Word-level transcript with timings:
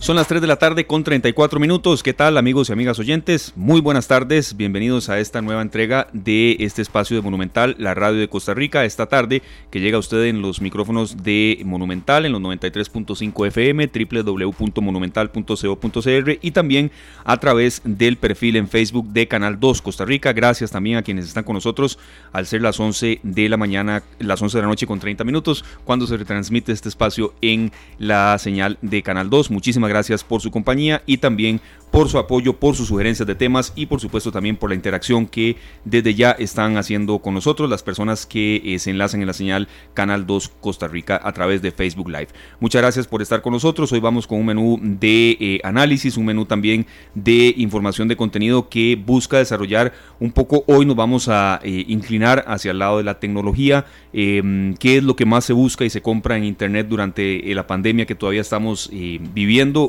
Son 0.00 0.16
las 0.16 0.26
3 0.28 0.40
de 0.40 0.46
la 0.46 0.56
tarde 0.56 0.86
con 0.86 1.04
34 1.04 1.60
minutos. 1.60 2.02
¿Qué 2.02 2.14
tal 2.14 2.38
amigos 2.38 2.70
y 2.70 2.72
amigas 2.72 2.98
oyentes? 2.98 3.52
Muy 3.54 3.82
buenas 3.82 4.08
tardes. 4.08 4.56
Bienvenidos 4.56 5.10
a 5.10 5.18
esta 5.18 5.42
nueva 5.42 5.60
entrega 5.60 6.06
de 6.14 6.56
este 6.60 6.80
espacio 6.80 7.18
de 7.18 7.22
Monumental, 7.22 7.76
la 7.78 7.92
radio 7.92 8.18
de 8.18 8.26
Costa 8.26 8.54
Rica, 8.54 8.86
esta 8.86 9.10
tarde 9.10 9.42
que 9.70 9.78
llega 9.78 9.98
a 9.98 10.00
usted 10.00 10.24
en 10.24 10.40
los 10.40 10.62
micrófonos 10.62 11.22
de 11.22 11.60
Monumental 11.66 12.24
en 12.24 12.32
los 12.32 12.40
93.5 12.40 13.46
FM, 13.48 13.88
www.monumental.co.cr 13.88 16.38
y 16.40 16.50
también 16.52 16.90
a 17.24 17.36
través 17.36 17.82
del 17.84 18.16
perfil 18.16 18.56
en 18.56 18.68
Facebook 18.68 19.08
de 19.08 19.28
Canal 19.28 19.60
2 19.60 19.82
Costa 19.82 20.06
Rica. 20.06 20.32
Gracias 20.32 20.70
también 20.70 20.96
a 20.96 21.02
quienes 21.02 21.26
están 21.26 21.44
con 21.44 21.52
nosotros 21.52 21.98
al 22.32 22.46
ser 22.46 22.62
las 22.62 22.80
11 22.80 23.20
de 23.22 23.48
la 23.50 23.58
mañana, 23.58 24.02
las 24.18 24.40
11 24.40 24.56
de 24.56 24.62
la 24.62 24.68
noche 24.68 24.86
con 24.86 24.98
30 24.98 25.24
minutos, 25.24 25.62
cuando 25.84 26.06
se 26.06 26.16
retransmite 26.16 26.72
este 26.72 26.88
espacio 26.88 27.34
en 27.42 27.70
la 27.98 28.38
señal 28.38 28.78
de 28.80 29.02
Canal 29.02 29.28
2. 29.28 29.50
Muchísimas 29.50 29.89
gracias 29.90 30.24
por 30.24 30.40
su 30.40 30.50
compañía 30.50 31.02
y 31.04 31.18
también 31.18 31.60
por 31.90 32.08
su 32.08 32.18
apoyo, 32.18 32.54
por 32.54 32.76
sus 32.76 32.88
sugerencias 32.88 33.26
de 33.26 33.34
temas 33.34 33.72
y 33.74 33.86
por 33.86 34.00
supuesto 34.00 34.30
también 34.30 34.56
por 34.56 34.70
la 34.70 34.76
interacción 34.76 35.26
que 35.26 35.56
desde 35.84 36.14
ya 36.14 36.30
están 36.32 36.76
haciendo 36.76 37.18
con 37.18 37.34
nosotros 37.34 37.68
las 37.68 37.82
personas 37.82 38.26
que 38.26 38.62
eh, 38.64 38.78
se 38.78 38.90
enlazan 38.90 39.20
en 39.20 39.26
la 39.26 39.32
señal 39.32 39.68
Canal 39.94 40.26
2 40.26 40.52
Costa 40.60 40.88
Rica 40.88 41.20
a 41.22 41.32
través 41.32 41.62
de 41.62 41.72
Facebook 41.72 42.08
Live. 42.08 42.28
Muchas 42.60 42.82
gracias 42.82 43.06
por 43.06 43.22
estar 43.22 43.42
con 43.42 43.52
nosotros. 43.52 43.92
Hoy 43.92 44.00
vamos 44.00 44.26
con 44.26 44.38
un 44.38 44.46
menú 44.46 44.78
de 44.80 45.36
eh, 45.40 45.60
análisis, 45.64 46.16
un 46.16 46.26
menú 46.26 46.44
también 46.44 46.86
de 47.14 47.54
información 47.56 48.08
de 48.08 48.16
contenido 48.16 48.68
que 48.68 48.96
busca 48.96 49.38
desarrollar 49.38 49.92
un 50.20 50.30
poco. 50.30 50.64
Hoy 50.66 50.86
nos 50.86 50.96
vamos 50.96 51.28
a 51.28 51.60
eh, 51.62 51.84
inclinar 51.88 52.44
hacia 52.46 52.70
el 52.70 52.78
lado 52.78 52.98
de 52.98 53.04
la 53.04 53.18
tecnología, 53.18 53.86
qué 54.12 54.96
es 54.96 55.04
lo 55.04 55.16
que 55.16 55.24
más 55.24 55.44
se 55.44 55.52
busca 55.52 55.84
y 55.84 55.90
se 55.90 56.02
compra 56.02 56.36
en 56.36 56.44
Internet 56.44 56.86
durante 56.88 57.42
la 57.54 57.66
pandemia 57.66 58.06
que 58.06 58.14
todavía 58.14 58.40
estamos 58.40 58.90
viviendo 58.92 59.79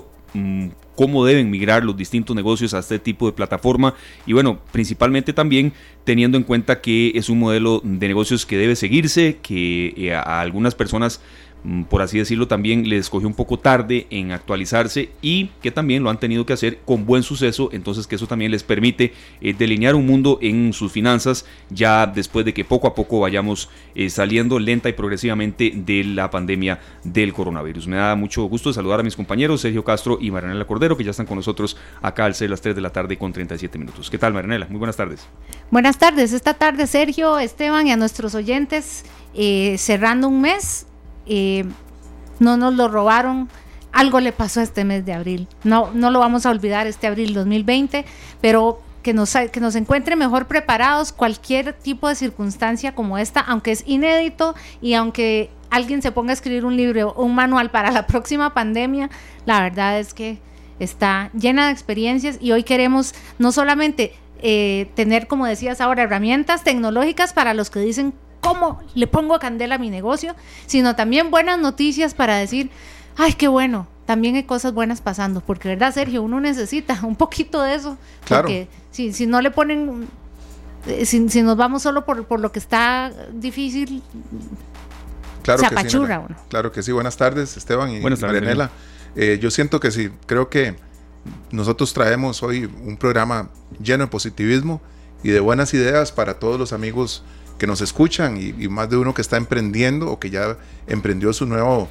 cómo 0.96 1.26
deben 1.26 1.50
migrar 1.50 1.84
los 1.84 1.98
distintos 1.98 2.36
negocios 2.36 2.74
a 2.74 2.80
este 2.80 3.00
tipo 3.00 3.26
de 3.26 3.34
plataforma. 3.34 3.96
Y 4.26 4.34
bueno, 4.34 4.60
principalmente 4.72 5.34
también 5.34 5.74
teniendo 6.04 6.38
en 6.38 6.44
cuenta 6.44 6.82
que 6.82 7.12
es 7.16 7.30
un 7.30 7.40
modelo 7.40 7.82
de 7.84 8.08
negocios 8.08 8.46
que 8.46 8.58
debe 8.58 8.76
seguirse, 8.76 9.38
que 9.42 9.94
eh, 9.98 10.14
a 10.14 10.42
algunas 10.42 10.76
personas 10.76 11.22
Mm, 11.22 11.51
por 11.90 12.02
así 12.02 12.18
decirlo, 12.18 12.48
también 12.48 12.90
les 12.90 13.10
cogió 13.10 13.28
un 13.28 13.36
poco 13.36 13.60
tarde 13.60 14.08
en 14.10 14.32
actualizarse 14.32 15.12
y 15.22 15.52
que 15.62 15.70
también 15.70 16.04
lo 16.04 16.10
han 16.10 16.20
tenido 16.20 16.46
que 16.46 16.54
hacer 16.54 16.80
con 16.86 17.06
buen 17.06 17.22
suceso, 17.22 17.70
entonces 17.72 18.08
que 18.08 18.16
eso 18.16 18.26
también 18.26 18.52
les 18.52 18.64
permite 18.64 19.14
eh, 19.42 19.54
delinear 19.54 19.94
un 19.94 20.08
mundo 20.08 20.40
en 20.42 20.74
sus 20.74 20.92
finanzas 20.92 21.46
ya 21.70 22.08
después 22.08 22.46
de 22.46 22.54
que 22.54 22.66
poco 22.66 22.88
a 22.88 22.96
poco 22.96 23.20
vayamos 23.20 23.70
eh, 23.94 24.10
saliendo 24.10 24.58
lenta 24.58 24.90
y 24.90 24.94
progresivamente 24.94 25.72
de 25.76 26.04
la 26.04 26.32
pandemia 26.32 26.80
del 27.04 27.32
coronavirus. 27.32 27.88
Me 27.88 27.98
da 27.98 28.16
mucho 28.16 28.44
gusto 28.46 28.74
saludar 28.74 29.00
a 29.00 29.04
mis 29.04 29.16
compañeros 29.16 29.62
Sergio 29.62 29.84
Castro 29.84 30.18
y 30.20 30.32
Maranela 30.32 30.66
Cordero 30.66 30.98
que 30.98 31.04
ya 31.04 31.12
están 31.12 31.28
con 31.28 31.38
nosotros 31.38 31.78
acá 32.02 32.26
al 32.26 32.34
ser 32.34 32.50
las 32.50 32.62
3 32.62 32.76
de 32.76 32.82
la 32.82 32.90
tarde 32.90 33.18
con 33.18 33.34
37 33.34 33.78
minutos. 33.78 34.10
¿Qué 34.10 34.18
tal 34.18 34.34
Maranela? 34.34 34.66
Muy 34.68 34.80
buenas 34.80 34.98
tardes. 34.98 35.28
Buenas 35.70 36.00
tardes, 36.00 36.34
esta 36.34 36.56
tarde 36.56 36.88
Sergio, 36.88 37.38
Esteban 37.38 37.86
y 37.86 37.92
a 37.92 37.98
nuestros 37.98 38.34
oyentes 38.34 39.06
eh, 39.34 39.76
cerrando 39.78 40.28
un 40.28 40.42
mes 40.42 40.88
eh, 41.26 41.66
no 42.40 42.58
nos 42.58 42.74
lo 42.74 42.88
robaron. 42.88 43.50
Algo 43.92 44.20
le 44.20 44.32
pasó 44.32 44.62
este 44.62 44.86
mes 44.86 45.06
de 45.06 45.14
abril. 45.14 45.48
No, 45.64 45.92
no 45.94 46.12
lo 46.12 46.20
vamos 46.20 46.46
a 46.46 46.50
olvidar 46.50 46.88
este 46.88 47.08
abril 47.08 47.34
2020, 47.34 48.06
pero 48.40 48.82
que 49.04 49.14
nos, 49.14 49.34
que 49.52 49.60
nos 49.60 49.76
encuentre 49.76 50.16
mejor 50.16 50.48
preparados 50.48 51.12
cualquier 51.12 51.74
tipo 51.74 52.08
de 52.08 52.16
circunstancia 52.16 52.94
como 52.96 53.18
esta, 53.18 53.40
aunque 53.42 53.72
es 53.72 53.84
inédito 53.86 54.56
y 54.82 54.94
aunque 54.94 55.50
alguien 55.70 56.02
se 56.02 56.12
ponga 56.12 56.32
a 56.32 56.34
escribir 56.34 56.66
un 56.66 56.78
libro 56.78 57.10
o 57.10 57.24
un 57.24 57.36
manual 57.36 57.72
para 57.72 57.92
la 57.92 58.08
próxima 58.08 58.54
pandemia, 58.54 59.10
la 59.46 59.62
verdad 59.62 60.00
es 60.00 60.14
que 60.14 60.40
está 60.80 61.30
llena 61.34 61.68
de 61.68 61.74
experiencias 61.74 62.38
y 62.40 62.52
hoy 62.52 62.64
queremos 62.64 63.14
no 63.40 63.52
solamente 63.52 64.14
eh, 64.42 64.90
tener, 64.96 65.28
como 65.28 65.46
decías 65.46 65.82
ahora, 65.82 66.04
herramientas 66.04 66.64
tecnológicas 66.64 67.34
para 67.34 67.54
los 67.54 67.70
que 67.70 67.80
dicen 67.80 68.14
cómo 68.42 68.82
le 68.96 69.08
pongo 69.08 69.40
candela 69.40 69.76
a 69.76 69.78
mi 69.78 69.90
negocio, 69.90 70.36
sino 70.66 70.96
también 70.96 71.32
buenas 71.32 71.60
noticias 71.60 72.14
para 72.14 72.36
decir, 72.36 72.70
ay, 73.16 73.34
qué 73.34 73.48
bueno, 73.48 73.88
también 74.06 74.36
hay 74.36 74.44
cosas 74.44 74.74
buenas 74.74 75.00
pasando, 75.00 75.42
porque 75.42 75.70
verdad, 75.70 75.94
Sergio, 75.94 76.24
uno 76.24 76.40
necesita 76.42 77.00
un 77.04 77.16
poquito 77.16 77.62
de 77.62 77.76
eso, 77.76 77.98
porque 78.28 78.68
si, 78.92 79.14
si 79.14 79.26
no 79.28 79.42
le 79.42 79.52
ponen, 79.52 80.08
eh, 80.88 81.06
si, 81.06 81.20
nos 81.42 81.56
vamos 81.56 81.84
solo 81.84 82.04
por, 82.04 82.26
por 82.26 82.40
lo 82.40 82.52
que 82.52 82.60
está 82.60 83.12
difícil, 83.32 84.04
claro 85.44 85.60
se 85.60 85.68
apachurra 85.68 86.20
uno. 86.20 86.36
Claro 86.50 86.72
que 86.72 86.84
sí, 86.84 86.92
buenas 86.92 87.16
tardes, 87.16 87.56
Esteban 87.56 87.90
y 87.92 88.00
buenas 88.02 88.22
Marianela. 88.22 88.72
Eh, 89.16 89.40
yo 89.42 89.52
siento 89.52 89.80
que 89.80 89.92
sí, 89.92 90.10
creo 90.26 90.50
que 90.50 90.76
nosotros 91.52 91.94
traemos 91.94 92.42
hoy 92.44 92.66
un 92.66 92.98
programa 92.98 93.50
lleno 93.82 94.06
de 94.06 94.10
positivismo 94.10 94.82
y 95.24 95.30
de 95.30 95.40
buenas 95.40 95.74
ideas 95.74 96.12
para 96.12 96.40
todos 96.40 96.60
los 96.60 96.74
amigos 96.74 97.24
que 97.62 97.68
nos 97.68 97.82
escuchan 97.82 98.38
y, 98.38 98.68
más 98.70 98.90
de 98.90 98.98
uno 98.98 99.14
que 99.14 99.22
está 99.22 99.38
emprendiendo 99.38 100.10
o 100.10 100.20
que 100.20 100.32
ya 100.32 100.58
emprendió 100.88 101.32
su 101.32 101.46
nuevo 101.46 101.90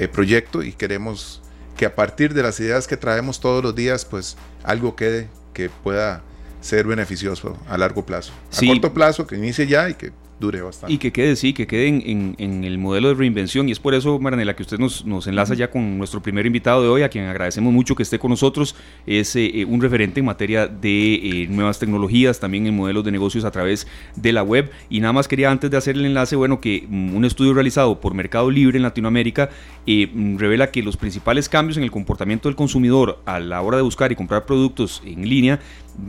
eh, 0.00 0.08
proyecto 0.08 0.64
y 0.64 0.72
queremos 0.72 1.42
que 1.76 1.86
a 1.86 1.94
partir 1.94 2.34
de 2.34 2.42
las 2.42 2.58
ideas 2.58 2.88
que 2.88 2.96
traemos 2.96 3.38
todos 3.38 3.62
los 3.62 3.72
días, 3.72 4.04
pues 4.04 4.36
algo 4.64 4.96
quede 4.96 5.28
que 5.54 5.70
pueda 5.70 6.22
ser 6.60 6.88
beneficioso 6.88 7.56
a 7.68 7.78
largo 7.78 8.04
plazo. 8.04 8.32
A 8.52 8.66
corto 8.66 8.92
plazo, 8.92 9.28
que 9.28 9.36
inicie 9.36 9.68
ya 9.68 9.88
y 9.88 9.94
que 9.94 10.10
dure 10.38 10.60
bastante. 10.60 10.92
Y 10.92 10.98
que 10.98 11.12
quede, 11.12 11.36
sí, 11.36 11.52
que 11.52 11.66
quede 11.66 11.88
en, 11.88 12.64
el 12.64 12.78
modelo 12.78 13.08
de 13.08 13.14
reinvención. 13.14 13.68
Y 13.68 13.72
es 13.72 13.80
por 13.80 13.94
eso, 13.94 14.18
Maranela, 14.18 14.54
que 14.54 14.62
usted 14.62 14.78
nos, 14.78 15.04
nos 15.04 15.26
enlaza 15.26 15.54
ya 15.54 15.70
con 15.70 15.98
nuestro 15.98 16.22
primer 16.22 16.46
invitado 16.46 16.82
de 16.82 16.88
hoy, 16.88 17.02
a 17.02 17.08
quien 17.08 17.26
agradecemos 17.26 17.72
mucho 17.72 17.94
que 17.94 18.02
esté 18.02 18.18
con 18.18 18.30
nosotros. 18.30 18.74
Es 19.06 19.34
eh, 19.36 19.60
eh, 19.60 19.64
un 19.64 19.80
referente 19.80 20.20
en 20.20 20.26
materia 20.26 20.66
de 20.66 21.14
eh, 21.14 21.46
nuevas 21.48 21.78
tecnologías, 21.78 22.40
también 22.40 22.66
en 22.66 22.76
modelos 22.76 23.04
de 23.04 23.12
negocios 23.12 23.44
a 23.44 23.50
través 23.50 23.86
de 24.14 24.32
la 24.32 24.42
web. 24.42 24.70
Y 24.90 25.00
nada 25.00 25.12
más 25.12 25.28
quería, 25.28 25.50
antes 25.50 25.70
de 25.70 25.76
hacer 25.76 25.96
el 25.96 26.04
enlace, 26.04 26.36
bueno, 26.36 26.60
que 26.60 26.86
mm, 26.88 27.14
un 27.14 27.24
estudio 27.24 27.54
realizado 27.54 28.00
por 28.00 28.14
Mercado 28.14 28.50
Libre 28.50 28.76
en 28.76 28.82
Latinoamérica 28.82 29.50
mm, 29.86 30.36
revela 30.36 30.70
que 30.70 30.82
los 30.82 30.96
principales 30.96 31.48
cambios 31.48 31.76
en 31.76 31.82
el 31.82 31.90
comportamiento 31.90 32.48
del 32.48 32.56
consumidor 32.56 33.20
a 33.24 33.40
la 33.40 33.62
hora 33.62 33.76
de 33.76 33.82
buscar 33.82 34.12
y 34.12 34.16
comprar 34.16 34.44
productos 34.44 35.02
en 35.04 35.28
línea 35.28 35.60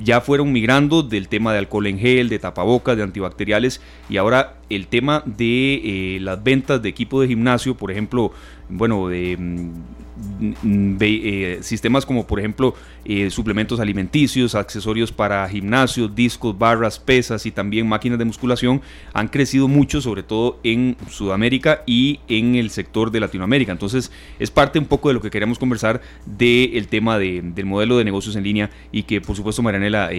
ya 0.03 0.21
fueron 0.21 0.51
migrando 0.51 1.03
del 1.03 1.27
tema 1.27 1.53
de 1.53 1.59
alcohol 1.59 1.87
en 1.87 1.99
gel, 1.99 2.29
de 2.29 2.39
tapabocas, 2.39 2.97
de 2.97 3.03
antibacteriales 3.03 3.81
y 4.09 4.17
ahora 4.17 4.55
el 4.69 4.87
tema 4.87 5.23
de 5.25 6.15
eh, 6.15 6.19
las 6.21 6.43
ventas 6.43 6.81
de 6.81 6.89
equipo 6.89 7.21
de 7.21 7.27
gimnasio, 7.27 7.75
por 7.75 7.91
ejemplo, 7.91 8.31
bueno, 8.69 9.07
de, 9.07 9.37
mm, 9.37 10.97
eh, 10.99 11.59
sistemas 11.61 12.05
como 12.05 12.25
por 12.25 12.39
ejemplo 12.39 12.73
eh, 13.05 13.29
suplementos 13.29 13.79
alimenticios, 13.79 14.55
accesorios 14.55 15.11
para 15.11 15.47
gimnasios, 15.47 16.13
discos, 16.15 16.57
barras, 16.57 16.99
pesas 16.99 17.45
y 17.45 17.51
también 17.51 17.87
máquinas 17.87 18.17
de 18.19 18.25
musculación 18.25 18.81
han 19.13 19.27
crecido 19.27 19.67
mucho, 19.67 20.01
sobre 20.01 20.23
todo 20.23 20.59
en 20.63 20.97
Sudamérica 21.09 21.83
y 21.85 22.19
en 22.27 22.55
el 22.55 22.69
sector 22.71 23.11
de 23.11 23.19
Latinoamérica. 23.19 23.71
Entonces 23.71 24.11
es 24.39 24.51
parte 24.51 24.79
un 24.79 24.85
poco 24.85 25.09
de 25.09 25.13
lo 25.13 25.21
que 25.21 25.29
queremos 25.29 25.59
conversar 25.59 26.01
del 26.25 26.87
tema 26.87 27.17
del 27.19 27.65
modelo 27.65 27.97
de 27.97 28.03
negocios 28.03 28.35
en 28.35 28.43
línea 28.43 28.69
y 28.91 29.03
que 29.03 29.21
por 29.21 29.35
supuesto 29.35 29.61
Marianela, 29.61 30.09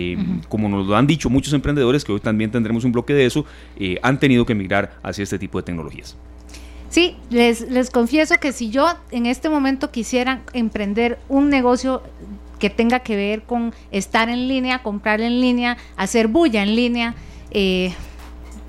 como 0.48 0.68
nos 0.68 0.86
lo 0.86 0.96
han 0.96 1.06
dicho 1.06 1.28
muchos 1.28 1.52
emprendedores, 1.52 2.04
que 2.04 2.12
hoy 2.12 2.20
también 2.20 2.50
tendremos 2.50 2.84
un 2.84 2.92
bloque 2.92 3.14
de 3.14 3.26
eso, 3.26 3.44
han 4.02 4.18
tenido 4.18 4.46
que 4.46 4.54
migrar 4.54 4.98
hacia 5.02 5.22
este 5.22 5.38
tipo 5.38 5.58
de 5.58 5.64
tecnologías. 5.64 6.16
Sí, 6.90 7.16
les, 7.30 7.60
les 7.70 7.90
confieso 7.90 8.36
que 8.40 8.52
si 8.52 8.70
yo 8.70 8.88
en 9.10 9.26
este 9.26 9.48
momento 9.48 9.90
quisiera 9.90 10.42
emprender 10.52 11.18
un 11.28 11.50
negocio 11.50 12.02
que 12.58 12.70
tenga 12.70 13.00
que 13.00 13.14
ver 13.16 13.42
con 13.42 13.74
estar 13.90 14.28
en 14.28 14.48
línea, 14.48 14.82
comprar 14.82 15.20
en 15.20 15.40
línea, 15.40 15.76
hacer 15.96 16.28
bulla 16.28 16.62
en 16.62 16.74
línea, 16.74 17.14
eh, 17.50 17.94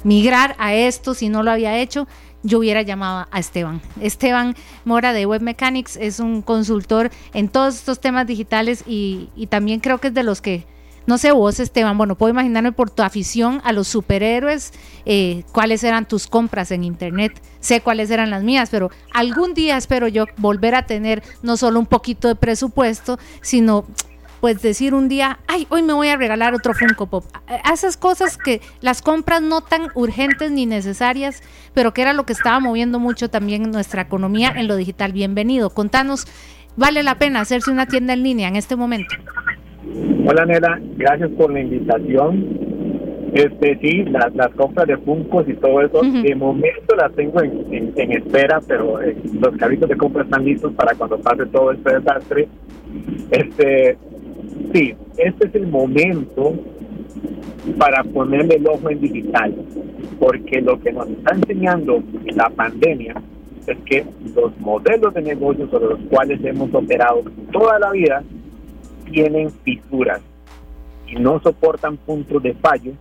migrar 0.04 0.56
a 0.60 0.74
esto 0.74 1.14
si 1.14 1.30
no 1.30 1.44
lo 1.44 1.52
había 1.52 1.78
hecho, 1.78 2.08
yo 2.44 2.60
hubiera 2.60 2.82
llamado 2.82 3.28
a 3.32 3.40
Esteban. 3.40 3.82
Esteban 4.02 4.56
Mora 4.86 5.12
de 5.14 5.26
Web 5.26 5.42
Mechanics 5.42 5.98
es 5.98 6.20
un 6.20 6.42
consultor 6.42 7.12
en 7.34 7.50
todos 7.50 7.76
estos 7.76 8.00
temas 8.00 8.28
digitales 8.28 8.84
y, 8.88 9.30
y 9.36 9.48
también 9.48 9.80
creo 9.80 9.98
que 9.98 10.08
es 10.08 10.14
de 10.14 10.24
los 10.24 10.42
que 10.42 10.66
no 11.06 11.18
sé 11.18 11.32
vos, 11.32 11.60
Esteban, 11.60 11.98
bueno, 11.98 12.16
puedo 12.16 12.32
imaginarme 12.32 12.72
por 12.72 12.90
tu 12.90 13.04
afición 13.04 13.62
a 13.64 13.74
los 13.74 13.88
superhéroes, 13.88 14.74
eh, 15.06 15.44
cuáles 15.52 15.84
eran 15.84 16.08
tus 16.08 16.28
compras 16.28 16.72
en 16.72 16.84
Internet, 16.84 17.42
sé 17.60 17.82
cuáles 17.82 18.12
eran 18.12 18.30
las 18.30 18.44
mías, 18.44 18.70
pero 18.70 18.92
algún 19.14 19.54
día 19.54 19.78
espero 19.78 20.08
yo 20.08 20.26
volver 20.38 20.76
a 20.76 20.86
tener 20.86 21.24
no 21.42 21.58
solo 21.58 21.80
un 21.80 21.86
poquito 21.86 22.28
de 22.28 22.36
presupuesto, 22.36 23.18
sino 23.42 23.86
pues 24.40 24.62
decir 24.62 24.94
un 24.94 25.10
día, 25.10 25.40
ay, 25.48 25.68
hoy 25.70 25.82
me 25.82 25.94
voy 25.94 26.08
a 26.08 26.18
regalar 26.18 26.54
otro 26.54 26.74
Funko 26.74 27.08
Pop. 27.08 27.26
Esas 27.72 27.98
cosas 27.98 28.38
que 28.38 28.62
las 28.82 29.02
compras 29.02 29.42
no 29.42 29.62
tan 29.62 29.90
urgentes 29.96 30.52
ni 30.52 30.66
necesarias, 30.66 31.42
pero 31.74 31.94
que 31.94 32.02
era 32.02 32.14
lo 32.14 32.26
que 32.26 32.34
estaba 32.34 32.60
moviendo 32.60 33.00
mucho 33.00 33.30
también 33.30 33.70
nuestra 33.70 34.04
economía 34.04 34.54
en 34.56 34.68
lo 34.68 34.76
digital. 34.76 35.12
Bienvenido. 35.12 35.70
Contanos, 35.72 36.26
¿vale 36.78 37.04
la 37.04 37.20
pena 37.20 37.42
hacerse 37.42 37.72
una 37.72 37.86
tienda 37.86 38.14
en 38.14 38.24
línea 38.24 38.48
en 38.48 38.56
este 38.56 38.76
momento? 38.76 39.14
Hola 40.28 40.46
Nela, 40.46 40.80
gracias 40.98 41.32
por 41.32 41.52
la 41.52 41.62
invitación. 41.62 42.70
Este, 43.34 43.78
sí, 43.80 44.04
las, 44.06 44.34
las 44.36 44.50
compras 44.56 44.88
de 44.88 44.98
Funcos 44.98 45.48
y 45.48 45.54
todo 45.54 45.82
eso, 45.82 46.02
de 46.02 46.36
momento 46.36 46.96
las 46.96 47.12
tengo 47.14 47.42
en, 47.42 47.94
en, 47.96 48.12
espera, 48.12 48.60
pero 48.68 49.02
eh, 49.02 49.16
los 49.40 49.56
carritos 49.58 49.88
de 49.88 49.98
compra 49.98 50.24
están 50.24 50.46
listos 50.46 50.74
para 50.74 50.96
cuando 50.96 51.20
pase 51.20 51.46
todo 51.48 51.72
este 51.72 51.94
desastre. 51.96 52.48
Este, 53.30 53.98
sí, 54.74 54.96
este 55.18 55.48
es 55.48 55.56
el 55.56 55.68
momento 55.68 56.56
para 57.78 58.04
ponerle 58.04 58.56
el 58.56 58.68
ojo 58.68 58.90
en 58.90 59.00
digital, 59.00 59.54
porque 60.20 60.62
lo 60.62 60.80
que 60.80 60.92
nos 60.92 61.08
está 61.10 61.36
enseñando 61.36 62.02
la 62.36 62.50
pandemia 62.50 63.16
es 63.68 63.78
que 63.86 64.06
los 64.36 64.58
modelos 64.60 65.14
de 65.14 65.22
negocio 65.22 65.70
sobre 65.70 65.90
los 65.90 66.00
cuales 66.10 66.44
hemos 66.44 66.74
operado 66.74 67.24
toda 67.52 67.78
la 67.78 67.92
vida 67.92 68.24
tienen 69.12 69.52
fisuras 69.52 70.22
y 71.08 71.16
no 71.16 71.40
soportan 71.42 71.98
puntos 71.98 72.42
de 72.44 72.54
fallo 72.56 72.94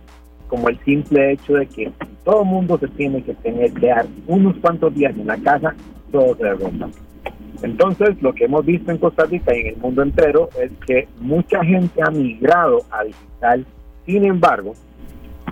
como 0.47 0.67
el 0.67 0.79
simple 0.79 1.33
hecho 1.33 1.53
de 1.53 1.67
que 1.67 1.91
todo 2.25 2.43
mundo 2.43 2.77
se 2.79 2.87
tiene 2.89 3.23
que 3.23 3.35
tener 3.35 3.71
que 3.73 3.87
dar 3.87 4.05
unos 4.27 4.57
cuantos 4.57 4.93
días 4.93 5.15
en 5.15 5.27
la 5.27 5.37
casa, 5.37 5.75
todo 6.11 6.35
se 6.35 6.43
derrumba. 6.43 6.89
Entonces, 7.61 8.21
lo 8.21 8.33
que 8.33 8.45
hemos 8.45 8.65
visto 8.65 8.91
en 8.91 8.97
Costa 8.97 9.25
Rica 9.25 9.55
y 9.55 9.61
en 9.61 9.67
el 9.67 9.77
mundo 9.77 10.01
entero 10.01 10.49
es 10.59 10.71
que 10.85 11.07
mucha 11.19 11.63
gente 11.63 12.01
ha 12.01 12.09
migrado 12.09 12.81
a 12.89 13.03
digital, 13.03 13.65
sin 14.05 14.25
embargo, 14.25 14.73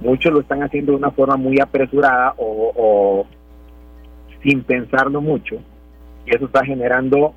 muchos 0.01 0.33
lo 0.33 0.39
están 0.39 0.63
haciendo 0.63 0.93
de 0.93 0.97
una 0.97 1.11
forma 1.11 1.37
muy 1.37 1.59
apresurada 1.59 2.33
o, 2.37 2.71
o 2.75 3.27
sin 4.41 4.63
pensarlo 4.63 5.21
mucho, 5.21 5.57
y 6.25 6.35
eso 6.35 6.45
está 6.45 6.65
generando 6.65 7.33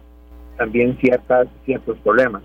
también 0.57 0.97
ciertas, 0.99 1.49
ciertos 1.65 1.99
problemas. 1.99 2.43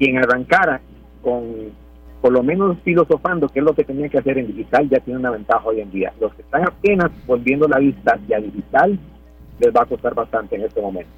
Quien 0.00 0.18
arrancara 0.18 0.80
con 1.22 1.78
por 2.20 2.32
lo 2.32 2.42
menos 2.42 2.76
filosofando 2.84 3.48
qué 3.48 3.60
es 3.60 3.64
lo 3.64 3.74
que 3.74 3.84
tenía 3.84 4.08
que 4.08 4.18
hacer 4.18 4.38
en 4.38 4.48
digital, 4.48 4.88
ya 4.90 5.00
tiene 5.00 5.20
una 5.20 5.30
ventaja 5.30 5.62
hoy 5.64 5.80
en 5.80 5.90
día. 5.90 6.12
Los 6.20 6.34
que 6.34 6.42
están 6.42 6.66
apenas 6.66 7.10
volviendo 7.26 7.66
la 7.66 7.78
vista 7.78 8.12
hacia 8.14 8.40
digital, 8.40 8.98
les 9.58 9.74
va 9.74 9.82
a 9.82 9.86
costar 9.86 10.14
bastante 10.14 10.56
en 10.56 10.64
este 10.64 10.80
momento. 10.80 11.10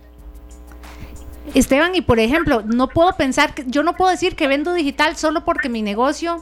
Esteban, 1.54 1.94
y 1.96 2.02
por 2.02 2.20
ejemplo, 2.20 2.62
no 2.62 2.88
puedo 2.88 3.12
pensar, 3.16 3.52
que, 3.52 3.64
yo 3.66 3.82
no 3.82 3.94
puedo 3.94 4.10
decir 4.10 4.36
que 4.36 4.46
vendo 4.46 4.72
digital 4.74 5.16
solo 5.16 5.44
porque 5.44 5.68
mi 5.68 5.82
negocio 5.82 6.36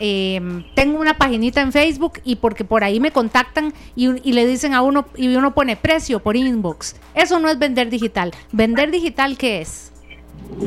eh, 0.00 0.40
tengo 0.74 0.98
una 0.98 1.18
paginita 1.18 1.60
en 1.60 1.72
Facebook 1.72 2.20
y 2.24 2.36
porque 2.36 2.64
por 2.64 2.84
ahí 2.84 2.98
me 2.98 3.10
contactan 3.10 3.74
y, 3.94 4.28
y, 4.28 4.32
le 4.32 4.46
dicen 4.46 4.72
a 4.72 4.80
uno 4.80 5.06
y 5.14 5.34
uno 5.36 5.54
pone 5.54 5.76
precio 5.76 6.20
por 6.20 6.36
inbox. 6.36 6.96
Eso 7.14 7.38
no 7.38 7.50
es 7.50 7.58
vender 7.58 7.90
digital. 7.90 8.32
¿Vender 8.50 8.90
digital 8.90 9.36
qué 9.36 9.60
es? 9.60 9.92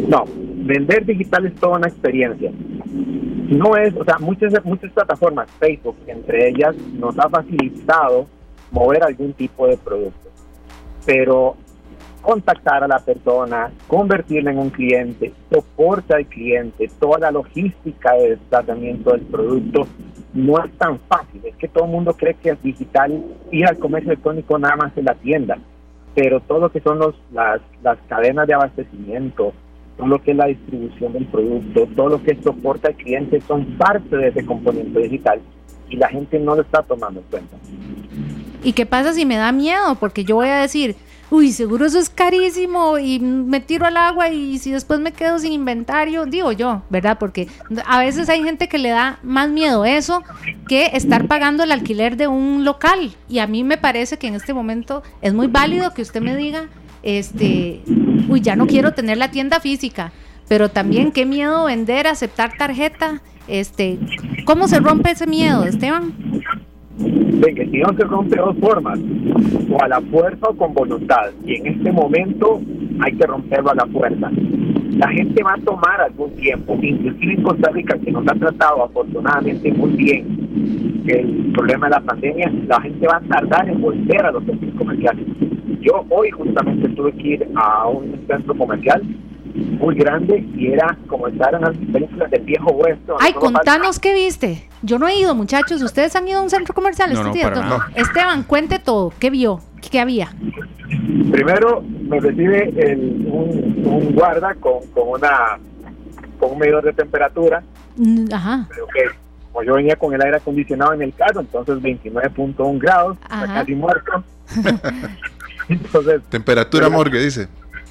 No, 0.08 0.26
vender 0.36 1.06
digital 1.06 1.46
es 1.48 1.56
toda 1.56 1.78
una 1.78 1.88
experiencia 1.88 2.52
no 3.50 3.76
es, 3.76 3.96
o 3.96 4.06
sea, 4.06 4.18
muchas, 4.20 4.54
muchas 4.64 4.92
plataformas, 4.92 5.50
Facebook, 5.60 5.98
entre 6.06 6.50
ellas, 6.50 6.76
nos 6.94 7.18
ha 7.18 7.28
facilitado 7.30 8.28
mover 8.72 9.04
algún 9.04 9.34
tipo 9.34 9.68
de 9.68 9.76
producto. 9.78 10.30
Pero 11.06 11.56
contactar 12.22 12.84
a 12.84 12.88
la 12.88 13.00
persona, 13.00 13.72
convertirla 13.88 14.52
en 14.52 14.60
un 14.60 14.70
cliente, 14.70 15.34
soporte 15.52 16.14
al 16.14 16.28
cliente, 16.28 16.90
toda 17.00 17.18
la 17.18 17.32
logística 17.32 18.14
de 18.14 18.38
tratamiento 18.50 19.12
del 19.12 19.22
producto, 19.22 19.88
no 20.34 20.64
es 20.64 20.72
tan 20.78 21.00
fácil. 21.00 21.42
Es 21.44 21.56
que 21.56 21.68
todo 21.68 21.86
el 21.86 21.92
mundo 21.92 22.14
cree 22.14 22.36
que 22.36 22.52
es 22.52 22.62
digital 22.62 23.24
ir 23.52 23.66
al 23.66 23.80
comercio 23.80 24.12
electrónico 24.12 24.60
nada 24.60 24.76
más 24.76 24.96
en 24.96 25.06
la 25.06 25.16
tienda, 25.16 25.58
pero 26.14 26.40
todo 26.42 26.60
lo 26.60 26.72
que 26.72 26.82
son 26.82 27.00
los, 27.00 27.16
las, 27.32 27.62
las 27.82 27.98
cadenas 28.08 28.46
de 28.46 28.54
abastecimiento, 28.54 29.54
todo 30.00 30.08
lo 30.08 30.24
que 30.24 30.32
es 30.32 30.38
la 30.38 30.46
distribución 30.48 31.12
del 31.12 31.26
producto, 31.26 31.88
todo 31.94 32.10
lo 32.10 32.24
que 32.24 32.32
es 32.32 32.38
soporte 32.42 32.88
al 32.88 32.96
cliente 32.96 33.42
son 33.42 33.66
parte 33.78 34.16
de 34.16 34.30
ese 34.30 34.46
componente 34.46 34.98
digital 34.98 35.42
y 35.90 35.98
la 35.98 36.08
gente 36.08 36.40
no 36.40 36.56
lo 36.56 36.62
está 36.62 36.82
tomando 36.84 37.20
en 37.20 37.26
cuenta. 37.26 37.58
¿Y 38.64 38.72
qué 38.72 38.86
pasa 38.86 39.14
si 39.14 39.26
me 39.26 39.36
da 39.36 39.52
miedo? 39.52 39.96
Porque 40.00 40.24
yo 40.24 40.36
voy 40.36 40.48
a 40.48 40.62
decir, 40.62 40.96
uy, 41.30 41.52
seguro 41.52 41.86
eso 41.86 42.00
es 42.00 42.10
carísimo 42.10 42.98
y 42.98 43.20
me 43.20 43.60
tiro 43.60 43.86
al 43.86 43.98
agua 43.98 44.30
y 44.30 44.58
si 44.60 44.72
después 44.72 45.02
me 45.02 45.12
quedo 45.12 45.38
sin 45.38 45.52
inventario, 45.52 46.26
digo 46.26 46.54
yo, 46.54 46.82
¿verdad? 46.90 47.18
Porque 47.20 47.50
a 47.86 48.00
veces 48.00 48.30
hay 48.30 48.42
gente 48.42 48.70
que 48.70 48.78
le 48.78 48.90
da 48.90 49.20
más 49.22 49.50
miedo 49.50 49.84
eso 49.84 50.24
que 50.70 50.92
estar 50.94 51.28
pagando 51.28 51.64
el 51.64 51.74
alquiler 51.74 52.16
de 52.16 52.28
un 52.28 52.64
local. 52.64 53.12
Y 53.28 53.40
a 53.40 53.48
mí 53.48 53.66
me 53.66 53.78
parece 53.78 54.18
que 54.18 54.28
en 54.28 54.36
este 54.36 54.54
momento 54.54 55.04
es 55.22 55.34
muy 55.34 55.48
válido 55.48 55.94
que 55.94 56.04
usted 56.04 56.22
me 56.22 56.38
diga, 56.38 56.70
este, 57.04 57.82
uy, 58.28 58.42
ya 58.42 58.56
no 58.56 58.68
quiero 58.68 58.94
tener 58.94 59.18
la 59.18 59.32
tienda 59.32 59.60
física, 59.60 60.12
pero 60.48 60.70
también 60.70 61.12
qué 61.12 61.26
miedo 61.26 61.66
vender, 61.66 62.08
aceptar 62.08 62.58
tarjeta, 62.58 63.22
este, 63.48 63.98
¿cómo 64.46 64.68
se 64.68 64.80
rompe 64.80 65.12
ese 65.12 65.28
miedo, 65.28 65.64
Esteban? 65.64 66.14
Si 66.98 67.78
no 67.78 67.94
se 67.96 68.04
rompe 68.04 68.36
de 68.36 68.42
dos 68.42 68.58
formas, 68.60 69.00
o 69.70 69.82
a 69.82 69.88
la 69.88 70.02
fuerza 70.02 70.48
o 70.50 70.56
con 70.56 70.74
voluntad, 70.74 71.32
y 71.46 71.56
en 71.56 71.68
este 71.68 71.92
momento 71.92 72.62
hay 73.00 73.14
que 73.14 73.26
romperlo 73.26 73.72
a 73.72 73.76
la 73.76 73.86
fuerza. 73.86 74.30
La 74.98 75.08
gente 75.08 75.42
va 75.44 75.54
a 75.54 75.62
tomar 75.64 76.02
algún 76.02 76.32
tiempo, 76.36 76.78
inclusive 76.82 77.34
en 77.34 77.44
Costa 77.44 77.72
Rica, 77.72 77.98
que 77.98 78.12
nos 78.12 78.28
ha 78.28 78.36
tratado 78.36 78.84
afortunadamente 78.84 79.72
muy 79.72 79.92
bien 79.92 80.50
el 81.08 81.52
problema 81.54 81.88
de 81.88 81.92
la 81.92 82.02
pandemia, 82.02 82.52
la 82.68 82.82
gente 82.82 83.08
va 83.08 83.18
a 83.18 83.22
tardar 83.22 83.70
en 83.70 83.82
volver 83.82 84.26
a 84.26 84.32
los 84.32 84.44
centros 84.44 84.74
comerciales 84.76 85.26
yo 85.82 86.06
hoy 86.10 86.32
justamente 86.32 86.90
tuve 86.90 87.12
que 87.14 87.28
ir 87.28 87.48
a 87.56 87.88
un 87.88 88.26
centro 88.28 88.56
comercial 88.58 89.02
muy 89.54 89.96
grande 89.96 90.46
y 90.56 90.74
era 90.74 90.98
como 91.08 91.28
estar 91.28 91.54
en 91.54 91.62
las 91.62 91.76
películas 91.78 92.30
del 92.32 92.42
viejo 92.44 92.70
oeste. 92.72 93.12
Ay, 93.20 93.34
contanos 93.34 94.00
qué 94.00 94.14
viste. 94.14 94.70
Yo 94.82 95.00
no 95.00 95.08
he 95.08 95.20
ido, 95.20 95.36
muchachos. 95.36 95.82
¿Ustedes 95.82 96.16
han 96.16 96.28
ido 96.28 96.40
a 96.40 96.44
un 96.44 96.50
centro 96.50 96.74
comercial 96.74 97.14
no, 97.14 97.32
este 97.32 97.50
no, 97.50 97.80
Esteban, 97.96 98.44
cuente 98.44 98.80
todo. 98.80 99.12
¿Qué 99.20 99.30
vio? 99.30 99.62
¿Qué, 99.90 100.00
había? 100.00 100.30
Primero 101.32 101.82
me 101.82 102.20
recibe 102.20 102.70
el, 102.78 103.28
un, 103.30 104.14
guarda 104.14 104.54
con, 104.56 104.86
con, 104.94 105.10
una 105.10 105.58
con 106.40 106.52
un 106.52 106.60
medidor 106.60 106.84
de 106.84 106.94
temperatura. 106.94 107.64
Mm, 107.98 108.26
ajá. 108.32 108.68
Pero 108.70 108.88
que, 108.88 109.02
como 109.52 109.64
yo 109.64 109.74
venía 109.76 109.96
con 109.96 110.14
el 110.14 110.22
aire 110.22 110.38
acondicionado 110.38 110.94
en 110.94 111.02
el 111.02 111.14
carro, 111.14 111.42
entonces 111.42 111.78
29.1 111.78 112.80
grados, 112.80 113.18
casi 113.28 113.76
muerto. 113.76 114.24
Temperatura 116.30 116.90
morgue, 116.90 117.20
dice. 117.20 117.48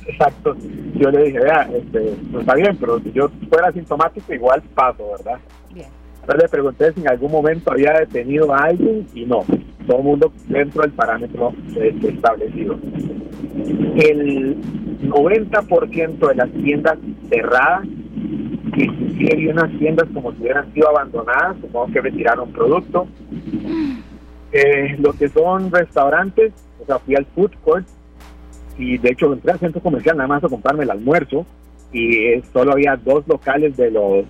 Exacto. 0.07 0.57
Yo 0.95 1.11
le 1.11 1.25
dije, 1.25 1.39
vea, 1.39 1.69
este, 1.75 2.17
no 2.31 2.41
está 2.41 2.55
bien, 2.55 2.77
pero 2.79 2.99
si 3.01 3.13
yo 3.13 3.31
fuera 3.49 3.71
sintomático, 3.73 4.33
igual 4.33 4.63
paso, 4.75 5.13
¿verdad? 5.17 5.39
Bien. 5.73 5.89
Entonces 6.21 6.43
le 6.43 6.49
pregunté 6.49 6.93
si 6.93 7.01
en 7.01 7.09
algún 7.09 7.31
momento 7.31 7.73
había 7.73 7.93
detenido 7.93 8.53
a 8.55 8.65
alguien 8.65 9.07
y 9.15 9.25
no, 9.25 9.45
todo 9.87 9.99
el 9.99 10.05
mundo 10.05 10.33
dentro 10.47 10.83
del 10.83 10.93
parámetro 10.93 11.53
este, 11.77 12.09
establecido. 12.09 12.79
El 13.97 14.57
90% 15.03 16.29
de 16.29 16.35
las 16.35 16.51
tiendas 16.53 16.99
cerradas, 17.31 17.85
inclusive 18.77 19.37
hay 19.37 19.49
unas 19.49 19.71
tiendas 19.79 20.07
como 20.13 20.33
si 20.33 20.43
hubieran 20.43 20.73
sido 20.73 20.89
abandonadas, 20.89 21.57
supongo 21.61 21.93
que 21.93 22.01
retiraron 22.01 22.53
producto. 22.53 23.09
Eh, 24.53 24.97
lo 24.99 25.13
que 25.13 25.29
son 25.29 25.71
restaurantes, 25.71 26.53
sea, 26.89 26.99
fui 26.99 27.15
al 27.15 27.27
food 27.27 27.53
court 27.65 27.87
y 28.77 28.99
de 28.99 29.11
hecho 29.11 29.33
entré 29.33 29.53
al 29.53 29.59
centro 29.59 29.81
comercial 29.81 30.17
nada 30.17 30.29
más 30.29 30.45
a 30.45 30.49
comprarme 30.49 30.85
el 30.85 30.91
almuerzo 30.91 31.47
y 31.93 32.41
solo 32.53 32.73
había 32.73 32.97
dos 32.97 33.27
locales 33.27 33.77
de 33.77 33.91
los 33.91 34.25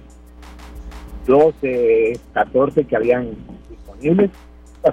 12, 1.27 2.19
14 2.33 2.85
que 2.85 2.97
habían 2.97 3.29
disponibles, 3.69 4.31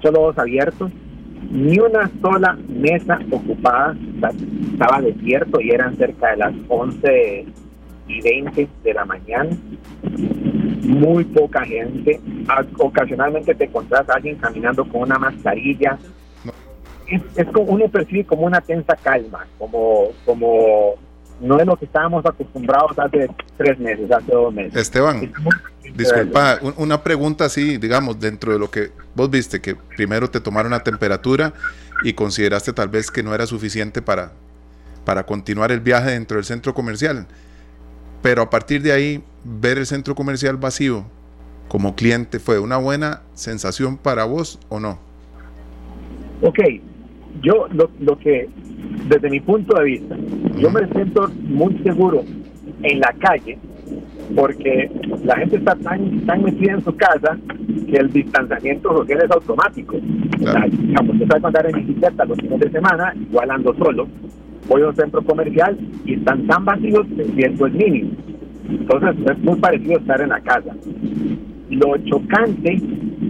solo 0.01 0.21
dos 0.21 0.37
abiertos, 0.37 0.91
ni 1.49 1.79
una 1.79 2.09
sola 2.21 2.57
mesa 2.67 3.19
ocupada, 3.31 3.95
estaba 4.71 5.01
desierto 5.01 5.61
y 5.61 5.71
eran 5.71 5.95
cerca 5.95 6.31
de 6.31 6.37
las 6.37 6.53
11 6.67 7.45
y 8.07 8.21
20 8.21 8.67
de 8.83 8.93
la 8.93 9.05
mañana. 9.05 9.51
Muy 10.83 11.23
poca 11.23 11.63
gente. 11.65 12.19
Ocasionalmente 12.77 13.55
te 13.55 13.65
encontrás 13.65 14.07
a 14.09 14.13
alguien 14.13 14.35
caminando 14.35 14.85
con 14.85 15.03
una 15.03 15.17
mascarilla, 15.17 15.97
es, 17.07 17.45
como 17.47 17.73
uno 17.73 17.87
percibe 17.89 18.25
como 18.25 18.43
una 18.43 18.61
tensa 18.61 18.95
calma, 18.95 19.45
como, 19.57 20.09
como 20.25 20.95
no 21.39 21.59
es 21.59 21.65
lo 21.65 21.75
que 21.75 21.85
estábamos 21.85 22.25
acostumbrados 22.25 22.97
hace 22.97 23.29
tres 23.57 23.77
meses, 23.79 24.09
hace 24.11 24.31
dos 24.31 24.53
meses. 24.53 24.75
Esteban, 24.75 25.31
disculpa, 25.95 26.59
una 26.77 27.03
pregunta 27.03 27.45
así, 27.45 27.77
digamos, 27.77 28.19
dentro 28.19 28.53
de 28.53 28.59
lo 28.59 28.71
que 28.71 28.91
vos 29.13 29.29
viste, 29.29 29.61
que 29.61 29.75
primero 29.75 30.29
te 30.29 30.39
tomaron 30.39 30.71
la 30.71 30.83
temperatura 30.83 31.53
y 32.03 32.13
consideraste 32.13 32.73
tal 32.73 32.89
vez 32.89 33.11
que 33.11 33.23
no 33.23 33.33
era 33.35 33.45
suficiente 33.45 34.01
para, 34.01 34.31
para 35.03 35.25
continuar 35.25 35.71
el 35.71 35.79
viaje 35.79 36.11
dentro 36.11 36.37
del 36.37 36.45
centro 36.45 36.73
comercial, 36.73 37.27
pero 38.21 38.41
a 38.41 38.49
partir 38.49 38.81
de 38.81 38.91
ahí, 38.91 39.23
ver 39.43 39.77
el 39.77 39.85
centro 39.85 40.15
comercial 40.15 40.57
vacío 40.57 41.05
como 41.67 41.95
cliente, 41.95 42.39
¿fue 42.39 42.59
una 42.59 42.77
buena 42.77 43.21
sensación 43.33 43.97
para 43.97 44.23
vos 44.25 44.59
o 44.69 44.79
no? 44.79 44.99
Ok, 46.41 46.59
yo 47.41 47.67
lo, 47.71 47.89
lo 47.99 48.17
que, 48.17 48.49
desde 49.07 49.29
mi 49.29 49.39
punto 49.39 49.77
de 49.77 49.85
vista, 49.85 50.15
yo 50.57 50.69
me 50.71 50.87
siento 50.87 51.29
muy 51.43 51.77
seguro 51.79 52.23
en 52.83 52.99
la 52.99 53.13
calle 53.19 53.57
porque 54.35 54.89
la 55.23 55.37
gente 55.37 55.57
está 55.57 55.75
tan, 55.75 56.25
tan 56.25 56.43
metida 56.43 56.73
en 56.73 56.83
su 56.83 56.95
casa 56.95 57.37
que 57.87 57.97
el 57.97 58.11
distanciamiento 58.11 58.97
social 58.97 59.21
es 59.23 59.31
automático. 59.31 59.97
O 59.97 60.51
sea, 60.51 60.65
digamos, 60.67 61.19
yo 61.19 61.27
salgo 61.27 61.45
a 61.45 61.49
andar 61.49 61.65
en 61.67 61.85
bicicleta 61.85 62.25
los 62.25 62.37
fines 62.39 62.59
de 62.59 62.71
semana, 62.71 63.13
igual 63.15 63.51
ando 63.51 63.75
solo, 63.75 64.07
voy 64.67 64.81
a 64.81 64.87
un 64.87 64.95
centro 64.95 65.21
comercial 65.21 65.77
y 66.05 66.15
están 66.15 66.47
tan 66.47 66.65
vacíos 66.65 67.05
que 67.15 67.21
el 67.21 67.31
riesgo 67.33 67.67
es 67.67 67.73
mínimo. 67.73 68.11
Entonces 68.69 69.15
es 69.31 69.39
muy 69.39 69.59
parecido 69.59 69.99
estar 69.99 70.21
en 70.21 70.29
la 70.29 70.39
casa. 70.41 70.75
Lo 71.69 71.97
chocante 72.05 72.81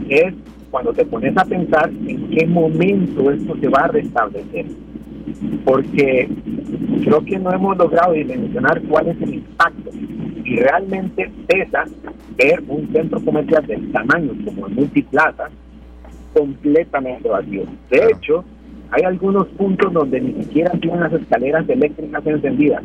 es 0.10 0.34
cuando 0.76 0.92
te 0.92 1.06
pones 1.06 1.38
a 1.38 1.46
pensar 1.46 1.90
en 2.06 2.30
qué 2.32 2.46
momento 2.46 3.32
esto 3.32 3.56
se 3.62 3.70
va 3.70 3.86
a 3.86 3.88
restablecer. 3.88 4.66
Porque 5.64 6.28
creo 7.02 7.24
que 7.24 7.40
no 7.40 7.54
hemos 7.54 7.78
logrado 7.78 8.12
dimensionar 8.12 8.82
cuál 8.82 9.08
es 9.08 9.22
el 9.22 9.36
impacto. 9.36 9.92
Y 10.44 10.58
realmente 10.58 11.32
pesa 11.48 11.86
ver 12.36 12.62
un 12.68 12.92
centro 12.92 13.22
comercial 13.22 13.66
del 13.66 13.90
tamaño 13.94 14.34
como 14.44 14.68
el 14.68 14.74
Multiplaza 14.74 15.50
completamente 16.34 17.30
vacío. 17.30 17.64
De 17.90 18.08
hecho, 18.12 18.44
hay 18.92 19.04
algunos 19.04 19.48
puntos 19.48 19.94
donde 19.94 20.20
ni 20.20 20.44
siquiera 20.44 20.72
tienen 20.72 21.00
las 21.00 21.14
escaleras 21.14 21.70
eléctricas 21.70 22.28
encendidas. 22.28 22.84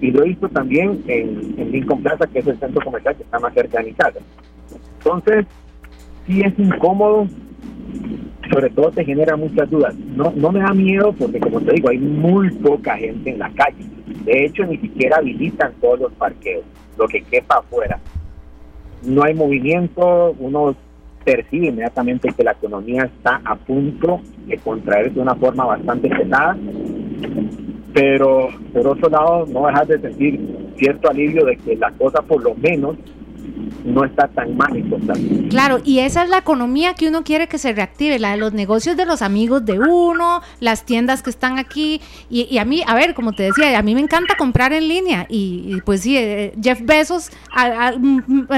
Y 0.00 0.10
lo 0.10 0.24
he 0.24 0.30
visto 0.30 0.48
también 0.48 1.04
en, 1.06 1.54
en 1.56 1.70
Lincoln 1.70 2.02
Plaza, 2.02 2.26
que 2.26 2.40
es 2.40 2.48
el 2.48 2.58
centro 2.58 2.84
comercial 2.84 3.14
que 3.14 3.22
está 3.22 3.38
más 3.38 3.54
cerca 3.54 3.78
de 3.78 3.84
mi 3.84 3.92
casa. 3.92 4.18
Entonces, 4.98 5.46
sí 6.28 6.42
es 6.42 6.56
incómodo, 6.58 7.26
sobre 8.52 8.70
todo 8.70 8.90
te 8.92 9.04
genera 9.04 9.36
muchas 9.36 9.68
dudas. 9.68 9.94
No, 10.14 10.32
no 10.36 10.52
me 10.52 10.60
da 10.60 10.72
miedo 10.72 11.12
porque, 11.18 11.40
como 11.40 11.60
te 11.60 11.72
digo, 11.72 11.88
hay 11.88 11.98
muy 11.98 12.50
poca 12.50 12.96
gente 12.96 13.30
en 13.30 13.38
la 13.40 13.50
calle. 13.50 13.84
De 14.24 14.44
hecho, 14.44 14.64
ni 14.64 14.76
siquiera 14.76 15.16
habilitan 15.16 15.72
todos 15.80 16.00
los 16.00 16.12
parqueos, 16.12 16.64
lo 16.96 17.08
que 17.08 17.22
quepa 17.22 17.58
afuera. 17.58 17.98
No 19.02 19.24
hay 19.24 19.34
movimiento, 19.34 20.36
uno 20.38 20.76
percibe 21.24 21.68
inmediatamente 21.68 22.32
que 22.36 22.44
la 22.44 22.52
economía 22.52 23.04
está 23.04 23.40
a 23.44 23.56
punto 23.56 24.20
de 24.46 24.56
contraerse 24.58 25.14
de 25.14 25.20
una 25.20 25.34
forma 25.34 25.64
bastante 25.64 26.08
pesada, 26.08 26.56
pero 27.92 28.48
por 28.72 28.86
otro 28.86 29.08
lado 29.08 29.46
no 29.46 29.66
dejas 29.66 29.88
de 29.88 30.00
sentir 30.00 30.40
cierto 30.76 31.10
alivio 31.10 31.44
de 31.44 31.56
que 31.56 31.76
la 31.76 31.90
cosa 31.92 32.22
por 32.22 32.42
lo 32.42 32.54
menos 32.54 32.96
no 33.84 34.04
está 34.04 34.28
tan 34.28 34.56
mal 34.56 34.68
Claro, 35.50 35.80
y 35.84 36.00
esa 36.00 36.24
es 36.24 36.30
la 36.30 36.38
economía 36.38 36.94
que 36.94 37.08
uno 37.08 37.24
quiere 37.24 37.48
que 37.48 37.58
se 37.58 37.72
reactive, 37.72 38.18
la 38.18 38.32
de 38.32 38.36
los 38.36 38.52
negocios 38.52 38.96
de 38.96 39.06
los 39.06 39.22
amigos 39.22 39.64
de 39.64 39.78
uno, 39.78 40.42
las 40.60 40.84
tiendas 40.84 41.22
que 41.22 41.30
están 41.30 41.58
aquí. 41.58 42.00
Y, 42.28 42.58
a 42.58 42.64
mí, 42.64 42.82
a 42.86 42.94
ver, 42.94 43.14
como 43.14 43.32
te 43.32 43.44
decía, 43.44 43.78
a 43.78 43.82
mí 43.82 43.94
me 43.94 44.00
encanta 44.00 44.36
comprar 44.36 44.72
en 44.72 44.88
línea. 44.88 45.26
Y, 45.28 45.80
pues 45.84 46.02
sí, 46.02 46.16
eh, 46.16 46.52
Jeff 46.62 46.80
Bezos, 46.82 47.30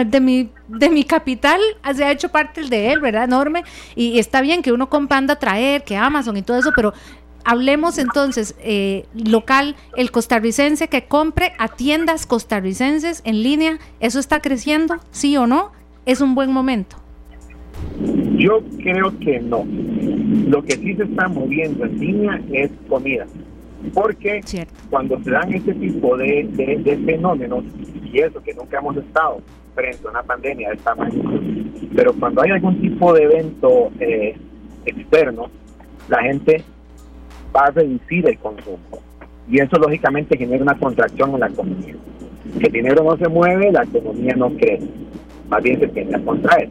de 0.06 0.20
mi 0.20 0.50
de 0.70 0.88
mi 0.88 1.04
capital 1.04 1.60
se 1.94 2.04
ha 2.04 2.12
hecho 2.12 2.28
parte 2.28 2.60
el 2.60 2.70
de 2.70 2.92
él, 2.92 3.00
¿verdad? 3.00 3.24
Enorme. 3.24 3.64
Y, 3.94 4.18
está 4.18 4.40
bien 4.40 4.62
que 4.62 4.72
uno 4.72 4.88
compra, 4.88 5.18
anda 5.18 5.34
a 5.34 5.38
traer, 5.38 5.84
que 5.84 5.96
Amazon 5.96 6.36
y 6.36 6.42
todo 6.42 6.58
eso, 6.58 6.72
pero 6.74 6.92
hablemos 7.44 7.98
entonces 7.98 8.54
eh, 8.60 9.06
local, 9.14 9.76
el 9.96 10.10
costarricense 10.10 10.88
que 10.88 11.04
compre 11.04 11.52
a 11.58 11.68
tiendas 11.68 12.26
costarricenses 12.26 13.22
en 13.24 13.42
línea, 13.42 13.78
¿eso 14.00 14.18
está 14.18 14.40
creciendo? 14.40 14.96
¿Sí 15.10 15.36
o 15.36 15.46
no? 15.46 15.72
¿Es 16.06 16.20
un 16.20 16.34
buen 16.34 16.52
momento? 16.52 16.96
Yo 18.36 18.62
creo 18.78 19.18
que 19.18 19.40
no. 19.40 19.64
Lo 20.48 20.62
que 20.62 20.76
sí 20.76 20.94
se 20.94 21.04
está 21.04 21.28
moviendo 21.28 21.84
en 21.84 21.98
línea 21.98 22.40
es 22.52 22.70
comida. 22.88 23.26
Porque 23.94 24.40
cuando 24.90 25.22
se 25.22 25.30
dan 25.30 25.52
este 25.54 25.74
tipo 25.74 26.16
de, 26.16 26.46
de, 26.52 26.96
fenómenos, 27.04 27.64
y 28.12 28.18
eso 28.18 28.42
que 28.42 28.52
nunca 28.54 28.78
hemos 28.78 28.96
estado 28.96 29.40
frente 29.74 30.06
a 30.06 30.10
una 30.10 30.22
pandemia 30.22 30.70
de 30.70 30.76
tamaño, 30.76 31.22
pero 31.94 32.12
cuando 32.14 32.42
hay 32.42 32.50
algún 32.50 32.80
tipo 32.80 33.14
de 33.14 33.22
evento 33.22 33.90
eh, 34.00 34.36
externo, 34.84 35.50
la 36.08 36.22
gente 36.22 36.62
va 37.54 37.66
a 37.66 37.70
reducir 37.70 38.28
el 38.28 38.38
consumo. 38.38 38.78
Y 39.48 39.58
eso 39.58 39.76
lógicamente 39.78 40.36
genera 40.36 40.62
una 40.62 40.78
contracción 40.78 41.34
en 41.34 41.40
la 41.40 41.48
economía. 41.48 41.94
Si 42.58 42.66
el 42.66 42.72
dinero 42.72 43.04
no 43.04 43.16
se 43.16 43.28
mueve, 43.28 43.72
la 43.72 43.82
economía 43.82 44.34
no 44.36 44.50
crece. 44.50 44.88
Más 45.48 45.62
bien 45.62 45.80
se 45.80 45.88
tiende 45.88 46.16
a 46.16 46.20
contraer. 46.20 46.70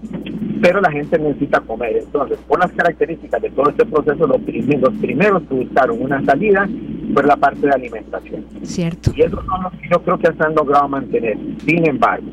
Pero 0.61 0.81
la 0.81 0.91
gente 0.91 1.19
necesita 1.19 1.59
comer. 1.61 1.97
Entonces, 1.97 2.37
por 2.47 2.59
las 2.59 2.71
características 2.71 3.41
de 3.41 3.49
todo 3.49 3.69
este 3.69 3.85
proceso, 3.85 4.27
los 4.27 4.41
primeros, 4.41 4.81
los 4.81 5.01
primeros 5.01 5.43
que 5.43 5.55
buscaron 5.55 6.01
una 6.01 6.23
salida 6.25 6.67
fue 7.13 7.23
la 7.23 7.35
parte 7.35 7.59
de 7.61 7.71
alimentación. 7.71 8.45
Cierto. 8.63 9.11
Y 9.15 9.21
eso 9.21 9.43
son 9.43 9.63
los 9.63 9.73
que 9.73 9.89
yo 9.89 10.01
creo 10.01 10.17
que 10.17 10.33
se 10.33 10.43
han 10.43 10.55
logrado 10.55 10.87
mantener. 10.87 11.37
Sin 11.65 11.87
embargo, 11.87 12.27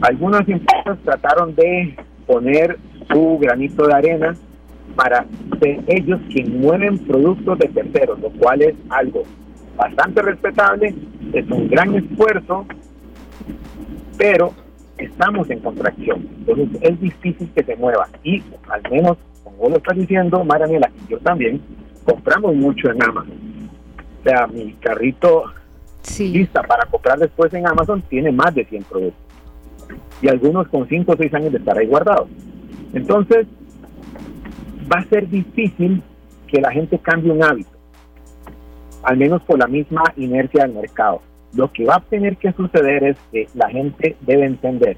algunas 0.00 0.48
empresas 0.48 0.98
trataron 1.04 1.54
de 1.54 1.94
poner 2.26 2.78
su 3.10 3.38
granito 3.38 3.86
de 3.86 3.92
arena 3.92 4.34
para 5.00 5.24
ser 5.60 5.80
ellos 5.86 6.20
quienes 6.30 6.52
mueven 6.52 6.98
productos 6.98 7.58
de 7.58 7.68
terceros, 7.68 8.20
lo 8.20 8.28
cual 8.32 8.60
es 8.60 8.74
algo 8.90 9.22
bastante 9.74 10.20
respetable, 10.20 10.94
es 11.32 11.50
un 11.50 11.68
gran 11.68 11.94
esfuerzo, 11.94 12.66
pero 14.18 14.52
estamos 14.98 15.48
en 15.48 15.60
contracción. 15.60 16.28
Entonces 16.40 16.68
es 16.82 17.00
difícil 17.00 17.50
que 17.54 17.64
se 17.64 17.76
mueva. 17.76 18.08
Y 18.22 18.42
al 18.68 18.82
menos, 18.90 19.16
como 19.42 19.70
lo 19.70 19.78
está 19.78 19.94
diciendo 19.94 20.44
Marianela, 20.44 20.90
y 20.94 21.12
yo 21.12 21.18
también, 21.20 21.62
compramos 22.04 22.54
mucho 22.54 22.90
en 22.90 23.02
Amazon. 23.02 23.38
O 24.20 24.22
sea, 24.22 24.46
mi 24.48 24.74
carrito 24.74 25.44
lista 26.18 26.62
para 26.62 26.84
comprar 26.90 27.18
después 27.18 27.54
en 27.54 27.66
Amazon 27.66 28.02
tiene 28.02 28.32
más 28.32 28.54
de 28.54 28.66
100 28.66 28.84
productos. 28.84 29.22
Y 30.20 30.28
algunos 30.28 30.68
con 30.68 30.86
5 30.86 31.10
o 31.10 31.16
6 31.16 31.32
años 31.32 31.52
de 31.52 31.58
estar 31.58 31.78
ahí 31.78 31.86
guardados. 31.86 32.28
Entonces, 32.92 33.46
va 34.92 35.00
a 35.00 35.04
ser 35.04 35.28
difícil 35.28 36.02
que 36.48 36.60
la 36.60 36.72
gente 36.72 36.98
cambie 36.98 37.32
un 37.32 37.42
hábito, 37.44 37.70
al 39.02 39.16
menos 39.16 39.42
por 39.42 39.58
la 39.58 39.66
misma 39.66 40.02
inercia 40.16 40.64
del 40.64 40.74
mercado. 40.74 41.22
Lo 41.54 41.72
que 41.72 41.84
va 41.84 41.96
a 41.96 42.00
tener 42.00 42.36
que 42.36 42.52
suceder 42.52 43.04
es 43.04 43.16
que 43.32 43.48
la 43.54 43.68
gente 43.68 44.16
debe 44.20 44.46
entender 44.46 44.96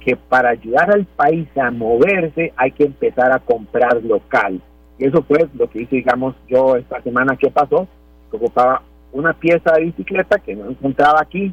que 0.00 0.16
para 0.16 0.50
ayudar 0.50 0.90
al 0.90 1.04
país 1.04 1.48
a 1.56 1.70
moverse 1.70 2.52
hay 2.56 2.70
que 2.70 2.84
empezar 2.84 3.32
a 3.32 3.40
comprar 3.40 4.02
local. 4.04 4.60
Y 4.98 5.06
eso 5.06 5.22
fue 5.22 5.48
lo 5.54 5.68
que 5.68 5.82
hice, 5.82 5.96
digamos, 5.96 6.34
yo 6.48 6.76
esta 6.76 7.02
semana 7.02 7.36
que 7.36 7.50
pasó, 7.50 7.88
que 8.30 8.36
ocupaba 8.36 8.82
una 9.12 9.32
pieza 9.32 9.72
de 9.72 9.86
bicicleta 9.86 10.38
que 10.38 10.54
no 10.54 10.70
encontraba 10.70 11.20
aquí, 11.20 11.52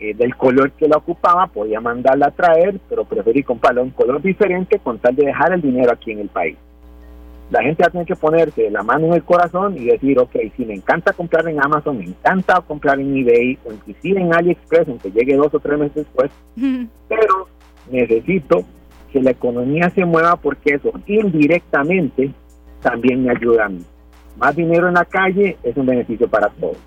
eh, 0.00 0.14
del 0.14 0.34
color 0.36 0.72
que 0.72 0.88
la 0.88 0.96
ocupaba, 0.96 1.46
podía 1.46 1.80
mandarla 1.80 2.26
a 2.26 2.30
traer, 2.30 2.80
pero 2.88 3.04
preferí 3.04 3.42
comprarla 3.42 3.82
un 3.82 3.90
color 3.90 4.20
diferente 4.20 4.78
con 4.78 4.98
tal 4.98 5.14
de 5.14 5.26
dejar 5.26 5.52
el 5.52 5.60
dinero 5.60 5.92
aquí 5.92 6.12
en 6.12 6.20
el 6.20 6.28
país. 6.28 6.56
La 7.50 7.62
gente 7.62 7.82
va 7.82 7.88
a 7.88 7.90
tener 7.90 8.06
que 8.06 8.16
ponerse 8.16 8.70
la 8.70 8.82
mano 8.82 9.06
en 9.06 9.12
el 9.14 9.22
corazón 9.22 9.76
y 9.76 9.84
decir, 9.84 10.18
ok, 10.18 10.34
si 10.56 10.64
me 10.64 10.74
encanta 10.74 11.12
comprar 11.12 11.46
en 11.48 11.62
Amazon, 11.62 11.98
me 11.98 12.06
encanta 12.06 12.60
comprar 12.62 12.98
en 12.98 13.16
eBay 13.16 13.58
o 13.64 13.72
inclusive 13.72 14.20
en 14.20 14.34
AliExpress, 14.34 14.88
aunque 14.88 15.10
llegue 15.10 15.36
dos 15.36 15.54
o 15.54 15.60
tres 15.60 15.78
meses 15.78 15.94
después, 15.94 16.30
pero 17.08 17.48
necesito 17.90 18.64
que 19.12 19.22
la 19.22 19.30
economía 19.30 19.90
se 19.90 20.04
mueva 20.04 20.36
porque 20.36 20.74
eso 20.74 20.90
indirectamente 21.06 22.32
también 22.80 23.22
me 23.22 23.30
ayuda 23.30 23.66
a 23.66 23.68
mí. 23.68 23.84
Más 24.36 24.56
dinero 24.56 24.88
en 24.88 24.94
la 24.94 25.04
calle 25.04 25.56
es 25.62 25.76
un 25.76 25.86
beneficio 25.86 26.26
para 26.28 26.48
todos. 26.48 26.78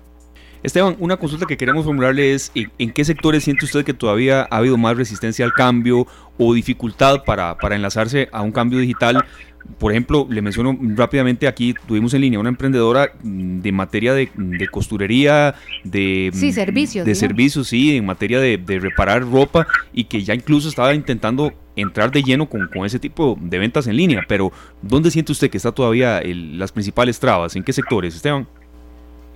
Esteban, 0.62 0.96
una 0.98 1.16
consulta 1.16 1.46
que 1.46 1.56
queremos 1.56 1.84
formularle 1.84 2.34
es, 2.34 2.50
¿en 2.54 2.90
qué 2.92 3.04
sectores 3.04 3.44
siente 3.44 3.64
usted 3.64 3.84
que 3.84 3.94
todavía 3.94 4.42
ha 4.50 4.56
habido 4.56 4.76
más 4.76 4.96
resistencia 4.96 5.44
al 5.44 5.52
cambio 5.52 6.06
o 6.36 6.54
dificultad 6.54 7.22
para, 7.24 7.56
para 7.58 7.76
enlazarse 7.76 8.28
a 8.32 8.42
un 8.42 8.50
cambio 8.50 8.78
digital? 8.80 9.24
Por 9.78 9.92
ejemplo, 9.92 10.26
le 10.30 10.40
menciono 10.40 10.76
rápidamente 10.96 11.46
aquí, 11.46 11.74
tuvimos 11.86 12.14
en 12.14 12.22
línea 12.22 12.40
una 12.40 12.48
emprendedora 12.48 13.12
de 13.22 13.72
materia 13.72 14.14
de, 14.14 14.28
costurería, 14.70 15.54
de, 15.84 16.30
sí, 16.32 16.52
servicios, 16.52 17.04
de 17.04 17.14
servicios, 17.14 17.68
sí, 17.68 17.96
en 17.96 18.06
materia 18.06 18.40
de, 18.40 18.58
reparar 18.80 19.22
ropa 19.22 19.66
y 19.92 20.04
que 20.04 20.22
ya 20.22 20.34
incluso 20.34 20.68
estaba 20.68 20.94
intentando 20.94 21.52
entrar 21.76 22.10
de 22.10 22.22
lleno 22.22 22.48
con, 22.48 22.66
con, 22.68 22.86
ese 22.86 22.98
tipo 22.98 23.38
de 23.40 23.58
ventas 23.58 23.86
en 23.86 23.96
línea. 23.96 24.24
Pero, 24.26 24.52
¿dónde 24.80 25.10
siente 25.10 25.32
usted 25.32 25.50
que 25.50 25.58
está 25.58 25.70
todavía 25.70 26.22
las 26.24 26.72
principales 26.72 27.20
trabas? 27.20 27.54
¿En 27.54 27.62
qué 27.62 27.72
sectores, 27.72 28.16
Esteban? 28.16 28.48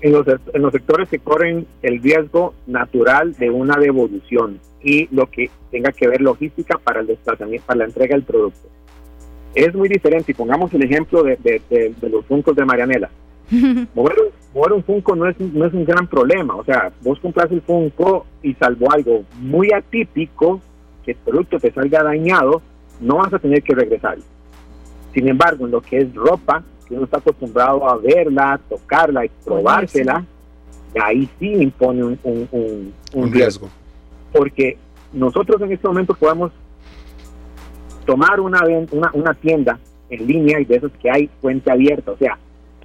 En 0.02 0.12
los, 0.12 0.26
en 0.26 0.62
los 0.62 0.72
sectores 0.72 1.08
que 1.08 1.20
corren 1.20 1.66
el 1.80 2.02
riesgo 2.02 2.54
natural 2.66 3.34
de 3.34 3.50
una 3.50 3.76
devolución 3.76 4.58
y 4.82 5.08
lo 5.14 5.26
que 5.30 5.48
tenga 5.70 5.92
que 5.92 6.08
ver 6.08 6.20
logística 6.20 6.76
para 6.76 7.00
el 7.00 7.06
desplazamiento, 7.06 7.66
para 7.66 7.78
la 7.78 7.84
entrega 7.84 8.16
del 8.16 8.24
producto. 8.24 8.68
Es 9.54 9.72
muy 9.74 9.88
diferente, 9.88 10.32
y 10.32 10.34
pongamos 10.34 10.74
el 10.74 10.82
ejemplo 10.82 11.22
de, 11.22 11.36
de, 11.36 12.08
los 12.08 12.26
funcos 12.26 12.56
de 12.56 12.64
Marianela. 12.64 13.10
mover, 13.94 14.16
un, 14.54 14.72
un 14.72 14.84
funco 14.84 15.14
no 15.14 15.28
es, 15.28 15.38
no 15.38 15.66
es 15.66 15.72
un 15.72 15.84
gran 15.84 16.08
problema, 16.08 16.56
o 16.56 16.64
sea, 16.64 16.90
vos 17.02 17.20
compras 17.20 17.50
el 17.52 17.62
funco 17.62 18.26
y 18.42 18.54
salvo 18.54 18.90
algo 18.90 19.24
muy 19.40 19.72
atípico, 19.72 20.60
que 21.04 21.12
el 21.12 21.18
producto 21.18 21.60
te 21.60 21.70
salga 21.70 22.02
dañado, 22.02 22.60
no 23.00 23.18
vas 23.18 23.32
a 23.34 23.38
tener 23.38 23.62
que 23.62 23.74
regresar. 23.74 24.18
Sin 25.14 25.28
embargo, 25.28 25.66
en 25.66 25.72
lo 25.72 25.80
que 25.80 25.98
es 25.98 26.14
ropa, 26.14 26.64
uno 26.94 27.04
está 27.04 27.18
acostumbrado 27.18 27.88
a 27.88 27.96
verla, 27.96 28.60
tocarla 28.68 29.24
y 29.24 29.30
probársela, 29.44 30.24
ahí 31.00 31.28
sí 31.38 31.52
impone 31.52 32.04
un, 32.04 32.92
un, 33.12 33.32
riesgo. 33.32 33.68
Porque 34.32 34.76
nosotros 35.12 35.60
en 35.62 35.72
este 35.72 35.86
momento 35.86 36.14
podemos 36.14 36.52
tomar 38.04 38.40
una, 38.40 38.60
una, 38.90 39.10
una 39.12 39.34
tienda 39.34 39.78
en 40.10 40.26
línea 40.26 40.60
y 40.60 40.64
de 40.64 40.76
esos 40.76 40.92
que 41.00 41.10
hay 41.10 41.30
fuente 41.40 41.70
abierta, 41.70 42.12
o 42.12 42.16
sea, 42.16 42.38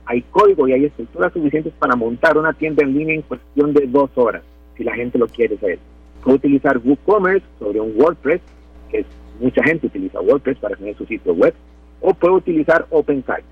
hay 0.06 0.22
código 0.22 0.68
y 0.68 0.74
hay 0.74 0.86
estructuras 0.86 1.34
suficientes 1.34 1.74
para 1.78 1.96
montar 1.96 2.38
una 2.38 2.54
tienda 2.54 2.84
en 2.84 2.98
línea 2.98 3.16
en 3.16 3.22
cuestión 3.24 3.74
de 3.74 3.88
dos 3.88 4.10
horas, 4.16 4.42
si 4.78 4.84
la 4.84 4.96
gente 4.96 5.18
lo 5.18 5.28
quiere 5.28 5.56
hacer. 5.56 5.80
Puede 6.24 6.38
utilizar 6.38 6.78
WooCommerce 6.78 7.46
sobre 7.60 7.82
un 7.82 7.94
WordPress, 8.00 8.42
que 8.90 9.06
mucha 9.42 9.62
gente 9.64 9.88
utiliza 9.88 10.22
WordPress 10.22 10.58
para 10.60 10.78
tener 10.78 10.96
su 10.96 11.06
sitio 11.06 11.34
web, 11.34 11.54
o 12.02 12.14
puede 12.14 12.36
utilizar 12.36 12.88
OpenSite. 12.90 13.44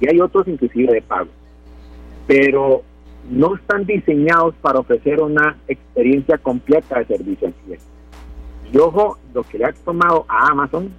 Y 0.00 0.08
hay 0.08 0.20
otros 0.20 0.46
inclusive 0.48 0.92
de 0.92 1.02
pago. 1.02 1.28
Pero 2.26 2.82
no 3.30 3.56
están 3.56 3.84
diseñados 3.84 4.54
para 4.60 4.80
ofrecer 4.80 5.20
una 5.20 5.56
experiencia 5.66 6.38
completa 6.38 6.98
de 6.98 7.06
servicio 7.06 7.48
al 7.48 7.54
cliente. 7.54 7.84
Y 8.72 8.78
ojo, 8.78 9.18
lo 9.34 9.42
que 9.42 9.58
le 9.58 9.66
ha 9.66 9.72
tomado 9.72 10.24
a 10.28 10.48
Amazon 10.50 10.90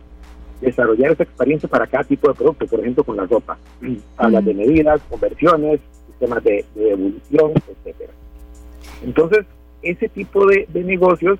desarrollar 0.61 1.11
esa 1.11 1.23
experiencia 1.23 1.69
para 1.69 1.87
cada 1.87 2.03
tipo 2.03 2.27
de 2.27 2.33
producto, 2.33 2.67
por 2.67 2.79
ejemplo 2.79 3.03
con 3.03 3.17
la 3.17 3.25
ropa, 3.25 3.57
tablas 4.17 4.45
de 4.45 4.53
medidas, 4.53 5.01
conversiones, 5.09 5.79
sistemas 6.07 6.43
de, 6.43 6.65
evolución, 6.75 7.53
etcétera. 7.67 8.13
Entonces, 9.03 9.45
ese 9.81 10.09
tipo 10.09 10.45
de, 10.45 10.67
de 10.69 10.83
negocios 10.83 11.39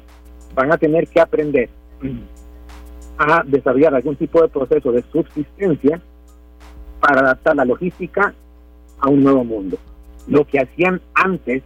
van 0.55 0.71
a 0.71 0.77
tener 0.77 1.07
que 1.07 1.19
aprender 1.19 1.69
a 3.17 3.43
desarrollar 3.45 3.93
algún 3.95 4.15
tipo 4.15 4.41
de 4.41 4.47
proceso 4.47 4.91
de 4.91 5.03
subsistencia 5.11 6.01
para 6.99 7.21
adaptar 7.21 7.55
la 7.55 7.65
logística 7.65 8.33
a 8.99 9.09
un 9.09 9.23
nuevo 9.23 9.43
mundo. 9.43 9.77
Lo 10.27 10.45
que 10.45 10.59
hacían 10.59 11.01
antes 11.13 11.63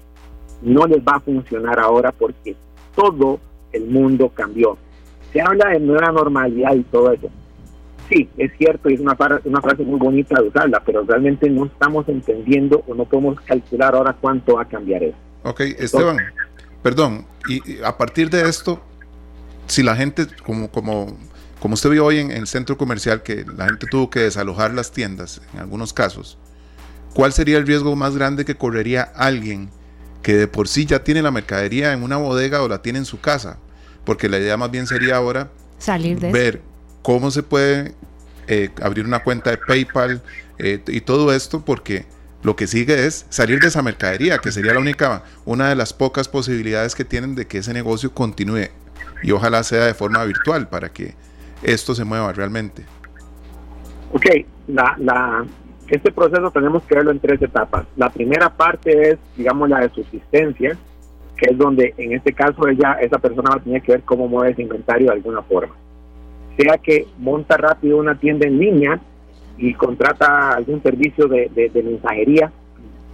no 0.62 0.86
les 0.86 1.00
va 1.00 1.16
a 1.16 1.20
funcionar 1.20 1.80
ahora 1.80 2.12
porque 2.12 2.56
todo 2.96 3.40
el 3.72 3.86
mundo 3.86 4.30
cambió. 4.30 4.78
Se 5.32 5.42
habla 5.42 5.70
de 5.70 5.80
nueva 5.80 6.12
normalidad 6.12 6.76
y 6.76 6.84
todo 6.84 7.12
eso. 7.12 7.30
Sí, 8.10 8.30
es 8.38 8.52
cierto 8.58 8.90
y 8.90 8.96
es 8.96 9.00
una, 9.00 9.18
una 9.46 9.62
frase 9.62 9.84
muy 9.84 9.98
bonita 9.98 10.40
de 10.40 10.48
usarla, 10.48 10.82
pero 10.86 11.04
realmente 11.04 11.50
no 11.50 11.66
estamos 11.66 12.08
entendiendo 12.10 12.84
o 12.88 12.94
no 12.94 13.06
podemos 13.06 13.40
calcular 13.42 13.96
ahora 13.96 14.16
cuánto 14.20 14.56
va 14.56 14.64
a 14.64 14.68
cambiar 14.68 15.04
eso. 15.04 15.18
Ok, 15.44 15.62
Esteban, 15.62 16.18
perdón, 16.82 17.26
y 17.48 17.82
a 17.82 17.98
partir 17.98 18.30
de 18.30 18.48
esto, 18.48 18.80
si 19.68 19.84
la 19.84 19.96
gente, 19.96 20.28
como, 20.46 20.70
como 20.70 21.18
como 21.64 21.76
usted 21.76 21.92
vio 21.92 22.04
hoy 22.04 22.20
en, 22.20 22.30
el 22.30 22.46
centro 22.46 22.78
comercial 22.78 23.24
que 23.24 23.46
la 23.46 23.68
gente 23.68 23.88
tuvo 23.90 24.10
que 24.10 24.20
desalojar 24.20 24.74
las 24.74 24.92
tiendas 24.92 25.40
en 25.54 25.62
algunos 25.62 25.94
casos, 25.94 26.38
¿cuál 27.14 27.32
sería 27.32 27.58
el 27.58 27.66
riesgo 27.66 27.96
más 27.96 28.18
grande 28.18 28.44
que 28.44 28.58
correría 28.58 29.04
alguien 29.16 29.70
que 30.24 30.36
de 30.36 30.50
por 30.50 30.68
sí 30.68 30.86
ya 30.86 31.06
tiene 31.06 31.22
la 31.22 31.32
mercadería 31.32 31.94
en 31.94 32.04
una 32.04 32.18
bodega 32.18 32.64
o 32.64 32.68
la 32.68 32.82
tiene 32.82 33.00
en 33.00 33.06
su 33.06 33.22
casa? 33.22 33.60
Porque 34.04 34.28
la 34.28 34.40
idea 34.40 34.58
más 34.58 34.72
bien 34.72 34.88
sería 34.88 35.16
ahora 35.16 35.52
salir 35.80 36.20
de 36.20 36.34
ver 36.34 36.62
cómo 37.02 37.32
se 37.32 37.44
puede 37.44 37.96
eh, 38.50 38.70
abrir 38.82 39.06
una 39.06 39.24
cuenta 39.24 39.52
de 39.52 39.58
PayPal 39.58 40.22
eh, 40.58 40.84
y 40.86 41.00
todo 41.00 41.34
esto 41.34 41.64
porque 41.64 42.06
lo 42.42 42.58
que 42.58 42.68
sigue 42.68 43.06
es 43.06 43.26
salir 43.30 43.62
de 43.62 43.70
esa 43.70 43.82
mercadería, 43.82 44.40
que 44.40 44.52
sería 44.52 44.74
la 44.74 44.82
única, 44.82 45.24
una 45.46 45.70
de 45.70 45.76
las 45.76 45.94
pocas 45.94 46.28
posibilidades 46.28 46.94
que 46.94 47.06
tienen 47.06 47.36
de 47.36 47.48
que 47.48 47.60
ese 47.60 47.72
negocio 47.72 48.14
continúe 48.14 48.68
y 49.24 49.32
ojalá 49.32 49.64
sea 49.64 49.86
de 49.86 49.94
forma 49.94 50.26
virtual 50.26 50.68
para 50.68 50.92
que 50.92 51.16
esto 51.64 51.96
se 51.96 52.04
mueva 52.04 52.32
realmente? 52.34 52.84
Ok, 54.12 54.26
la, 54.68 54.96
la, 55.00 55.46
este 55.88 56.12
proceso 56.12 56.52
tenemos 56.52 56.84
que 56.84 56.96
verlo 56.96 57.12
en 57.12 57.20
tres 57.20 57.42
etapas. 57.42 57.86
La 57.96 58.10
primera 58.10 58.50
parte 58.50 59.12
es, 59.12 59.18
digamos, 59.36 59.70
la 59.70 59.82
de 59.82 59.90
subsistencia, 59.90 60.78
que 61.36 61.52
es 61.52 61.58
donde 61.58 61.94
en 61.98 62.14
este 62.14 62.34
caso 62.34 62.68
ella, 62.68 62.94
esa 63.02 63.18
persona 63.18 63.52
va 63.52 63.56
a 63.58 63.64
tener 63.64 63.82
que 63.82 63.94
ver 63.94 64.04
cómo 64.04 64.28
mueve 64.28 64.52
ese 64.52 64.62
inventario 64.62 65.08
de 65.08 65.14
alguna 65.14 65.42
forma. 65.42 65.74
Sea 66.58 66.78
que 66.78 67.08
monta 67.18 67.58
rápido 67.58 67.98
una 67.98 68.16
tienda 68.16 68.46
en 68.48 68.60
línea 68.60 69.00
y 69.58 69.74
contrata 69.74 70.54
algún 70.54 70.82
servicio 70.84 71.28
de, 71.28 71.50
de, 71.54 71.84
mensajería 71.84 72.52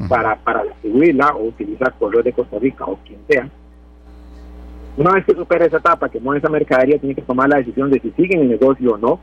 para, 0.08 0.36
para 0.38 0.64
distribuirla 0.64 1.36
o 1.36 1.46
utilizar 1.46 1.94
correo 1.98 2.24
de 2.24 2.34
Costa 2.34 2.60
Rica 2.60 2.86
o 2.86 2.98
quien 3.06 3.20
sea 3.28 3.50
una 5.00 5.14
vez 5.14 5.26
que 5.26 5.34
supera 5.34 5.66
esa 5.66 5.78
etapa, 5.78 6.10
que 6.10 6.20
mueve 6.20 6.40
esa 6.40 6.50
mercadería, 6.50 7.00
tiene 7.00 7.16
que 7.16 7.22
tomar 7.22 7.48
la 7.48 7.58
decisión 7.58 7.90
de 7.90 8.02
si 8.02 8.12
sigue 8.12 8.36
en 8.36 8.42
el 8.42 8.50
negocio 8.50 8.96
o 8.96 8.98
no, 8.98 9.20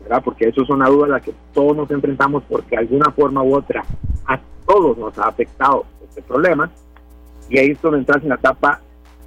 ¿verdad? 0.00 0.22
porque 0.24 0.48
eso 0.48 0.62
es 0.62 0.70
una 0.70 0.88
duda 0.88 1.06
a 1.06 1.08
la 1.08 1.20
que 1.20 1.34
todos 1.52 1.76
nos 1.76 1.90
enfrentamos 1.90 2.44
porque 2.48 2.76
de 2.76 2.82
alguna 2.82 3.10
forma 3.10 3.42
u 3.42 3.56
otra 3.56 3.84
a 4.26 4.40
todos 4.64 4.96
nos 4.96 5.18
ha 5.18 5.24
afectado 5.24 5.86
este 6.08 6.22
problema 6.22 6.70
y 7.50 7.58
ahí 7.58 7.70
es 7.70 7.82
donde 7.82 7.98
entras 7.98 8.22
en 8.22 8.28
la 8.28 8.36
etapa 8.36 8.80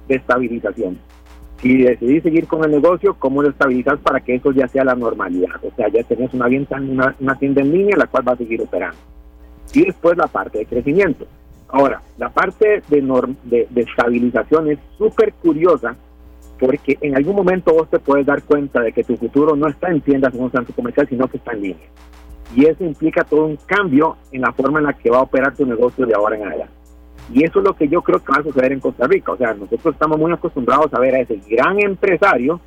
de 0.08 0.14
estabilización. 0.14 0.98
Si 1.60 1.82
decidís 1.82 2.22
seguir 2.22 2.46
con 2.46 2.64
el 2.64 2.70
negocio, 2.70 3.14
¿cómo 3.18 3.42
lo 3.42 3.50
estabilizas 3.50 3.98
para 4.00 4.20
que 4.20 4.36
eso 4.36 4.50
ya 4.50 4.66
sea 4.68 4.84
la 4.84 4.94
normalidad? 4.94 5.62
O 5.62 5.74
sea, 5.76 5.88
ya 5.88 6.02
tenés 6.04 6.32
una, 6.32 6.46
una, 6.46 7.16
una 7.20 7.38
tienda 7.38 7.60
en 7.60 7.70
línea 7.70 7.96
la 7.98 8.06
cual 8.06 8.26
va 8.26 8.32
a 8.32 8.36
seguir 8.36 8.62
operando. 8.62 8.96
Y 9.74 9.84
después 9.84 10.16
la 10.16 10.26
parte 10.26 10.58
de 10.58 10.66
crecimiento. 10.66 11.26
Ahora, 11.72 12.02
la 12.18 12.28
parte 12.28 12.82
de, 12.88 13.36
de, 13.44 13.80
estabilización 13.80 14.70
es 14.70 14.78
súper 14.98 15.32
curiosa 15.32 15.96
porque 16.60 16.98
en 17.00 17.16
algún 17.16 17.34
momento 17.34 17.72
vos 17.72 17.88
te 17.88 17.98
puedes 17.98 18.26
dar 18.26 18.42
cuenta 18.42 18.82
de 18.82 18.92
que 18.92 19.02
tu 19.02 19.16
futuro 19.16 19.56
no 19.56 19.66
está 19.68 19.90
en 19.90 20.02
tiendas 20.02 20.34
en 20.34 20.42
un 20.42 20.52
centro 20.52 20.74
comercial, 20.76 21.08
sino 21.08 21.26
que 21.28 21.38
está 21.38 21.52
en 21.52 21.62
línea. 21.62 21.86
Y 22.54 22.66
eso 22.66 22.84
implica 22.84 23.24
todo 23.24 23.46
un 23.46 23.56
cambio 23.56 24.18
en 24.30 24.42
la 24.42 24.52
forma 24.52 24.80
en 24.80 24.84
la 24.84 24.92
que 24.92 25.10
va 25.10 25.18
a 25.18 25.22
operar 25.22 25.56
tu 25.56 25.64
negocio 25.64 26.04
de 26.04 26.14
ahora 26.14 26.36
en 26.36 26.46
adelante. 26.46 26.74
Y 27.32 27.42
eso 27.42 27.60
es 27.60 27.64
lo 27.64 27.74
que 27.74 27.88
yo 27.88 28.02
creo 28.02 28.22
que 28.22 28.32
va 28.32 28.40
a 28.40 28.42
suceder 28.42 28.72
en 28.72 28.80
Costa 28.80 29.06
Rica. 29.06 29.32
O 29.32 29.36
sea, 29.38 29.54
nosotros 29.54 29.94
estamos 29.94 30.18
muy 30.18 30.30
acostumbrados 30.30 30.92
a 30.92 31.00
ver 31.00 31.14
a 31.14 31.20
ese 31.20 31.40
gran 31.48 31.80
empresario 31.80 32.60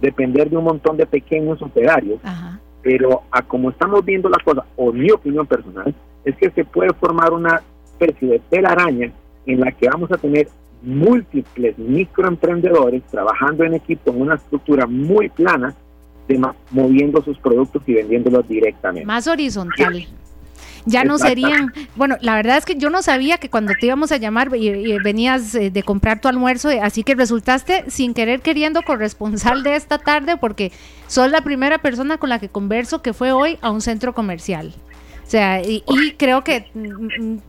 depender 0.00 0.50
de 0.50 0.56
un 0.56 0.64
montón 0.64 0.96
de 0.96 1.06
pequeños 1.06 1.62
operarios. 1.62 2.18
Pero 2.82 3.22
a 3.30 3.42
como 3.42 3.70
estamos 3.70 4.04
viendo 4.04 4.28
la 4.28 4.38
cosa, 4.44 4.64
o 4.76 4.90
mi 4.90 5.08
opinión 5.12 5.46
personal, 5.46 5.94
es 6.24 6.34
que 6.36 6.50
se 6.50 6.64
puede 6.64 6.92
formar 6.94 7.32
una 7.32 7.62
especie 8.00 8.28
de 8.28 8.38
telaraña 8.50 9.12
en 9.46 9.60
la 9.60 9.72
que 9.72 9.88
vamos 9.88 10.10
a 10.12 10.16
tener 10.16 10.48
múltiples 10.82 11.76
microemprendedores 11.78 13.02
trabajando 13.10 13.64
en 13.64 13.74
equipo 13.74 14.10
en 14.10 14.22
una 14.22 14.34
estructura 14.36 14.86
muy 14.86 15.28
plana, 15.28 15.74
de 16.26 16.40
moviendo 16.70 17.22
sus 17.22 17.38
productos 17.38 17.82
y 17.86 17.94
vendiéndolos 17.94 18.46
directamente. 18.48 19.06
Más 19.06 19.26
horizontal. 19.26 20.06
Ya 20.86 21.04
no 21.04 21.18
serían, 21.18 21.74
bueno, 21.94 22.16
la 22.22 22.34
verdad 22.36 22.56
es 22.56 22.64
que 22.64 22.76
yo 22.76 22.88
no 22.88 23.02
sabía 23.02 23.36
que 23.36 23.50
cuando 23.50 23.74
te 23.78 23.86
íbamos 23.86 24.12
a 24.12 24.16
llamar 24.16 24.48
y, 24.56 24.98
venías 25.00 25.54
eh, 25.54 25.70
de 25.70 25.82
comprar 25.82 26.22
tu 26.22 26.28
almuerzo, 26.28 26.70
eh, 26.70 26.80
así 26.80 27.02
que 27.02 27.14
resultaste 27.14 27.84
sin 27.88 28.14
querer 28.14 28.40
queriendo 28.40 28.80
corresponsal 28.80 29.62
de 29.62 29.76
esta 29.76 29.98
tarde 29.98 30.38
porque 30.38 30.72
sos 31.06 31.30
la 31.30 31.42
primera 31.42 31.78
persona 31.78 32.16
con 32.16 32.30
la 32.30 32.38
que 32.38 32.48
converso 32.48 33.02
que 33.02 33.12
fue 33.12 33.32
hoy 33.32 33.58
a 33.60 33.70
un 33.70 33.82
centro 33.82 34.14
comercial. 34.14 34.72
O 35.26 35.30
sea, 35.30 35.60
y 35.62 35.82
creo 36.16 36.42
que 36.42 36.70
mm, 36.74 37.24
mm, 37.34 37.40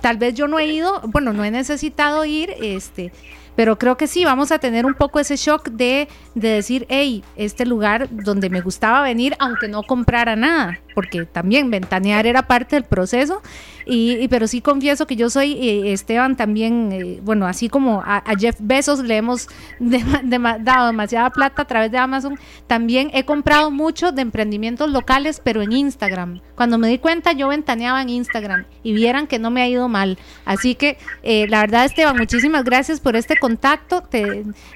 tal 0.00 0.16
vez 0.18 0.34
yo 0.34 0.48
no 0.48 0.58
he 0.58 0.66
ido, 0.66 1.00
bueno, 1.04 1.32
no 1.32 1.44
he 1.44 1.50
necesitado 1.50 2.24
ir, 2.24 2.54
este, 2.60 3.12
pero 3.56 3.78
creo 3.78 3.96
que 3.96 4.06
sí, 4.06 4.24
vamos 4.24 4.52
a 4.52 4.58
tener 4.58 4.86
un 4.86 4.94
poco 4.94 5.18
ese 5.18 5.36
shock 5.36 5.70
de, 5.70 6.08
de 6.34 6.48
decir, 6.48 6.86
hey, 6.88 7.24
este 7.36 7.66
lugar 7.66 8.08
donde 8.10 8.50
me 8.50 8.60
gustaba 8.60 9.02
venir, 9.02 9.34
aunque 9.38 9.66
no 9.66 9.82
comprara 9.82 10.36
nada, 10.36 10.78
porque 10.94 11.24
también 11.24 11.70
ventanear 11.70 12.26
era 12.26 12.46
parte 12.46 12.76
del 12.76 12.84
proceso 12.84 13.42
y, 13.88 14.26
pero 14.28 14.48
sí 14.48 14.60
confieso 14.60 15.06
que 15.06 15.14
yo 15.14 15.30
soy, 15.30 15.52
eh, 15.52 15.92
Esteban, 15.92 16.36
también, 16.36 16.90
eh, 16.90 17.20
bueno, 17.22 17.46
así 17.46 17.68
como 17.68 18.02
a, 18.04 18.22
Jeff 18.36 18.56
Bezos 18.58 18.98
le 18.98 19.16
hemos 19.16 19.48
dado 19.78 20.86
demasiada 20.88 21.30
plata 21.30 21.62
a 21.62 21.64
través 21.66 21.92
de 21.92 21.98
Amazon, 21.98 22.36
también 22.66 23.10
he 23.14 23.24
comprado 23.24 23.70
mucho 23.70 24.10
de 24.10 24.22
emprendimientos 24.22 24.90
locales, 24.90 25.40
pero 25.42 25.62
en 25.62 25.70
Instagram. 25.72 26.40
Cuando 26.56 26.78
me 26.78 26.88
di 26.88 26.98
cuenta, 26.98 27.32
yo 27.32 27.48
ventaneaba 27.48 28.02
en 28.02 28.08
Instagram 28.08 28.64
y 28.82 28.92
vieran 28.92 29.28
que 29.28 29.38
no 29.38 29.50
me 29.52 29.62
ha 29.62 29.68
ido 29.68 29.88
mal. 29.88 30.18
Así 30.44 30.74
que, 30.74 30.98
eh, 31.22 31.46
la 31.48 31.60
verdad, 31.60 31.84
Esteban, 31.84 32.16
muchísimas 32.16 32.64
gracias 32.64 32.98
por 32.98 33.14
este 33.14 33.36
contacto 33.46 34.02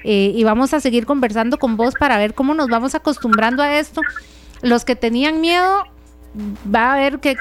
y 0.03 0.43
vamos 0.45 0.73
a 0.73 0.79
seguir 0.79 1.05
conversando 1.05 1.57
con 1.57 1.75
vos 1.75 1.93
para 1.99 2.17
ver 2.17 2.33
cómo 2.33 2.53
nos 2.53 2.69
vamos 2.69 2.95
acostumbrando 2.95 3.61
a 3.61 3.77
esto. 3.79 4.01
Los 4.61 4.85
que 4.85 4.95
tenían 4.95 5.41
miedo, 5.41 5.83
va 6.73 6.93
a 6.93 6.95
ver 6.95 7.19
qué, 7.19 7.35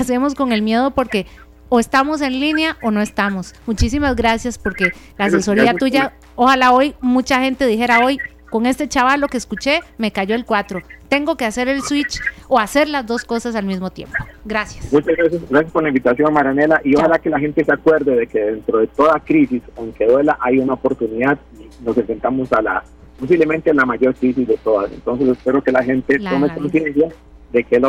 hacemos 0.00 0.34
con 0.34 0.52
el 0.52 0.62
miedo 0.62 0.92
porque 0.92 1.26
o 1.68 1.78
estamos 1.78 2.22
en 2.22 2.40
línea 2.40 2.78
o 2.82 2.90
no 2.90 3.02
estamos. 3.02 3.54
Muchísimas 3.66 4.16
gracias 4.16 4.56
porque 4.58 4.92
la 5.18 5.26
asesoría 5.26 5.74
tuya, 5.74 6.14
ojalá 6.36 6.72
hoy 6.72 6.94
mucha 7.00 7.40
gente 7.40 7.66
dijera 7.66 8.00
hoy, 8.04 8.18
con 8.52 8.66
este 8.66 8.86
chaval 8.86 9.18
lo 9.18 9.28
que 9.28 9.38
escuché, 9.38 9.80
me 9.96 10.12
cayó 10.12 10.34
el 10.34 10.44
4. 10.44 10.82
Tengo 11.08 11.36
que 11.36 11.46
hacer 11.46 11.68
el 11.68 11.80
switch 11.80 12.20
o 12.48 12.58
hacer 12.58 12.86
las 12.86 13.06
dos 13.06 13.24
cosas 13.24 13.54
al 13.54 13.64
mismo 13.64 13.88
tiempo. 13.88 14.14
Gracias. 14.44 14.92
Muchas 14.92 15.16
gracias, 15.16 15.42
gracias 15.48 15.72
por 15.72 15.82
la 15.82 15.88
invitación, 15.88 16.34
Maranela. 16.34 16.78
Y 16.84 16.94
ojalá 16.94 17.18
que 17.18 17.30
la 17.30 17.40
gente 17.40 17.64
se 17.64 17.72
acuerde 17.72 18.14
de 18.14 18.26
que 18.26 18.38
dentro 18.38 18.80
de 18.80 18.88
toda 18.88 19.18
crisis, 19.20 19.62
aunque 19.74 20.04
duela, 20.04 20.36
hay 20.38 20.58
una 20.58 20.74
oportunidad 20.74 21.38
y 21.58 21.82
nos 21.82 21.96
enfrentamos 21.96 22.52
a 22.52 22.60
la, 22.60 22.84
posiblemente 23.18 23.70
a 23.70 23.74
la 23.74 23.86
mayor 23.86 24.14
crisis 24.14 24.46
de 24.46 24.58
todas. 24.58 24.92
Entonces 24.92 25.28
espero 25.28 25.64
que 25.64 25.72
la 25.72 25.82
gente 25.82 26.18
tome 26.18 26.52
conciencia 26.54 27.08
de 27.54 27.64
que 27.64 27.80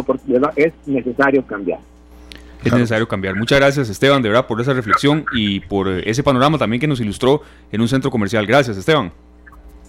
es 0.56 0.74
necesario 0.86 1.46
cambiar. 1.46 1.80
Es 2.64 2.72
necesario 2.72 3.06
cambiar. 3.06 3.36
Muchas 3.36 3.60
gracias 3.60 3.90
Esteban, 3.90 4.22
de 4.22 4.30
verdad, 4.30 4.48
por 4.48 4.62
esa 4.62 4.72
reflexión 4.72 5.26
y 5.34 5.60
por 5.60 5.90
eh, 5.90 6.04
ese 6.06 6.24
panorama 6.24 6.58
también 6.58 6.80
que 6.80 6.88
nos 6.88 7.02
ilustró 7.02 7.42
en 7.70 7.82
un 7.82 7.90
centro 7.90 8.10
comercial. 8.10 8.46
Gracias 8.48 8.78
Esteban. 8.78 9.12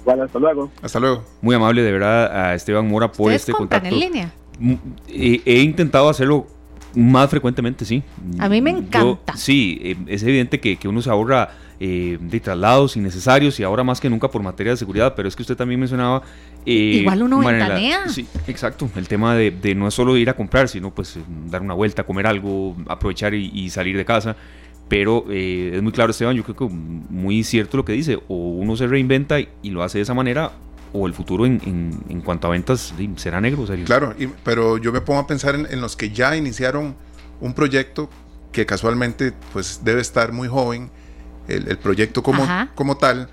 Bueno, 0.05 0.25
hasta 0.25 0.38
luego. 0.38 0.71
Hasta 0.83 1.01
luego. 1.01 1.25
Muy 1.40 1.55
amable 1.55 1.83
de 1.83 1.93
verdad 1.93 2.27
a 2.27 2.55
Esteban 2.55 2.88
Mora 2.88 3.11
por 3.11 3.33
este 3.33 3.53
contacto. 3.53 3.88
en 3.88 4.01
línea? 4.01 4.33
Mm, 4.59 4.75
he, 5.09 5.61
intentado 5.61 6.09
hacerlo 6.09 6.47
más 6.95 7.29
frecuentemente, 7.31 7.85
sí. 7.85 8.03
A 8.38 8.49
mí 8.49 8.61
me 8.61 8.71
encanta. 8.71 9.37
sí, 9.37 9.81
eh, 9.83 9.97
es 10.07 10.23
evidente 10.23 10.61
que, 10.61 10.77
que 10.77 10.87
uno 10.88 11.03
se 11.03 11.11
ahorra 11.11 11.51
eh, 11.81 12.19
de 12.21 12.38
traslados 12.38 12.97
innecesarios 12.97 13.59
y 13.59 13.64
ahora 13.64 13.83
más 13.83 14.01
que 14.01 14.09
nunca 14.09 14.31
por 14.31 14.40
materia 14.40 14.73
de 14.73 14.77
seguridad, 14.77 15.14
pero 15.17 15.27
es 15.27 15.35
que 15.35 15.43
usted 15.43 15.57
también 15.57 15.81
mencionaba... 15.81 16.23
Eh, 16.64 17.01
Igual 17.01 17.25
uno 17.25 17.40
ventanea. 17.40 18.09
Sí, 18.09 18.29
exacto, 18.47 18.88
el 18.95 19.09
tema 19.09 19.35
de, 19.35 19.51
de, 19.51 19.75
no 19.75 19.88
es 19.88 19.95
solo 19.95 20.17
ir 20.17 20.31
a 20.31 20.35
comprar, 20.35 20.69
sino 20.69 20.95
pues 20.95 21.19
dar 21.51 21.62
una 21.62 21.75
vuelta, 21.75 22.05
comer 22.05 22.29
algo, 22.29 22.77
aprovechar 22.87 23.35
y, 23.35 23.69
salir 23.71 23.97
de 23.97 24.05
casa. 24.05 24.37
Pero 24.88 25.25
eh, 25.31 25.73
es 25.75 25.83
muy 25.83 25.92
claro, 25.92 26.11
Esteban, 26.11 26.37
yo 26.37 26.42
creo 26.42 26.57
que 26.57 26.66
muy 26.66 27.42
cierto 27.42 27.77
lo 27.77 27.85
que 27.85 27.92
dice, 27.92 28.18
o 28.29 28.35
uno 28.35 28.77
se 28.77 28.87
reinventa 28.87 29.40
y, 29.40 29.49
lo 29.70 29.83
hace 29.83 29.99
de 29.99 30.03
esa 30.03 30.14
manera, 30.14 30.53
o 30.92 31.07
el 31.07 31.14
futuro 31.14 31.47
en, 31.47 31.61
en, 32.09 32.20
cuanto 32.20 32.49
a 32.49 32.51
ventas 32.51 32.94
será 33.16 33.40
negro. 33.40 33.64
Claro, 33.85 34.14
pero 34.44 34.79
yo 34.79 34.92
me 34.92 35.01
pongo 35.01 35.20
a 35.20 35.27
pensar 35.27 35.55
en, 35.55 35.66
en, 35.70 35.81
los 35.81 35.97
que 35.97 36.11
ya 36.11 36.37
iniciaron 36.37 36.94
un 37.40 37.55
proyecto 37.55 38.11
que 38.53 38.66
casualmente 38.66 39.33
pues 39.53 39.81
debe 39.83 40.01
estar 40.01 40.33
muy 40.33 40.49
joven 40.49 40.90
el, 41.49 41.77
proyecto 41.79 42.23
como, 42.23 42.47
como 42.75 42.97
tal 42.97 43.29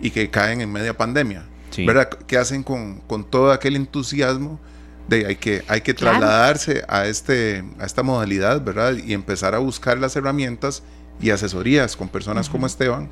y 0.00 0.10
que 0.10 0.30
caen 0.30 0.60
en 0.60 0.72
media 0.72 0.96
pandemia. 0.96 1.46
¿Verdad? 1.76 2.08
¿Qué 2.26 2.36
hacen 2.36 2.62
con, 2.62 2.96
con, 3.06 3.24
todo 3.24 3.52
aquel 3.52 3.76
entusiasmo 3.76 4.58
de 5.10 5.26
hay 5.26 5.36
que, 5.36 5.62
hay 5.68 5.82
que 5.82 5.92
trasladarse 5.92 6.84
a, 6.88 7.06
este, 7.06 7.64
a 7.78 7.84
esta 7.84 8.02
modalidad, 8.02 8.62
¿verdad? 8.62 8.94
Y 8.94 9.12
empezar 9.12 9.54
a 9.54 9.58
buscar 9.58 9.98
las 9.98 10.16
herramientas 10.16 10.82
y 11.20 11.30
asesorías 11.30 11.96
con 11.96 12.08
personas 12.08 12.48
como 12.48 12.66
Esteban 12.66 13.10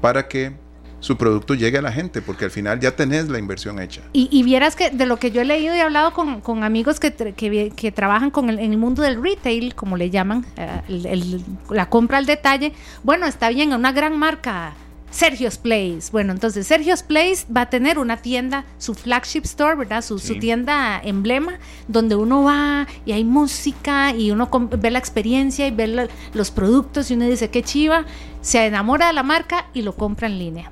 para 0.00 0.28
que 0.28 0.52
su 1.00 1.16
producto 1.16 1.54
llegue 1.54 1.78
a 1.78 1.82
la 1.82 1.92
gente, 1.92 2.22
porque 2.22 2.44
al 2.44 2.50
final 2.50 2.78
ya 2.78 2.94
tenés 2.94 3.28
la 3.28 3.38
inversión 3.38 3.80
hecha. 3.80 4.02
Y, 4.12 4.42
vieras 4.42 4.76
que 4.76 4.90
de 4.90 5.06
lo 5.06 5.16
que 5.18 5.30
yo 5.30 5.40
he 5.40 5.44
leído 5.44 5.74
y 5.74 5.80
hablado 5.80 6.12
con, 6.12 6.62
amigos 6.62 7.00
que, 7.00 7.12
que, 7.12 7.92
trabajan 7.92 8.30
con 8.30 8.50
el, 8.50 8.58
en 8.58 8.72
el 8.72 8.78
mundo 8.78 9.02
del 9.02 9.22
retail, 9.22 9.74
como 9.74 9.96
le 9.96 10.10
llaman, 10.10 10.44
eh, 10.56 11.40
la 11.70 11.88
compra 11.88 12.18
al 12.18 12.26
detalle, 12.26 12.74
bueno, 13.02 13.26
está 13.26 13.48
bien, 13.48 13.72
una 13.72 13.92
gran 13.92 14.18
marca. 14.18 14.74
Sergio's 15.10 15.58
Place. 15.58 16.10
Bueno, 16.12 16.32
entonces 16.32 16.66
Sergio's 16.66 17.02
Place 17.02 17.44
va 17.54 17.62
a 17.62 17.70
tener 17.70 17.98
una 17.98 18.16
tienda, 18.18 18.64
su 18.78 18.94
flagship 18.94 19.42
store, 19.44 19.76
¿verdad? 19.76 20.02
Su, 20.02 20.18
su, 20.18 20.38
tienda 20.38 21.00
emblema, 21.02 21.58
donde 21.88 22.16
uno 22.16 22.44
va 22.44 22.86
y 23.04 23.12
hay 23.12 23.24
música 23.24 24.14
y 24.14 24.30
uno 24.30 24.48
ve 24.50 24.90
la 24.90 24.98
experiencia 24.98 25.66
y 25.66 25.70
ve 25.70 26.08
los 26.32 26.50
productos 26.50 27.10
y 27.10 27.14
uno 27.14 27.26
dice, 27.26 27.50
qué 27.50 27.62
chiva, 27.62 28.04
se 28.40 28.64
enamora 28.64 29.08
de 29.08 29.12
la 29.12 29.22
marca 29.22 29.66
y 29.74 29.82
lo 29.82 29.94
compra 29.94 30.26
en 30.28 30.38
línea. 30.38 30.70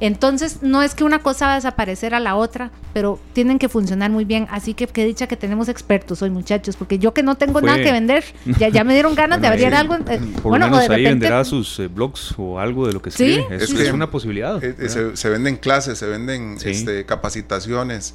Entonces, 0.00 0.62
no 0.62 0.82
es 0.82 0.94
que 0.94 1.04
una 1.04 1.20
cosa 1.20 1.46
va 1.46 1.52
a 1.52 1.54
desaparecer 1.56 2.14
a 2.14 2.20
la 2.20 2.36
otra, 2.36 2.70
pero 2.92 3.18
tienen 3.32 3.58
que 3.58 3.68
funcionar 3.68 4.10
muy 4.10 4.24
bien. 4.24 4.46
Así 4.50 4.74
que 4.74 4.86
qué 4.86 5.04
dicha 5.04 5.26
que 5.26 5.36
tenemos 5.36 5.68
expertos 5.68 6.22
hoy, 6.22 6.30
muchachos, 6.30 6.76
porque 6.76 6.98
yo 6.98 7.12
que 7.14 7.22
no 7.22 7.36
tengo 7.36 7.60
nada 7.60 7.82
que 7.82 7.92
vender, 7.92 8.24
ya, 8.58 8.68
ya 8.68 8.84
me 8.84 8.92
dieron 8.92 9.14
ganas 9.14 9.40
de 9.40 9.48
abrir 9.48 9.74
algo. 9.74 9.96
Eh, 9.96 10.20
por 10.42 10.50
bueno, 10.50 10.66
lo 10.66 10.76
menos 10.76 10.90
ahí 10.90 11.04
venderá 11.04 11.44
sus 11.44 11.78
eh, 11.80 11.88
blogs 11.88 12.34
o 12.36 12.58
algo 12.58 12.86
de 12.86 12.92
lo 12.92 13.02
que 13.02 13.10
escribe. 13.10 13.46
¿Sí? 13.66 13.76
Es, 13.76 13.92
una 13.92 14.10
posibilidad. 14.10 14.62
Eh, 14.62 14.88
se, 15.14 15.28
venden 15.28 15.56
clases, 15.56 15.98
se 15.98 16.06
venden 16.06 16.56
este, 16.64 17.04
capacitaciones. 17.04 18.14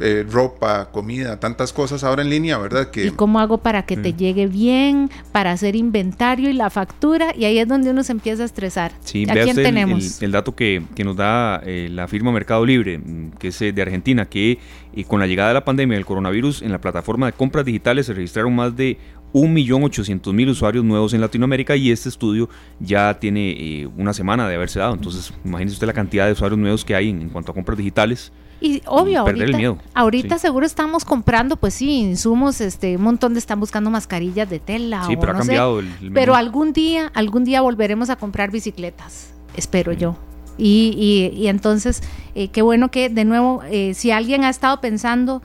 Eh, 0.00 0.24
ropa, 0.28 0.90
comida, 0.90 1.38
tantas 1.38 1.70
cosas 1.72 2.02
ahora 2.02 2.22
en 2.22 2.30
línea, 2.30 2.56
¿verdad? 2.56 2.90
Que, 2.90 3.06
¿Y 3.06 3.10
cómo 3.10 3.38
hago 3.40 3.58
para 3.58 3.82
que 3.82 3.96
te 3.96 4.12
mm. 4.12 4.16
llegue 4.16 4.46
bien, 4.46 5.10
para 5.32 5.52
hacer 5.52 5.76
inventario 5.76 6.48
y 6.48 6.54
la 6.54 6.70
factura? 6.70 7.34
Y 7.36 7.44
ahí 7.44 7.58
es 7.58 7.68
donde 7.68 7.90
uno 7.90 8.02
se 8.02 8.12
empieza 8.12 8.42
a 8.42 8.46
estresar. 8.46 8.92
Sí, 9.00 9.26
¿A 9.28 9.34
quién 9.34 9.54
tenemos? 9.54 10.22
El, 10.22 10.32
dato 10.32 10.54
que, 10.54 10.82
nos 11.04 11.14
da 11.14 11.60
eh, 11.64 11.88
la 11.90 12.08
firma 12.08 12.32
Mercado 12.32 12.64
Libre, 12.64 12.98
mm, 12.98 13.32
que 13.32 13.48
es 13.48 13.60
eh, 13.60 13.72
de 13.72 13.82
Argentina, 13.82 14.24
que 14.24 14.58
con 15.06 15.20
la 15.20 15.26
llegada 15.26 15.48
de 15.48 15.54
la 15.54 15.64
pandemia 15.64 15.96
del 15.96 16.06
coronavirus, 16.06 16.62
en 16.62 16.72
la 16.72 16.80
plataforma 16.80 17.26
de 17.26 17.32
compras 17.32 17.66
digitales 17.66 18.06
se 18.06 18.14
registraron 18.14 18.54
más 18.54 18.74
de 18.74 18.96
1.800.000 19.34 20.48
usuarios 20.50 20.84
nuevos 20.84 21.12
en 21.12 21.20
Latinoamérica 21.20 21.76
y 21.76 21.90
este 21.90 22.08
estudio 22.08 22.48
ya 22.80 23.18
tiene 23.18 23.90
una 23.96 24.14
semana 24.14 24.48
de 24.48 24.54
haberse 24.54 24.78
dado. 24.78 24.94
Entonces, 24.94 25.32
imagínese 25.44 25.74
usted 25.74 25.86
la 25.86 25.92
cantidad 25.92 26.26
de 26.26 26.32
usuarios 26.32 26.58
nuevos 26.58 26.84
que 26.84 26.94
hay 26.94 27.10
en 27.10 27.28
cuanto 27.28 27.52
a 27.52 27.54
compras 27.54 27.78
digitales. 27.78 28.32
Y 28.62 28.80
obvio, 28.86 29.20
ahorita, 29.20 29.58
ahorita 29.92 30.38
seguro 30.38 30.64
estamos 30.64 31.04
comprando, 31.04 31.56
pues 31.56 31.74
sí, 31.74 31.98
insumos, 31.98 32.60
este, 32.60 32.96
un 32.96 33.02
montón 33.02 33.32
de 33.34 33.40
están 33.40 33.58
buscando 33.58 33.90
mascarillas 33.90 34.48
de 34.48 34.60
tela. 34.60 35.04
Sí, 35.06 35.16
pero 35.16 35.32
ha 35.32 35.38
cambiado 35.38 35.80
el, 35.80 36.12
Pero 36.14 36.36
algún 36.36 36.72
día, 36.72 37.10
algún 37.14 37.44
día 37.44 37.60
volveremos 37.60 38.08
a 38.08 38.16
comprar 38.16 38.52
bicicletas, 38.52 39.34
espero 39.56 39.92
yo. 39.92 40.16
Y, 40.58 41.32
y, 41.34 41.48
entonces, 41.48 42.02
eh, 42.34 42.48
qué 42.48 42.62
bueno 42.62 42.90
que 42.90 43.08
de 43.08 43.24
nuevo, 43.24 43.62
eh, 43.68 43.94
si 43.94 44.12
alguien 44.12 44.44
ha 44.44 44.50
estado 44.50 44.80
pensando 44.80 45.42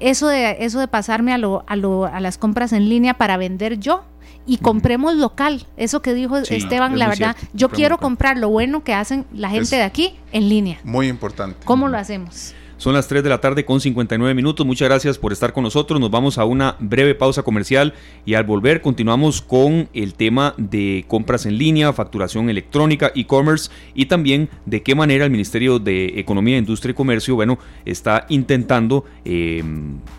eso 0.00 0.28
de 0.28 0.56
eso 0.60 0.80
de 0.80 0.88
pasarme 0.88 1.32
a 1.32 1.38
lo, 1.38 1.64
a 1.66 1.76
lo 1.76 2.04
a 2.04 2.20
las 2.20 2.36
compras 2.38 2.72
en 2.72 2.88
línea 2.88 3.14
para 3.14 3.36
vender 3.36 3.78
yo, 3.78 4.04
y 4.48 4.56
compremos 4.56 5.14
local. 5.14 5.66
Eso 5.76 6.00
que 6.02 6.14
dijo 6.14 6.38
Esteban, 6.38 6.98
la 6.98 7.08
verdad, 7.08 7.36
yo 7.52 7.68
quiero 7.68 7.98
comprar 7.98 8.38
lo 8.38 8.48
bueno 8.48 8.82
que 8.82 8.94
hacen 8.94 9.26
la 9.32 9.50
gente 9.50 9.76
de 9.76 9.82
aquí 9.82 10.16
en 10.32 10.48
línea. 10.48 10.78
Muy 10.84 11.08
importante. 11.08 11.58
¿Cómo 11.64 11.88
lo 11.88 11.98
hacemos? 11.98 12.54
Son 12.78 12.94
las 12.94 13.08
3 13.08 13.24
de 13.24 13.28
la 13.28 13.40
tarde 13.40 13.64
con 13.64 13.80
59 13.80 14.34
minutos. 14.34 14.64
Muchas 14.64 14.88
gracias 14.88 15.18
por 15.18 15.32
estar 15.32 15.52
con 15.52 15.64
nosotros. 15.64 15.98
Nos 15.98 16.12
vamos 16.12 16.38
a 16.38 16.44
una 16.44 16.76
breve 16.78 17.16
pausa 17.16 17.42
comercial 17.42 17.92
y 18.24 18.34
al 18.34 18.44
volver 18.44 18.80
continuamos 18.80 19.42
con 19.42 19.88
el 19.94 20.14
tema 20.14 20.54
de 20.58 21.04
compras 21.08 21.44
en 21.46 21.58
línea, 21.58 21.92
facturación 21.92 22.48
electrónica, 22.48 23.10
e-commerce 23.16 23.68
y 23.96 24.06
también 24.06 24.48
de 24.64 24.84
qué 24.84 24.94
manera 24.94 25.24
el 25.24 25.32
Ministerio 25.32 25.80
de 25.80 26.20
Economía, 26.20 26.56
Industria 26.56 26.92
y 26.92 26.94
Comercio, 26.94 27.34
bueno, 27.34 27.58
está 27.84 28.26
intentando 28.28 29.04
eh, 29.24 29.64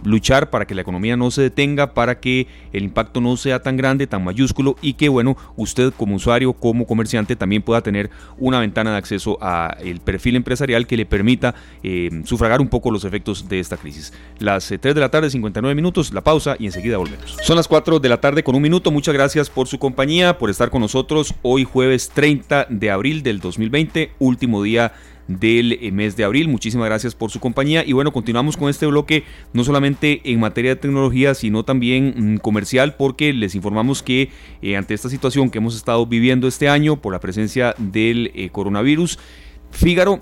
luchar 0.04 0.50
para 0.50 0.68
que 0.68 0.76
la 0.76 0.82
economía 0.82 1.16
no 1.16 1.32
se 1.32 1.44
detenga, 1.44 1.94
para 1.94 2.20
que 2.20 2.48
el 2.74 2.84
impacto 2.84 3.22
no 3.22 3.38
sea 3.38 3.62
tan 3.62 3.78
grande, 3.78 4.06
tan 4.06 4.22
mayúsculo 4.22 4.76
y 4.82 4.96
que, 4.96 5.08
bueno, 5.08 5.38
usted 5.56 5.94
como 5.96 6.16
usuario, 6.16 6.52
como 6.52 6.86
comerciante 6.86 7.38
también 7.38 7.62
pueda 7.62 7.80
tener 7.82 8.10
una 8.38 8.60
ventana 8.60 8.92
de 8.92 8.98
acceso 8.98 9.38
a 9.40 9.78
el 9.82 10.02
perfil 10.02 10.36
empresarial 10.36 10.88
que 10.88 10.98
le 10.98 11.06
permita 11.06 11.56
eh, 11.84 12.10
sufragar 12.26 12.49
un 12.58 12.68
poco 12.68 12.92
los 12.92 13.06
efectos 13.06 13.48
de 13.48 13.60
esta 13.60 13.78
crisis. 13.78 14.14
Las 14.40 14.68
3 14.68 14.80
eh, 14.84 14.94
de 14.94 15.00
la 15.00 15.10
tarde, 15.10 15.30
59 15.30 15.76
minutos, 15.76 16.14
la 16.14 16.22
pausa 16.22 16.56
y 16.58 16.66
enseguida 16.66 16.98
volvemos. 16.98 17.38
Son 17.44 17.56
las 17.56 17.68
4 17.68 18.00
de 18.00 18.10
la 18.10 18.20
tarde 18.20 18.44
con 18.44 18.56
un 18.56 18.62
minuto. 18.62 18.92
Muchas 18.92 19.14
gracias 19.14 19.50
por 19.50 19.68
su 19.68 19.78
compañía, 19.78 20.38
por 20.38 20.50
estar 20.50 20.70
con 20.70 20.82
nosotros 20.82 21.34
hoy 21.44 21.64
jueves 21.64 22.10
30 22.10 22.68
de 22.70 22.92
abril 22.92 23.24
del 23.24 23.40
2020, 23.40 24.12
último 24.20 24.64
día 24.64 24.94
del 25.28 25.74
eh, 25.74 25.92
mes 25.92 26.18
de 26.18 26.24
abril. 26.24 26.50
Muchísimas 26.50 26.88
gracias 26.88 27.14
por 27.14 27.30
su 27.30 27.40
compañía 27.40 27.84
y 27.86 27.94
bueno, 27.94 28.12
continuamos 28.12 28.58
con 28.58 28.70
este 28.70 28.88
bloque 28.88 29.24
no 29.54 29.64
solamente 29.64 30.22
en 30.24 30.40
materia 30.40 30.72
de 30.72 30.82
tecnología, 30.82 31.36
sino 31.36 31.64
también 31.64 32.14
mm, 32.16 32.38
comercial 32.38 32.96
porque 32.96 33.32
les 33.32 33.54
informamos 33.54 34.02
que 34.02 34.32
eh, 34.62 34.76
ante 34.76 34.96
esta 34.96 35.10
situación 35.10 35.52
que 35.52 35.60
hemos 35.60 35.76
estado 35.76 36.06
viviendo 36.08 36.48
este 36.48 36.68
año 36.68 37.00
por 37.00 37.14
la 37.14 37.20
presencia 37.20 37.76
del 37.78 38.50
coronavirus, 38.52 39.20
Fígaro 39.72 40.22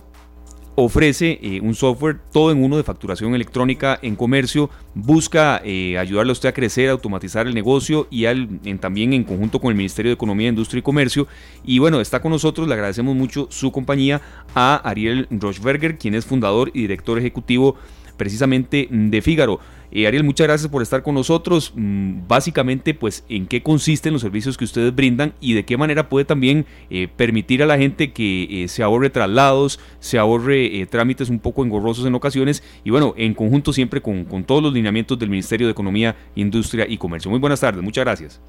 ofrece 0.80 1.40
eh, 1.42 1.60
un 1.60 1.74
software 1.74 2.18
todo 2.32 2.52
en 2.52 2.64
uno 2.64 2.78
de 2.78 2.84
facturación 2.84 3.34
electrónica 3.34 3.98
en 4.04 4.16
comercio, 4.16 4.70
busca 4.94 5.60
eh, 5.66 5.98
ayudarle 5.98 6.30
a 6.30 6.34
usted 6.34 6.50
a 6.50 6.54
crecer, 6.54 6.90
a 6.90 6.92
automatizar 6.92 7.48
el 7.48 7.56
negocio 7.56 8.08
y 8.12 8.26
al, 8.26 8.60
también 8.80 9.12
en 9.14 9.24
conjunto 9.24 9.60
con 9.60 9.72
el 9.72 9.76
Ministerio 9.76 10.12
de 10.12 10.14
Economía, 10.14 10.50
Industria 10.50 10.78
y 10.78 10.84
Comercio. 10.84 11.28
Y 11.66 11.80
bueno, 11.80 12.00
está 12.00 12.22
con 12.22 12.32
nosotros, 12.32 12.68
le 12.68 12.76
agradecemos 12.76 13.16
mucho 13.16 13.48
su 13.50 13.72
compañía 13.72 14.22
a 14.54 14.76
Ariel 14.88 15.28
Rochberger, 15.32 15.98
quien 15.98 16.14
es 16.14 16.28
fundador 16.28 16.70
y 16.76 16.82
director 16.82 17.18
ejecutivo 17.18 17.76
precisamente 18.16 18.88
de 18.92 19.22
Fígaro. 19.24 19.60
Eh, 19.92 20.06
Ariel, 20.06 20.24
muchas 20.24 20.48
gracias 20.48 20.70
por 20.70 20.82
estar 20.82 21.02
con 21.02 21.16
nosotros. 21.16 21.72
Mm, 21.76 22.28
básicamente, 22.28 22.94
pues, 22.94 23.26
¿en 23.30 23.48
qué 23.48 23.64
consisten 23.64 24.14
los 24.14 24.22
servicios 24.22 24.58
que 24.58 24.66
ustedes 24.66 24.94
brindan 24.94 25.34
y 25.40 25.54
de 25.54 25.64
qué 25.66 25.78
manera 25.78 26.10
puede 26.10 26.26
también 26.26 26.66
eh, 26.90 27.08
permitir 27.16 27.64
a 27.64 27.66
la 27.66 27.78
gente 27.78 28.12
que 28.12 28.64
eh, 28.64 28.68
se 28.68 28.84
ahorre 28.84 29.10
traslados, 29.10 29.80
se 30.00 30.18
ahorre 30.18 30.86
trámites 30.90 31.30
un 31.30 31.40
poco 31.40 31.64
engorrosos 31.64 32.06
en 32.06 32.16
ocasiones 32.16 32.64
y 32.84 32.90
bueno, 32.90 33.14
en 33.18 33.34
conjunto 33.34 33.74
siempre 33.74 34.02
con, 34.02 34.26
con 34.26 34.44
todos 34.44 34.62
los 34.62 34.74
lineamientos 34.74 35.18
del 35.18 35.30
Ministerio 35.30 35.68
de 35.68 35.72
Economía, 35.72 36.16
Industria 36.36 36.86
y 36.88 36.98
Comercio? 36.98 37.32
Muy 37.32 37.40
buenas 37.40 37.62
tardes, 37.62 37.82
muchas 37.82 38.04
gracias. 38.04 38.42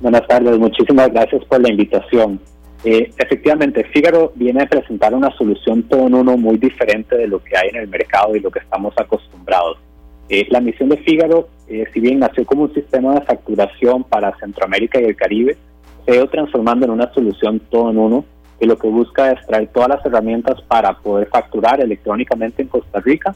Buenas 0.00 0.26
tardes, 0.28 0.56
muchísimas 0.58 1.12
gracias 1.12 1.44
por 1.46 1.60
la 1.60 1.70
invitación. 1.70 2.40
efectivamente, 2.84 3.82
Fígaro 3.92 4.32
viene 4.36 4.62
a 4.62 4.66
presentar 4.66 5.12
una 5.12 5.30
solución 5.36 5.82
todo 5.82 6.06
en 6.06 6.14
uno 6.14 6.36
muy 6.36 6.56
diferente 6.56 7.16
de 7.16 7.26
lo 7.26 7.42
que 7.42 7.56
hay 7.56 7.70
en 7.70 7.76
el 7.76 7.88
mercado 7.88 8.36
y 8.36 8.40
lo 8.40 8.50
que 8.50 8.60
estamos 8.60 8.94
acostumbrados. 8.96 9.78
Eh, 10.28 10.46
la 10.50 10.60
misión 10.60 10.90
de 10.90 10.98
Fígaro, 10.98 11.48
eh, 11.68 11.84
si 11.92 12.00
bien 12.00 12.18
nació 12.18 12.44
como 12.44 12.64
un 12.64 12.74
sistema 12.74 13.14
de 13.14 13.22
facturación 13.22 14.04
para 14.04 14.36
Centroamérica 14.38 15.00
y 15.00 15.04
el 15.04 15.16
Caribe, 15.16 15.56
se 16.04 16.12
ha 16.12 16.16
ido 16.16 16.28
transformando 16.28 16.84
en 16.84 16.92
una 16.92 17.12
solución 17.14 17.60
todo 17.70 17.90
en 17.90 17.98
uno, 17.98 18.24
que 18.60 18.66
lo 18.66 18.76
que 18.78 18.88
busca 18.88 19.32
es 19.32 19.46
traer 19.46 19.68
todas 19.68 19.88
las 19.88 20.04
herramientas 20.04 20.60
para 20.62 20.98
poder 20.98 21.28
facturar 21.28 21.80
electrónicamente 21.80 22.60
en 22.60 22.68
Costa 22.68 23.00
Rica, 23.00 23.34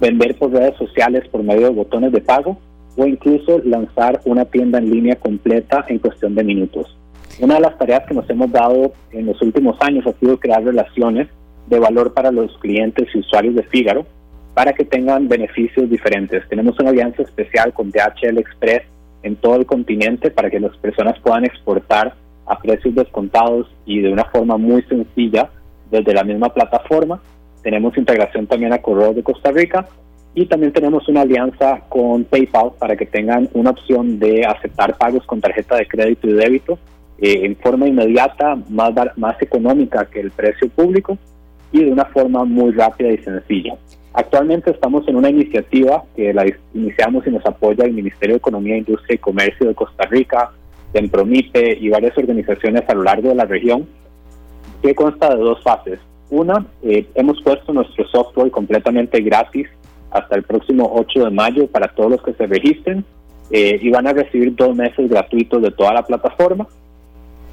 vender 0.00 0.36
por 0.36 0.50
redes 0.50 0.76
sociales 0.76 1.28
por 1.28 1.42
medio 1.44 1.68
de 1.68 1.74
botones 1.74 2.10
de 2.10 2.20
pago 2.20 2.58
o 2.96 3.06
incluso 3.06 3.60
lanzar 3.64 4.20
una 4.24 4.44
tienda 4.44 4.78
en 4.78 4.90
línea 4.90 5.16
completa 5.16 5.84
en 5.88 5.98
cuestión 5.98 6.34
de 6.34 6.42
minutos. 6.42 6.96
Una 7.40 7.54
de 7.54 7.60
las 7.60 7.78
tareas 7.78 8.04
que 8.06 8.14
nos 8.14 8.28
hemos 8.30 8.50
dado 8.50 8.92
en 9.12 9.26
los 9.26 9.40
últimos 9.42 9.76
años 9.80 10.06
ha 10.06 10.12
sido 10.14 10.38
crear 10.38 10.64
relaciones 10.64 11.28
de 11.66 11.78
valor 11.78 12.14
para 12.14 12.30
los 12.30 12.56
clientes 12.58 13.08
y 13.14 13.18
usuarios 13.18 13.54
de 13.54 13.62
Fígaro 13.64 14.06
para 14.54 14.72
que 14.72 14.84
tengan 14.84 15.28
beneficios 15.28 15.90
diferentes. 15.90 16.48
Tenemos 16.48 16.78
una 16.78 16.90
alianza 16.90 17.22
especial 17.22 17.72
con 17.72 17.90
DHL 17.90 18.38
Express 18.38 18.82
en 19.22 19.36
todo 19.36 19.56
el 19.56 19.66
continente 19.66 20.30
para 20.30 20.48
que 20.48 20.60
las 20.60 20.76
personas 20.76 21.18
puedan 21.20 21.44
exportar 21.44 22.14
a 22.46 22.58
precios 22.58 22.94
descontados 22.94 23.68
y 23.84 24.00
de 24.00 24.12
una 24.12 24.24
forma 24.26 24.56
muy 24.56 24.82
sencilla 24.82 25.50
desde 25.90 26.14
la 26.14 26.24
misma 26.24 26.52
plataforma. 26.52 27.20
Tenemos 27.62 27.96
integración 27.96 28.46
también 28.46 28.72
a 28.72 28.78
Correo 28.78 29.12
de 29.12 29.22
Costa 29.22 29.50
Rica 29.50 29.86
y 30.34 30.46
también 30.46 30.72
tenemos 30.72 31.08
una 31.08 31.22
alianza 31.22 31.80
con 31.88 32.24
PayPal 32.24 32.72
para 32.78 32.96
que 32.96 33.06
tengan 33.06 33.48
una 33.54 33.70
opción 33.70 34.18
de 34.18 34.44
aceptar 34.44 34.96
pagos 34.96 35.24
con 35.26 35.40
tarjeta 35.40 35.76
de 35.76 35.86
crédito 35.86 36.28
y 36.28 36.32
débito 36.32 36.78
eh, 37.18 37.40
en 37.44 37.56
forma 37.56 37.88
inmediata, 37.88 38.56
más, 38.68 38.92
más 39.16 39.40
económica 39.40 40.06
que 40.06 40.20
el 40.20 40.30
precio 40.30 40.68
público 40.68 41.16
y 41.72 41.84
de 41.84 41.90
una 41.90 42.04
forma 42.04 42.44
muy 42.44 42.72
rápida 42.72 43.10
y 43.10 43.18
sencilla. 43.18 43.76
Actualmente 44.14 44.70
estamos 44.70 45.06
en 45.08 45.16
una 45.16 45.28
iniciativa 45.28 46.04
que 46.14 46.32
la 46.32 46.46
iniciamos 46.72 47.26
y 47.26 47.30
nos 47.30 47.44
apoya 47.44 47.84
el 47.84 47.92
Ministerio 47.92 48.34
de 48.34 48.38
Economía, 48.38 48.76
Industria 48.76 49.16
y 49.16 49.18
Comercio 49.18 49.66
de 49.66 49.74
Costa 49.74 50.04
Rica, 50.06 50.52
Tempromipe 50.92 51.76
y 51.80 51.88
varias 51.88 52.16
organizaciones 52.16 52.84
a 52.88 52.94
lo 52.94 53.02
largo 53.02 53.30
de 53.30 53.34
la 53.34 53.44
región, 53.44 53.88
que 54.80 54.94
consta 54.94 55.34
de 55.34 55.42
dos 55.42 55.60
fases. 55.64 55.98
Una, 56.30 56.64
eh, 56.84 57.06
hemos 57.16 57.42
puesto 57.42 57.72
nuestro 57.72 58.06
software 58.06 58.52
completamente 58.52 59.20
gratis 59.20 59.66
hasta 60.12 60.36
el 60.36 60.44
próximo 60.44 60.92
8 60.94 61.24
de 61.24 61.30
mayo 61.30 61.66
para 61.66 61.88
todos 61.88 62.12
los 62.12 62.22
que 62.22 62.34
se 62.34 62.46
registren 62.46 63.04
eh, 63.50 63.80
y 63.82 63.90
van 63.90 64.06
a 64.06 64.12
recibir 64.12 64.54
dos 64.54 64.76
meses 64.76 65.10
gratuitos 65.10 65.60
de 65.60 65.72
toda 65.72 65.92
la 65.92 66.06
plataforma. 66.06 66.68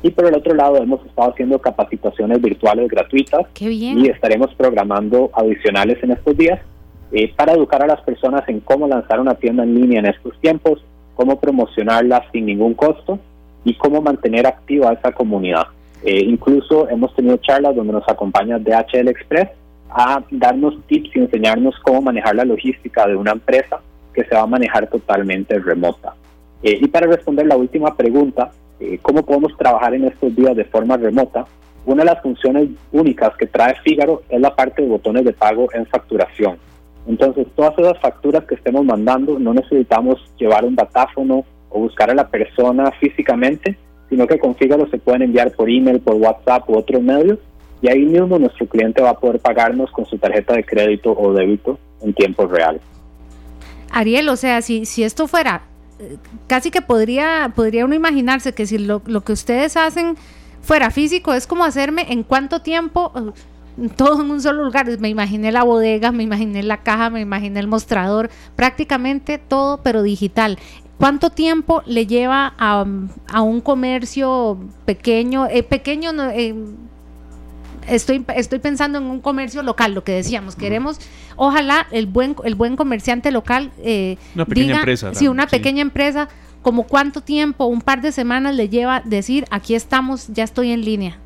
Y 0.04 0.10
por 0.12 0.26
el 0.26 0.36
otro 0.36 0.54
lado 0.54 0.78
hemos 0.78 1.06
estado 1.06 1.32
haciendo 1.32 1.60
capacitaciones 1.60 2.42
virtuales 2.42 2.90
gratuitas 2.90 3.46
y 3.60 4.10
estaremos 4.10 4.54
programando 4.56 5.30
adicionales 5.34 6.02
en 6.04 6.12
estos 6.12 6.36
días 6.36 6.60
eh, 7.12 7.32
para 7.36 7.54
educar 7.54 7.84
a 7.84 7.88
las 7.88 8.02
personas 8.02 8.48
en 8.48 8.62
cómo 8.62 8.88
lanzar 8.88 9.20
una 9.20 9.36
tienda 9.36 9.64
en 9.64 9.76
línea 9.76 10.00
en 10.00 10.08
estos 10.08 10.40
tiempos, 10.40 10.84
cómo 11.16 11.40
promocionarla 11.40 12.24
sin 12.32 12.46
ningún 12.46 12.74
costo 12.74 13.20
y 13.64 13.76
cómo 13.76 14.02
mantener 14.02 14.48
activa 14.48 14.94
esa 14.94 15.12
comunidad. 15.12 15.68
Eh, 16.04 16.24
incluso 16.24 16.90
hemos 16.90 17.14
tenido 17.16 17.38
charlas 17.38 17.76
donde 17.76 17.94
nos 17.94 18.08
acompaña 18.10 18.58
DHL 18.58 19.10
Express 19.10 19.50
a 19.90 20.24
darnos 20.32 20.76
tips 20.88 21.16
y 21.16 21.20
enseñarnos 21.20 21.76
cómo 21.84 22.02
manejar 22.02 22.36
la 22.36 22.46
logística 22.46 23.06
de 23.08 23.16
una 23.16 23.34
empresa 23.34 23.82
que 24.14 24.24
se 24.24 24.34
va 24.34 24.42
a 24.42 24.48
manejar 24.48 24.88
totalmente 24.88 25.60
remota. 25.60 26.16
Eh, 26.64 26.80
y 26.82 26.88
para 26.88 27.08
responder 27.08 27.46
la 27.46 27.58
última 27.58 27.96
pregunta, 27.96 28.52
eh, 28.82 29.00
¿cómo 29.02 29.24
podemos 29.24 29.56
trabajar 29.58 29.94
en 29.94 30.06
estos 30.06 30.36
días 30.36 30.56
de 30.56 30.66
forma 30.66 30.98
remota? 30.98 31.46
Una 31.86 32.04
de 32.04 32.10
las 32.10 32.22
funciones 32.22 32.70
únicas 32.92 33.36
que 33.38 33.46
trae 33.46 33.76
Fígaro 33.84 34.24
es 34.28 34.42
la 34.42 34.56
parte 34.56 34.82
de 34.82 34.88
botones 34.88 35.24
de 35.24 35.34
pago 35.34 35.68
en 35.74 35.86
facturación. 35.86 36.58
Entonces, 37.08 37.48
todas 37.56 37.78
esas 37.78 38.00
facturas 38.00 38.44
que 38.46 38.56
estemos 38.56 38.84
mandando, 38.84 39.40
no 39.40 39.54
necesitamos 39.54 40.20
llevar 40.38 40.66
un 40.66 40.76
datáfono 40.76 41.46
o 41.70 41.80
buscar 41.80 42.10
a 42.10 42.16
la 42.16 42.28
persona 42.28 42.92
físicamente, 43.00 43.78
sino 44.10 44.28
que 44.28 44.40
con 44.40 44.56
Fígaro 44.56 44.90
se 44.90 44.98
pueden 44.98 45.24
enviar 45.24 45.52
por 45.52 45.70
email, 45.70 46.00
por 46.00 46.16
WhatsApp 46.16 46.70
u 46.70 46.78
otros 46.78 47.02
medios 47.02 47.40
y 47.82 47.90
ahí 47.90 48.06
mismo 48.06 48.38
nuestro 48.38 48.68
cliente 48.68 49.02
va 49.02 49.12
a 49.12 49.20
poder 49.20 49.40
pagarnos 49.40 49.92
con 49.92 50.06
su 50.06 50.18
tarjeta 50.18 50.56
de 50.56 50.64
crédito 50.64 51.16
o 51.18 51.34
débito 51.34 51.80
en 52.02 52.14
tiempo 52.14 52.46
real. 52.46 52.80
Ariel, 53.92 54.30
o 54.30 54.36
sea, 54.36 54.62
si, 54.62 54.86
si 54.86 55.04
esto 55.04 55.28
fuera, 55.28 55.64
casi 56.48 56.72
que 56.72 56.82
podría, 56.82 57.52
podría 57.56 57.86
uno 57.86 57.96
imaginarse 57.96 58.54
que 58.54 58.66
si 58.66 58.78
lo, 58.78 59.02
lo 59.06 59.22
que 59.22 59.34
ustedes 59.34 59.78
hacen 59.78 60.16
fuera 60.62 60.92
físico, 60.92 61.34
es 61.34 61.48
como 61.48 61.64
hacerme 61.64 62.06
en 62.10 62.24
cuánto 62.24 62.62
tiempo, 62.62 63.12
eh, 63.16 63.90
todo 63.96 64.22
en 64.22 64.32
un 64.32 64.42
solo 64.42 64.64
lugar. 64.64 64.88
Me 65.00 65.10
imaginé 65.10 65.52
la 65.52 65.64
bodega, 65.64 66.12
me 66.12 66.24
imaginé 66.24 66.64
la 66.64 66.78
caja, 66.84 67.10
me 67.10 67.22
imaginé 67.22 67.60
el 67.60 67.68
mostrador, 67.68 68.30
prácticamente 68.56 69.38
todo, 69.38 69.82
pero 69.82 70.04
digital. 70.04 70.58
¿Cuánto 70.98 71.32
tiempo 71.32 71.82
le 71.88 72.06
lleva 72.06 72.54
a, 72.60 72.86
a 73.32 73.42
un 73.42 73.62
comercio 73.62 74.60
pequeño? 74.86 75.48
Eh, 75.48 75.64
pequeño, 75.64 76.12
eh, 76.30 76.54
estoy, 77.88 78.26
estoy 78.36 78.60
pensando 78.60 78.98
en 78.98 79.06
un 79.06 79.20
comercio 79.20 79.64
local, 79.64 79.94
lo 79.94 80.04
que 80.04 80.14
decíamos, 80.14 80.56
queremos, 80.56 81.00
ojalá 81.36 81.88
el 81.92 82.06
buen, 82.06 82.36
el 82.44 82.56
buen 82.56 82.76
comerciante 82.76 83.32
local 83.32 83.72
eh, 83.84 84.18
una 84.36 84.46
pequeña 84.46 84.76
empresa. 84.78 85.14
Sí, 85.14 85.28
una 85.28 85.48
pequeña 85.48 85.82
empresa, 85.82 86.30
como 86.62 86.84
cuánto 86.84 87.22
tiempo, 87.22 87.66
un 87.66 87.82
par 87.82 88.02
de 88.02 88.12
semanas 88.12 88.56
le 88.56 88.70
lleva 88.70 89.02
decir, 89.04 89.46
aquí 89.52 89.76
estamos, 89.76 90.28
ya 90.30 90.44
estoy 90.44 90.72
en 90.72 90.86
línea. 90.86 91.18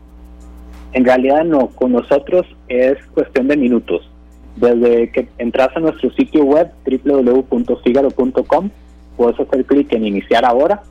En 0.94 1.04
realidad 1.04 1.44
no, 1.44 1.68
con 1.68 1.92
nosotros 1.92 2.46
es 2.68 2.98
cuestión 3.14 3.48
de 3.48 3.58
minutos. 3.58 4.10
Desde 4.56 5.12
que 5.12 5.28
entras 5.38 5.76
a 5.76 5.82
nuestro 5.82 6.10
sitio 6.12 6.44
web 6.46 6.72
www.figaro.com, 6.86 8.70
puedes 9.18 9.40
hacer 9.40 9.66
clic 9.66 9.92
en 9.92 10.08
iniciar 10.08 10.46
ahora 10.46 10.84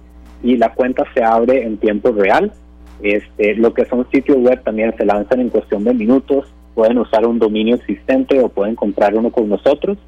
y 0.42 0.59
la 0.59 0.74
cuenta 0.74 1.05
se 1.14 1.24
abre 1.24 1.64
en 1.64 1.79
tiempo 1.79 2.12
real 2.12 2.53
este, 3.02 3.54
lo 3.57 3.74
que 3.74 3.85
son 3.87 4.07
sitios 4.11 4.38
web 4.38 4.62
también 4.62 4.94
se 4.96 5.04
lanzan 5.04 5.40
en 5.40 5.50
cuestión 5.50 5.85
de 5.85 5.94
minutos, 5.94 6.46
pueden 6.74 6.98
usar 6.98 7.26
un 7.26 7.38
dominio 7.38 7.76
existente 7.76 8.40
o 8.40 8.48
pueden 8.48 8.74
comprar 8.74 9.14
uno 9.14 9.30
con 9.30 9.48
nosotros. 9.48 9.98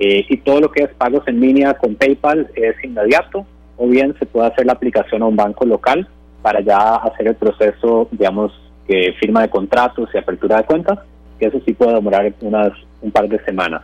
Eh, 0.00 0.24
y 0.28 0.36
todo 0.38 0.60
lo 0.60 0.70
que 0.70 0.84
es 0.84 0.90
pagos 0.90 1.26
en 1.26 1.40
línea 1.40 1.74
con 1.74 1.96
PayPal 1.96 2.48
es 2.54 2.76
inmediato, 2.84 3.46
o 3.76 3.88
bien 3.88 4.14
se 4.18 4.26
puede 4.26 4.48
hacer 4.48 4.66
la 4.66 4.72
aplicación 4.72 5.22
a 5.22 5.26
un 5.26 5.36
banco 5.36 5.64
local 5.64 6.08
para 6.42 6.60
ya 6.60 6.96
hacer 6.96 7.28
el 7.28 7.34
proceso, 7.34 8.08
digamos, 8.12 8.52
que 8.86 9.12
firma 9.20 9.42
de 9.42 9.50
contratos 9.50 10.08
y 10.14 10.18
apertura 10.18 10.58
de 10.58 10.64
cuentas, 10.64 10.98
que 11.38 11.46
eso 11.46 11.60
sí 11.64 11.72
puede 11.72 11.94
demorar 11.94 12.32
unas 12.40 12.72
un 13.00 13.10
par 13.10 13.28
de 13.28 13.42
semanas. 13.44 13.82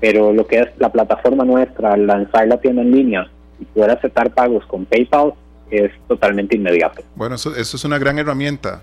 Pero 0.00 0.32
lo 0.32 0.46
que 0.46 0.60
es 0.60 0.68
la 0.78 0.90
plataforma 0.90 1.44
nuestra, 1.44 1.96
lanzar 1.96 2.46
la 2.48 2.58
tienda 2.58 2.82
en 2.82 2.92
línea 2.92 3.28
y 3.58 3.64
poder 3.64 3.90
aceptar 3.90 4.30
pagos 4.30 4.64
con 4.66 4.84
PayPal, 4.84 5.34
es 5.78 5.92
totalmente 6.08 6.56
inmediato. 6.56 7.02
Bueno, 7.16 7.34
eso, 7.36 7.54
es 7.54 7.84
una 7.84 7.98
gran 7.98 8.18
herramienta 8.18 8.82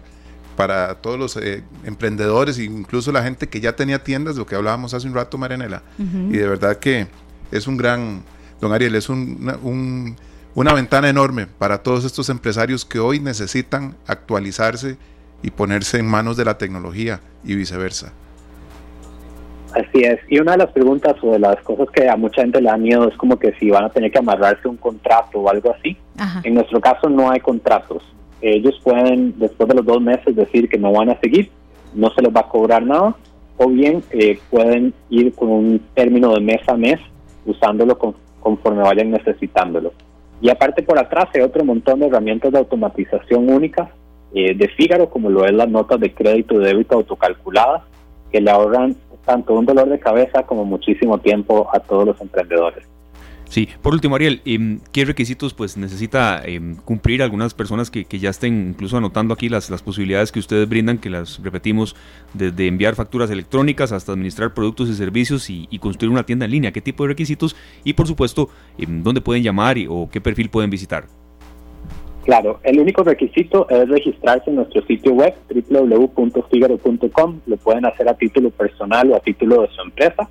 para 0.55 0.95
todos 0.95 1.17
los 1.17 1.37
eh, 1.37 1.63
emprendedores 1.85 2.59
e 2.59 2.63
incluso 2.63 3.11
la 3.11 3.23
gente 3.23 3.47
que 3.47 3.61
ya 3.61 3.75
tenía 3.75 4.03
tiendas, 4.03 4.35
lo 4.35 4.45
que 4.45 4.55
hablábamos 4.55 4.93
hace 4.93 5.07
un 5.07 5.13
rato, 5.13 5.37
Marianela. 5.37 5.83
Y 5.97 6.37
de 6.37 6.47
verdad 6.47 6.77
que 6.77 7.07
es 7.51 7.67
un 7.67 7.77
gran, 7.77 8.23
don 8.59 8.73
Ariel, 8.73 8.95
es 8.95 9.09
un, 9.09 10.15
una 10.53 10.73
ventana 10.73 11.09
enorme 11.09 11.47
para 11.47 11.83
todos 11.83 12.05
estos 12.05 12.29
empresarios 12.29 12.85
que 12.85 12.99
hoy 12.99 13.19
necesitan 13.19 13.95
actualizarse 14.07 14.97
y 15.43 15.51
ponerse 15.51 15.97
en 15.97 16.07
manos 16.07 16.37
de 16.37 16.45
la 16.45 16.57
tecnología 16.57 17.21
y 17.43 17.55
viceversa. 17.55 18.13
Así 19.73 20.03
es. 20.03 20.19
Y 20.27 20.39
una 20.39 20.53
de 20.53 20.59
las 20.59 20.71
preguntas 20.71 21.15
o 21.21 21.31
de 21.31 21.39
las 21.39 21.61
cosas 21.61 21.89
que 21.91 22.09
a 22.09 22.15
mucha 22.15 22.41
gente 22.41 22.61
le 22.61 22.69
da 22.69 22.77
miedo 22.77 23.07
es 23.07 23.15
como 23.17 23.37
que 23.39 23.53
si 23.53 23.69
van 23.69 23.85
a 23.85 23.89
tener 23.89 24.11
que 24.11 24.19
amarrarse 24.19 24.67
un 24.67 24.77
contrato 24.77 25.39
o 25.39 25.49
algo 25.49 25.73
así. 25.73 25.97
En 26.43 26.55
nuestro 26.55 26.79
caso 26.81 27.09
no 27.09 27.29
hay 27.31 27.39
contratos. 27.39 28.03
Ellos 28.41 28.79
pueden, 28.83 29.37
después 29.37 29.69
de 29.69 29.75
los 29.75 29.85
dos 29.85 30.01
meses, 30.01 30.35
decir 30.35 30.67
que 30.67 30.77
no 30.77 30.91
van 30.91 31.09
a 31.09 31.19
seguir, 31.19 31.49
no 31.93 32.11
se 32.11 32.21
les 32.21 32.35
va 32.35 32.41
a 32.41 32.49
cobrar 32.49 32.83
nada, 32.83 33.15
o 33.57 33.67
bien 33.67 34.03
eh, 34.11 34.39
pueden 34.49 34.93
ir 35.09 35.33
con 35.33 35.49
un 35.49 35.81
término 35.93 36.33
de 36.33 36.41
mes 36.41 36.61
a 36.67 36.75
mes 36.75 36.99
usándolo 37.45 37.97
conforme 38.39 38.81
vayan 38.81 39.11
necesitándolo. 39.11 39.93
Y 40.41 40.49
aparte 40.49 40.81
por 40.81 40.97
atrás 40.97 41.29
hay 41.33 41.41
otro 41.41 41.63
montón 41.63 41.99
de 41.99 42.07
herramientas 42.07 42.51
de 42.51 42.57
automatización 42.57 43.49
únicas 43.49 43.89
eh, 44.33 44.55
de 44.55 44.67
Fígaro, 44.69 45.09
como 45.09 45.29
lo 45.29 45.45
es 45.45 45.53
las 45.53 45.69
notas 45.69 45.99
de 45.99 46.13
crédito 46.13 46.55
y 46.55 46.63
débito 46.63 46.95
autocalculadas, 46.95 47.83
que 48.31 48.41
le 48.41 48.49
ahorran 48.49 48.95
tanto 49.25 49.53
un 49.53 49.65
dolor 49.65 49.89
de 49.89 49.99
cabeza 49.99 50.43
como 50.43 50.65
muchísimo 50.65 51.19
tiempo 51.19 51.69
a 51.73 51.79
todos 51.79 52.05
los 52.05 52.21
emprendedores. 52.21 52.85
Sí, 53.51 53.67
por 53.81 53.93
último, 53.93 54.15
Ariel, 54.15 54.41
¿qué 54.93 55.03
requisitos 55.03 55.53
pues 55.53 55.75
necesita 55.75 56.41
em, 56.45 56.77
cumplir 56.77 57.21
algunas 57.21 57.53
personas 57.53 57.91
que, 57.91 58.05
ya 58.17 58.29
estén 58.29 58.69
incluso 58.69 58.95
anotando 58.95 59.33
aquí 59.33 59.49
las, 59.49 59.69
las 59.69 59.81
posibilidades 59.81 60.31
que 60.31 60.39
ustedes 60.39 60.69
brindan, 60.69 60.99
que 60.99 61.09
las 61.09 61.37
repetimos, 61.43 61.97
desde 62.33 62.67
enviar 62.67 62.95
facturas 62.95 63.29
electrónicas 63.29 63.91
hasta 63.91 64.13
administrar 64.13 64.53
productos 64.53 64.87
y 64.87 64.93
servicios 64.93 65.49
y, 65.49 65.67
construir 65.79 66.13
una 66.13 66.25
tienda 66.25 66.45
en 66.45 66.51
línea? 66.51 66.71
¿Qué 66.71 66.79
tipo 66.79 67.03
de 67.03 67.09
requisitos? 67.09 67.57
Y 67.83 67.91
por 67.91 68.07
supuesto, 68.07 68.49
em, 68.77 69.03
¿dónde 69.03 69.19
pueden 69.19 69.43
llamar 69.43 69.75
o 69.89 70.09
qué 70.09 70.21
perfil 70.21 70.49
pueden 70.49 70.69
visitar? 70.69 71.07
Claro, 72.23 72.59
el 72.63 72.79
único 72.79 73.03
requisito 73.03 73.67
es 73.69 73.89
registrarse 73.89 74.51
en 74.51 74.57
nuestro 74.57 74.85
sitio 74.85 75.13
web 75.13 75.33
www.figaro.com. 75.49 77.39
Lo 77.47 77.57
pueden 77.57 77.85
hacer 77.85 78.07
a 78.07 78.13
título 78.13 78.51
personal 78.51 79.11
o 79.11 79.15
a 79.15 79.19
título 79.21 79.63
de 79.63 79.69
su 79.69 79.81
empresa. 79.81 80.29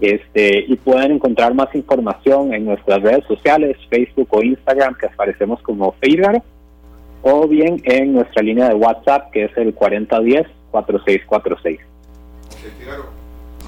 Este, 0.00 0.64
y 0.66 0.74
pueden 0.76 1.12
encontrar 1.12 1.54
más 1.54 1.72
información 1.74 2.52
en 2.52 2.64
nuestras 2.64 3.00
redes 3.00 3.24
sociales, 3.26 3.76
Facebook 3.88 4.26
o 4.30 4.42
Instagram, 4.42 4.96
que 4.96 5.06
aparecemos 5.06 5.62
como 5.62 5.92
Figaro, 6.00 6.42
o 7.22 7.46
bien 7.46 7.80
en 7.84 8.14
nuestra 8.14 8.42
línea 8.42 8.68
de 8.68 8.74
WhatsApp, 8.74 9.30
que 9.30 9.44
es 9.44 9.56
el 9.56 9.72
4010-4646. 9.74 11.78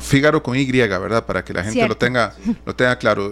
Figaro 0.01 0.43
con 0.43 0.57
Y, 0.57 0.69
¿verdad? 0.73 1.25
Para 1.25 1.45
que 1.45 1.53
la 1.53 1.63
gente 1.63 1.87
lo 1.87 1.97
tenga, 1.97 2.35
lo 2.65 2.75
tenga 2.75 2.99
claro 2.99 3.31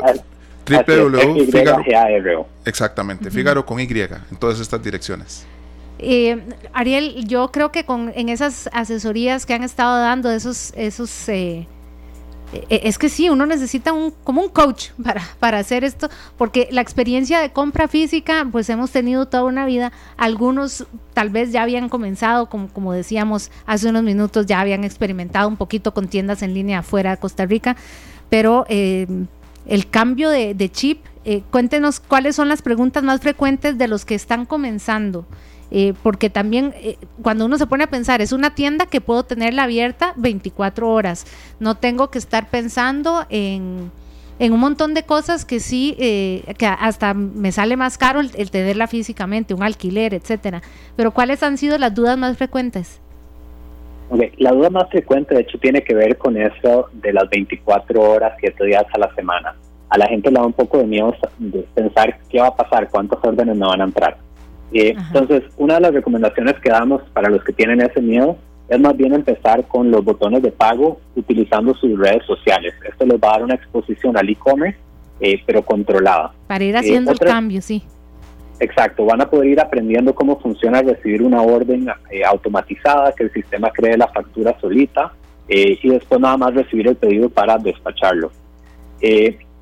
www.figaro. 0.67 2.47
Exactamente, 2.65 3.31
Figaro 3.31 3.65
con 3.65 3.81
Y 3.81 3.85
en 3.85 4.37
todas 4.39 4.61
estas 4.61 4.83
direcciones. 4.83 5.47
Eh, 5.99 6.43
Ariel, 6.73 7.27
yo 7.27 7.51
creo 7.53 7.71
que 7.71 7.85
con 7.85 8.13
en 8.15 8.29
esas 8.29 8.69
asesorías 8.73 9.47
que 9.47 9.55
han 9.55 9.63
estado 9.63 10.01
dando, 10.01 10.31
esos, 10.31 10.73
esos 10.77 11.29
eh, 11.29 11.67
eh, 12.53 12.81
es 12.85 12.99
que 12.99 13.09
sí, 13.09 13.31
uno 13.31 13.47
necesita 13.47 13.93
un, 13.93 14.13
como 14.25 14.43
un 14.43 14.49
coach 14.49 14.89
para, 15.03 15.23
para 15.39 15.59
hacer 15.59 15.85
esto, 15.85 16.09
porque 16.37 16.69
la 16.71 16.81
experiencia 16.81 17.41
de 17.41 17.53
compra 17.53 17.87
física, 17.87 18.47
pues 18.51 18.69
hemos 18.71 18.91
tenido 18.91 19.27
toda 19.27 19.45
una 19.45 19.67
vida. 19.67 19.93
Algunos 20.17 20.87
tal 21.13 21.31
vez 21.31 21.53
ya 21.53 21.63
habían 21.63 21.89
comenzado, 21.89 22.49
como, 22.49 22.69
como 22.69 22.93
decíamos 22.93 23.51
hace 23.67 23.89
unos 23.89 24.03
minutos, 24.03 24.47
ya 24.47 24.61
habían 24.61 24.85
experimentado 24.85 25.49
un 25.49 25.57
poquito 25.57 25.95
con 25.95 26.09
tiendas 26.09 26.43
en 26.43 26.55
línea 26.55 26.81
afuera 26.81 27.13
de 27.13 27.17
Costa 27.19 27.47
Rica, 27.47 27.77
pero 28.31 28.67
el 29.67 29.89
cambio 29.89 30.31
de, 30.31 30.71
chip, 30.71 31.05
cuéntenos 31.51 32.01
cuáles 32.01 32.37
son 32.37 32.49
las 32.49 32.63
preguntas 32.63 33.03
más 33.03 33.21
frecuentes 33.21 33.79
de 33.79 33.89
los 33.89 34.05
que 34.05 34.15
están 34.15 34.47
comenzando. 34.47 35.27
Eh, 35.77 35.93
porque 36.05 36.31
también 36.31 36.73
eh, 36.77 36.99
cuando 37.21 37.47
uno 37.47 37.59
se 37.59 37.67
pone 37.67 37.83
a 37.83 37.89
pensar, 37.89 38.21
es 38.23 38.31
una 38.31 38.55
tienda 38.55 38.87
que 38.87 39.01
puedo 39.01 39.25
tenerla 39.25 39.65
abierta 39.65 40.13
24 40.17 40.89
horas, 40.89 41.27
no 41.59 41.75
tengo 41.75 42.11
que 42.11 42.19
estar 42.19 42.49
pensando 42.49 43.27
en, 43.29 43.91
un 44.39 44.61
montón 44.61 44.95
de 44.95 45.03
cosas 45.05 45.45
que 45.45 45.59
sí, 45.59 45.97
eh, 45.99 46.55
que 46.59 46.67
hasta 46.67 47.15
me 47.15 47.51
sale 47.51 47.77
más 47.77 47.99
caro 47.99 48.21
el, 48.21 48.51
tenerla 48.53 48.87
físicamente, 48.87 49.53
un 49.53 49.65
alquiler, 49.65 50.15
etcétera. 50.15 50.63
Pero 50.95 51.13
¿cuáles 51.13 51.43
han 51.43 51.59
sido 51.59 51.77
las 51.77 51.93
dudas 51.93 52.17
más 52.19 52.37
frecuentes? 52.37 53.01
La 54.39 54.53
duda 54.53 54.71
más 54.71 54.89
frecuente, 54.91 55.35
de 55.35 55.43
hecho, 55.43 55.59
tiene 55.59 55.83
que 55.83 55.95
ver 55.95 56.17
con 56.19 56.37
eso 56.37 56.89
de 56.93 57.13
las 57.13 57.29
24 57.29 58.01
horas, 58.01 58.35
7 58.41 58.65
días 58.65 58.85
a 58.93 58.99
la 58.99 59.15
semana. 59.15 59.55
A 59.89 59.99
la 59.99 60.07
gente 60.07 60.31
le 60.31 60.39
da 60.39 60.47
un 60.47 60.53
poco 60.53 60.79
de 60.79 60.87
miedo 60.87 61.15
de 61.39 61.67
pensar 61.75 62.19
qué 62.29 62.41
va 62.41 62.49
a 62.49 62.57
pasar, 62.57 62.89
cuántas 62.91 63.19
órdenes 63.25 63.57
no 63.57 63.69
van 63.69 63.81
a 63.81 63.85
entrar. 63.85 64.17
Eh, 64.73 64.95
entonces, 64.97 65.45
una 65.57 65.75
de 65.75 65.81
las 65.81 65.95
recomendaciones 65.95 66.55
que 66.61 66.71
damos 66.71 67.03
para 67.13 67.29
los 67.29 67.45
que 67.45 67.53
tienen 67.53 67.81
ese 67.81 68.01
miedo 68.01 68.37
es 68.69 68.81
más 68.81 68.97
bien 68.97 69.15
empezar 69.15 69.67
con 69.69 69.91
los 69.91 70.05
botones 70.05 70.43
de 70.43 70.51
pago 70.51 70.99
utilizando 71.15 71.75
sus 71.75 71.99
redes 71.99 72.25
sociales. 72.27 72.75
Esto 72.89 73.05
les 73.07 73.21
va 73.21 73.29
a 73.29 73.33
dar 73.33 73.45
una 73.45 73.55
exposición 73.55 74.17
al 74.17 74.29
e-commerce, 74.29 74.79
eh, 75.21 75.41
pero 75.47 75.63
controlada. 75.63 76.33
Para 76.47 76.65
ir 76.65 76.77
haciendo 76.77 77.13
el 77.13 77.19
cambio, 77.19 77.61
sí. 77.61 77.85
Exacto, 78.61 79.05
van 79.05 79.21
a 79.21 79.29
poder 79.29 79.49
ir 79.49 79.61
aprendiendo 79.61 80.15
cómo 80.15 80.39
funciona 80.41 80.81
recibir 80.81 81.23
una 81.23 81.43
orden 81.43 81.89
eh, 82.11 82.25
automatizada, 82.25 83.13
que 83.13 83.25
el 83.25 83.33
sistema 83.33 83.71
cree 83.71 83.97
la 83.97 84.09
factura 84.09 84.57
solita 84.61 85.13
y 85.47 85.89
después 85.91 86.21
nada 86.23 86.39
más 86.39 86.55
recibir 86.55 86.89
el 86.89 86.97
pedido 86.97 87.29
para 87.29 87.59
despacharlo. 87.59 88.31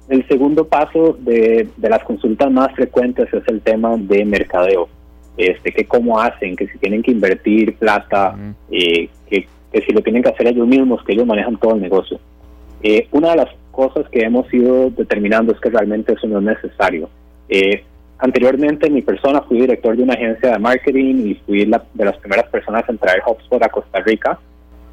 El 0.09 0.26
segundo 0.28 0.66
paso 0.66 1.16
de, 1.20 1.68
las 1.78 2.02
consultas 2.05 2.50
más 2.50 2.72
frecuentes 2.74 3.33
es 3.33 3.42
el 3.48 3.61
tema 3.62 3.96
de 3.96 4.24
mercadeo. 4.24 4.88
Este, 5.38 5.72
que 5.72 5.87
cómo 5.87 6.20
hacen, 6.20 6.55
que 6.57 6.68
si 6.68 6.76
tienen 6.76 7.02
que 7.02 7.12
invertir 7.12 7.74
plata, 7.76 8.37
eh, 8.70 9.09
que, 9.31 9.48
si 9.87 9.92
lo 9.92 10.02
tienen 10.02 10.22
que 10.22 10.28
hacer 10.28 10.48
ellos 10.48 10.66
mismos, 10.66 11.02
que 11.05 11.14
ellos 11.14 11.26
manejan 11.26 11.57
todo 11.57 11.74
el 11.74 11.81
negocio. 11.81 12.20
Eh, 12.83 13.09
una 13.12 13.31
de 13.31 13.37
las 13.37 13.48
cosas 13.70 14.07
que 14.11 14.20
hemos 14.20 14.52
ido 14.52 14.90
determinando 14.90 15.52
es 15.55 15.61
que 15.61 15.70
realmente 15.70 16.12
eso 16.12 16.26
no 16.26 16.40
es 16.40 16.44
necesario. 16.44 17.09
Eh, 17.48 17.83
anteriormente 18.22 18.88
mi 18.88 19.02
persona 19.02 19.42
fui 19.42 19.61
director 19.61 19.96
de 19.96 20.04
una 20.04 20.14
agencia 20.14 20.52
de 20.52 20.58
marketing 20.58 21.26
y 21.26 21.35
fui 21.44 21.66
la, 21.66 21.82
de 21.92 22.04
las 22.04 22.16
primeras 22.18 22.48
personas 22.48 22.88
en 22.88 22.96
traer 22.96 23.20
HubSpot 23.26 23.62
a 23.62 23.68
Costa 23.68 24.00
Rica. 24.00 24.38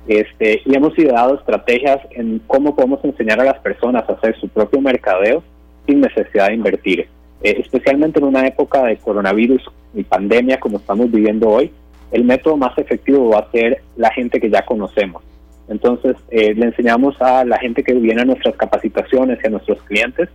Este, 0.07 0.61
y 0.65 0.75
hemos 0.75 0.97
ideado 0.97 1.35
estrategias 1.35 1.99
en 2.11 2.41
cómo 2.47 2.75
podemos 2.75 3.05
enseñar 3.05 3.39
a 3.39 3.43
las 3.43 3.59
personas 3.59 4.09
a 4.09 4.13
hacer 4.13 4.35
su 4.39 4.49
propio 4.49 4.81
mercadeo 4.81 5.43
sin 5.85 6.01
necesidad 6.01 6.47
de 6.47 6.55
invertir. 6.55 7.07
Eh, 7.43 7.57
especialmente 7.59 8.17
en 8.17 8.25
una 8.25 8.47
época 8.47 8.83
de 8.83 8.97
coronavirus 8.97 9.61
y 9.93 10.03
pandemia 10.03 10.59
como 10.59 10.77
estamos 10.77 11.11
viviendo 11.11 11.49
hoy, 11.49 11.71
el 12.11 12.23
método 12.23 12.57
más 12.57 12.75
efectivo 12.79 13.29
va 13.29 13.41
a 13.41 13.51
ser 13.51 13.83
la 13.95 14.11
gente 14.11 14.41
que 14.41 14.49
ya 14.49 14.65
conocemos. 14.65 15.21
Entonces, 15.67 16.15
eh, 16.31 16.55
le 16.55 16.65
enseñamos 16.65 17.21
a 17.21 17.45
la 17.45 17.59
gente 17.59 17.83
que 17.83 17.93
viene 17.93 18.23
a 18.23 18.25
nuestras 18.25 18.55
capacitaciones 18.55 19.37
y 19.43 19.47
a 19.47 19.51
nuestros 19.51 19.79
clientes 19.83 20.29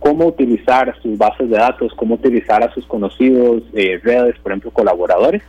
cómo 0.00 0.26
utilizar 0.26 0.96
sus 1.02 1.16
bases 1.16 1.48
de 1.48 1.56
datos, 1.56 1.92
cómo 1.94 2.14
utilizar 2.14 2.64
a 2.64 2.72
sus 2.74 2.84
conocidos, 2.86 3.62
eh, 3.74 4.00
redes, 4.02 4.36
por 4.42 4.50
ejemplo, 4.50 4.70
colaboradores, 4.72 5.42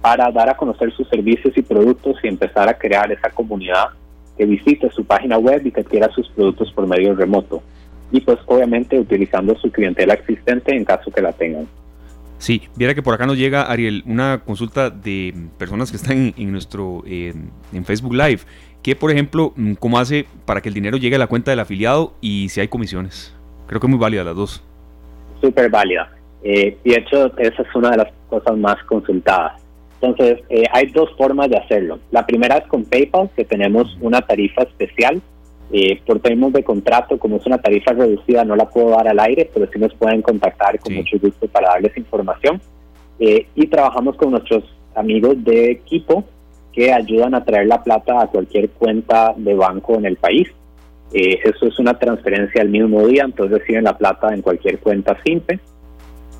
para 0.00 0.30
dar 0.30 0.48
a 0.48 0.56
conocer 0.56 0.92
sus 0.92 1.08
servicios 1.08 1.54
y 1.56 1.62
productos 1.62 2.16
y 2.22 2.28
empezar 2.28 2.68
a 2.68 2.78
crear 2.78 3.10
esa 3.12 3.30
comunidad 3.30 3.88
que 4.38 4.46
visite 4.46 4.88
su 4.90 5.04
página 5.04 5.36
web 5.36 5.66
y 5.66 5.72
que 5.72 5.80
adquiera 5.80 6.08
sus 6.14 6.28
productos 6.30 6.72
por 6.72 6.86
medio 6.86 7.14
remoto. 7.14 7.60
Y 8.12 8.20
pues 8.20 8.38
obviamente 8.46 8.98
utilizando 8.98 9.56
su 9.58 9.70
clientela 9.70 10.14
existente 10.14 10.74
en 10.74 10.84
caso 10.84 11.10
que 11.10 11.20
la 11.20 11.32
tengan. 11.32 11.66
Sí, 12.38 12.62
viera 12.76 12.94
que 12.94 13.02
por 13.02 13.14
acá 13.14 13.26
nos 13.26 13.36
llega, 13.36 13.62
Ariel, 13.62 14.04
una 14.06 14.42
consulta 14.44 14.90
de 14.90 15.34
personas 15.58 15.90
que 15.90 15.96
están 15.96 16.34
en, 16.36 16.52
nuestro 16.52 17.02
eh, 17.04 17.34
en 17.72 17.84
Facebook 17.84 18.14
Live, 18.14 18.42
que 18.80 18.94
por 18.94 19.10
ejemplo, 19.10 19.52
mm, 19.56 19.72
¿cómo 19.72 19.98
hace 19.98 20.26
para 20.44 20.60
que 20.60 20.68
el 20.68 20.74
dinero 20.76 20.98
llegue 20.98 21.16
a 21.16 21.18
la 21.18 21.26
cuenta 21.26 21.50
del 21.50 21.58
afiliado 21.58 22.14
y 22.20 22.48
si 22.50 22.60
hay 22.60 22.68
comisiones? 22.68 23.34
Creo 23.68 23.80
que 23.80 23.86
es 23.86 23.90
muy 23.90 24.00
válida 24.00 24.24
las 24.24 24.34
dos. 24.34 24.62
Súper 25.40 25.70
válida. 25.70 26.10
Eh, 26.42 26.76
y 26.82 26.90
de 26.90 26.96
hecho, 26.96 27.26
esa 27.38 27.62
es 27.62 27.74
una 27.74 27.90
de 27.90 27.98
las 27.98 28.08
cosas 28.28 28.56
más 28.58 28.82
consultadas. 28.84 29.62
Entonces, 30.00 30.40
eh, 30.48 30.64
hay 30.72 30.86
dos 30.86 31.10
formas 31.16 31.50
de 31.50 31.58
hacerlo. 31.58 31.98
La 32.10 32.26
primera 32.26 32.56
es 32.56 32.66
con 32.66 32.84
PayPal, 32.84 33.30
que 33.36 33.44
tenemos 33.44 33.96
una 34.00 34.20
tarifa 34.20 34.62
especial. 34.62 35.20
Eh, 35.70 36.00
por 36.06 36.20
términos 36.20 36.54
de 36.54 36.64
contrato, 36.64 37.18
como 37.18 37.36
es 37.36 37.46
una 37.46 37.58
tarifa 37.58 37.92
reducida, 37.92 38.42
no 38.44 38.56
la 38.56 38.70
puedo 38.70 38.90
dar 38.90 39.06
al 39.06 39.20
aire, 39.20 39.50
pero 39.52 39.68
sí 39.70 39.78
nos 39.78 39.92
pueden 39.94 40.22
contactar 40.22 40.78
con 40.78 40.94
mucho 40.94 41.18
gusto 41.18 41.46
para 41.48 41.70
darles 41.70 41.96
información. 41.96 42.60
Eh, 43.20 43.46
y 43.54 43.66
trabajamos 43.66 44.16
con 44.16 44.30
nuestros 44.30 44.64
amigos 44.94 45.44
de 45.44 45.72
equipo 45.72 46.24
que 46.72 46.92
ayudan 46.92 47.34
a 47.34 47.44
traer 47.44 47.66
la 47.66 47.82
plata 47.82 48.22
a 48.22 48.28
cualquier 48.28 48.70
cuenta 48.70 49.34
de 49.36 49.54
banco 49.54 49.96
en 49.96 50.06
el 50.06 50.16
país. 50.16 50.48
Eso 51.12 51.66
es 51.66 51.78
una 51.78 51.98
transferencia 51.98 52.60
al 52.60 52.68
mismo 52.68 53.06
día, 53.06 53.24
entonces 53.24 53.58
reciben 53.58 53.84
la 53.84 53.96
plata 53.96 54.34
en 54.34 54.42
cualquier 54.42 54.78
cuenta 54.78 55.16
simple. 55.24 55.58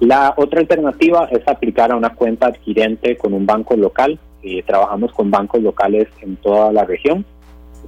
La 0.00 0.34
otra 0.36 0.60
alternativa 0.60 1.28
es 1.30 1.46
aplicar 1.48 1.90
a 1.90 1.96
una 1.96 2.14
cuenta 2.14 2.46
adquirente 2.46 3.16
con 3.16 3.32
un 3.32 3.46
banco 3.46 3.76
local. 3.76 4.18
Eh, 4.42 4.62
trabajamos 4.64 5.12
con 5.12 5.30
bancos 5.30 5.60
locales 5.62 6.06
en 6.20 6.36
toda 6.36 6.72
la 6.72 6.84
región. 6.84 7.24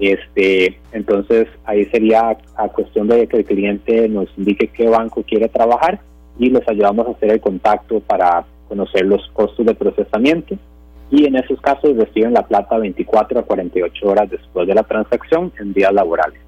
Este, 0.00 0.78
entonces 0.92 1.46
ahí 1.64 1.84
sería 1.86 2.36
a 2.56 2.68
cuestión 2.68 3.06
de 3.08 3.28
que 3.28 3.38
el 3.38 3.44
cliente 3.44 4.08
nos 4.08 4.28
indique 4.36 4.68
qué 4.68 4.88
banco 4.88 5.22
quiere 5.22 5.48
trabajar 5.48 6.00
y 6.38 6.48
les 6.50 6.66
ayudamos 6.66 7.06
a 7.06 7.10
hacer 7.10 7.30
el 7.30 7.40
contacto 7.40 8.00
para 8.00 8.44
conocer 8.66 9.04
los 9.04 9.28
costos 9.32 9.66
de 9.66 9.74
procesamiento 9.74 10.56
y 11.10 11.26
en 11.26 11.36
esos 11.36 11.60
casos 11.60 11.96
reciben 11.96 12.34
la 12.34 12.46
plata 12.46 12.78
24 12.78 13.40
a 13.40 13.42
48 13.42 14.08
horas 14.08 14.30
después 14.30 14.66
de 14.66 14.74
la 14.74 14.84
transacción 14.84 15.52
en 15.58 15.72
días 15.72 15.92
laborales. 15.92 16.40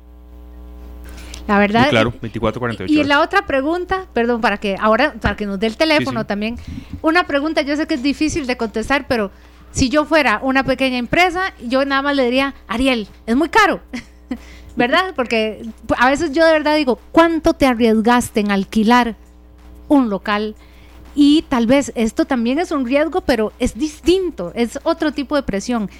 La 1.48 1.58
verdad. 1.58 1.90
claro, 1.90 2.12
24, 2.20 2.60
48. 2.60 2.92
Y 2.92 3.04
la 3.04 3.20
otra 3.20 3.46
pregunta, 3.46 4.06
perdón, 4.12 4.40
para 4.40 4.58
que 4.58 4.76
ahora, 4.78 5.14
para 5.20 5.36
que 5.36 5.46
nos 5.46 5.58
dé 5.58 5.66
el 5.66 5.76
teléfono 5.76 6.24
también. 6.24 6.56
Una 7.02 7.26
pregunta, 7.26 7.62
yo 7.62 7.76
sé 7.76 7.86
que 7.86 7.94
es 7.94 8.02
difícil 8.02 8.46
de 8.46 8.56
contestar, 8.56 9.06
pero 9.08 9.30
si 9.72 9.88
yo 9.88 10.04
fuera 10.04 10.40
una 10.42 10.64
pequeña 10.64 10.98
empresa, 10.98 11.54
yo 11.60 11.84
nada 11.84 12.02
más 12.02 12.14
le 12.14 12.24
diría, 12.24 12.54
Ariel, 12.68 13.08
es 13.26 13.36
muy 13.36 13.48
caro. 13.48 13.80
¿Verdad? 14.76 15.12
Porque 15.14 15.66
a 15.98 16.08
veces 16.08 16.32
yo 16.32 16.46
de 16.46 16.52
verdad 16.52 16.76
digo, 16.76 16.98
¿cuánto 17.10 17.52
te 17.52 17.66
arriesgaste 17.66 18.40
en 18.40 18.50
alquilar 18.50 19.16
un 19.88 20.08
local? 20.08 20.54
Y 21.14 21.42
tal 21.48 21.66
vez 21.66 21.92
esto 21.94 22.24
también 22.24 22.58
es 22.58 22.70
un 22.70 22.86
riesgo, 22.86 23.20
pero 23.20 23.52
es 23.58 23.74
distinto, 23.76 24.52
es 24.54 24.78
otro 24.82 25.12
tipo 25.12 25.36
de 25.36 25.42
presión. 25.42 25.90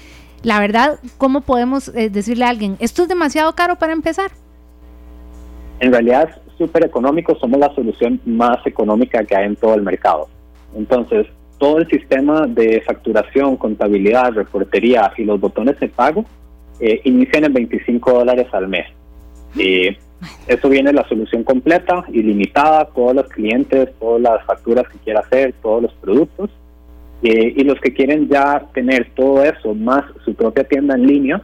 La 0.41 0.59
verdad, 0.59 0.99
¿cómo 1.17 1.41
podemos 1.41 1.89
eh, 1.89 2.09
decirle 2.09 2.45
a 2.45 2.49
alguien, 2.49 2.77
esto 2.79 3.03
es 3.03 3.07
demasiado 3.07 3.53
caro 3.53 3.77
para 3.77 3.93
empezar? 3.93 4.31
En 5.83 5.91
realidad 5.91 6.29
es 6.29 6.57
súper 6.57 6.85
económico, 6.85 7.35
somos 7.35 7.59
la 7.59 7.75
solución 7.75 8.21
más 8.25 8.65
económica 8.65 9.25
que 9.25 9.35
hay 9.35 9.47
en 9.47 9.57
todo 9.57 9.75
el 9.75 9.81
mercado. 9.81 10.29
Entonces, 10.77 11.27
todo 11.57 11.79
el 11.79 11.89
sistema 11.89 12.47
de 12.47 12.79
facturación, 12.81 13.57
contabilidad, 13.57 14.31
reportería 14.31 15.11
y 15.17 15.25
los 15.25 15.41
botones 15.41 15.77
de 15.81 15.89
pago 15.89 16.23
eh, 16.79 17.01
inician 17.03 17.43
en 17.43 17.53
25 17.53 18.13
dólares 18.13 18.47
al 18.53 18.69
mes. 18.69 18.87
Eh, 19.57 19.97
eso 20.47 20.69
viene 20.69 20.93
la 20.93 21.05
solución 21.09 21.43
completa, 21.43 22.05
ilimitada, 22.13 22.85
todos 22.85 23.13
los 23.15 23.27
clientes, 23.27 23.89
todas 23.99 24.21
las 24.21 24.45
facturas 24.45 24.87
que 24.87 24.99
quiera 24.99 25.19
hacer, 25.19 25.53
todos 25.61 25.81
los 25.83 25.93
productos. 25.95 26.49
Eh, 27.23 27.55
y 27.57 27.63
los 27.65 27.77
que 27.81 27.93
quieren 27.93 28.29
ya 28.29 28.67
tener 28.73 29.09
todo 29.15 29.43
eso, 29.43 29.73
más 29.73 30.05
su 30.23 30.33
propia 30.33 30.63
tienda 30.63 30.95
en 30.95 31.07
línea, 31.07 31.41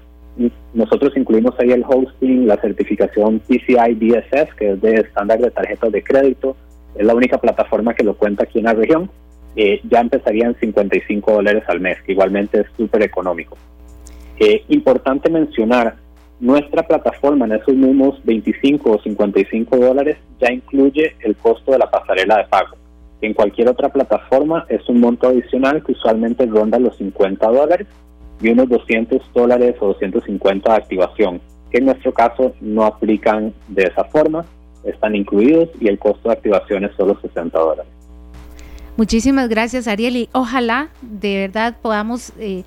nosotros 0.74 1.14
incluimos 1.18 1.54
ahí 1.60 1.72
el 1.72 1.84
hosting, 1.88 2.48
la 2.48 2.58
certificación 2.58 3.40
PCI 3.40 3.96
DSS, 3.96 4.54
que 4.56 4.72
es 4.72 4.82
de 4.82 4.96
estándar 4.96 5.40
de 5.40 5.52
tarjetas 5.52 5.92
de 5.92 6.04
crédito, 6.04 6.56
es 6.96 7.06
la 7.06 7.14
única 7.14 7.38
plataforma 7.38 7.94
que 7.94 8.04
lo 8.04 8.16
cuenta 8.16 8.44
aquí 8.44 8.60
en 8.60 8.66
la 8.66 8.74
región, 8.74 9.10
eh, 9.56 9.82
ya 9.90 10.00
empezarían 10.00 10.56
55 10.60 11.32
dólares 11.32 11.64
al 11.68 11.80
mes, 11.80 12.02
que 12.04 12.14
igualmente 12.14 12.62
es 12.62 12.68
súper 12.78 13.04
económico. 13.04 13.58
Eh, 14.40 14.64
importante 14.70 15.30
mencionar, 15.30 15.96
nuestra 16.40 16.84
plataforma 16.84 17.46
en 17.46 17.54
esos 17.54 17.76
mismos 17.76 18.22
25 18.24 18.92
o 18.92 19.02
55 19.02 19.78
dólares 19.78 20.18
ya 20.40 20.52
incluye 20.52 21.16
el 21.20 21.36
costo 21.36 21.74
de 21.74 21.80
la 21.80 21.92
pasarela 21.92 22.38
de 22.38 22.46
pago. 22.46 22.78
En 23.22 23.34
cualquier 23.34 23.68
otra 23.68 23.90
plataforma 23.90 24.66
es 24.70 24.88
un 24.88 25.02
monto 25.02 25.28
adicional 25.28 25.84
que 25.84 25.92
usualmente 25.92 26.46
ronda 26.46 26.80
los 26.80 26.96
50 26.96 27.46
dólares 27.50 27.88
y 28.42 28.50
unos 28.50 28.70
200 28.70 29.22
dólares 29.34 29.76
o 29.80 29.88
250 29.88 30.72
de 30.72 30.78
activación, 30.78 31.42
que 31.72 31.80
en 31.80 31.86
nuestro 31.86 32.14
caso 32.14 32.54
no 32.62 32.86
aplican 32.86 33.54
de 33.68 33.84
esa 33.84 34.04
forma, 34.06 34.46
están 34.84 35.16
incluidos 35.16 35.70
y 35.80 35.88
el 35.88 36.00
costo 36.00 36.30
de 36.30 36.36
activación 36.36 36.86
es 36.86 36.96
solo 36.96 37.20
60 37.22 37.58
dólares. 37.58 37.92
Muchísimas 38.98 39.50
gracias 39.50 39.88
Ariel 39.88 40.16
y 40.16 40.30
ojalá 40.34 40.90
de 41.02 41.38
verdad 41.38 41.78
podamos... 41.82 42.34
Eh, 42.40 42.64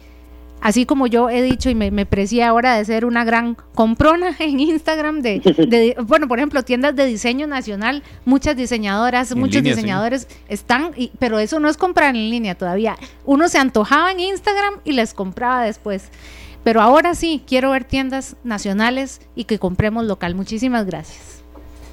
así 0.63 0.87
como 0.87 1.07
yo 1.07 1.29
he 1.29 1.43
dicho 1.43 1.69
y 1.69 1.75
me, 1.75 1.91
me 1.91 2.07
precia 2.07 2.49
ahora 2.49 2.77
de 2.79 2.85
ser 2.85 3.05
una 3.05 3.25
gran 3.25 3.57
comprona 3.75 4.35
en 4.39 4.61
Instagram 4.61 5.21
de, 5.21 5.97
bueno, 6.07 6.29
por 6.29 6.39
ejemplo, 6.39 6.63
tiendas 6.63 6.97
de 6.97 7.05
diseño 7.05 7.47
nacional, 7.47 8.03
muchas 8.25 8.57
diseñadoras, 8.57 9.35
muchos 9.37 9.63
diseñadores 9.63 10.29
están, 10.49 10.93
pero 11.19 11.39
eso 11.39 11.61
no 11.61 11.69
es 11.69 11.77
comprar 11.77 12.15
en 12.15 12.31
línea 12.31 12.55
todavía. 12.55 12.97
Uno 13.27 13.49
se 13.49 13.59
antojaba 13.59 14.13
en 14.13 14.21
Instagram 14.21 14.75
y 14.85 14.93
les 14.93 15.13
compraba 15.13 15.65
después. 15.65 16.11
Pero 16.65 16.81
ahora 16.81 17.17
sí, 17.17 17.43
quiero 17.45 17.73
ver 17.73 17.83
tiendas 17.85 18.37
nacionales 18.45 19.21
y 19.35 19.45
que 19.45 19.59
compremos 19.59 20.05
local. 20.05 20.37
Muchísimas 20.37 20.87
gracias. 20.87 21.43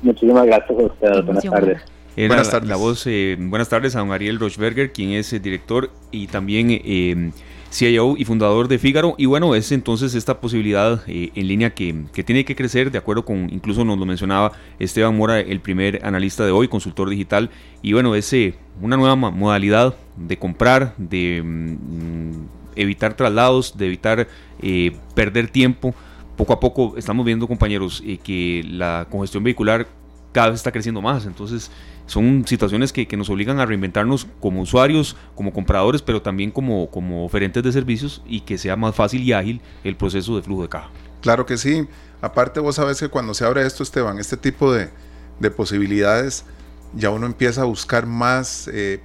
Muchísimas 0.03 0.45
gracias 0.45 0.69
a 0.69 0.83
ustedes. 0.83 1.25
Buenas 1.25 1.43
tardes. 1.43 1.81
buenas 2.15 2.51
tardes. 2.51 2.69
La, 2.69 2.75
voz, 2.75 3.07
eh, 3.07 3.35
buenas 3.39 3.67
tardes 3.67 3.95
a 3.95 3.99
don 3.99 4.11
Ariel 4.11 4.39
Rochberger, 4.39 4.91
quien 4.91 5.11
es 5.11 5.33
el 5.33 5.41
director 5.41 5.89
y 6.11 6.27
también 6.27 6.67
eh, 6.69 7.31
CIO 7.71 8.15
y 8.17 8.25
fundador 8.25 8.67
de 8.67 8.79
Fígaro. 8.79 9.15
Y 9.17 9.25
bueno, 9.25 9.55
es 9.55 9.71
entonces 9.71 10.15
esta 10.15 10.39
posibilidad 10.39 11.01
eh, 11.07 11.31
en 11.35 11.47
línea 11.47 11.73
que, 11.73 12.05
tiene 12.25 12.45
que 12.45 12.55
crecer, 12.55 12.91
de 12.91 12.97
acuerdo 12.97 13.25
con, 13.25 13.49
incluso 13.51 13.85
nos 13.85 13.97
lo 13.97 14.05
mencionaba 14.05 14.51
Esteban 14.79 15.15
Mora, 15.15 15.39
el 15.39 15.59
primer 15.59 16.05
analista 16.05 16.45
de 16.45 16.51
hoy, 16.51 16.67
consultor 16.67 17.09
digital. 17.09 17.49
Y 17.81 17.93
bueno, 17.93 18.15
es 18.15 18.31
eh, 18.33 18.55
una 18.81 18.97
nueva 18.97 19.15
modalidad 19.15 19.95
de 20.17 20.37
comprar, 20.37 20.95
de 20.97 21.41
mm, 21.43 22.31
evitar 22.75 23.15
traslados, 23.15 23.77
de 23.77 23.87
evitar 23.87 24.27
eh, 24.61 24.91
perder 25.15 25.49
tiempo. 25.49 25.93
Poco 26.35 26.53
a 26.53 26.59
poco 26.59 26.95
estamos 26.97 27.25
viendo, 27.25 27.47
compañeros, 27.47 28.01
que 28.23 28.63
la 28.65 29.07
congestión 29.09 29.43
vehicular 29.43 29.87
cada 30.31 30.49
vez 30.49 30.59
está 30.59 30.71
creciendo 30.71 31.01
más. 31.01 31.25
Entonces, 31.25 31.71
son 32.05 32.45
situaciones 32.47 32.91
que, 32.91 33.07
nos 33.17 33.29
obligan 33.29 33.59
a 33.59 33.65
reinventarnos 33.65 34.27
como 34.39 34.61
usuarios, 34.61 35.15
como 35.35 35.53
compradores, 35.53 36.01
pero 36.01 36.21
también 36.21 36.51
como, 36.51 36.89
como 36.89 37.25
oferentes 37.25 37.63
de 37.63 37.71
servicios 37.71 38.21
y 38.25 38.41
que 38.41 38.57
sea 38.57 38.75
más 38.75 38.95
fácil 38.95 39.21
y 39.21 39.33
ágil 39.33 39.61
el 39.83 39.95
proceso 39.95 40.35
de 40.35 40.41
flujo 40.41 40.63
de 40.63 40.69
caja. 40.69 40.89
Claro 41.21 41.45
que 41.45 41.57
sí. 41.57 41.87
Aparte, 42.21 42.59
vos 42.59 42.75
sabes 42.75 42.99
que 42.99 43.09
cuando 43.09 43.33
se 43.33 43.45
abre 43.45 43.65
esto, 43.65 43.83
Esteban, 43.83 44.19
este 44.19 44.37
tipo 44.37 44.73
de, 44.73 44.89
posibilidades, 45.51 46.45
ya 46.93 47.11
uno 47.11 47.25
empieza 47.25 47.61
a 47.61 47.65
buscar 47.65 48.05
más 48.05 48.67
eh, 48.73 49.01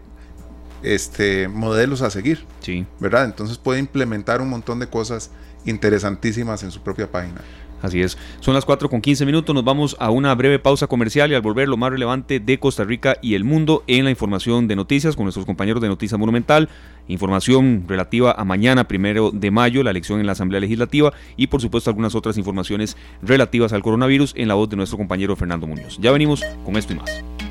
este, 0.82 1.48
modelos 1.48 2.02
a 2.02 2.10
seguir. 2.10 2.46
Sí. 2.60 2.86
¿Verdad? 3.00 3.26
Entonces 3.26 3.58
puede 3.58 3.80
implementar 3.80 4.40
un 4.40 4.48
montón 4.48 4.78
de 4.78 4.88
cosas 4.88 5.30
interesantísimas 5.64 6.62
en 6.62 6.70
su 6.70 6.80
propia 6.80 7.10
página. 7.10 7.40
Así 7.84 8.00
es. 8.00 8.16
Son 8.40 8.54
las 8.54 8.64
4 8.64 8.88
con 8.88 9.02
15 9.02 9.26
minutos. 9.26 9.54
Nos 9.54 9.62
vamos 9.62 9.94
a 10.00 10.10
una 10.10 10.34
breve 10.34 10.58
pausa 10.58 10.86
comercial 10.86 11.30
y 11.30 11.34
al 11.34 11.42
volver 11.42 11.68
lo 11.68 11.76
más 11.76 11.90
relevante 11.90 12.40
de 12.40 12.58
Costa 12.58 12.82
Rica 12.82 13.18
y 13.20 13.34
el 13.34 13.44
mundo 13.44 13.84
en 13.86 14.04
la 14.04 14.10
información 14.10 14.66
de 14.66 14.74
noticias 14.74 15.16
con 15.16 15.26
nuestros 15.26 15.44
compañeros 15.44 15.82
de 15.82 15.88
Noticias 15.88 16.18
Monumental. 16.18 16.70
Información 17.08 17.84
relativa 17.86 18.32
a 18.32 18.44
mañana, 18.44 18.88
primero 18.88 19.30
de 19.32 19.50
mayo, 19.50 19.82
la 19.82 19.90
elección 19.90 20.18
en 20.18 20.24
la 20.24 20.32
Asamblea 20.32 20.62
Legislativa 20.62 21.12
y 21.36 21.48
por 21.48 21.60
supuesto 21.60 21.90
algunas 21.90 22.14
otras 22.14 22.38
informaciones 22.38 22.96
relativas 23.20 23.74
al 23.74 23.82
coronavirus 23.82 24.32
en 24.34 24.48
la 24.48 24.54
voz 24.54 24.70
de 24.70 24.76
nuestro 24.76 24.96
compañero 24.96 25.36
Fernando 25.36 25.66
Muñoz. 25.66 25.98
Ya 26.00 26.10
venimos 26.10 26.42
con 26.64 26.78
esto 26.78 26.94
y 26.94 26.96
más. 26.96 27.43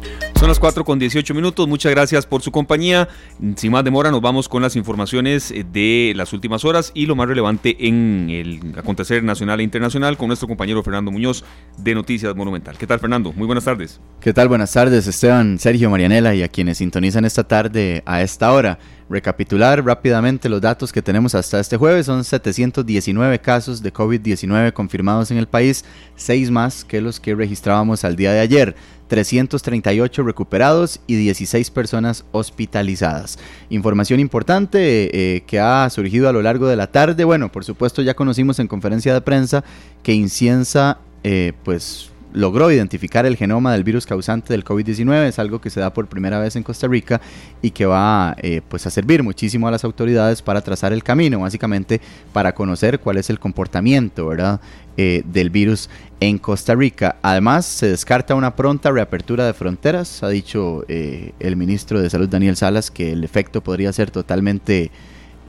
Son 0.44 0.50
las 0.50 0.60
4 0.60 0.84
con 0.84 1.00
18 1.00 1.34
minutos. 1.34 1.70
Muchas 1.70 1.94
gracias 1.94 2.26
por 2.26 2.42
su 2.42 2.52
compañía. 2.52 3.08
Sin 3.56 3.72
más 3.72 3.86
demora, 3.86 4.12
nos 4.12 4.20
vamos 4.20 4.50
con 4.50 4.62
las 4.62 4.76
informaciones 4.76 5.52
eh, 5.52 5.64
de 5.72 6.12
las 6.18 6.34
últimas 6.34 6.66
horas 6.66 6.92
y 6.94 7.06
lo 7.06 7.16
más 7.16 7.30
relevante 7.30 7.78
en 7.88 8.28
el 8.30 8.78
acontecer 8.78 9.24
nacional 9.24 9.62
e 9.62 9.64
internacional 9.64 10.18
con 10.18 10.28
nuestro 10.28 10.50
compañero 10.50 10.84
Fernando 10.84 11.12
Muñoz 11.12 11.46
de 11.78 11.96
Noticias 11.96 12.36
Monumental. 12.36 12.78
¿Qué 12.78 12.86
tal, 12.86 13.00
Fernando? 13.00 13.32
Muy 13.32 13.46
buenas 13.46 13.64
tardes. 13.64 14.02
¿Qué 14.20 14.34
tal? 14.34 14.50
Buenas 14.50 14.74
tardes, 14.74 15.08
Esteban, 15.08 15.60
Sergio, 15.60 15.90
Marianela 15.90 16.36
y 16.36 16.44
a 16.44 16.50
quienes 16.50 16.80
sintonizan 16.80 17.24
esta 17.24 17.46
tarde 17.46 18.04
a 18.06 18.22
esta 18.22 18.52
hora. 18.52 18.80
Recapitular 19.10 19.86
rápidamente 19.86 20.50
los 20.50 20.60
datos 20.60 20.92
que 20.92 21.02
tenemos 21.02 21.36
hasta 21.36 21.62
este 21.62 21.78
jueves. 21.78 22.08
Son 22.08 22.22
719 22.22 23.40
casos 23.40 23.82
de 23.82 23.94
COVID-19 23.94 24.74
confirmados 24.74 25.32
en 25.32 25.38
el 25.38 25.48
país, 25.48 25.86
6 26.16 26.52
más 26.52 26.84
que 26.84 27.00
los 27.00 27.22
que 27.22 27.34
registrábamos 27.34 28.04
al 28.04 28.18
día 28.18 28.34
de 28.34 28.42
ayer. 28.42 28.76
338 29.14 30.24
recuperados 30.24 31.00
y 31.06 31.14
16 31.14 31.70
personas 31.70 32.26
hospitalizadas. 32.32 33.38
Información 33.70 34.20
importante 34.20 35.36
eh, 35.36 35.44
que 35.46 35.60
ha 35.60 35.88
surgido 35.92 36.28
a 36.28 36.34
lo 36.34 36.42
largo 36.42 36.68
de 36.68 36.76
la 36.76 36.88
tarde. 36.88 37.24
Bueno, 37.24 37.52
por 37.52 37.64
supuesto 37.64 38.02
ya 38.02 38.16
conocimos 38.16 38.58
en 38.58 38.68
conferencia 38.68 39.14
de 39.14 39.22
prensa 39.22 39.64
que 40.02 40.14
Inciensa 40.14 40.98
eh, 41.24 41.54
pues 41.64 42.10
logró 42.34 42.72
identificar 42.72 43.26
el 43.26 43.38
genoma 43.38 43.72
del 43.74 43.84
virus 43.84 44.06
causante 44.06 44.54
del 44.54 44.66
COVID-19, 44.66 45.28
es 45.28 45.40
algo 45.40 45.62
que 45.62 45.70
se 45.70 45.80
da 45.80 45.94
por 45.94 46.08
primera 46.08 46.40
vez 46.40 46.56
en 46.56 46.64
Costa 46.64 46.88
Rica 46.88 47.22
y 47.62 47.72
que 47.72 47.86
va 47.86 48.36
eh, 48.42 48.62
pues 48.68 48.86
a 48.86 48.90
servir 48.90 49.24
muchísimo 49.24 49.68
a 49.68 49.72
las 49.72 49.84
autoridades 49.84 50.42
para 50.42 50.62
trazar 50.62 50.94
el 50.94 51.04
camino, 51.04 51.40
básicamente 51.40 52.02
para 52.34 52.54
conocer 52.54 53.00
cuál 53.00 53.18
es 53.18 53.30
el 53.30 53.40
comportamiento 53.40 54.28
¿verdad? 54.28 54.60
Eh, 54.98 55.24
del 55.26 55.50
virus 55.50 55.90
en 56.20 56.38
Costa 56.38 56.76
Rica. 56.76 57.16
Además, 57.22 57.66
se 57.66 57.88
descarta 57.88 58.36
una 58.36 58.56
pronta 58.56 58.92
reapertura 58.92 59.46
de 59.46 59.54
fronteras, 59.54 60.24
ha 60.24 60.30
dicho 60.30 60.86
eh, 60.88 61.34
el 61.40 61.56
ministro 61.56 62.02
de 62.02 62.10
Salud 62.10 62.30
Daniel 62.30 62.56
Salas 62.56 62.92
que 62.92 63.12
el 63.12 63.24
efecto 63.24 63.62
podría 63.62 63.92
ser 63.92 64.12
totalmente 64.12 64.92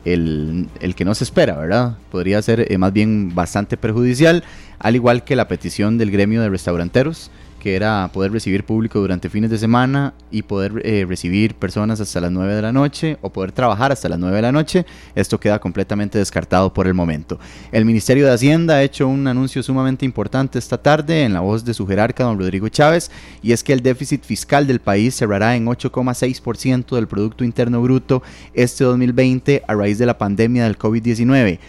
el, 0.05 0.95
que 0.97 1.05
no 1.05 1.15
se 1.15 1.25
espera, 1.25 1.57
¿verdad? 1.57 1.97
Podría 2.11 2.41
ser 2.43 2.71
eh, 2.73 2.79
más 2.79 2.93
bien 2.93 3.35
bastante 3.35 3.77
perjudicial, 3.77 4.45
al 4.79 4.95
igual 4.95 5.25
que 5.25 5.37
la 5.37 5.49
petición 5.49 5.99
del 5.99 6.11
gremio 6.11 6.41
de 6.43 6.49
restauranteros 6.51 7.31
que 7.65 7.77
era 7.77 8.11
poder 8.13 8.31
recibir 8.31 8.65
público 8.65 9.01
durante 9.01 9.31
fines 9.31 9.49
de 9.49 9.57
semana 9.57 10.13
y 10.31 10.43
poder 10.43 10.83
eh, 10.85 11.07
recibir 11.09 11.55
personas 11.55 11.99
hasta 11.99 12.21
las 12.21 12.31
9 12.31 12.57
de 12.57 12.61
la 12.61 12.73
noche 12.73 13.17
o 13.23 13.33
poder 13.33 13.53
trabajar 13.53 13.91
hasta 13.91 14.07
las 14.11 14.19
9 14.19 14.37
de 14.37 14.43
la 14.43 14.53
noche. 14.53 14.85
Esto 15.15 15.41
queda 15.41 15.59
completamente 15.59 16.19
descartado 16.19 16.75
por 16.75 16.87
el 16.87 16.93
momento. 16.93 17.41
El 17.73 17.87
Ministerio 17.87 18.27
de 18.27 18.35
Hacienda 18.35 18.75
ha 18.75 18.83
hecho 18.83 19.09
un 19.09 19.27
anuncio 19.27 19.63
sumamente 19.63 20.05
importante 20.05 20.59
esta 20.59 20.77
tarde 20.77 21.23
en 21.23 21.33
la 21.33 21.41
voz 21.41 21.65
de 21.65 21.73
su 21.73 21.87
jerarca, 21.87 22.25
don 22.25 22.39
Rodrigo 22.39 22.69
Chávez, 22.69 23.11
y 23.43 23.53
es 23.53 23.65
que 23.65 23.73
el 23.73 23.81
déficit 23.81 24.25
fiscal 24.25 24.67
del 24.67 24.81
país 24.81 25.15
cerrará 25.15 25.57
en 25.57 25.65
8,6% 25.65 26.95
del 26.95 27.09
Producto 27.09 27.45
Interno 27.45 27.81
Bruto 27.81 28.23
este 28.53 28.85
2020 28.85 29.63
a 29.67 29.75
raíz 29.75 29.97
de 29.97 30.05
la 30.05 30.19
pandemia 30.19 30.65
del 30.65 30.77
COVID-19. 30.77 31.61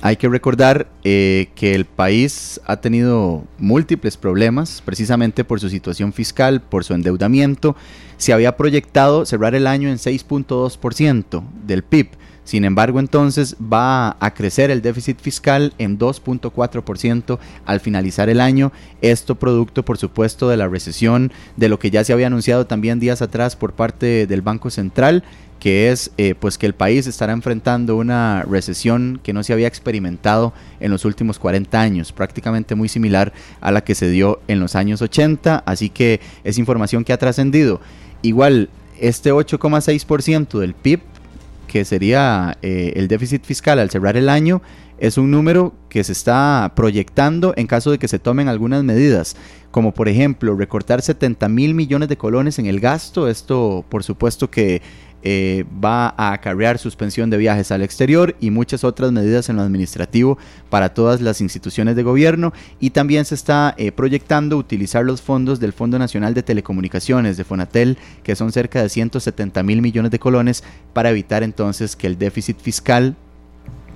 Hay 0.00 0.16
que 0.16 0.28
recordar 0.28 0.88
eh, 1.02 1.48
que 1.54 1.74
el 1.74 1.84
país 1.84 2.60
ha 2.66 2.76
tenido 2.76 3.44
múltiples 3.58 4.16
problemas 4.16 4.82
precisamente 4.84 5.44
por 5.44 5.58
su 5.58 5.68
situación 5.68 6.12
fiscal, 6.12 6.60
por 6.60 6.84
su 6.84 6.94
endeudamiento. 6.94 7.74
Se 8.16 8.32
había 8.32 8.56
proyectado 8.56 9.26
cerrar 9.26 9.54
el 9.54 9.66
año 9.66 9.88
en 9.88 9.96
6.2% 9.96 11.42
del 11.66 11.82
PIB. 11.82 12.10
Sin 12.48 12.64
embargo, 12.64 12.98
entonces 12.98 13.56
va 13.60 14.16
a 14.20 14.32
crecer 14.32 14.70
el 14.70 14.80
déficit 14.80 15.20
fiscal 15.20 15.74
en 15.76 15.98
2.4% 15.98 17.38
al 17.66 17.80
finalizar 17.80 18.30
el 18.30 18.40
año. 18.40 18.72
Esto 19.02 19.34
producto, 19.34 19.84
por 19.84 19.98
supuesto, 19.98 20.48
de 20.48 20.56
la 20.56 20.66
recesión, 20.66 21.30
de 21.58 21.68
lo 21.68 21.78
que 21.78 21.90
ya 21.90 22.04
se 22.04 22.14
había 22.14 22.28
anunciado 22.28 22.66
también 22.66 23.00
días 23.00 23.20
atrás 23.20 23.54
por 23.54 23.74
parte 23.74 24.26
del 24.26 24.40
Banco 24.40 24.70
Central 24.70 25.24
que 25.58 25.90
es 25.90 26.10
eh, 26.18 26.34
pues 26.38 26.58
que 26.58 26.66
el 26.66 26.74
país 26.74 27.06
estará 27.06 27.32
enfrentando 27.32 27.96
una 27.96 28.42
recesión 28.42 29.20
que 29.22 29.32
no 29.32 29.42
se 29.42 29.52
había 29.52 29.66
experimentado 29.66 30.52
en 30.80 30.90
los 30.90 31.04
últimos 31.04 31.38
40 31.38 31.80
años, 31.80 32.12
prácticamente 32.12 32.74
muy 32.74 32.88
similar 32.88 33.32
a 33.60 33.72
la 33.72 33.82
que 33.82 33.94
se 33.94 34.08
dio 34.08 34.40
en 34.48 34.60
los 34.60 34.76
años 34.76 35.02
80, 35.02 35.62
así 35.66 35.90
que 35.90 36.20
es 36.44 36.58
información 36.58 37.04
que 37.04 37.12
ha 37.12 37.18
trascendido. 37.18 37.80
Igual, 38.22 38.68
este 39.00 39.32
8,6% 39.32 40.58
del 40.58 40.74
PIB, 40.74 41.00
que 41.66 41.84
sería 41.84 42.56
eh, 42.62 42.92
el 42.96 43.08
déficit 43.08 43.44
fiscal 43.44 43.78
al 43.78 43.90
cerrar 43.90 44.16
el 44.16 44.28
año, 44.28 44.62
es 44.98 45.16
un 45.16 45.30
número 45.30 45.74
que 45.88 46.02
se 46.02 46.12
está 46.12 46.72
proyectando 46.74 47.54
en 47.56 47.66
caso 47.68 47.90
de 47.90 47.98
que 47.98 48.08
se 48.08 48.18
tomen 48.18 48.48
algunas 48.48 48.82
medidas, 48.82 49.36
como 49.70 49.94
por 49.94 50.08
ejemplo 50.08 50.56
recortar 50.56 51.02
70 51.02 51.48
mil 51.48 51.74
millones 51.74 52.08
de 52.08 52.16
colones 52.16 52.58
en 52.58 52.66
el 52.66 52.80
gasto. 52.80 53.28
Esto 53.28 53.84
por 53.88 54.02
supuesto 54.02 54.50
que 54.50 54.82
eh, 55.30 55.66
va 55.84 56.14
a 56.16 56.32
acarrear 56.32 56.78
suspensión 56.78 57.28
de 57.28 57.36
viajes 57.36 57.70
al 57.70 57.82
exterior 57.82 58.34
y 58.40 58.48
muchas 58.48 58.82
otras 58.82 59.12
medidas 59.12 59.50
en 59.50 59.56
lo 59.56 59.62
administrativo 59.62 60.38
para 60.70 60.94
todas 60.94 61.20
las 61.20 61.42
instituciones 61.42 61.96
de 61.96 62.02
gobierno. 62.02 62.54
Y 62.80 62.90
también 62.90 63.26
se 63.26 63.34
está 63.34 63.74
eh, 63.76 63.92
proyectando 63.92 64.56
utilizar 64.56 65.04
los 65.04 65.20
fondos 65.20 65.60
del 65.60 65.74
Fondo 65.74 65.98
Nacional 65.98 66.32
de 66.32 66.42
Telecomunicaciones 66.42 67.36
de 67.36 67.44
Fonatel 67.44 67.98
que 68.22 68.36
son 68.36 68.52
cerca 68.52 68.80
de 68.80 68.88
170 68.88 69.62
mil 69.64 69.82
millones 69.82 70.12
de 70.12 70.18
colones 70.18 70.64
para 70.94 71.10
evitar 71.10 71.42
entonces 71.42 71.94
que 71.94 72.06
el 72.06 72.16
déficit 72.16 72.58
fiscal 72.58 73.14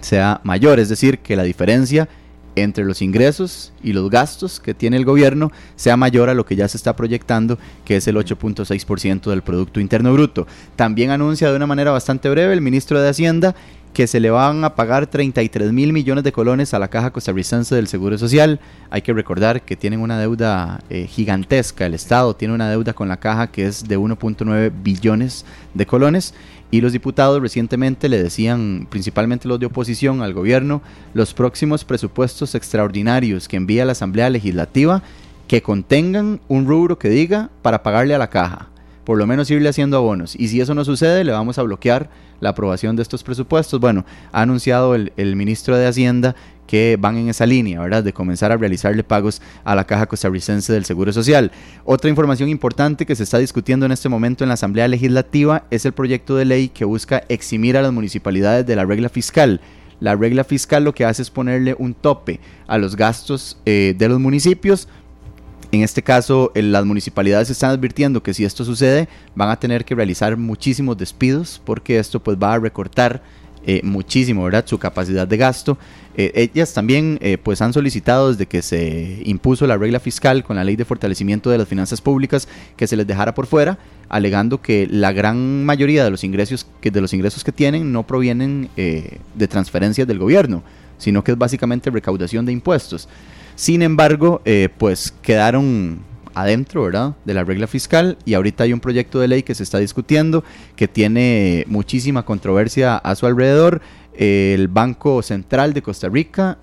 sea 0.03 0.43
mayor, 0.45 0.81
es 0.81 0.91
decir, 0.91 1.21
que 1.21 1.35
la 1.35 1.45
diferencia 1.45 2.11
entre 2.57 2.85
los 2.85 3.03
ingresos 3.03 3.73
y 3.83 3.93
los 3.93 4.11
gastos 4.11 4.61
que 4.61 4.75
tiene 4.75 4.97
el 4.97 5.05
gobierno 5.05 5.53
sea 5.77 5.97
mayor 5.97 6.29
a 6.29 6.35
lo 6.35 6.45
que 6.45 6.57
ya 6.57 6.69
se 6.69 6.77
está 6.77 6.95
proyectando, 6.97 7.59
que 7.85 7.97
es 7.97 8.07
el 8.07 8.17
8.6% 8.17 9.31
del 9.31 9.43
Producto 9.43 9.81
Interno 9.81 10.13
Bruto. 10.13 10.47
También 10.77 11.11
anuncia 11.11 11.51
de 11.51 11.57
una 11.57 11.67
manera 11.67 11.91
bastante 11.91 12.29
breve 12.29 12.53
el 12.53 12.61
ministro 12.61 13.01
de 13.01 13.09
Hacienda 13.09 13.55
que 13.93 14.07
se 14.07 14.21
le 14.21 14.31
van 14.31 14.65
a 14.65 14.75
pagar 14.75 15.07
33 15.07 15.73
mil 15.73 15.93
millones 15.93 16.25
de 16.25 16.33
colones 16.33 16.73
a 16.73 16.79
la 16.79 16.89
Caja 16.89 17.11
Costarricense 17.11 17.75
del 17.75 17.89
Seguro 17.89 18.17
Social. 18.17 18.59
Hay 18.91 19.03
que 19.03 19.13
recordar 19.13 19.63
que 19.63 19.77
tienen 19.77 20.01
una 20.01 20.19
deuda 20.19 20.81
eh, 20.89 21.07
gigantesca, 21.07 21.87
el 21.87 21.95
Estado 21.95 22.35
tiene 22.35 22.55
una 22.55 22.71
deuda 22.71 22.95
con 22.95 23.09
la 23.09 23.19
Caja 23.19 23.49
que 23.49 23.67
es 23.67 23.87
de 23.87 23.99
1.9 23.99 24.73
billones 24.83 25.45
de 25.75 25.87
colones 25.87 26.35
y 26.71 26.81
los 26.81 26.93
diputados 26.93 27.43
recientemente 27.43 28.09
le 28.09 28.23
decían, 28.23 28.87
principalmente 28.89 29.47
los 29.47 29.61
de 29.61 29.67
oposición 29.67 30.23
al 30.23 30.33
gobierno, 30.33 30.81
los 31.13 31.35
próximos 31.35 31.85
presupuestos 31.85 32.55
extraordinarios 32.55 33.47
que 33.47 33.59
envía 33.59 33.85
la 33.85 33.93
Asamblea 33.93 34.31
Legislativa 34.31 35.03
que 35.47 35.61
contengan 35.61 36.41
un 36.49 36.67
rubro 36.67 36.99
que 36.99 37.11
diga 37.11 37.51
para 37.61 37.83
pagarle 37.83 38.15
a 38.15 38.19
la 38.19 38.31
caja, 38.31 38.69
por 39.05 39.19
lo 39.19 39.27
menos 39.27 39.51
irle 39.51 39.69
haciendo 39.69 39.99
abonos. 39.99 40.35
Y 40.35 40.49
si 40.49 40.63
eso 40.63 40.75
no 40.75 40.83
sucede, 40.83 41.25
le 41.25 41.33
vamos 41.33 41.59
a 41.59 41.63
bloquear 41.63 42.09
la 42.43 42.51
aprobación 42.51 42.97
de 42.97 43.03
estos 43.03 43.23
presupuestos. 43.23 43.81
Bueno, 43.81 44.05
ha 44.33 44.43
anunciado 44.43 44.95
el, 44.95 45.13
el 45.17 45.37
ministro 45.37 45.79
de 45.79 45.87
Hacienda 45.87 46.35
que 46.67 46.99
van 46.99 47.17
en 47.17 47.29
esa 47.29 47.47
línea, 47.47 47.81
¿verdad? 47.81 48.03
De 48.03 48.13
comenzar 48.13 48.51
a 48.51 48.57
realizarle 48.57 49.05
pagos 49.05 49.41
a 49.63 49.75
la 49.75 49.85
Caja 49.85 50.07
Costarricense 50.07 50.73
del 50.73 50.85
Seguro 50.85 51.13
Social. 51.13 51.53
Otra 51.85 52.11
información 52.11 52.49
importante 52.49 53.07
que 53.07 53.15
se 53.15 53.23
está 53.23 53.39
discutiendo 53.39 53.87
en 53.87 53.93
este 53.93 54.09
momento 54.09 54.45
en 54.45 54.49
la 54.49 54.55
Asamblea 54.55 54.89
Legislativa 54.89 55.65
es 55.71 55.87
el 55.87 55.93
proyecto 55.93 56.35
de 56.35 56.45
ley 56.45 56.69
que 56.69 56.85
busca 56.85 57.23
eximir 57.29 57.77
a 57.77 57.83
las 57.83 57.93
municipalidades 57.93 58.67
de 58.67 58.77
la 58.77 58.85
regla 58.85 59.09
fiscal. 59.09 59.61
La 60.01 60.17
regla 60.17 60.43
fiscal 60.43 60.83
lo 60.83 60.95
que 60.95 61.05
hace 61.05 61.23
es 61.23 61.31
ponerle 61.31 61.77
un 61.79 61.95
tope 61.95 62.41
a 62.67 62.77
los 62.77 62.97
gastos 62.97 63.57
eh, 63.67 63.95
de 63.97 64.09
los 64.09 64.19
municipios 64.19 64.89
en 65.73 65.83
este 65.83 66.03
caso, 66.03 66.53
las 66.55 66.85
municipalidades 66.85 67.49
están 67.49 67.71
advirtiendo 67.71 68.23
que 68.23 68.35
si 68.35 68.45
esto 68.45 68.63
sucede, 68.63 69.09
van 69.35 69.49
a 69.49 69.59
tener 69.59 69.87
que 69.87 69.95
realizar 69.95 70.37
muchísimos 70.37 70.99
despidos 70.99 71.61
porque 71.65 71.99
esto 71.99 72.23
pues 72.23 72.37
va 72.37 72.53
a 72.53 72.59
recortar 72.59 73.23
eh, 73.65 73.81
muchísimo, 73.85 74.45
¿verdad? 74.45 74.65
Su 74.67 74.79
capacidad 74.79 75.27
de 75.27 75.37
gasto. 75.37 75.79
Eh, 76.17 76.51
ellas 76.53 76.75
también 76.75 77.19
eh, 77.23 77.39
pues 77.43 77.63
han 77.63 77.73
solicitado 77.73 78.31
desde 78.31 78.45
que 78.45 78.61
se 78.61 79.23
impuso 79.25 79.67
la 79.67 79.79
regla 79.79 79.99
fiscal 79.99 80.45
con 80.45 80.57
la 80.57 80.65
ley 80.65 80.77
de 80.77 80.85
fortalecimiento 80.85 81.49
de 81.49 81.57
las 81.57 81.69
finanzas 81.69 82.03
públicas 82.03 82.49
que 82.77 82.87
se 82.87 82.97
les 82.97 83.07
dejara 83.07 83.35
por 83.35 83.47
fuera, 83.47 83.79
alegando 84.11 84.61
que 84.61 84.87
la 84.91 85.13
gran 85.13 85.65
mayoría 85.65 86.05
de 86.05 86.11
los 86.11 86.23
ingresos 86.23 86.67
que, 86.83 86.91
de 86.91 87.01
los 87.01 87.15
ingresos 87.15 87.45
que 87.45 87.53
tienen 87.53 87.93
no 87.93 88.07
provienen 88.07 88.69
de 88.77 89.49
transferencias 89.49 90.07
del 90.07 90.19
gobierno, 90.19 90.63
sino 90.99 91.25
que 91.25 91.33
es 91.33 91.39
básicamente 91.39 91.89
recaudación 91.89 92.45
de 92.45 92.53
impuestos. 92.53 93.09
Sin 93.55 93.83
embargo, 93.83 94.43
pues 94.79 95.15
quedaron 95.23 96.01
adentro, 96.35 96.85
¿verdad? 96.85 97.15
De 97.25 97.35
la 97.35 97.45
regla 97.45 97.67
fiscal 97.67 98.17
y 98.25 98.35
ahorita 98.35 98.65
hay 98.65 98.73
un 98.73 98.81
proyecto 98.81 99.21
de 99.21 99.29
ley 99.29 99.43
que 99.43 99.55
se 99.55 99.63
está 99.63 99.79
discutiendo 99.79 100.45
que 100.77 100.89
tiene 100.89 101.65
muchísima 101.69 102.25
controversia 102.25 102.97
a 102.97 103.15
su 103.15 103.27
alrededor. 103.27 103.83
El 104.15 104.69
Banco 104.69 105.23
Central 105.23 105.75
de 105.75 105.83
Costa 105.83 106.09
Rica 106.09 106.59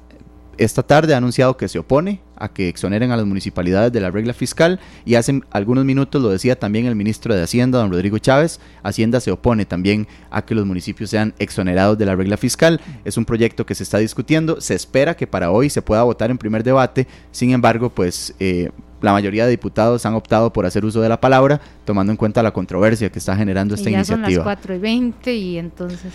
esta 0.58 0.84
tarde 0.84 1.14
ha 1.14 1.18
anunciado 1.18 1.56
que 1.56 1.68
se 1.70 1.80
opone 1.80 2.22
a 2.40 2.50
que 2.50 2.70
exoneren 2.70 3.12
a 3.12 3.18
las 3.18 3.26
municipalidades 3.26 3.92
de 3.92 4.02
la 4.02 4.12
regla 4.12 4.34
fiscal 4.34 4.80
y 5.06 5.16
hace 5.16 5.42
algunos 5.52 5.86
minutos 5.86 6.22
lo 6.22 6.30
decía 6.30 6.58
también 6.58 6.86
el 6.86 6.96
ministro 6.96 7.36
de 7.36 7.44
Hacienda, 7.44 7.80
don 7.80 7.92
Rodrigo 7.92 8.18
Chávez, 8.18 8.60
Hacienda 8.84 9.20
se 9.20 9.32
opone 9.32 9.66
también 9.66 10.08
a 10.32 10.44
que 10.44 10.56
los 10.56 10.66
municipios 10.66 11.10
sean 11.10 11.34
exonerados 11.40 11.98
de 11.98 12.06
la 12.06 12.16
regla 12.16 12.38
fiscal. 12.38 12.82
Es 13.06 13.18
un 13.18 13.26
proyecto 13.26 13.66
que 13.66 13.76
se 13.76 13.84
está 13.84 13.98
discutiendo, 13.98 14.62
se 14.62 14.76
espera 14.76 15.16
que 15.16 15.28
para 15.28 15.52
hoy 15.52 15.70
se 15.70 15.82
pueda 15.82 16.04
votar 16.04 16.32
en 16.32 16.38
primer 16.38 16.64
debate, 16.64 17.08
sin 17.32 17.52
embargo, 17.52 17.90
pues 17.90 18.34
eh, 18.40 18.70
la 19.02 19.12
mayoría 19.14 19.46
de 19.46 19.52
diputados 19.52 20.06
han 20.06 20.14
optado 20.14 20.52
por 20.52 20.66
hacer 20.66 20.86
uso 20.86 21.02
de 21.02 21.10
la 21.10 21.20
palabra, 21.20 21.62
tomando 21.86 22.12
en 22.12 22.18
cuenta 22.18 22.44
la 22.44 22.52
controversia 22.52 23.10
que 23.12 23.20
está 23.20 23.36
generando 23.36 23.76
esta 23.76 23.90
iniciativa. 23.90 24.28
Son 24.28 24.36
las 24.36 24.44
4 24.44 24.76
y 24.76 24.80
20 24.80 25.36
y 25.36 25.58
entonces 25.58 26.12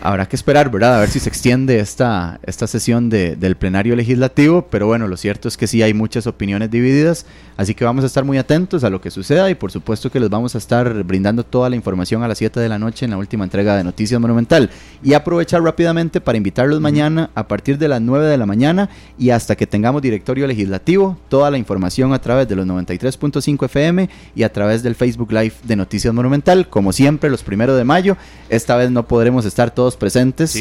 habrá 0.00 0.26
que 0.26 0.36
esperar, 0.36 0.70
¿verdad? 0.70 0.96
A 0.96 1.00
ver 1.00 1.10
si 1.10 1.20
se 1.20 1.28
extiende 1.28 1.78
esta, 1.78 2.40
esta 2.42 2.66
sesión 2.66 3.10
de, 3.10 3.36
del 3.36 3.56
plenario 3.56 3.94
legislativo, 3.96 4.66
pero 4.70 4.86
bueno, 4.86 5.08
lo 5.08 5.16
cierto 5.16 5.48
es 5.48 5.56
que 5.56 5.66
sí 5.66 5.82
hay 5.82 5.94
muchas 5.94 6.26
opiniones 6.26 6.70
divididas, 6.70 7.26
así 7.56 7.74
que 7.74 7.84
vamos 7.84 8.04
a 8.04 8.06
estar 8.06 8.24
muy 8.24 8.38
atentos 8.38 8.82
a 8.84 8.90
lo 8.90 9.00
que 9.00 9.10
suceda 9.10 9.50
y 9.50 9.54
por 9.54 9.70
supuesto 9.70 10.10
que 10.10 10.20
les 10.20 10.30
vamos 10.30 10.54
a 10.54 10.58
estar 10.58 11.04
brindando 11.04 11.44
toda 11.44 11.68
la 11.68 11.76
información 11.76 12.22
a 12.22 12.28
las 12.28 12.38
7 12.38 12.60
de 12.60 12.68
la 12.68 12.78
noche 12.78 13.04
en 13.04 13.10
la 13.10 13.18
última 13.18 13.44
entrega 13.44 13.76
de 13.76 13.84
Noticias 13.84 14.20
Monumental. 14.20 14.70
Y 15.02 15.12
aprovechar 15.12 15.62
rápidamente 15.62 16.20
para 16.20 16.38
invitarlos 16.38 16.80
mañana 16.80 17.30
a 17.34 17.46
partir 17.46 17.78
de 17.78 17.88
las 17.88 18.00
9 18.00 18.26
de 18.26 18.38
la 18.38 18.46
mañana 18.46 18.88
y 19.18 19.30
hasta 19.30 19.56
que 19.56 19.66
tengamos 19.66 20.02
directorio 20.02 20.46
legislativo, 20.46 21.18
toda 21.28 21.50
la 21.50 21.58
información 21.58 22.12
a 22.12 22.20
través 22.20 22.48
de 22.48 22.56
los 22.56 22.66
93.5 22.66 23.64
FM 23.66 24.08
y 24.34 24.42
a 24.42 24.52
través 24.52 24.82
del 24.82 24.94
Facebook 24.94 25.32
Live 25.32 25.54
de 25.64 25.76
Noticias 25.76 26.14
Monumental, 26.14 26.68
como 26.68 26.92
siempre 26.92 27.30
los 27.30 27.42
primeros 27.42 27.76
de 27.76 27.84
mayo. 27.84 28.16
Esta 28.48 28.76
vez 28.76 28.90
no 28.90 29.06
podremos 29.06 29.44
estar 29.44 29.70
todos 29.70 29.89
presentes. 29.96 30.54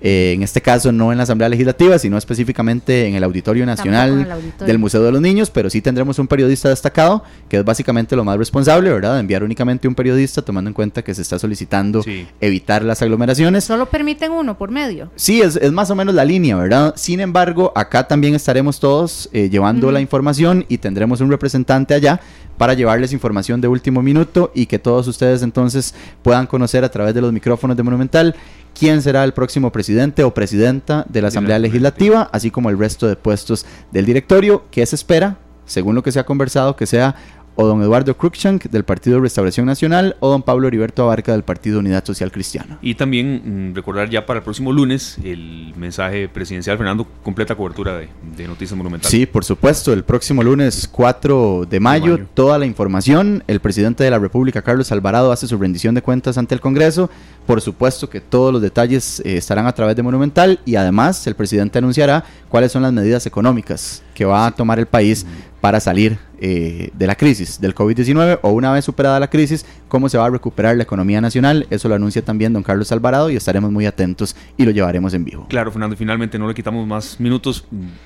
Eh, 0.00 0.32
en 0.34 0.42
este 0.42 0.60
caso 0.60 0.92
no 0.92 1.12
en 1.12 1.18
la 1.18 1.24
Asamblea 1.24 1.48
Legislativa, 1.48 1.98
sino 1.98 2.18
específicamente 2.18 3.06
en 3.06 3.14
el 3.14 3.24
Auditorio 3.24 3.64
Nacional 3.64 4.28
del 4.66 4.78
Museo 4.78 5.02
de 5.02 5.10
los 5.10 5.20
Niños, 5.20 5.50
pero 5.50 5.70
sí 5.70 5.80
tendremos 5.80 6.18
un 6.18 6.26
periodista 6.26 6.68
destacado, 6.68 7.24
que 7.48 7.58
es 7.58 7.64
básicamente 7.64 8.14
lo 8.14 8.22
más 8.22 8.36
responsable, 8.36 8.92
¿verdad? 8.92 9.14
De 9.14 9.20
enviar 9.20 9.42
únicamente 9.42 9.88
un 9.88 9.94
periodista, 9.94 10.42
tomando 10.42 10.68
en 10.68 10.74
cuenta 10.74 11.02
que 11.02 11.14
se 11.14 11.22
está 11.22 11.38
solicitando 11.38 12.04
evitar 12.40 12.84
las 12.84 13.00
aglomeraciones. 13.00 13.64
¿Solo 13.64 13.86
permiten 13.86 14.32
uno 14.32 14.58
por 14.58 14.70
medio? 14.70 15.10
Sí, 15.16 15.40
es, 15.40 15.56
es 15.56 15.72
más 15.72 15.90
o 15.90 15.94
menos 15.94 16.14
la 16.14 16.24
línea, 16.24 16.56
¿verdad? 16.56 16.92
Sin 16.96 17.20
embargo, 17.20 17.72
acá 17.74 18.06
también 18.06 18.34
estaremos 18.34 18.80
todos 18.80 19.30
eh, 19.32 19.48
llevando 19.48 19.90
la 19.90 20.00
información 20.00 20.66
y 20.68 20.78
tendremos 20.78 21.20
un 21.20 21.30
representante 21.30 21.94
allá 21.94 22.20
para 22.58 22.74
llevarles 22.74 23.12
información 23.12 23.60
de 23.60 23.68
último 23.68 24.02
minuto 24.02 24.52
y 24.54 24.66
que 24.66 24.78
todos 24.78 25.08
ustedes 25.08 25.42
entonces 25.42 25.94
puedan 26.22 26.46
conocer 26.46 26.84
a 26.84 26.90
través 26.90 27.14
de 27.14 27.20
los 27.20 27.32
micrófonos 27.32 27.76
de 27.76 27.82
Monumental 27.82 28.36
quién 28.78 29.02
será 29.02 29.24
el 29.24 29.32
próximo 29.32 29.70
presidente 29.70 29.83
o 30.24 30.34
presidenta 30.34 31.04
de 31.08 31.22
la 31.22 31.28
Asamblea 31.28 31.58
Legislativa, 31.58 32.28
así 32.32 32.50
como 32.50 32.70
el 32.70 32.78
resto 32.78 33.06
de 33.06 33.16
puestos 33.16 33.66
del 33.92 34.06
directorio, 34.06 34.64
que 34.70 34.84
se 34.86 34.96
espera, 34.96 35.38
según 35.66 35.94
lo 35.94 36.02
que 36.02 36.12
se 36.12 36.20
ha 36.20 36.26
conversado, 36.26 36.76
que 36.76 36.86
sea 36.86 37.16
o 37.56 37.66
don 37.66 37.82
Eduardo 37.82 38.16
Cruikshank 38.16 38.64
del 38.64 38.84
Partido 38.84 39.20
Restauración 39.20 39.66
Nacional 39.66 40.16
o 40.20 40.28
don 40.28 40.42
Pablo 40.42 40.68
Heriberto 40.68 41.02
Abarca 41.02 41.32
del 41.32 41.42
Partido 41.42 41.78
Unidad 41.78 42.04
Social 42.04 42.32
Cristiana. 42.32 42.78
Y 42.82 42.94
también 42.94 43.70
mm, 43.70 43.74
recordar 43.74 44.10
ya 44.10 44.26
para 44.26 44.38
el 44.38 44.44
próximo 44.44 44.72
lunes 44.72 45.18
el 45.22 45.72
mensaje 45.76 46.28
presidencial, 46.28 46.76
Fernando, 46.76 47.06
completa 47.22 47.54
cobertura 47.54 47.98
de, 47.98 48.08
Noticias 48.46 48.76
Monumentales. 48.76 49.10
Sí, 49.10 49.26
por 49.26 49.44
supuesto, 49.44 49.92
el 49.92 50.04
próximo 50.04 50.42
lunes 50.42 50.88
4 50.90 51.66
de 51.68 51.80
mayo, 51.80 52.18
toda 52.34 52.58
la 52.58 52.66
información. 52.66 53.42
El 53.46 53.60
presidente 53.60 54.04
de 54.04 54.10
la 54.10 54.18
República, 54.18 54.62
Carlos 54.62 54.92
Alvarado, 54.92 55.32
hace 55.32 55.46
su 55.46 55.56
rendición 55.56 55.94
de 55.94 56.02
cuentas 56.02 56.36
ante 56.36 56.54
el 56.54 56.60
Congreso. 56.60 57.08
Por 57.46 57.60
supuesto 57.60 58.08
que 58.08 58.20
todos 58.20 58.52
los 58.52 58.62
detalles 58.62 59.20
eh, 59.20 59.36
estarán 59.36 59.66
a 59.66 59.72
través 59.72 59.96
de 59.96 60.02
Monumental 60.02 60.60
y 60.64 60.76
además 60.76 61.26
el 61.26 61.34
presidente 61.34 61.78
anunciará 61.78 62.24
cuáles 62.48 62.72
son 62.72 62.82
las 62.82 62.92
medidas 62.92 63.26
económicas 63.26 64.02
que 64.14 64.24
va 64.24 64.46
a 64.46 64.50
tomar 64.52 64.78
el 64.78 64.86
país 64.86 65.26
para 65.60 65.80
salir 65.80 66.18
eh, 66.40 66.90
de 66.92 67.06
la 67.06 67.14
crisis 67.14 67.58
del 67.58 67.74
COVID-19 67.74 68.40
o 68.42 68.50
una 68.50 68.70
vez 68.70 68.84
superada 68.84 69.18
la 69.18 69.30
crisis, 69.30 69.64
cómo 69.88 70.10
se 70.10 70.18
va 70.18 70.26
a 70.26 70.30
recuperar 70.30 70.76
la 70.76 70.82
economía 70.82 71.20
nacional. 71.20 71.66
Eso 71.70 71.88
lo 71.88 71.94
anuncia 71.94 72.22
también 72.22 72.52
don 72.52 72.62
Carlos 72.62 72.92
Alvarado 72.92 73.30
y 73.30 73.36
estaremos 73.36 73.70
muy 73.70 73.86
atentos 73.86 74.36
y 74.58 74.66
lo 74.66 74.70
llevaremos 74.70 75.14
en 75.14 75.24
vivo. 75.24 75.46
Claro, 75.48 75.72
Fernando, 75.72 75.96
finalmente 75.96 76.38
no 76.38 76.46
le 76.46 76.54
quitamos 76.54 76.86
más 76.86 77.18
minutos. 77.18 77.64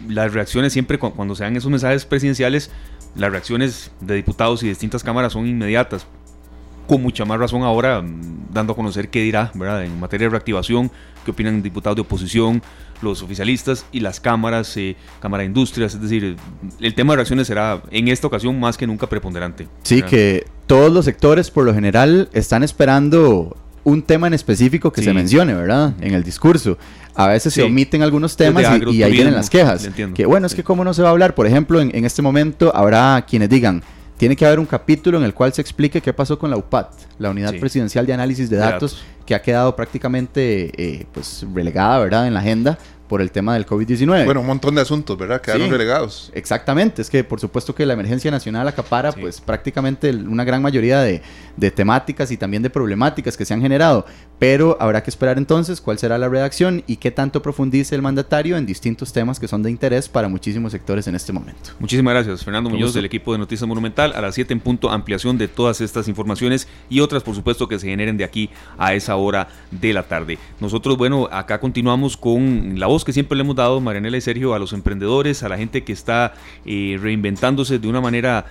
Las 0.08 0.32
reacciones 0.34 0.72
siempre 0.72 0.98
cuando 0.98 1.34
se 1.34 1.42
dan 1.42 1.56
esos 1.56 1.70
mensajes 1.70 2.04
presidenciales, 2.04 2.70
las 3.16 3.32
reacciones 3.32 3.90
de 4.00 4.14
diputados 4.14 4.62
y 4.62 4.68
distintas 4.68 5.02
cámaras 5.02 5.32
son 5.32 5.46
inmediatas 5.46 6.06
con 6.88 7.02
mucha 7.02 7.24
más 7.24 7.38
razón 7.38 7.62
ahora 7.62 8.02
mm, 8.02 8.48
dando 8.52 8.72
a 8.72 8.76
conocer 8.76 9.10
qué 9.10 9.22
dirá, 9.22 9.52
¿verdad? 9.54 9.84
En 9.84 10.00
materia 10.00 10.26
de 10.26 10.30
reactivación, 10.30 10.90
qué 11.24 11.30
opinan 11.30 11.62
diputados 11.62 11.94
de 11.96 12.02
oposición, 12.02 12.62
los 13.02 13.22
oficialistas 13.22 13.84
y 13.92 14.00
las 14.00 14.18
cámaras, 14.18 14.76
eh, 14.76 14.96
Cámara 15.20 15.42
de 15.42 15.46
Industrias, 15.46 15.94
es 15.94 16.00
decir, 16.00 16.36
el 16.80 16.94
tema 16.94 17.12
de 17.12 17.18
reacciones 17.18 17.46
será 17.46 17.82
en 17.90 18.08
esta 18.08 18.26
ocasión 18.26 18.58
más 18.58 18.76
que 18.76 18.86
nunca 18.86 19.06
preponderante. 19.06 19.68
Sí, 19.82 20.02
que 20.02 20.46
todos 20.66 20.92
los 20.92 21.04
sectores 21.04 21.50
por 21.50 21.64
lo 21.64 21.74
general 21.74 22.28
están 22.32 22.64
esperando 22.64 23.56
un 23.84 24.02
tema 24.02 24.26
en 24.26 24.34
específico 24.34 24.92
que 24.92 25.02
se 25.02 25.12
mencione, 25.12 25.54
¿verdad? 25.54 25.94
En 26.00 26.14
el 26.14 26.22
discurso. 26.22 26.76
A 27.14 27.26
veces 27.26 27.54
se 27.54 27.62
omiten 27.62 28.02
algunos 28.02 28.36
temas 28.36 28.64
y, 28.90 29.02
ahí 29.02 29.12
vienen 29.12 29.34
las 29.34 29.50
quejas. 29.50 29.88
Que 30.14 30.26
bueno, 30.26 30.46
es 30.46 30.54
que 30.54 30.64
cómo 30.64 30.84
no 30.84 30.94
se 30.94 31.02
va 31.02 31.08
a 31.08 31.12
hablar, 31.12 31.34
por 31.34 31.46
ejemplo, 31.46 31.80
en, 31.80 31.94
en 31.94 32.04
este 32.04 32.22
momento 32.22 32.74
habrá 32.74 33.24
quienes 33.28 33.48
digan, 33.48 33.82
tiene 34.18 34.36
que 34.36 34.44
haber 34.44 34.58
un 34.58 34.66
capítulo 34.66 35.16
en 35.16 35.24
el 35.24 35.32
cual 35.32 35.52
se 35.52 35.62
explique 35.62 36.02
qué 36.02 36.12
pasó 36.12 36.38
con 36.38 36.50
la 36.50 36.56
UPAT, 36.56 36.92
la 37.18 37.30
Unidad 37.30 37.54
Presidencial 37.58 38.04
de 38.04 38.12
Análisis 38.12 38.50
de 38.50 38.56
Datos, 38.56 39.02
que 39.24 39.34
ha 39.34 39.40
quedado 39.40 39.74
prácticamente 39.76 40.72
eh, 40.76 41.06
pues 41.12 41.46
relegada 41.54 41.98
¿verdad? 42.00 42.26
en 42.26 42.34
la 42.34 42.40
agenda 42.40 42.78
por 43.08 43.20
el 43.20 43.30
tema 43.30 43.54
del 43.54 43.66
COVID-19. 43.66 44.24
Bueno, 44.24 44.40
un 44.40 44.46
montón 44.46 44.74
de 44.74 44.82
asuntos, 44.82 45.16
¿verdad? 45.16 45.40
Quedaron 45.40 45.70
relegados. 45.70 46.30
Exactamente, 46.34 47.02
es 47.02 47.10
que 47.10 47.24
por 47.24 47.40
supuesto 47.40 47.74
que 47.74 47.86
la 47.86 47.94
emergencia 47.94 48.30
nacional 48.30 48.68
acapara 48.68 49.12
pues 49.12 49.40
prácticamente 49.40 50.10
una 50.10 50.44
gran 50.44 50.62
mayoría 50.62 51.00
de, 51.00 51.22
de, 51.56 51.70
temáticas 51.70 52.30
y 52.30 52.36
también 52.36 52.62
de 52.62 52.70
problemáticas 52.70 53.36
que 53.36 53.44
se 53.44 53.54
han 53.54 53.60
generado, 53.60 54.06
pero 54.38 54.76
habrá 54.80 55.02
que 55.02 55.10
esperar 55.10 55.38
entonces 55.38 55.80
cuál 55.80 55.98
será 55.98 56.18
la 56.18 56.28
redacción 56.28 56.84
y 56.86 56.96
qué 56.96 57.10
tanto 57.10 57.42
profundice 57.42 57.94
el 57.94 58.02
mandatario 58.02 58.56
en 58.56 58.66
distintos 58.66 59.12
temas 59.12 59.40
que 59.40 59.48
son 59.48 59.62
de 59.62 59.70
interés 59.70 60.08
para 60.08 60.28
muchísimos 60.28 60.72
sectores 60.72 61.06
en 61.06 61.14
este 61.14 61.32
momento. 61.32 61.70
Muchísimas 61.78 62.14
gracias, 62.14 62.44
Fernando 62.44 62.70
Muñoz 62.70 62.94
del 62.94 63.04
equipo 63.04 63.32
de 63.32 63.38
Noticias 63.38 63.66
Monumental. 63.66 64.12
A 64.14 64.20
las 64.20 64.34
7 64.34 64.52
en 64.52 64.60
punto, 64.60 64.90
ampliación 64.90 65.38
de 65.38 65.48
todas 65.48 65.80
estas 65.80 66.08
informaciones 66.08 66.68
y 66.88 67.00
otras, 67.00 67.22
por 67.22 67.34
supuesto, 67.34 67.68
que 67.68 67.78
se 67.78 67.88
generen 67.88 68.16
de 68.16 68.24
aquí 68.24 68.50
a 68.76 68.94
esa 68.94 69.16
hora 69.16 69.48
de 69.70 69.92
la 69.92 70.04
tarde. 70.04 70.38
Nosotros, 70.60 70.96
bueno, 70.96 71.28
acá 71.30 71.60
continuamos 71.60 72.16
con 72.16 72.78
la 72.78 72.86
voz 72.86 72.97
que 73.04 73.12
siempre 73.12 73.36
le 73.36 73.42
hemos 73.42 73.56
dado, 73.56 73.80
Marianela 73.80 74.16
y 74.16 74.20
Sergio, 74.20 74.54
a 74.54 74.58
los 74.58 74.72
emprendedores, 74.72 75.42
a 75.42 75.48
la 75.48 75.58
gente 75.58 75.84
que 75.84 75.92
está 75.92 76.34
eh, 76.64 76.98
reinventándose 77.00 77.78
de 77.78 77.88
una 77.88 78.00
manera 78.00 78.46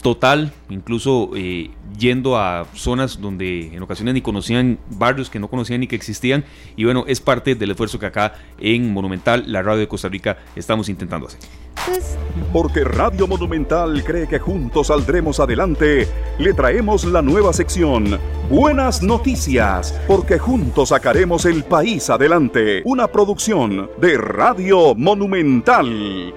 total, 0.00 0.52
incluso 0.70 1.30
eh, 1.34 1.70
yendo 1.98 2.36
a 2.38 2.66
zonas 2.74 3.20
donde 3.20 3.74
en 3.74 3.82
ocasiones 3.82 4.14
ni 4.14 4.20
conocían 4.20 4.78
barrios 4.90 5.30
que 5.30 5.38
no 5.38 5.48
conocían 5.48 5.80
ni 5.80 5.86
que 5.86 5.96
existían. 5.96 6.44
Y 6.76 6.84
bueno, 6.84 7.04
es 7.06 7.20
parte 7.20 7.54
del 7.54 7.70
esfuerzo 7.70 7.98
que 7.98 8.06
acá 8.06 8.34
en 8.58 8.92
Monumental, 8.92 9.44
la 9.46 9.62
radio 9.62 9.80
de 9.80 9.88
Costa 9.88 10.08
Rica, 10.08 10.38
estamos 10.54 10.88
intentando 10.88 11.26
hacer. 11.26 11.40
Pues, 11.86 12.16
Porque 12.52 12.84
Radio 12.84 13.26
Monumental 13.26 14.04
cree 14.04 14.28
que 14.28 14.38
juntos 14.38 14.88
saldremos 14.88 15.40
adelante, 15.40 16.06
le 16.38 16.54
traemos 16.54 17.04
la 17.04 17.22
nueva 17.22 17.52
sección 17.52 18.18
Buenas 18.48 19.02
Noticias, 19.02 19.98
porque 20.06 20.38
juntos 20.38 20.90
sacaremos 20.90 21.44
el 21.44 21.64
país 21.64 22.08
adelante. 22.10 22.82
Una 22.84 23.08
producción 23.08 23.90
de 24.00 24.16
Radio 24.18 24.94
Monumental. 24.94 26.34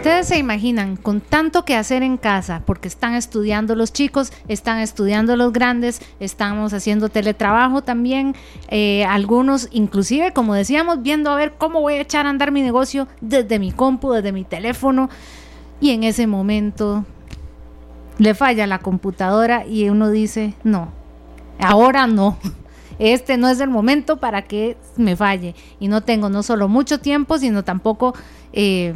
Ustedes 0.00 0.28
se 0.28 0.38
imaginan, 0.38 0.96
con 0.96 1.20
tanto 1.20 1.66
que 1.66 1.76
hacer 1.76 2.02
en 2.02 2.16
casa, 2.16 2.62
porque 2.64 2.88
están 2.88 3.12
estudiando 3.12 3.74
los 3.74 3.92
chicos, 3.92 4.32
están 4.48 4.78
estudiando 4.78 5.36
los 5.36 5.52
grandes, 5.52 6.00
estamos 6.20 6.72
haciendo 6.72 7.10
teletrabajo 7.10 7.82
también, 7.82 8.34
eh, 8.68 9.04
algunos 9.04 9.68
inclusive, 9.72 10.32
como 10.32 10.54
decíamos, 10.54 11.02
viendo 11.02 11.30
a 11.30 11.34
ver 11.34 11.52
cómo 11.58 11.82
voy 11.82 11.96
a 11.96 12.00
echar 12.00 12.24
a 12.24 12.30
andar 12.30 12.50
mi 12.50 12.62
negocio 12.62 13.08
desde 13.20 13.58
mi 13.58 13.72
compu, 13.72 14.12
desde 14.12 14.32
mi 14.32 14.42
teléfono, 14.42 15.10
y 15.82 15.90
en 15.90 16.04
ese 16.04 16.26
momento 16.26 17.04
le 18.16 18.32
falla 18.32 18.66
la 18.66 18.78
computadora 18.78 19.66
y 19.66 19.90
uno 19.90 20.08
dice, 20.08 20.54
no, 20.64 20.92
ahora 21.58 22.06
no. 22.06 22.38
Este 22.98 23.38
no 23.38 23.48
es 23.48 23.60
el 23.60 23.70
momento 23.70 24.18
para 24.18 24.42
que 24.42 24.76
me 24.98 25.16
falle. 25.16 25.54
Y 25.78 25.88
no 25.88 26.02
tengo 26.02 26.28
no 26.28 26.42
solo 26.42 26.68
mucho 26.68 27.00
tiempo, 27.00 27.38
sino 27.38 27.64
tampoco 27.64 28.14
eh, 28.52 28.94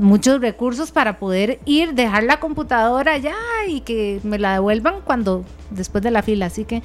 muchos 0.00 0.40
recursos 0.40 0.90
para 0.90 1.18
poder 1.18 1.60
ir, 1.66 1.92
dejar 1.94 2.24
la 2.24 2.40
computadora 2.40 3.12
allá 3.12 3.34
y 3.68 3.82
que 3.82 4.18
me 4.22 4.38
la 4.38 4.54
devuelvan 4.54 5.02
cuando 5.04 5.44
después 5.70 6.02
de 6.02 6.10
la 6.10 6.22
fila. 6.22 6.46
Así 6.46 6.64
que 6.64 6.82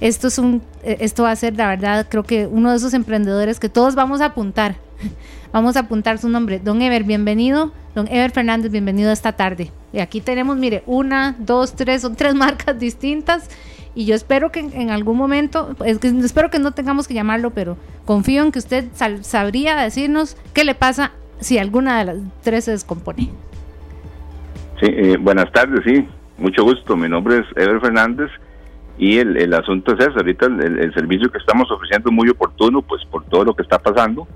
esto 0.00 0.28
es 0.28 0.38
un 0.38 0.62
eh, 0.82 0.98
esto 1.00 1.22
va 1.22 1.30
a 1.30 1.36
ser 1.36 1.56
la 1.56 1.66
verdad, 1.66 2.06
creo 2.08 2.22
que 2.22 2.46
uno 2.46 2.70
de 2.70 2.76
esos 2.76 2.92
emprendedores 2.94 3.58
que 3.58 3.68
todos 3.68 3.94
vamos 3.94 4.20
a 4.20 4.26
apuntar. 4.26 4.76
Vamos 5.50 5.76
a 5.76 5.80
apuntar 5.80 6.18
su 6.18 6.28
nombre. 6.28 6.58
Don 6.58 6.82
Ever, 6.82 7.04
bienvenido. 7.04 7.72
Don 7.94 8.06
Ever 8.08 8.30
Fernández, 8.32 8.70
bienvenido 8.70 9.10
esta 9.10 9.32
tarde. 9.32 9.72
Y 9.94 10.00
aquí 10.00 10.20
tenemos, 10.20 10.58
mire, 10.58 10.82
una, 10.84 11.36
dos, 11.38 11.72
tres, 11.74 12.02
son 12.02 12.16
tres 12.16 12.34
marcas 12.34 12.78
distintas. 12.78 13.48
Y 13.94 14.04
yo 14.04 14.14
espero 14.14 14.52
que 14.52 14.60
en, 14.60 14.90
algún 14.90 15.16
momento, 15.16 15.74
espero 15.86 16.50
que 16.50 16.58
no 16.58 16.72
tengamos 16.72 17.08
que 17.08 17.14
llamarlo, 17.14 17.50
pero 17.54 17.78
confío 18.04 18.42
en 18.42 18.52
que 18.52 18.58
usted 18.58 18.88
sabría 19.22 19.76
decirnos 19.76 20.36
qué 20.52 20.64
le 20.64 20.74
pasa 20.74 21.12
si 21.40 21.58
alguna 21.58 21.98
de 21.98 22.04
las 22.04 22.16
tres 22.42 22.64
se 22.64 22.72
descompone. 22.72 23.30
Sí, 24.80 24.86
eh, 24.86 25.16
buenas 25.18 25.50
tardes, 25.52 25.80
sí, 25.84 26.06
mucho 26.38 26.62
gusto. 26.62 26.96
Mi 26.96 27.08
nombre 27.08 27.38
es 27.38 27.46
Ever 27.56 27.80
Fernández 27.80 28.30
y 28.96 29.18
el, 29.18 29.36
el 29.36 29.54
asunto 29.54 29.94
es 29.94 30.00
ese, 30.00 30.16
ahorita 30.16 30.46
el, 30.46 30.92
servicio 30.94 31.30
que 31.30 31.38
estamos 31.38 31.70
ofreciendo 31.70 32.10
es 32.10 32.14
muy 32.14 32.28
oportuno, 32.28 32.82
pues 32.82 33.04
por 33.04 33.24
todo 33.24 33.44
lo 33.44 33.54
que 33.54 33.62
está 33.62 33.78
pasando. 33.78 34.26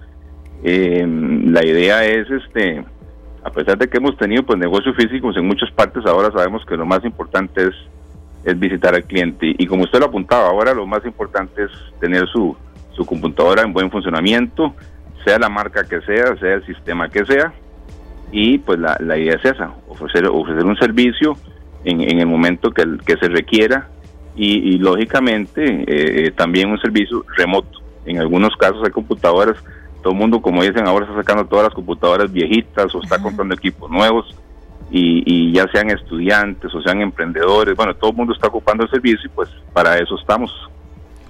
Eh, 0.64 1.04
la 1.46 1.64
idea 1.64 2.04
es, 2.04 2.30
este, 2.30 2.84
a 3.44 3.50
pesar 3.50 3.78
de 3.78 3.88
que 3.88 3.98
hemos 3.98 4.16
tenido 4.16 4.44
pues 4.44 4.58
negocios 4.58 4.94
físicos 4.96 5.36
en 5.36 5.46
muchas 5.46 5.70
partes, 5.72 6.06
ahora 6.06 6.30
sabemos 6.30 6.64
que 6.64 6.76
lo 6.76 6.86
más 6.86 7.04
importante 7.04 7.68
es, 7.68 7.74
es 8.44 8.58
visitar 8.58 8.94
al 8.94 9.04
cliente. 9.04 9.54
Y 9.58 9.66
como 9.66 9.84
usted 9.84 9.98
lo 9.98 10.06
apuntaba, 10.06 10.48
ahora 10.48 10.74
lo 10.74 10.86
más 10.86 11.04
importante 11.04 11.64
es 11.64 11.70
tener 12.00 12.26
su, 12.28 12.56
su 12.94 13.04
computadora 13.04 13.62
en 13.62 13.72
buen 13.72 13.90
funcionamiento, 13.90 14.74
sea 15.24 15.38
la 15.38 15.48
marca 15.48 15.84
que 15.84 16.00
sea, 16.02 16.36
sea 16.36 16.54
el 16.54 16.66
sistema 16.66 17.08
que 17.08 17.24
sea, 17.24 17.52
y 18.30 18.58
pues 18.58 18.78
la, 18.78 18.96
la 19.00 19.18
idea 19.18 19.34
es 19.34 19.44
esa, 19.44 19.72
ofrecer, 19.88 20.26
ofrecer 20.26 20.64
un 20.64 20.76
servicio 20.76 21.36
en, 21.84 22.00
en 22.00 22.20
el 22.20 22.26
momento 22.26 22.70
que, 22.70 22.84
que 23.04 23.16
se 23.16 23.28
requiera 23.28 23.88
y, 24.34 24.78
lógicamente 24.78 25.84
eh, 25.86 26.30
también 26.30 26.70
un 26.70 26.80
servicio 26.80 27.24
remoto. 27.36 27.80
En 28.06 28.18
algunos 28.18 28.56
casos 28.56 28.82
hay 28.84 28.90
computadoras, 28.90 29.56
todo 30.02 30.14
el 30.14 30.18
mundo 30.18 30.40
como 30.40 30.62
dicen 30.62 30.86
ahora 30.86 31.04
está 31.04 31.16
sacando 31.16 31.44
todas 31.44 31.66
las 31.66 31.74
computadoras 31.74 32.32
viejitas 32.32 32.94
o 32.94 33.02
está 33.02 33.20
comprando 33.20 33.54
equipos 33.54 33.90
nuevos 33.90 34.34
y, 34.90 35.22
y, 35.26 35.52
ya 35.52 35.68
sean 35.68 35.90
estudiantes 35.90 36.74
o 36.74 36.82
sean 36.82 37.00
emprendedores, 37.02 37.76
bueno, 37.76 37.94
todo 37.94 38.10
el 38.10 38.16
mundo 38.16 38.32
está 38.32 38.48
ocupando 38.48 38.84
el 38.84 38.90
servicio 38.90 39.26
y 39.26 39.28
pues 39.28 39.48
para 39.72 39.98
eso 39.98 40.18
estamos. 40.18 40.50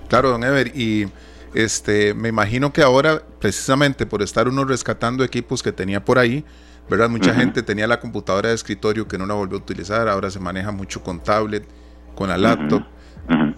Claro, 0.09 0.31
don 0.31 0.45
Ever, 0.45 0.69
y 0.69 1.07
este, 1.55 2.15
me 2.15 2.29
imagino 2.29 2.73
que 2.73 2.83
ahora, 2.83 3.23
precisamente 3.39 4.07
por 4.07 4.23
estar 4.23 4.49
uno 4.49 4.65
rescatando 4.65 5.25
equipos 5.25 5.63
que 5.63 5.73
tenía 5.73 6.05
por 6.05 6.19
ahí, 6.19 6.45
¿verdad? 6.89 7.09
Mucha 7.09 7.35
gente 7.35 7.63
tenía 7.63 7.87
la 7.87 8.01
computadora 8.01 8.49
de 8.49 8.55
escritorio 8.55 9.07
que 9.07 9.19
no 9.19 9.27
la 9.27 9.35
volvió 9.35 9.59
a 9.59 9.61
utilizar, 9.61 10.09
ahora 10.09 10.31
se 10.31 10.41
maneja 10.41 10.73
mucho 10.73 11.03
con 11.03 11.23
tablet, 11.23 11.67
con 12.15 12.29
la 12.29 12.39
laptop, 12.39 12.83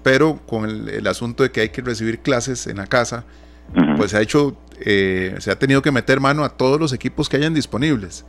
pero 0.02 0.40
con 0.46 0.68
el, 0.68 1.06
asunto 1.06 1.42
de 1.42 1.50
que 1.50 1.60
hay 1.60 1.68
que 1.70 1.82
recibir 1.82 2.20
clases 2.20 2.66
en 2.66 2.76
la 2.78 2.86
casa, 2.86 3.24
pues 3.96 4.10
se 4.10 4.18
ha 4.18 4.20
hecho, 4.20 4.56
eh, 4.80 5.36
se 5.38 5.50
ha 5.50 5.58
tenido 5.58 5.80
que 5.80 5.90
meter 5.90 6.20
mano 6.20 6.44
a 6.44 6.50
todos 6.50 6.78
los 6.78 6.92
equipos 6.92 7.28
que 7.28 7.36
hayan 7.36 7.54
disponibles. 7.54 8.24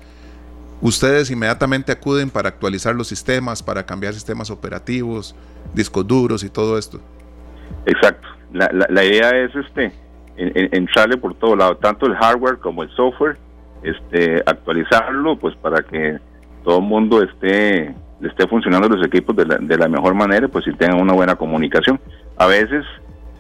Ustedes 0.82 1.32
inmediatamente 1.32 1.92
acuden 1.92 2.30
para 2.30 2.50
actualizar 2.50 2.96
los 2.96 3.08
sistemas, 3.08 3.64
para 3.64 3.86
cambiar 3.86 4.14
sistemas 4.14 4.50
operativos, 4.50 5.36
discos 5.74 6.06
duros 6.06 6.44
y 6.44 6.50
todo 6.50 6.78
esto. 6.78 7.00
Exacto 7.86 8.35
la, 8.56 8.88
la, 8.90 9.04
idea 9.04 9.30
es 9.32 9.56
este 9.56 9.92
entrarle 10.38 11.18
por 11.18 11.36
todo 11.36 11.56
lado, 11.56 11.78
tanto 11.78 12.06
el 12.08 12.16
hardware 12.16 12.58
como 12.58 12.84
el 12.84 12.90
software, 12.92 13.38
este 13.84 14.42
actualizarlo 14.46 15.38
pues 15.38 15.56
para 15.56 15.84
que 15.84 16.18
todo 16.64 16.80
el 16.80 16.86
mundo 16.86 17.22
esté 17.22 17.94
esté 18.22 18.48
funcionando 18.48 18.90
los 18.90 19.06
equipos 19.06 19.36
de 19.36 19.46
la, 19.46 19.58
de 19.58 19.78
la 19.78 19.88
mejor 19.88 20.14
manera, 20.14 20.48
pues 20.48 20.66
si 20.66 20.72
tengan 20.74 21.02
una 21.02 21.14
buena 21.14 21.36
comunicación. 21.36 22.00
A 22.38 22.48
veces 22.48 22.84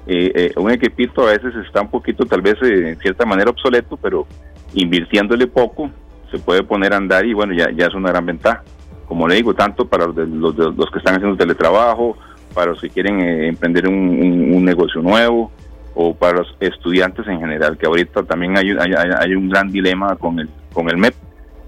eh, 0.07 0.31
eh, 0.35 0.53
un 0.57 0.69
equipito 0.69 1.23
a 1.23 1.31
veces 1.31 1.55
está 1.65 1.81
un 1.81 1.89
poquito 1.89 2.25
tal 2.25 2.41
vez 2.41 2.55
eh, 2.61 2.89
en 2.89 2.99
cierta 2.99 3.25
manera 3.25 3.49
obsoleto, 3.49 3.97
pero 3.97 4.27
invirtiéndole 4.73 5.47
poco 5.47 5.89
se 6.29 6.37
puede 6.37 6.63
poner 6.63 6.93
a 6.93 6.97
andar 6.97 7.25
y 7.25 7.33
bueno, 7.33 7.53
ya, 7.53 7.71
ya 7.71 7.87
es 7.87 7.93
una 7.93 8.09
gran 8.09 8.25
ventaja. 8.25 8.63
Como 9.07 9.27
le 9.27 9.35
digo, 9.35 9.53
tanto 9.53 9.87
para 9.87 10.07
los, 10.07 10.15
los, 10.15 10.55
los 10.55 10.91
que 10.91 10.97
están 10.99 11.15
haciendo 11.15 11.37
teletrabajo 11.37 12.17
para 12.55 12.71
los 12.71 12.81
que 12.81 12.89
quieren 12.89 13.19
eh, 13.19 13.49
emprender 13.49 13.87
un, 13.87 14.65
negocio 14.65 15.01
nuevo 15.01 15.51
o 15.93 16.15
para 16.15 16.39
los 16.39 16.57
estudiantes 16.59 17.27
en 17.27 17.39
general, 17.39 17.77
que 17.77 17.85
ahorita 17.85 18.23
también 18.23 18.57
hay, 18.57 18.71
hay, 18.71 19.35
un 19.35 19.49
gran 19.49 19.71
dilema 19.71 20.15
con 20.15 20.39
el, 20.39 20.49
con 20.73 20.89
el 20.89 20.97
MEP, 20.97 21.13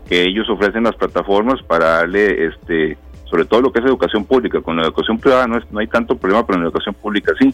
que 0.10 0.24
ellos 0.24 0.50
ofrecen 0.50 0.84
las 0.84 0.96
plataformas 0.96 1.62
para 1.62 1.98
darle, 1.98 2.48
este, 2.48 2.98
sobre 3.26 3.46
todo 3.46 3.62
lo 3.62 3.72
que 3.72 3.80
es 3.80 3.86
educación 3.86 4.26
pública, 4.26 4.62
con 4.62 4.78
la 4.78 4.84
educación 4.84 5.20
privada 5.20 5.46
no, 5.46 5.58
es, 5.58 5.72
no 5.72 5.80
hay 5.80 5.88
tanto 5.88 6.18
problema, 6.18 6.46
pero 6.46 6.58
en 6.58 6.64
la 6.64 6.70
educación 6.70 6.96
pública 6.96 7.34
sí. 7.40 7.54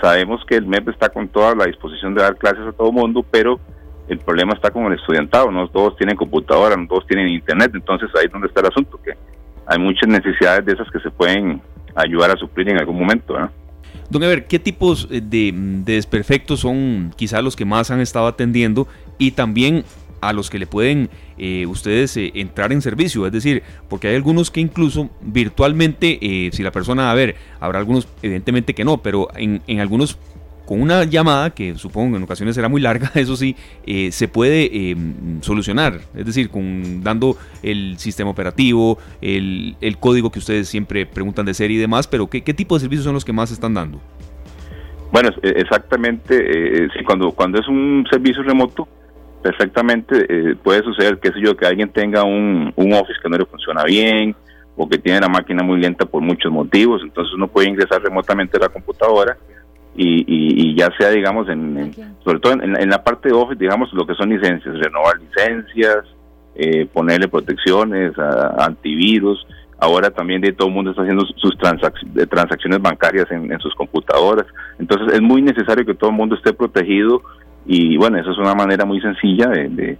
Sabemos 0.00 0.42
que 0.46 0.54
el 0.54 0.66
MEP 0.66 0.88
está 0.88 1.10
con 1.10 1.28
toda 1.28 1.54
la 1.54 1.66
disposición 1.66 2.14
de 2.14 2.22
dar 2.22 2.36
clases 2.36 2.66
a 2.66 2.72
todo 2.72 2.90
mundo, 2.90 3.22
pero 3.30 3.60
el 4.08 4.18
problema 4.18 4.54
está 4.54 4.70
con 4.70 4.86
el 4.86 4.98
estudiantado, 4.98 5.50
no 5.50 5.68
todos 5.68 5.96
tienen 5.96 6.16
computadora, 6.16 6.76
no 6.76 6.86
todos 6.88 7.06
tienen 7.06 7.28
internet, 7.28 7.72
entonces 7.74 8.08
ahí 8.16 8.26
es 8.26 8.32
donde 8.32 8.48
está 8.48 8.60
el 8.60 8.66
asunto, 8.68 8.98
que 9.04 9.12
hay 9.66 9.78
muchas 9.78 10.08
necesidades 10.08 10.64
de 10.64 10.72
esas 10.72 10.90
que 10.90 10.98
se 11.00 11.10
pueden 11.10 11.60
ayudar 11.94 12.30
a 12.30 12.36
suplir 12.36 12.68
en 12.68 12.78
algún 12.78 12.98
momento. 12.98 13.34
Don 14.08 14.22
Ever, 14.22 14.46
¿qué 14.46 14.58
tipos 14.58 15.06
eh, 15.10 15.20
de, 15.22 15.52
desperfectos 15.54 16.60
son 16.60 17.12
quizás 17.16 17.42
los 17.42 17.56
que 17.56 17.64
más 17.64 17.90
han 17.90 18.00
estado 18.00 18.26
atendiendo 18.26 18.88
y 19.18 19.32
también 19.32 19.84
a 20.20 20.32
los 20.32 20.50
que 20.50 20.58
le 20.58 20.66
pueden 20.66 21.08
eh, 21.38 21.64
ustedes 21.66 22.16
eh, 22.16 22.32
entrar 22.34 22.72
en 22.72 22.82
servicio? 22.82 23.24
Es 23.24 23.32
decir, 23.32 23.62
porque 23.88 24.08
hay 24.08 24.16
algunos 24.16 24.50
que 24.50 24.60
incluso 24.60 25.10
virtualmente, 25.20 26.50
si 26.52 26.62
la 26.62 26.72
persona, 26.72 27.10
a 27.10 27.14
ver, 27.14 27.36
habrá 27.60 27.78
algunos 27.78 28.08
evidentemente 28.22 28.74
que 28.74 28.84
no, 28.84 28.98
pero 28.98 29.28
en, 29.36 29.62
en 29.68 29.80
algunos 29.80 30.18
con 30.70 30.80
una 30.80 31.02
llamada, 31.02 31.50
que 31.50 31.74
supongo 31.74 32.16
en 32.16 32.22
ocasiones 32.22 32.54
será 32.54 32.68
muy 32.68 32.80
larga, 32.80 33.10
eso 33.16 33.34
sí, 33.34 33.56
eh, 33.84 34.12
se 34.12 34.28
puede 34.28 34.70
eh, 34.72 34.96
solucionar. 35.40 35.94
Es 36.14 36.26
decir, 36.26 36.48
con, 36.48 37.02
dando 37.02 37.36
el 37.64 37.98
sistema 37.98 38.30
operativo, 38.30 38.96
el, 39.20 39.74
código 39.98 40.30
que 40.30 40.38
ustedes 40.38 40.68
siempre 40.68 41.06
preguntan 41.06 41.44
de 41.44 41.54
serie 41.54 41.76
y 41.76 41.80
demás, 41.80 42.06
pero 42.06 42.28
¿qué, 42.28 42.40
tipo 42.54 42.76
de 42.76 42.82
servicios 42.82 43.04
son 43.04 43.14
los 43.14 43.24
que 43.24 43.32
más 43.32 43.50
están 43.50 43.74
dando? 43.74 44.00
Bueno, 45.10 45.30
exactamente, 45.42 46.84
eh, 46.84 46.88
cuando, 47.04 47.32
cuando 47.32 47.58
es 47.58 47.66
un 47.66 48.06
servicio 48.08 48.44
remoto, 48.44 48.86
perfectamente 49.42 50.24
eh, 50.28 50.54
puede 50.54 50.84
suceder, 50.84 51.18
qué 51.18 51.32
sé 51.32 51.40
yo, 51.42 51.56
que 51.56 51.66
alguien 51.66 51.88
tenga 51.88 52.22
un, 52.22 52.72
un 52.76 52.92
office 52.92 53.18
que 53.20 53.28
no 53.28 53.38
le 53.38 53.44
funciona 53.44 53.82
bien 53.82 54.36
o 54.76 54.88
que 54.88 54.98
tiene 54.98 55.18
la 55.18 55.28
máquina 55.28 55.64
muy 55.64 55.80
lenta 55.80 56.06
por 56.06 56.22
muchos 56.22 56.52
motivos, 56.52 57.02
entonces 57.02 57.34
uno 57.34 57.48
puede 57.48 57.68
ingresar 57.68 58.00
remotamente 58.00 58.56
a 58.56 58.60
la 58.60 58.68
computadora 58.68 59.36
y, 59.96 60.24
y, 60.70 60.76
ya 60.76 60.88
sea, 60.98 61.10
digamos, 61.10 61.48
en, 61.48 61.92
sobre 62.24 62.38
todo 62.38 62.52
en, 62.52 62.88
la 62.88 63.02
parte 63.02 63.28
de 63.28 63.34
Office, 63.34 63.58
digamos, 63.58 63.92
lo 63.92 64.06
que 64.06 64.14
son 64.14 64.30
licencias, 64.30 64.78
renovar 64.78 65.18
licencias, 65.18 66.04
eh, 66.54 66.86
ponerle 66.86 67.28
protecciones, 67.28 68.16
a, 68.18 68.64
antivirus, 68.64 69.44
ahora 69.78 70.10
también 70.10 70.40
de 70.40 70.52
todo 70.52 70.68
el 70.68 70.74
mundo 70.74 70.90
está 70.90 71.02
haciendo 71.02 71.26
sus 71.36 71.56
transacciones 71.58 72.80
bancarias 72.80 73.30
en, 73.30 73.58
sus 73.58 73.74
computadoras, 73.74 74.46
entonces 74.78 75.14
es 75.14 75.20
muy 75.20 75.42
necesario 75.42 75.84
que 75.84 75.94
todo 75.94 76.10
el 76.10 76.16
mundo 76.16 76.36
esté 76.36 76.52
protegido 76.52 77.22
y 77.66 77.96
bueno, 77.96 78.18
eso 78.18 78.30
es 78.30 78.38
una 78.38 78.54
manera 78.54 78.84
muy 78.84 79.00
sencilla 79.00 79.48
de, 79.48 79.98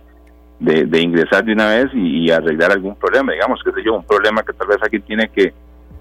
de, 0.60 1.00
ingresar 1.00 1.44
de 1.44 1.52
una 1.52 1.68
vez 1.68 1.86
y, 1.94 2.30
arreglar 2.30 2.72
algún 2.72 2.94
problema, 2.96 3.32
digamos, 3.32 3.60
que 3.64 3.72
sé 3.72 3.82
yo, 3.84 3.94
un 3.94 4.04
problema 4.04 4.42
que 4.42 4.52
tal 4.52 4.68
vez 4.68 4.78
aquí 4.82 5.00
tiene 5.00 5.28
que, 5.28 5.52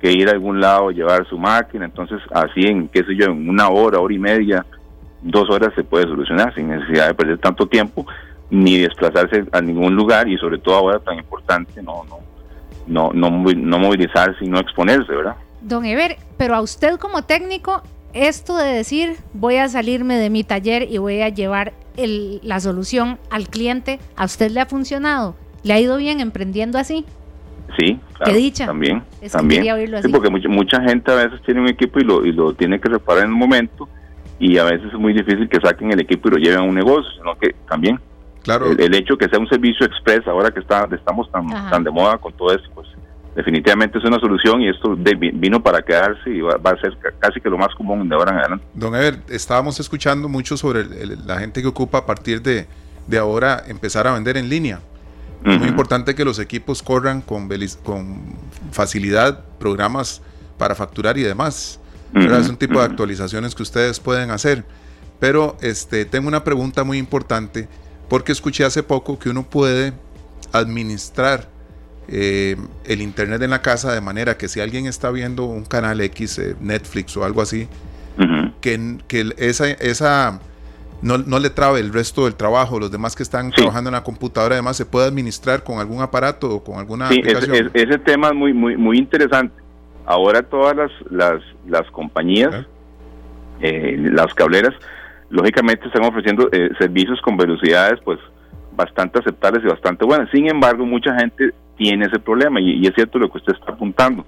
ir 0.01 0.29
a 0.29 0.31
algún 0.31 0.61
lado, 0.61 0.91
llevar 0.91 1.27
su 1.27 1.37
máquina, 1.37 1.85
entonces 1.85 2.19
así 2.31 2.61
en, 2.61 2.87
qué 2.87 3.03
sé 3.03 3.15
yo, 3.15 3.25
en 3.25 3.49
una 3.49 3.69
hora, 3.69 3.99
hora 3.99 4.13
y 4.13 4.19
media, 4.19 4.65
dos 5.21 5.49
horas 5.49 5.73
se 5.75 5.83
puede 5.83 6.05
solucionar 6.05 6.53
sin 6.55 6.69
necesidad 6.69 7.07
de 7.07 7.13
perder 7.13 7.37
tanto 7.39 7.67
tiempo 7.67 8.05
ni 8.49 8.79
desplazarse 8.79 9.45
a 9.51 9.61
ningún 9.61 9.95
lugar 9.95 10.27
y 10.27 10.37
sobre 10.37 10.57
todo 10.57 10.75
ahora 10.75 10.99
tan 10.99 11.17
importante 11.17 11.83
no 11.83 12.03
no 12.09 12.19
no 12.87 13.11
no, 13.13 13.29
no 13.29 13.79
movilizarse 13.79 14.43
y 14.43 14.47
no 14.47 14.59
exponerse, 14.59 15.13
¿verdad? 15.13 15.35
Don 15.61 15.85
Ever, 15.85 16.17
pero 16.37 16.55
a 16.55 16.61
usted 16.61 16.97
como 16.97 17.23
técnico 17.23 17.83
esto 18.13 18.57
de 18.57 18.69
decir 18.69 19.17
voy 19.33 19.57
a 19.57 19.69
salirme 19.69 20.15
de 20.15 20.29
mi 20.29 20.43
taller 20.43 20.87
y 20.89 20.97
voy 20.97 21.21
a 21.21 21.29
llevar 21.29 21.73
la 21.95 22.59
solución 22.59 23.19
al 23.29 23.49
cliente, 23.49 23.99
¿a 24.15 24.25
usted 24.25 24.51
le 24.51 24.61
ha 24.61 24.65
funcionado? 24.65 25.35
¿Le 25.63 25.73
ha 25.73 25.79
ido 25.79 25.97
bien 25.97 26.21
emprendiendo 26.21 26.77
así? 26.79 27.05
Sí, 27.77 27.99
claro, 28.13 28.33
dicha. 28.33 28.65
También, 28.65 29.03
también. 29.31 29.63
Sí, 30.01 30.09
porque 30.09 30.29
mucha, 30.29 30.81
gente 30.81 31.11
a 31.11 31.15
veces 31.15 31.41
tiene 31.45 31.61
un 31.61 31.67
equipo 31.67 31.99
y 31.99 32.03
lo, 32.03 32.25
y 32.25 32.31
lo 32.31 32.53
tiene 32.53 32.79
que 32.79 32.89
reparar 32.89 33.25
en 33.25 33.31
un 33.31 33.39
momento 33.39 33.87
y 34.39 34.57
a 34.57 34.63
veces 34.63 34.87
es 34.87 34.99
muy 34.99 35.13
difícil 35.13 35.47
que 35.49 35.59
saquen 35.59 35.91
el 35.91 35.99
equipo 35.99 36.29
y 36.29 36.31
lo 36.31 36.37
lleven 36.37 36.59
a 36.59 36.63
un 36.63 36.75
negocio, 36.75 37.11
sino 37.17 37.37
que 37.37 37.53
también 37.69 37.99
claro. 38.41 38.71
el, 38.71 38.95
hecho 38.95 39.17
que 39.17 39.27
sea 39.27 39.37
un 39.37 39.49
servicio 39.49 39.85
express 39.85 40.25
ahora 40.27 40.51
que 40.51 40.61
está 40.61 40.87
estamos 40.91 41.29
tan, 41.31 41.47
tan 41.47 41.83
de 41.83 41.91
moda 41.91 42.17
con 42.17 42.33
todo 42.33 42.53
esto, 42.53 42.69
pues 42.73 42.87
definitivamente 43.35 43.97
es 43.97 44.03
una 44.03 44.19
solución 44.19 44.61
y 44.61 44.69
esto 44.69 44.97
vino 44.97 45.61
para 45.61 45.81
quedarse 45.81 46.29
y 46.29 46.41
va, 46.41 46.55
a 46.55 46.81
ser 46.81 46.97
casi 47.19 47.39
que 47.39 47.49
lo 47.49 47.57
más 47.57 47.73
común 47.75 48.09
de 48.09 48.15
ahora 48.15 48.31
en 48.31 48.37
adelante. 48.39 48.65
Don 48.73 48.95
Ever, 48.95 49.19
estábamos 49.29 49.79
escuchando 49.79 50.27
mucho 50.27 50.57
sobre 50.57 50.85
la 51.25 51.39
gente 51.39 51.61
que 51.61 51.67
ocupa 51.67 51.99
a 51.99 52.05
partir 52.05 52.41
de, 52.41 52.67
ahora 53.17 53.63
empezar 53.67 54.07
a 54.07 54.13
vender 54.13 54.37
en 54.37 54.49
línea. 54.49 54.79
Es 55.45 55.57
muy 55.57 55.69
importante 55.69 56.15
que 56.15 56.25
los 56.25 56.37
equipos 56.37 56.83
corran 56.83 57.21
con, 57.21 57.49
con 57.83 58.21
facilidad 58.71 59.45
programas 59.57 60.21
para 60.57 60.75
facturar 60.75 61.17
y 61.17 61.23
demás. 61.23 61.79
Es 62.13 62.49
un 62.49 62.57
tipo 62.57 62.79
de 62.79 62.85
actualizaciones 62.85 63.55
que 63.55 63.63
ustedes 63.63 63.99
pueden 63.99 64.31
hacer. 64.31 64.65
Pero 65.19 65.57
este, 65.61 66.05
tengo 66.05 66.27
una 66.27 66.43
pregunta 66.43 66.83
muy 66.83 66.97
importante 66.97 67.67
porque 68.09 68.31
escuché 68.31 68.65
hace 68.65 68.83
poco 68.83 69.19
que 69.19 69.29
uno 69.29 69.43
puede 69.43 69.93
administrar 70.51 71.47
eh, 72.07 72.57
el 72.85 73.01
internet 73.01 73.41
en 73.43 73.51
la 73.51 73.61
casa 73.61 73.93
de 73.93 74.01
manera 74.01 74.35
que 74.37 74.47
si 74.47 74.59
alguien 74.59 74.87
está 74.87 75.11
viendo 75.11 75.45
un 75.45 75.63
canal 75.63 76.01
X, 76.01 76.39
eh, 76.39 76.55
Netflix 76.59 77.15
o 77.17 77.23
algo 77.23 77.41
así, 77.41 77.67
que, 78.59 78.97
que, 79.07 79.33
esa, 79.37 79.69
esa 79.69 80.39
no, 81.01 81.39
le 81.39 81.49
trabe 81.49 81.79
el 81.79 81.93
resto 81.93 82.25
del 82.25 82.35
trabajo, 82.35 82.79
los 82.79 82.91
demás 82.91 83.15
que 83.15 83.23
están 83.23 83.51
trabajando 83.51 83.89
en 83.89 83.93
la 83.93 84.03
computadora 84.03 84.55
además 84.55 84.77
se 84.77 84.85
puede 84.85 85.07
administrar 85.07 85.63
con 85.63 85.79
algún 85.79 86.01
aparato 86.01 86.55
o 86.55 86.63
con 86.63 86.79
alguna 86.79 87.07
sí, 87.09 87.21
Ese, 87.23 87.69
ese, 87.73 87.97
tema 87.99 88.29
es 88.29 88.35
muy, 88.35 88.53
muy, 88.53 88.77
muy 88.77 88.97
interesante. 88.97 89.55
Ahora 90.05 90.41
todas 90.41 90.75
las, 90.75 90.91
las, 91.09 91.41
las 91.67 91.89
compañías, 91.91 92.65
eh, 93.61 93.95
las 94.11 94.33
cableras, 94.33 94.73
lógicamente 95.29 95.87
están 95.87 96.03
ofreciendo 96.03 96.49
servicios 96.79 97.21
con 97.21 97.37
velocidades 97.37 97.99
pues 98.03 98.19
bastante 98.79 99.19
aceptables 99.19 99.63
y 99.63 99.67
bastante 99.67 100.05
buenas. 100.05 100.29
Sin 100.31 100.49
embargo, 100.49 100.85
mucha 100.85 101.13
gente 101.15 101.53
tiene 101.77 102.05
ese 102.05 102.19
problema 102.19 102.59
y, 102.61 102.85
es 102.85 102.93
cierto 102.95 103.19
lo 103.19 103.29
que 103.29 103.37
usted 103.37 103.53
está 103.53 103.73
apuntando. 103.73 104.25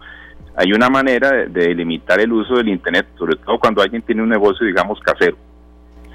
Hay 0.56 0.74
una 0.74 0.90
manera 0.90 1.32
de, 1.48 1.74
limitar 1.74 2.20
el 2.20 2.34
uso 2.34 2.56
del 2.56 2.68
Internet, 2.68 3.08
sobre 3.18 3.38
todo 3.38 3.58
cuando 3.58 3.82
alguien 3.82 4.02
tiene 4.02 4.22
un 4.22 4.30
negocio, 4.30 4.66
digamos, 4.66 5.00
casero. 5.00 5.38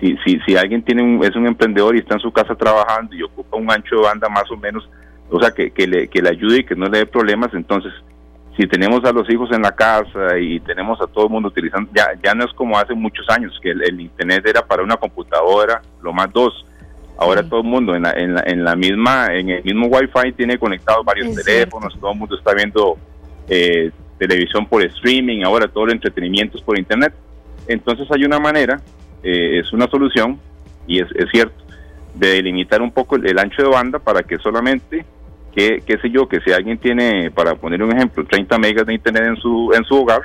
Si, 0.00 0.16
si, 0.24 0.38
si 0.46 0.56
alguien 0.56 0.82
tiene 0.82 1.02
un, 1.02 1.24
es 1.24 1.34
un 1.36 1.46
emprendedor 1.46 1.96
y 1.96 2.00
está 2.00 2.14
en 2.14 2.20
su 2.20 2.32
casa 2.32 2.54
trabajando 2.54 3.14
y 3.14 3.22
ocupa 3.22 3.56
un 3.56 3.70
ancho 3.70 3.96
de 3.96 4.02
banda 4.02 4.28
más 4.28 4.50
o 4.50 4.56
menos, 4.56 4.88
o 5.30 5.40
sea, 5.40 5.50
que, 5.50 5.70
que, 5.70 5.86
le, 5.86 6.08
que 6.08 6.20
le 6.20 6.30
ayude 6.30 6.58
y 6.58 6.64
que 6.64 6.76
no 6.76 6.86
le 6.86 6.98
dé 6.98 7.06
problemas, 7.06 7.52
entonces 7.54 7.92
si 8.56 8.66
tenemos 8.66 9.04
a 9.04 9.12
los 9.12 9.28
hijos 9.30 9.50
en 9.52 9.62
la 9.62 9.72
casa 9.72 10.38
y 10.38 10.60
tenemos 10.60 11.00
a 11.00 11.06
todo 11.06 11.26
el 11.26 11.30
mundo 11.30 11.48
utilizando, 11.48 11.90
ya, 11.94 12.08
ya 12.22 12.34
no 12.34 12.44
es 12.44 12.52
como 12.54 12.78
hace 12.78 12.94
muchos 12.94 13.28
años, 13.28 13.58
que 13.62 13.70
el, 13.70 14.00
Internet 14.00 14.46
era 14.46 14.62
para 14.66 14.82
una 14.82 14.96
computadora, 14.96 15.82
lo 16.02 16.12
más 16.12 16.32
dos, 16.32 16.64
Ahora 17.18 17.42
todo 17.42 17.60
el 17.60 17.66
mundo 17.66 17.96
en 17.96 18.02
la, 18.02 18.12
en, 18.12 18.34
la, 18.34 18.42
en 18.44 18.62
la 18.62 18.76
misma, 18.76 19.28
en 19.32 19.48
el 19.48 19.64
mismo 19.64 19.86
Wi-Fi 19.86 20.32
tiene 20.32 20.58
conectados 20.58 21.02
varios 21.02 21.34
teléfonos, 21.34 21.98
todo 21.98 22.12
el 22.12 22.18
mundo 22.18 22.36
está 22.36 22.52
viendo 22.52 22.98
eh, 23.48 23.90
televisión 24.18 24.66
por 24.66 24.84
streaming, 24.84 25.42
ahora 25.42 25.66
todo 25.66 25.84
el 25.84 25.92
entretenimiento 25.92 26.58
es 26.58 26.62
por 26.62 26.78
internet. 26.78 27.14
Entonces 27.66 28.06
hay 28.10 28.24
una 28.24 28.38
manera, 28.38 28.82
eh, 29.26 29.58
es 29.58 29.72
una 29.72 29.88
solución, 29.88 30.38
y 30.86 31.00
es, 31.00 31.08
es 31.16 31.28
cierto, 31.30 31.64
de 32.14 32.28
delimitar 32.28 32.80
un 32.80 32.92
poco 32.92 33.16
el, 33.16 33.38
ancho 33.38 33.62
de 33.62 33.68
banda 33.68 33.98
para 33.98 34.22
que 34.22 34.38
solamente, 34.38 35.04
que, 35.52 35.82
qué 35.84 35.98
sé 35.98 36.10
yo, 36.10 36.28
que 36.28 36.40
si 36.40 36.52
alguien 36.52 36.78
tiene, 36.78 37.30
para 37.32 37.56
poner 37.56 37.82
un 37.82 37.92
ejemplo, 37.92 38.24
30 38.24 38.56
megas 38.58 38.86
de 38.86 38.94
internet 38.94 39.24
en 39.26 39.36
su, 39.36 39.72
en 39.74 39.84
su 39.84 39.96
hogar, 39.96 40.22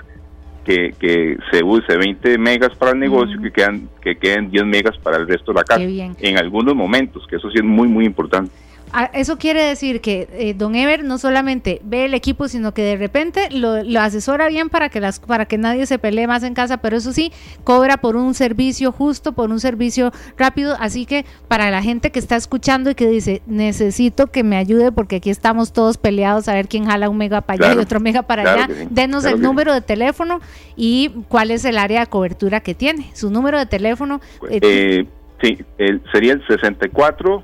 que, 0.64 0.94
que 1.00 1.38
se 1.52 1.64
use 1.64 1.98
20 1.98 2.38
megas 2.38 2.76
para 2.76 2.92
el 2.92 3.00
negocio, 3.00 3.42
que, 3.42 3.52
quedan, 3.52 3.90
que 4.02 4.18
queden 4.18 4.52
10 4.52 4.66
megas 4.66 4.98
para 5.00 5.18
el 5.18 5.28
resto 5.28 5.52
de 5.52 5.60
la 5.60 5.64
casa. 5.64 5.82
En 5.82 6.38
algunos 6.38 6.76
momentos, 6.76 7.26
que 7.28 7.38
eso 7.38 7.50
sí 7.50 7.58
es 7.58 7.64
muy, 7.64 7.88
muy 7.88 8.06
importante. 8.06 8.52
Ah, 8.94 9.10
eso 9.14 9.38
quiere 9.38 9.64
decir 9.64 10.02
que 10.02 10.28
eh, 10.34 10.54
Don 10.54 10.76
Ever 10.76 11.04
no 11.04 11.18
solamente 11.18 11.82
ve 11.84 12.06
el 12.06 12.14
equipo, 12.14 12.48
sino 12.48 12.74
que 12.74 12.84
de 12.84 12.98
repente 12.98 13.50
lo, 13.52 13.82
asesora 14.00 14.48
bien 14.50 14.70
para 14.70 14.90
que 14.90 15.00
las 15.00 15.20
para 15.20 15.46
que 15.46 15.58
nadie 15.58 15.86
se 15.86 16.00
pelee 16.00 16.28
más 16.28 16.44
en 16.44 16.54
casa, 16.54 16.78
pero 16.78 16.98
eso 16.98 17.14
sí, 17.14 17.32
cobra 17.64 17.98
por 17.98 18.16
un 18.16 18.34
servicio 18.34 18.92
justo, 18.92 19.34
por 19.34 19.50
un 19.50 19.60
servicio 19.60 20.12
rápido. 20.38 20.76
Así 20.80 21.06
que 21.06 21.26
para 21.48 21.72
la 21.72 21.82
gente 21.82 22.12
que 22.12 22.20
está 22.20 22.36
escuchando 22.36 22.90
y 22.90 22.96
que 22.96 23.08
dice, 23.08 23.42
necesito 23.46 24.28
que 24.28 24.44
me 24.44 24.58
ayude 24.58 24.92
porque 24.92 25.18
aquí 25.18 25.30
estamos 25.30 25.74
todos 25.74 25.98
peleados 25.98 26.48
a 26.48 26.54
ver 26.54 26.68
quién 26.68 26.86
jala 26.86 27.10
un 27.10 27.18
mega 27.18 27.42
para 27.42 27.66
allá 27.66 27.76
y 27.76 27.84
otro 27.84 28.00
mega 28.00 28.24
para 28.24 28.42
allá, 28.42 28.70
denos 28.90 29.26
el 29.26 29.42
número 29.42 29.74
de 29.74 29.82
teléfono 29.82 30.42
y 30.76 31.12
cuál 31.30 31.52
es 31.52 31.66
el 31.66 31.78
área 31.78 32.02
de 32.02 32.08
cobertura 32.08 32.60
que 32.62 32.76
tiene. 32.76 33.12
Su 33.14 33.30
número 33.30 33.58
de 33.58 33.66
teléfono. 33.66 34.22
Eh, 34.50 34.60
eh, 34.62 35.06
sí, 35.42 35.58
el, 35.78 36.02
sería 36.12 36.34
el 36.34 36.46
64 36.48 37.44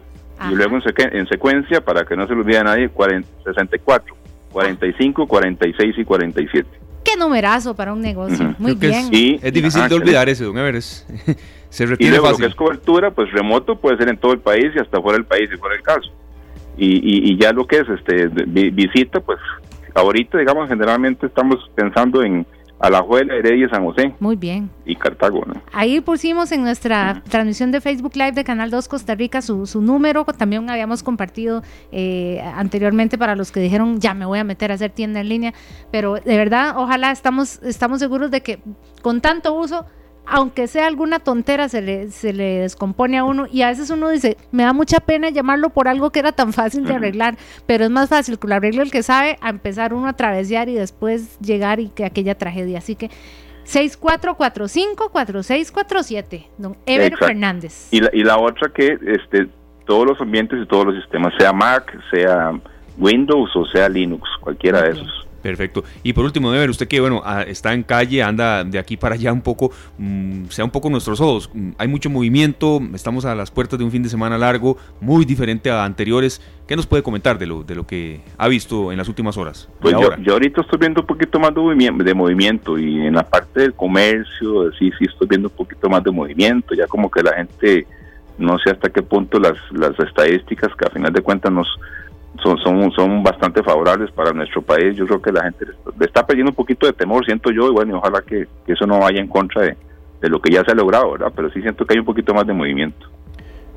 y 0.50 0.56
luego 0.56 0.78
en, 0.98 1.28
secuencia, 1.28 1.82
para 1.82 2.06
que 2.06 2.16
no 2.16 2.28
se 2.28 2.34
lo 2.34 2.42
olvide 2.42 2.60
a 2.60 2.64
nadie, 2.64 2.90
64, 3.44 4.16
45, 4.52 5.28
46 5.28 5.96
y 5.98 6.06
47. 6.06 6.70
Qué 7.04 7.18
numerazo 7.18 7.76
para 7.76 7.94
un 7.94 8.02
negocio. 8.02 8.54
Muy 8.58 8.76
bien. 8.76 9.10
Es, 9.42 9.54
difícil 9.54 9.88
de 9.88 9.96
olvidar 9.96 10.28
ese, 10.30 10.44
don 10.44 10.58
Everest. 10.58 11.10
se 11.70 11.86
y 11.98 12.10
luego 12.10 12.32
lo 12.32 12.38
que 12.38 12.46
es 12.46 12.56
cobertura, 12.56 13.12
pues 13.12 13.32
remoto 13.32 13.78
puede 13.78 13.98
ser 13.98 14.10
en 14.10 14.18
todo 14.18 14.34
el 14.34 14.40
país 14.40 14.72
y 14.76 14.80
hasta 14.80 15.02
fuera 15.02 15.18
del 15.18 15.26
país, 15.26 15.50
si 15.50 15.58
fuera 15.58 15.76
el 15.76 15.82
caso. 15.82 16.12
Y, 16.78 17.32
y, 17.32 17.38
ya 17.40 17.52
lo 17.54 17.66
que 17.66 17.78
es 17.78 17.90
este 17.90 18.28
visita, 18.28 19.20
pues 19.20 19.40
ahorita, 19.96 20.38
digamos, 20.38 20.70
generalmente 20.70 21.26
estamos 21.26 21.58
pensando 21.74 22.22
en 22.22 22.46
Alajuela, 22.80 23.36
Heredia, 23.36 23.68
San 23.70 23.84
José. 23.84 24.14
Muy 24.20 24.36
bien. 24.36 24.70
Y 24.86 24.96
Cartago, 24.96 25.42
Ahí 25.74 26.00
pusimos 26.02 26.52
en 26.52 26.62
nuestra 26.62 27.24
transmisión 27.30 27.72
de 27.72 27.82
Facebook 27.82 28.16
Live 28.16 28.34
de 28.34 28.44
Canal 28.44 28.70
2 28.70 28.88
Costa 28.88 29.16
Rica 29.16 29.42
su, 29.42 29.66
su 29.66 29.82
número, 29.82 30.26
también 30.26 30.70
habíamos 30.70 31.04
compartido 31.04 31.64
eh, 31.92 32.42
anteriormente 32.56 33.18
para 33.18 33.36
los 33.36 33.52
que 33.52 33.60
dijeron 33.60 34.00
ya 34.00 34.14
me 34.14 34.26
voy 34.26 34.40
a 34.40 34.44
meter 34.44 34.72
a 34.72 34.76
hacer 34.76 34.92
tienda 34.92 35.20
en 35.20 35.30
línea, 35.30 35.54
pero 35.92 36.16
de 36.16 36.38
verdad, 36.38 36.76
ojalá 36.78 37.12
estamos, 37.12 37.62
estamos 37.64 38.00
seguros 38.00 38.32
de 38.32 38.42
que 38.42 38.60
con 39.02 39.22
tanto 39.22 39.54
uso 39.54 39.86
aunque 40.30 40.68
sea 40.68 40.88
alguna 40.88 41.20
tontera, 41.20 41.70
se 41.70 41.82
le, 41.82 42.12
se 42.12 42.34
le 42.34 42.60
descompone 42.60 43.18
a 43.18 43.24
uno. 43.24 43.48
Y 43.52 43.62
a 43.62 43.70
veces 43.70 43.90
uno 43.90 44.10
dice, 44.10 44.36
me 44.52 44.64
da 44.64 44.74
mucha 44.74 45.00
pena 45.00 45.30
llamarlo 45.30 45.70
por 45.70 45.88
algo 45.88 46.12
que 46.12 46.20
era 46.20 46.34
tan 46.34 46.52
fácil 46.54 46.86
de 46.86 46.94
arreglar, 46.96 47.38
pero 47.66 47.86
es 47.86 47.90
más 47.90 48.10
fácil 48.10 48.38
que 48.38 48.48
lo 48.48 48.56
arregle 48.56 48.84
el 48.84 48.92
que 48.92 49.02
sabe 49.04 49.38
a 49.42 49.50
empezar 49.50 49.94
uno 49.94 50.08
a 50.08 50.14
travesear 50.14 50.68
y 50.70 50.74
después 50.74 51.40
llegar 51.40 51.80
y 51.80 51.90
que 51.90 52.06
aquella 52.06 52.36
tragedia. 52.36 52.80
Así 52.80 52.96
que 52.96 53.10
6445-4647, 53.66 56.48
don 56.58 56.76
Ever 56.86 57.16
Fernández. 57.18 57.88
Y 57.92 58.02
la, 58.02 58.10
y 58.14 58.24
la 58.24 58.38
otra 58.38 58.70
que 58.74 58.98
este, 59.06 59.48
todos 59.86 60.06
los 60.06 60.20
ambientes 60.20 60.60
y 60.62 60.66
todos 60.66 60.88
los 60.88 60.96
sistemas, 60.96 61.34
sea 61.38 61.54
Mac, 61.54 61.98
sea 62.12 62.52
Windows 62.98 63.56
o 63.56 63.66
sea 63.66 63.88
Linux, 63.88 64.28
cualquiera 64.42 64.82
de 64.82 64.90
esos 64.92 65.27
Perfecto. 65.48 65.86
Y 66.04 66.12
por 66.12 66.26
último, 66.26 66.52
ver 66.52 66.70
usted 66.70 66.90
que 66.90 67.00
bueno, 67.00 67.22
ah, 67.24 67.42
está 67.44 67.74
en 67.74 67.84
calle, 67.84 68.22
anda 68.22 68.66
de 68.66 68.78
aquí 68.78 68.98
para 68.98 69.16
allá 69.16 69.32
un 69.32 69.40
poco, 69.40 69.72
mm, 69.98 70.48
sea 70.50 70.66
un 70.66 70.72
poco 70.72 70.90
nuestros 70.90 71.22
ojos. 71.22 71.50
Mm, 71.54 71.70
hay 71.78 71.88
mucho 71.88 72.10
movimiento, 72.10 72.82
estamos 72.94 73.24
a 73.24 73.34
las 73.34 73.50
puertas 73.50 73.80
de 73.80 73.86
un 73.86 73.92
fin 73.92 74.04
de 74.04 74.10
semana 74.10 74.38
largo, 74.38 74.76
muy 75.00 75.24
diferente 75.24 75.72
a 75.72 75.86
anteriores. 75.86 76.42
¿Qué 76.68 76.76
nos 76.76 76.86
puede 76.86 77.02
comentar 77.02 77.38
de 77.38 77.46
lo, 77.46 77.64
de 77.64 77.76
lo 77.76 77.88
que 77.88 78.20
ha 78.38 78.50
visto 78.50 78.92
en 78.92 78.98
las 78.98 79.08
últimas 79.08 79.38
horas? 79.38 79.70
Pues 79.80 79.96
yo, 80.22 80.34
ahorita 80.34 80.60
estoy 80.60 80.80
viendo 80.80 81.00
un 81.00 81.08
poquito 81.08 81.40
más 81.40 81.56
de 81.56 81.62
movimiento, 81.62 82.04
de 82.04 82.14
movimiento 82.14 82.78
y 82.78 83.08
en 83.08 83.14
la 83.14 83.24
parte 83.24 83.62
del 83.62 83.74
comercio, 83.74 84.74
sí, 84.74 84.92
sí 85.00 85.06
estoy 85.06 85.30
viendo 85.30 85.48
un 85.48 85.56
poquito 85.56 85.88
más 85.88 86.04
de 86.04 86.12
movimiento, 86.12 86.76
ya 86.76 86.88
como 86.88 87.10
que 87.10 87.24
la 87.24 87.36
gente, 87.36 87.88
no 88.38 88.60
sé 88.60 88.72
hasta 88.72 88.90
qué 88.90 89.02
punto 89.02 89.40
las, 89.40 89.56
las 89.72 89.98
estadísticas 89.98 90.76
que 90.76 90.86
a 90.86 90.90
final 90.90 91.14
de 91.14 91.22
cuentas 91.22 91.54
nos 91.54 91.68
son, 92.44 92.58
son, 92.60 92.92
son 92.92 93.24
bastante 93.24 93.64
favorables 93.64 94.12
para 94.12 94.32
nuestro 94.32 94.62
país. 94.62 94.96
Yo 94.96 95.06
creo 95.06 95.22
que 95.22 95.32
la 95.32 95.44
gente 95.44 95.66
le 95.98 96.06
está 96.06 96.26
perdiendo 96.26 96.52
un 96.52 96.56
poquito 96.56 96.86
de 96.86 96.94
temor, 96.94 97.26
siento 97.26 97.52
yo, 97.52 97.70
y 97.70 97.74
bueno, 97.74 97.98
ojalá 97.98 98.22
que, 98.22 98.48
eso 98.68 98.86
no 98.86 99.00
vaya 99.00 99.20
en 99.20 99.28
contra 99.28 99.64
de, 99.64 99.78
de, 100.22 100.30
lo 100.30 100.42
que 100.42 100.54
ya 100.54 100.64
se 100.64 100.72
ha 100.72 100.76
logrado, 100.76 101.12
¿verdad? 101.12 101.32
Pero 101.36 101.50
sí 101.52 101.62
siento 101.62 101.86
que 101.86 101.94
hay 101.94 102.00
un 102.00 102.06
poquito 102.06 102.34
más 102.34 102.46
de 102.46 102.54
movimiento. 102.54 103.08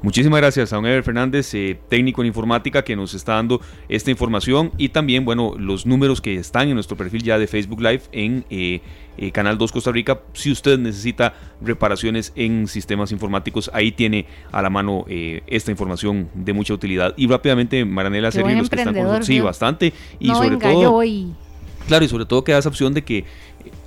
Muchísimas 0.03 0.41
gracias 0.41 0.73
a 0.73 0.77
don 0.77 0.87
Ever 0.87 1.03
Fernández, 1.03 1.53
eh, 1.55 1.79
técnico 1.91 2.23
en 2.23 2.29
informática, 2.29 2.83
que 2.83 2.97
nos 2.97 3.13
está 3.13 3.35
dando 3.35 3.61
esta 3.89 4.11
información 4.11 4.73
y 4.79 4.89
también, 4.89 5.27
bueno, 5.27 5.55
los 5.59 5.85
números 5.85 6.23
que 6.23 6.37
están 6.37 6.69
en 6.69 6.75
nuestro 6.75 6.97
perfil 6.97 7.23
ya 7.23 7.39
de 7.39 7.47
Facebook 7.47 7.83
Live 7.83 8.03
en 8.13 8.47
eh, 8.49 8.81
eh, 9.19 9.31
Canal 9.31 9.59
2 9.59 9.73
Costa 9.73 9.93
Rica. 9.93 10.23
Si 10.33 10.51
usted 10.51 10.79
necesita 10.79 11.35
reparaciones 11.61 12.33
en 12.35 12.67
sistemas 12.67 13.13
informáticos, 13.13 13.71
ahí 13.75 13.93
tiene 13.93 14.25
a 14.53 14.63
la 14.63 14.71
mano 14.71 15.05
esta 15.07 15.71
información 15.71 16.31
de 16.33 16.55
mucha 16.55 16.73
utilidad. 16.73 17.13
Y 17.19 17.27
rápidamente, 17.27 17.85
Maranela, 17.85 18.31
Sergio, 18.31 18.57
los 18.57 18.71
que 18.71 18.77
están 18.77 18.95
con 18.95 19.03
nosotros, 19.03 19.27
sí, 19.27 19.41
bastante. 19.41 19.93
Y 20.19 20.29
sobre 20.29 20.57
todo. 20.57 21.03
Claro, 21.87 22.05
y 22.05 22.09
sobre 22.09 22.25
todo 22.25 22.45
queda 22.45 22.59
esa 22.59 22.69
opción 22.69 22.95
de 22.95 23.03
que 23.03 23.25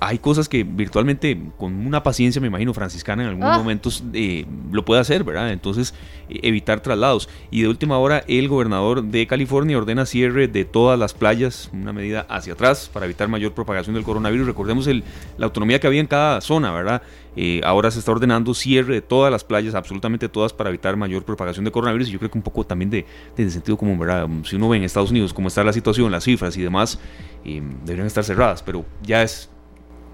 hay 0.00 0.18
cosas 0.18 0.48
que 0.48 0.64
virtualmente 0.64 1.40
con 1.56 1.86
una 1.86 2.02
paciencia, 2.02 2.40
me 2.40 2.48
imagino, 2.48 2.74
franciscana 2.74 3.22
en 3.22 3.30
algunos 3.30 3.54
ah. 3.54 3.58
momentos 3.58 4.04
eh, 4.12 4.44
lo 4.70 4.84
puede 4.84 5.00
hacer, 5.00 5.24
¿verdad? 5.24 5.50
Entonces, 5.50 5.94
eh, 6.28 6.40
evitar 6.42 6.80
traslados. 6.80 7.28
Y 7.50 7.62
de 7.62 7.68
última 7.68 7.98
hora, 7.98 8.24
el 8.28 8.48
gobernador 8.48 9.02
de 9.02 9.26
California 9.26 9.78
ordena 9.78 10.04
cierre 10.04 10.48
de 10.48 10.64
todas 10.64 10.98
las 10.98 11.14
playas, 11.14 11.70
una 11.72 11.92
medida 11.92 12.26
hacia 12.28 12.52
atrás 12.52 12.90
para 12.92 13.06
evitar 13.06 13.28
mayor 13.28 13.52
propagación 13.52 13.94
del 13.94 14.04
coronavirus. 14.04 14.46
Recordemos 14.46 14.86
el, 14.86 15.04
la 15.38 15.46
autonomía 15.46 15.80
que 15.80 15.86
había 15.86 16.00
en 16.00 16.06
cada 16.06 16.40
zona, 16.40 16.70
¿verdad? 16.72 17.02
Eh, 17.36 17.60
ahora 17.64 17.90
se 17.90 17.98
está 17.98 18.12
ordenando 18.12 18.54
cierre 18.54 18.94
de 18.94 19.02
todas 19.02 19.32
las 19.32 19.42
playas, 19.42 19.74
absolutamente 19.74 20.28
todas, 20.28 20.52
para 20.52 20.68
evitar 20.68 20.96
mayor 20.96 21.24
propagación 21.24 21.64
de 21.64 21.72
coronavirus. 21.72 22.08
Y 22.08 22.12
yo 22.12 22.18
creo 22.18 22.30
que 22.30 22.38
un 22.38 22.44
poco 22.44 22.64
también 22.64 22.90
de, 22.90 23.06
de 23.36 23.50
sentido 23.50 23.76
común, 23.76 23.98
¿verdad? 23.98 24.28
Si 24.44 24.56
uno 24.56 24.68
ve 24.68 24.76
en 24.76 24.84
Estados 24.84 25.10
Unidos 25.10 25.32
cómo 25.32 25.48
está 25.48 25.64
la 25.64 25.72
situación, 25.72 26.12
las 26.12 26.24
cifras 26.24 26.56
y 26.56 26.62
demás, 26.62 27.00
deberían 27.44 28.06
estar 28.06 28.24
cerradas, 28.24 28.62
pero 28.62 28.84
ya 29.02 29.22
es 29.22 29.50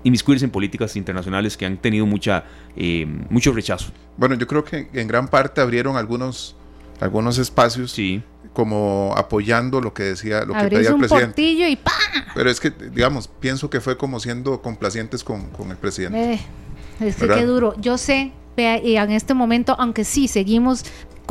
inmiscuirse 0.04 0.44
en 0.44 0.50
políticas 0.50 0.96
internacionales 0.96 1.56
que 1.56 1.66
han 1.66 1.76
tenido 1.76 2.06
mucha, 2.06 2.44
eh, 2.76 3.06
mucho 3.28 3.52
rechazo. 3.52 3.92
Bueno, 4.16 4.34
yo 4.34 4.46
creo 4.46 4.64
que 4.64 4.88
en 4.92 5.08
gran 5.08 5.28
parte 5.28 5.60
abrieron 5.60 5.96
algunos, 5.96 6.56
algunos 7.00 7.38
espacios 7.38 7.92
sí. 7.92 8.22
como 8.52 9.14
apoyando 9.16 9.80
lo 9.80 9.92
que 9.92 10.04
decía, 10.04 10.44
lo 10.44 10.54
que 10.54 10.64
pedía 10.68 10.90
el 10.90 10.96
presidente. 10.96 11.42
y 11.42 11.78
Pero 12.34 12.50
es 12.50 12.60
que, 12.60 12.70
digamos, 12.70 13.28
pienso 13.28 13.70
que 13.70 13.80
fue 13.80 13.96
como 13.96 14.20
siendo 14.20 14.62
complacientes 14.62 15.22
con, 15.24 15.48
el 15.70 15.76
presidente. 15.76 16.34
Eh, 16.34 16.40
es 17.00 17.16
que 17.16 17.28
qué 17.28 17.44
duro. 17.44 17.74
Yo 17.80 17.98
sé, 17.98 18.32
en 18.56 19.10
este 19.10 19.34
momento, 19.34 19.74
aunque 19.78 20.04
sí 20.04 20.28
seguimos 20.28 20.84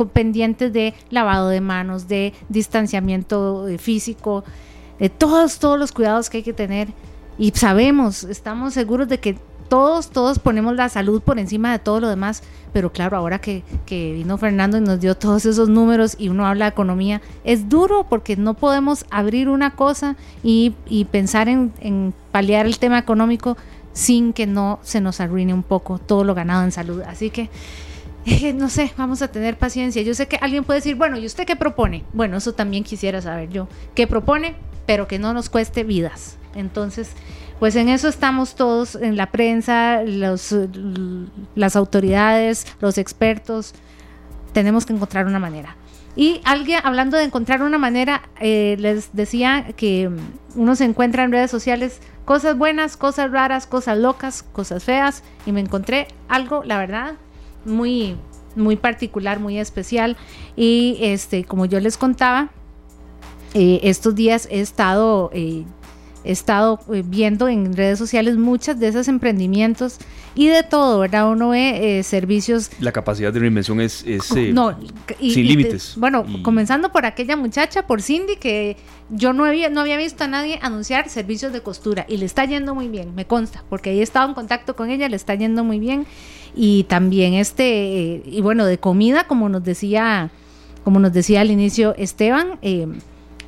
pendientes 0.06 0.72
de 0.72 0.94
lavado 1.10 1.48
de 1.48 1.60
manos, 1.60 2.08
de 2.08 2.32
distanciamiento 2.48 3.68
eh, 3.68 3.78
físico, 3.78 4.44
de 4.98 5.08
todos, 5.10 5.58
todos 5.58 5.78
los 5.78 5.92
cuidados 5.92 6.30
que 6.30 6.38
hay 6.38 6.42
que 6.42 6.52
tener 6.52 6.88
y 7.40 7.52
sabemos, 7.52 8.24
estamos 8.24 8.74
seguros 8.74 9.08
de 9.08 9.18
que 9.18 9.38
todos, 9.70 10.10
todos 10.10 10.38
ponemos 10.38 10.76
la 10.76 10.90
salud 10.90 11.22
por 11.22 11.38
encima 11.38 11.72
de 11.72 11.78
todo 11.78 11.98
lo 11.98 12.10
demás, 12.10 12.42
pero 12.74 12.92
claro, 12.92 13.16
ahora 13.16 13.38
que, 13.38 13.62
vino 13.88 14.36
Fernando 14.36 14.76
y 14.76 14.82
nos 14.82 15.00
dio 15.00 15.16
todos 15.16 15.46
esos 15.46 15.70
números 15.70 16.16
y 16.18 16.28
uno 16.28 16.46
habla 16.46 16.66
de 16.66 16.72
economía, 16.72 17.22
es 17.42 17.70
duro 17.70 18.04
porque 18.10 18.36
no 18.36 18.52
podemos 18.52 19.06
abrir 19.10 19.48
una 19.48 19.70
cosa 19.70 20.16
y, 20.42 20.74
pensar 21.10 21.48
en, 21.48 22.12
paliar 22.30 22.66
el 22.66 22.78
tema 22.78 22.98
económico 22.98 23.56
sin 23.94 24.34
que 24.34 24.46
no 24.46 24.78
se 24.82 25.00
nos 25.00 25.18
arruine 25.20 25.54
un 25.54 25.62
poco 25.62 25.98
todo 25.98 26.24
lo 26.24 26.34
ganado 26.34 26.62
en 26.64 26.72
salud. 26.72 27.00
Así 27.06 27.30
que, 27.30 27.48
eh, 28.26 28.52
no 28.52 28.68
sé, 28.68 28.92
vamos 28.98 29.22
a 29.22 29.28
tener 29.28 29.56
paciencia. 29.56 30.02
Yo 30.02 30.12
sé 30.12 30.28
que 30.28 30.36
alguien 30.42 30.64
puede 30.64 30.80
decir, 30.80 30.94
bueno, 30.94 31.16
¿y 31.16 31.24
usted 31.24 31.46
qué 31.46 31.56
propone? 31.56 32.04
Bueno, 32.12 32.36
eso 32.36 32.52
también 32.52 32.84
quisiera 32.84 33.22
saber 33.22 33.48
yo. 33.48 33.66
¿Qué 33.94 34.06
propone? 34.06 34.56
Pero 34.84 35.08
que 35.08 35.18
no 35.18 35.32
nos 35.32 35.48
cueste 35.48 35.84
vidas. 35.84 36.36
Entonces, 36.54 37.10
pues 37.58 37.76
en 37.76 37.88
eso 37.88 38.08
estamos 38.08 38.54
todos, 38.54 38.94
en 38.94 39.16
la 39.16 39.30
prensa, 39.30 40.02
los, 40.02 40.54
las 41.54 41.76
autoridades, 41.76 42.66
los 42.80 42.98
expertos, 42.98 43.74
tenemos 44.52 44.86
que 44.86 44.92
encontrar 44.92 45.26
una 45.26 45.38
manera. 45.38 45.76
Y 46.16 46.40
alguien, 46.44 46.80
hablando 46.82 47.16
de 47.16 47.24
encontrar 47.24 47.62
una 47.62 47.78
manera, 47.78 48.22
eh, 48.40 48.76
les 48.78 49.14
decía 49.14 49.72
que 49.76 50.10
uno 50.56 50.74
se 50.74 50.84
encuentra 50.84 51.22
en 51.24 51.32
redes 51.32 51.50
sociales 51.50 52.00
cosas 52.24 52.58
buenas, 52.58 52.96
cosas 52.96 53.30
raras, 53.30 53.66
cosas 53.66 53.98
locas, 53.98 54.42
cosas 54.42 54.82
feas, 54.84 55.22
y 55.46 55.52
me 55.52 55.60
encontré 55.60 56.08
algo, 56.28 56.62
la 56.64 56.78
verdad, 56.78 57.14
muy, 57.64 58.16
muy 58.56 58.76
particular, 58.76 59.38
muy 59.38 59.58
especial. 59.58 60.16
Y 60.56 60.98
este, 61.00 61.44
como 61.44 61.66
yo 61.66 61.78
les 61.80 61.96
contaba, 61.96 62.50
eh, 63.54 63.80
estos 63.82 64.14
días 64.14 64.48
he 64.50 64.60
estado 64.60 65.30
eh, 65.32 65.64
he 66.24 66.32
estado 66.32 66.80
eh, 66.92 67.02
viendo 67.04 67.48
en 67.48 67.76
redes 67.76 67.98
sociales 67.98 68.36
muchas 68.36 68.78
de 68.78 68.88
esos 68.88 69.08
emprendimientos 69.08 69.98
y 70.34 70.48
de 70.48 70.62
todo, 70.62 71.00
¿verdad? 71.00 71.30
Uno 71.30 71.50
ve 71.50 71.98
eh, 71.98 72.02
servicios... 72.02 72.70
La 72.80 72.92
capacidad 72.92 73.32
de 73.32 73.40
reinvención 73.40 73.80
es, 73.80 74.04
es 74.06 74.30
eh, 74.32 74.52
no, 74.52 74.78
sin 75.18 75.46
límites. 75.46 75.94
bueno, 75.96 76.24
comenzando 76.42 76.92
por 76.92 77.06
aquella 77.06 77.36
muchacha, 77.36 77.86
por 77.86 78.02
Cindy, 78.02 78.36
que 78.36 78.76
yo 79.08 79.32
no 79.32 79.44
había, 79.44 79.70
no 79.70 79.80
había 79.80 79.96
visto 79.96 80.24
a 80.24 80.28
nadie 80.28 80.58
anunciar 80.62 81.08
servicios 81.08 81.52
de 81.52 81.62
costura 81.62 82.06
y 82.08 82.16
le 82.18 82.26
está 82.26 82.44
yendo 82.44 82.74
muy 82.74 82.88
bien, 82.88 83.14
me 83.14 83.26
consta, 83.26 83.64
porque 83.68 83.92
he 83.92 84.02
estado 84.02 84.28
en 84.28 84.34
contacto 84.34 84.76
con 84.76 84.90
ella, 84.90 85.08
le 85.08 85.16
está 85.16 85.34
yendo 85.34 85.64
muy 85.64 85.78
bien. 85.78 86.06
Y 86.54 86.84
también 86.84 87.34
este, 87.34 88.22
y 88.24 88.40
bueno, 88.40 88.66
de 88.66 88.78
comida, 88.78 89.24
como 89.24 89.48
nos 89.48 89.62
decía, 89.62 90.30
como 90.82 90.98
nos 90.98 91.12
decía 91.12 91.40
al 91.42 91.50
inicio 91.50 91.94
Esteban, 91.96 92.58
eh, 92.62 92.88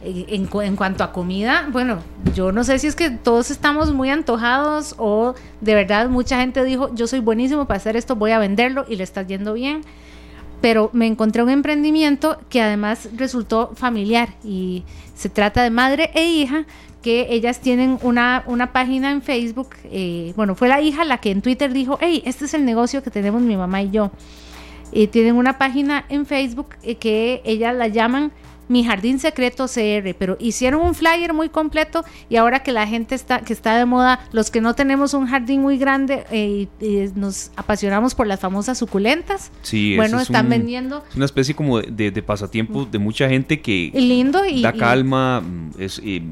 en, 0.05 0.77
cuanto 0.77 1.05
a 1.05 1.13
comida, 1.13 1.69
bueno, 1.71 1.99
yo 2.35 2.51
no 2.51 2.65
sé 2.65 2.79
si 2.79 2.87
es 2.89 2.97
que 2.97 3.11
todos 3.11 3.51
estamos 3.51 3.93
muy 3.93 4.11
antojados 4.11 4.95
o 4.99 5.35
de 5.61 5.75
verdad 5.75 6.09
mucha 6.09 6.39
gente 6.39 6.65
dijo, 6.65 6.93
yo 6.95 7.07
soy 7.07 7.21
buenísimo 7.21 7.67
para 7.67 7.77
hacer 7.79 7.97
esto, 7.97 8.17
voy 8.17 8.33
a 8.33 8.39
venderlo 8.39 8.85
y 8.89 8.97
le 8.97 9.05
está 9.05 9.23
yendo 9.23 9.55
bien. 9.55 9.83
Pero 10.61 10.91
me 10.93 11.09
encontré 11.09 11.43
un 11.43 11.51
emprendimiento 11.51 12.39
que 12.49 12.63
además 12.63 13.09
resultó 13.17 13.73
familiar 13.75 14.35
y 14.45 14.85
se 15.15 15.29
trata 15.29 15.63
de 15.63 15.71
madre 15.71 16.11
e 16.15 16.25
hija 16.25 16.67
que 17.03 17.27
ellas 17.31 17.61
tienen 17.61 17.99
una, 18.03 18.45
una 18.47 18.73
página 18.73 19.11
en 19.11 19.23
Facebook. 19.23 19.71
Eh, 19.85 20.33
bueno, 20.37 20.55
fue 20.55 20.69
la 20.69 20.81
hija 20.81 21.05
la 21.05 21.19
que 21.19 21.33
en 21.33 21.43
Twitter 21.43 21.73
dijo, 21.73 21.99
hey, 22.01 22.23
este 22.25 22.45
es 22.45 22.55
el 22.55 22.65
negocio 22.65 23.03
que 23.03 23.11
tenemos 23.11 23.43
mi 23.43 23.57
mamá 23.57 23.83
y 23.83 23.91
yo. 23.91 24.13
y 24.93 25.09
tienen 25.09 25.35
una 25.37 25.59
página 25.59 26.05
en 26.09 26.27
Facebook 26.27 26.77
eh, 26.83 26.95
que 26.95 27.43
ellas 27.45 27.75
la 27.75 27.89
llaman 27.89 28.31
mi 28.73 28.85
Jardín 28.85 29.19
Secreto 29.19 29.67
CR, 29.67 30.15
pero 30.19 30.37
hicieron 30.41 30.81
un 30.81 30.95
flyer 30.95 31.35
muy 31.35 31.51
completo 31.51 32.05
y 32.31 32.37
ahora 32.37 32.63
que 32.63 32.73
la 32.73 32.87
gente 32.87 33.15
está, 33.15 33.41
que 33.41 33.53
está 33.53 33.77
de 33.77 33.85
moda, 33.85 34.21
los 34.33 34.51
que 34.51 34.63
no 34.63 34.75
tenemos 34.75 35.13
un 35.13 35.27
jardín 35.27 35.61
muy 35.61 35.77
grande 35.77 36.25
eh, 36.31 36.69
y 36.81 37.09
nos 37.15 37.51
apasionamos 37.55 38.15
por 38.15 38.27
las 38.27 38.41
famosas 38.41 38.79
suculentas, 38.79 39.53
sí, 39.61 39.95
bueno, 39.97 40.19
están 40.19 40.49
vendiendo. 40.49 41.05
Es 41.11 41.17
una 41.17 41.27
especie 41.27 41.55
como 41.55 41.81
de, 41.81 42.23
pasatiempo 42.23 42.87
de 42.87 42.99
mucha 42.99 43.29
gente 43.29 43.61
que 43.61 43.93
lindo 43.95 44.45
y, 44.47 44.63
da 44.63 44.73
calma, 44.73 45.43
mm, 45.43 45.71
es, 45.79 45.99
y 45.99 46.23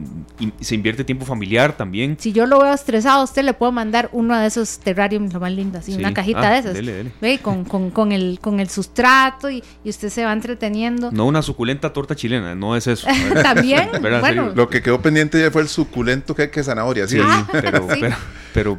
se 0.61 0.75
invierte 0.75 1.05
tiempo 1.05 1.27
familiar 1.27 1.77
también. 1.77 2.17
Si 2.19 2.33
yo 2.33 2.47
lo 2.47 2.61
veo 2.61 2.73
estresado, 2.73 3.23
usted 3.23 3.43
le 3.43 3.53
puedo 3.53 3.71
mandar 3.71 4.09
uno 4.13 4.39
de 4.39 4.47
esos 4.47 4.79
terrarios 4.79 5.31
lo 5.31 5.41
más 5.41 5.53
lindo, 5.53 5.79
así, 5.79 5.95
una 5.95 6.15
cajita 6.15 6.49
ah, 6.49 6.53
de 6.53 6.59
esas. 6.59 7.13
¿Ve? 7.21 7.39
Con, 7.43 7.65
con, 7.65 7.91
con, 7.91 8.13
el, 8.13 8.39
con 8.41 8.61
el 8.61 8.71
sustrato 8.71 9.51
y, 9.51 9.63
y 9.85 9.91
usted 9.91 10.09
se 10.09 10.25
va 10.25 10.33
entreteniendo. 10.33 11.11
No 11.13 11.27
una 11.27 11.43
suculenta 11.43 11.93
torta 11.93 12.17
chilena 12.17 12.30
no 12.39 12.77
es 12.77 12.87
eso. 12.87 13.07
También, 13.43 13.91
bueno. 14.21 14.53
Lo 14.55 14.69
que 14.69 14.83
quedó 14.83 15.01
pendiente 15.01 15.41
ya 15.41 15.51
fue 15.51 15.63
el 15.63 15.69
suculento 15.69 16.35
que 16.35 16.43
hay 16.43 16.49
que 16.51 16.63
zanahoria, 16.63 17.09
¿sí? 17.09 17.19
pero, 18.53 18.79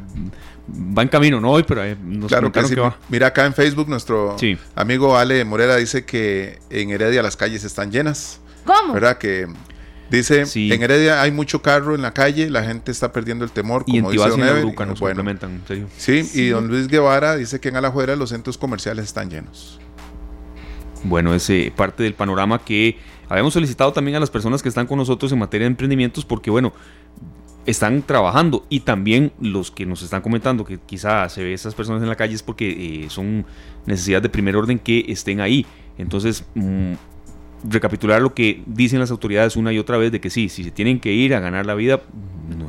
va 0.68 1.02
en 1.02 1.08
camino, 1.08 1.40
no 1.40 1.50
hoy, 1.50 1.64
pero 1.64 1.82
claro 2.28 2.52
que, 2.52 2.64
sí. 2.64 2.74
Mira 3.08 3.28
acá 3.28 3.46
en 3.46 3.54
Facebook 3.54 3.88
nuestro 3.88 4.36
amigo 4.74 5.16
Ale 5.16 5.44
Morera 5.44 5.76
dice 5.76 6.04
que 6.04 6.58
en 6.70 6.90
Heredia 6.90 7.22
las 7.22 7.36
calles 7.36 7.64
están 7.64 7.90
llenas. 7.90 8.40
¿Cómo? 8.64 8.94
¿Verdad? 8.94 9.18
Que 9.18 9.48
dice, 10.10 10.44
en 10.54 10.82
Heredia 10.82 11.22
hay 11.22 11.32
mucho 11.32 11.62
carro 11.62 11.94
en 11.94 12.02
la 12.02 12.12
calle, 12.12 12.48
la 12.50 12.62
gente 12.64 12.92
está 12.92 13.12
perdiendo 13.12 13.44
el 13.44 13.50
temor, 13.50 13.84
como 13.84 14.12
y 14.12 14.16
dice 14.16 14.30
bueno, 15.00 15.24
sí, 15.96 16.30
y 16.34 16.48
don 16.48 16.68
Luis 16.68 16.86
Guevara 16.88 17.36
dice 17.36 17.60
que 17.60 17.68
en 17.68 17.76
Alajuela 17.76 18.14
los 18.16 18.30
centros 18.30 18.58
comerciales 18.58 19.06
están 19.06 19.30
llenos. 19.30 19.80
Bueno, 21.04 21.34
es 21.34 21.50
parte 21.74 22.02
del 22.02 22.14
panorama 22.14 22.58
que 22.58 22.96
habíamos 23.28 23.54
solicitado 23.54 23.92
también 23.92 24.16
a 24.16 24.20
las 24.20 24.30
personas 24.30 24.62
que 24.62 24.68
están 24.68 24.86
con 24.86 24.98
nosotros 24.98 25.32
en 25.32 25.38
materia 25.38 25.64
de 25.64 25.70
emprendimientos 25.72 26.24
porque, 26.24 26.50
bueno, 26.50 26.72
están 27.66 28.02
trabajando 28.02 28.66
y 28.68 28.80
también 28.80 29.32
los 29.40 29.70
que 29.70 29.86
nos 29.86 30.02
están 30.02 30.20
comentando 30.20 30.64
que 30.64 30.78
quizá 30.78 31.28
se 31.28 31.44
ve 31.44 31.52
esas 31.52 31.74
personas 31.74 32.02
en 32.02 32.08
la 32.08 32.16
calle 32.16 32.34
es 32.34 32.42
porque 32.42 33.04
eh, 33.04 33.10
son 33.10 33.46
necesidades 33.86 34.24
de 34.24 34.28
primer 34.28 34.56
orden 34.56 34.78
que 34.78 35.04
estén 35.08 35.40
ahí. 35.40 35.64
Entonces, 35.98 36.44
mm, 36.54 36.92
recapitular 37.68 38.20
lo 38.20 38.34
que 38.34 38.62
dicen 38.66 38.98
las 38.98 39.10
autoridades 39.10 39.56
una 39.56 39.72
y 39.72 39.78
otra 39.78 39.96
vez 39.96 40.10
de 40.10 40.20
que 40.20 40.30
sí, 40.30 40.48
si 40.48 40.64
se 40.64 40.70
tienen 40.70 40.98
que 40.98 41.12
ir 41.12 41.34
a 41.34 41.40
ganar 41.40 41.66
la 41.66 41.74
vida, 41.74 42.00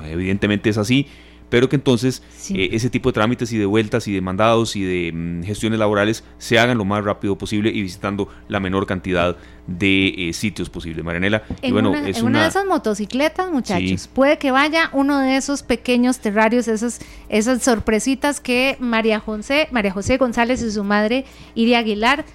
evidentemente 0.06 0.70
es 0.70 0.78
así, 0.78 1.08
pero 1.54 1.70
que 1.70 1.76
entonces 1.76 2.24
eh, 2.50 2.70
ese 2.72 2.90
tipo 2.90 3.10
de 3.10 3.14
trámites 3.14 3.54
y 3.54 3.60
de 3.60 3.68
vueltas 3.68 4.08
y 4.08 4.12
de 4.12 4.22
mandados 4.22 4.76
y 4.76 4.82
de 4.82 5.12
mm, 5.14 5.44
gestiones 5.44 5.78
laborales 5.78 6.24
se 6.40 6.58
hagan 6.58 6.80
lo 6.80 6.84
más 6.84 7.06
rápido 7.06 7.38
posible 7.38 7.70
y 7.70 7.80
visitando 7.84 8.28
la 8.48 8.60
menor 8.60 8.88
cantidad 8.88 9.38
de 9.68 10.30
eh, 10.30 10.34
sitios 10.34 10.72
posible. 10.72 11.04
Marianela, 11.04 11.44
y 11.62 11.72
bueno, 11.72 11.92
una, 11.92 12.10
es 12.10 12.18
en 12.18 12.26
una... 12.26 12.42
de 12.42 12.48
esas 12.48 12.66
motocicletas, 12.66 13.52
muchachos, 13.52 14.08
puede 14.08 14.40
que 14.40 14.50
vaya 14.50 14.90
uno 14.94 15.20
de 15.20 15.38
esos 15.38 15.62
pequeños 15.62 16.18
terrarios, 16.18 16.68
esas, 16.68 17.02
esas 17.30 17.62
sorpresitas 17.62 18.40
que 18.40 18.76
María 18.80 19.20
José, 19.20 19.68
María 19.70 19.92
José 19.92 20.18
González 20.18 20.60
y 20.64 20.72
su 20.72 20.84
madre 20.84 21.24
Iria 21.54 21.78
Aguilar 21.78 22.26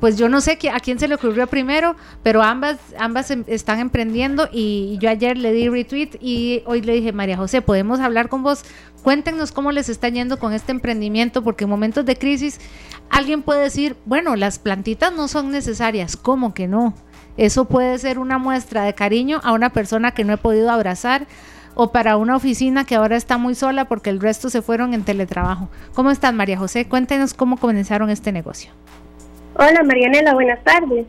pues 0.00 0.18
yo 0.18 0.28
no 0.28 0.40
sé 0.40 0.58
a 0.72 0.80
quién 0.80 0.98
se 0.98 1.08
le 1.08 1.14
ocurrió 1.14 1.46
primero, 1.46 1.96
pero 2.22 2.42
ambas, 2.42 2.78
ambas 2.98 3.30
em, 3.30 3.44
están 3.46 3.80
emprendiendo 3.80 4.48
y 4.52 4.98
yo 5.00 5.08
ayer 5.08 5.38
le 5.38 5.52
di 5.52 5.68
retweet 5.68 6.18
y 6.20 6.62
hoy 6.66 6.82
le 6.82 6.94
dije, 6.94 7.12
María 7.12 7.36
José, 7.36 7.62
podemos 7.62 8.00
hablar 8.00 8.28
con 8.28 8.42
vos, 8.42 8.64
cuéntenos 9.02 9.52
cómo 9.52 9.72
les 9.72 9.88
está 9.88 10.08
yendo 10.08 10.38
con 10.38 10.52
este 10.52 10.72
emprendimiento, 10.72 11.42
porque 11.42 11.64
en 11.64 11.70
momentos 11.70 12.04
de 12.04 12.16
crisis 12.16 12.60
alguien 13.10 13.42
puede 13.42 13.62
decir, 13.62 13.96
bueno, 14.04 14.36
las 14.36 14.58
plantitas 14.58 15.12
no 15.12 15.28
son 15.28 15.50
necesarias, 15.50 16.16
¿cómo 16.16 16.52
que 16.54 16.68
no? 16.68 16.94
Eso 17.36 17.66
puede 17.66 17.98
ser 17.98 18.18
una 18.18 18.38
muestra 18.38 18.84
de 18.84 18.94
cariño 18.94 19.40
a 19.44 19.52
una 19.52 19.70
persona 19.70 20.12
que 20.12 20.24
no 20.24 20.32
he 20.32 20.38
podido 20.38 20.70
abrazar 20.70 21.26
o 21.74 21.92
para 21.92 22.16
una 22.16 22.36
oficina 22.36 22.84
que 22.84 22.94
ahora 22.94 23.16
está 23.16 23.36
muy 23.36 23.54
sola 23.54 23.84
porque 23.84 24.08
el 24.08 24.20
resto 24.20 24.48
se 24.48 24.62
fueron 24.62 24.94
en 24.94 25.04
teletrabajo. 25.04 25.68
¿Cómo 25.94 26.10
están, 26.10 26.34
María 26.34 26.58
José? 26.58 26.88
Cuéntenos 26.88 27.34
cómo 27.34 27.58
comenzaron 27.58 28.08
este 28.08 28.32
negocio. 28.32 28.72
Hola 29.58 29.82
Marianela, 29.84 30.34
buenas 30.34 30.62
tardes. 30.64 31.06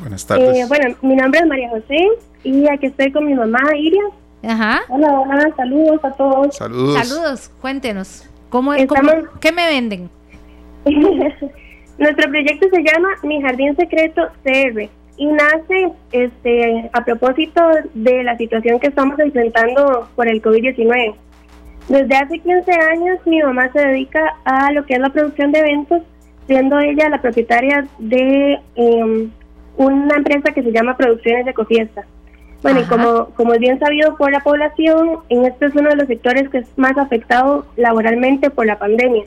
Buenas 0.00 0.26
tardes. 0.26 0.56
Eh, 0.56 0.64
bueno, 0.68 0.96
mi 1.02 1.16
nombre 1.16 1.40
es 1.40 1.46
María 1.46 1.68
José 1.68 2.08
y 2.44 2.66
aquí 2.68 2.86
estoy 2.86 3.12
con 3.12 3.26
mi 3.26 3.34
mamá 3.34 3.60
Iria. 3.76 4.02
Ajá. 4.42 4.80
Hola, 4.88 5.20
hola, 5.20 5.52
saludos 5.54 6.02
a 6.02 6.10
todos. 6.12 6.56
Saludos. 6.56 7.06
Saludos, 7.06 7.50
cuéntenos. 7.60 8.26
¿Cómo, 8.48 8.72
¿Qué 9.40 9.52
me 9.52 9.66
venden? 9.66 10.08
Nuestro 11.98 12.30
proyecto 12.30 12.68
se 12.70 12.82
llama 12.82 13.08
Mi 13.22 13.42
Jardín 13.42 13.76
Secreto 13.76 14.28
CR 14.44 14.88
y 15.18 15.26
nace 15.26 15.92
este, 16.12 16.90
a 16.94 17.04
propósito 17.04 17.60
de 17.92 18.24
la 18.24 18.38
situación 18.38 18.80
que 18.80 18.86
estamos 18.86 19.18
enfrentando 19.18 20.08
por 20.16 20.26
el 20.26 20.40
COVID-19. 20.40 21.14
Desde 21.88 22.16
hace 22.16 22.38
15 22.38 22.72
años 22.72 23.18
mi 23.26 23.42
mamá 23.42 23.70
se 23.72 23.80
dedica 23.80 24.20
a 24.44 24.72
lo 24.72 24.86
que 24.86 24.94
es 24.94 25.00
la 25.00 25.10
producción 25.10 25.52
de 25.52 25.58
eventos 25.58 26.02
siendo 26.50 26.80
ella 26.80 27.08
la 27.08 27.22
propietaria 27.22 27.86
de 28.00 28.58
em, 28.74 29.30
una 29.76 30.16
empresa 30.16 30.52
que 30.52 30.64
se 30.64 30.72
llama 30.72 30.96
Producciones 30.96 31.46
de 31.46 31.54
Cofiesta. 31.54 32.04
Bueno, 32.60 32.80
y 32.80 32.84
como, 32.86 33.26
como 33.36 33.54
es 33.54 33.60
bien 33.60 33.78
sabido 33.78 34.16
por 34.16 34.32
la 34.32 34.40
población, 34.40 35.20
en 35.28 35.44
este 35.44 35.66
es 35.66 35.76
uno 35.76 35.90
de 35.90 35.94
los 35.94 36.08
sectores 36.08 36.48
que 36.48 36.58
es 36.58 36.66
más 36.76 36.98
afectado 36.98 37.66
laboralmente 37.76 38.50
por 38.50 38.66
la 38.66 38.80
pandemia. 38.80 39.26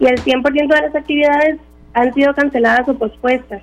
Y 0.00 0.06
el 0.06 0.16
100% 0.16 0.74
de 0.74 0.80
las 0.80 0.94
actividades 0.96 1.58
han 1.94 2.12
sido 2.14 2.34
canceladas 2.34 2.88
o 2.88 2.98
pospuestas. 2.98 3.62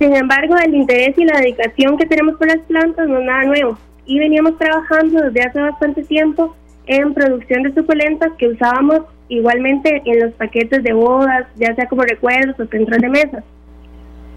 Sin 0.00 0.12
embargo, 0.12 0.56
el 0.56 0.74
interés 0.74 1.16
y 1.16 1.24
la 1.24 1.38
dedicación 1.38 1.96
que 1.96 2.06
tenemos 2.06 2.34
por 2.34 2.48
las 2.48 2.58
plantas 2.66 3.06
no 3.06 3.20
es 3.20 3.26
nada 3.26 3.44
nuevo. 3.44 3.78
Y 4.06 4.18
veníamos 4.18 4.58
trabajando 4.58 5.22
desde 5.22 5.46
hace 5.46 5.60
bastante 5.60 6.02
tiempo 6.02 6.56
en 6.86 7.14
producción 7.14 7.62
de 7.62 7.74
suculentas 7.74 8.32
que 8.38 8.48
usábamos 8.48 9.02
igualmente 9.28 10.02
en 10.04 10.20
los 10.20 10.32
paquetes 10.34 10.82
de 10.82 10.92
bodas, 10.92 11.46
ya 11.56 11.74
sea 11.74 11.86
como 11.86 12.02
recuerdos 12.02 12.58
o 12.58 12.66
centros 12.66 13.00
de 13.00 13.08
mesa. 13.08 13.42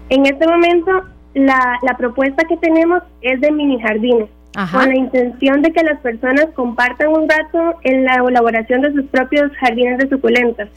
En 0.08 0.26
este 0.26 0.46
momento, 0.46 1.04
la, 1.34 1.78
la 1.82 1.96
propuesta 1.96 2.46
que 2.48 2.56
tenemos 2.56 3.02
es 3.20 3.40
de 3.40 3.52
mini 3.52 3.80
jardines, 3.80 4.28
con 4.72 4.88
la 4.88 4.96
intención 4.96 5.62
de 5.62 5.72
que 5.72 5.82
las 5.84 6.00
personas 6.00 6.46
compartan 6.54 7.08
un 7.08 7.28
rato 7.28 7.78
en 7.82 8.04
la 8.04 8.16
elaboración 8.16 8.82
de 8.82 8.92
sus 8.92 9.04
propios 9.06 9.52
jardines 9.60 9.98
de 9.98 10.08
suculentas 10.08 10.68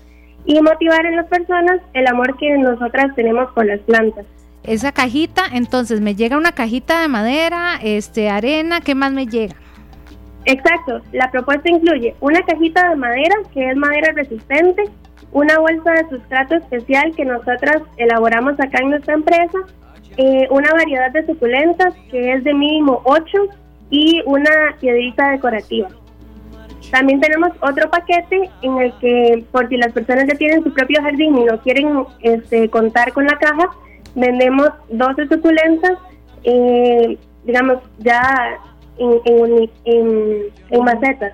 y 0.46 0.62
motivar 0.62 1.06
en 1.06 1.16
las 1.16 1.28
personas 1.28 1.82
el 1.94 2.08
amor 2.08 2.38
que 2.38 2.58
nosotras 2.58 3.16
tenemos 3.16 3.52
por 3.54 3.66
las 3.66 3.80
plantas. 3.82 4.26
Esa 4.64 4.92
cajita, 4.92 5.44
entonces 5.54 6.02
me 6.02 6.16
llega 6.16 6.38
una 6.38 6.52
cajita 6.52 7.02
de 7.02 7.08
madera, 7.08 7.80
este 7.82 8.30
arena, 8.30 8.82
¿qué 8.82 8.94
más 8.94 9.12
me 9.12 9.26
llega? 9.26 9.56
Exacto, 10.46 11.02
la 11.12 11.30
propuesta 11.30 11.70
incluye 11.70 12.16
una 12.20 12.42
cajita 12.42 12.90
de 12.90 12.96
madera 12.96 13.36
que 13.54 13.70
es 13.70 13.76
madera 13.76 14.12
resistente, 14.14 14.84
una 15.32 15.60
bolsa 15.60 15.92
de 15.92 16.10
sustrato 16.10 16.56
especial 16.56 17.14
que 17.16 17.26
nosotras 17.26 17.84
elaboramos 17.98 18.60
acá 18.60 18.80
en 18.82 18.90
nuestra 18.90 19.14
empresa, 19.14 19.60
eh, 20.18 20.48
una 20.50 20.74
variedad 20.74 21.12
de 21.12 21.26
suculentas 21.26 21.94
que 22.10 22.34
es 22.34 22.44
de 22.44 22.54
mínimo 22.54 23.02
8 23.06 23.24
y 23.92 24.22
una 24.26 24.76
piedrita 24.80 25.32
decorativa. 25.32 25.90
También 26.90 27.22
tenemos 27.22 27.52
otro 27.62 27.90
paquete 27.90 28.50
en 28.64 28.78
el 28.78 28.94
que, 29.00 29.46
por 29.52 29.70
si 29.70 29.78
las 29.78 29.94
personas 29.94 30.26
ya 30.28 30.36
tienen 30.36 30.64
su 30.64 30.74
propio 30.74 31.02
jardín 31.02 31.38
y 31.38 31.46
no 31.46 31.60
quieren 31.62 32.04
este, 32.22 32.70
contar 32.70 33.14
con 33.14 33.26
la 33.26 33.38
caja, 33.38 33.70
vendemos 34.16 34.70
12 34.90 35.28
suculentas, 35.28 35.94
eh, 36.44 37.18
digamos, 37.46 37.78
ya 38.00 38.58
en, 39.02 39.70
en, 39.86 40.44
en, 40.70 40.84
macetas. 40.84 41.34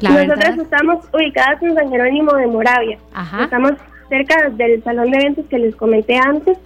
Nosotros 0.00 0.58
estamos 0.58 1.04
ubicadas 1.12 1.62
en 1.62 1.74
San 1.74 1.90
Jerónimo 1.90 2.32
de 2.34 2.46
Moravia. 2.46 2.98
Estamos 3.40 3.72
cerca 4.08 4.50
del 4.50 4.82
salón 4.82 5.10
de 5.10 5.18
eventos 5.18 5.46
que 5.46 5.58
les 5.58 5.76
comenté 5.76 6.16
antes 6.16 6.58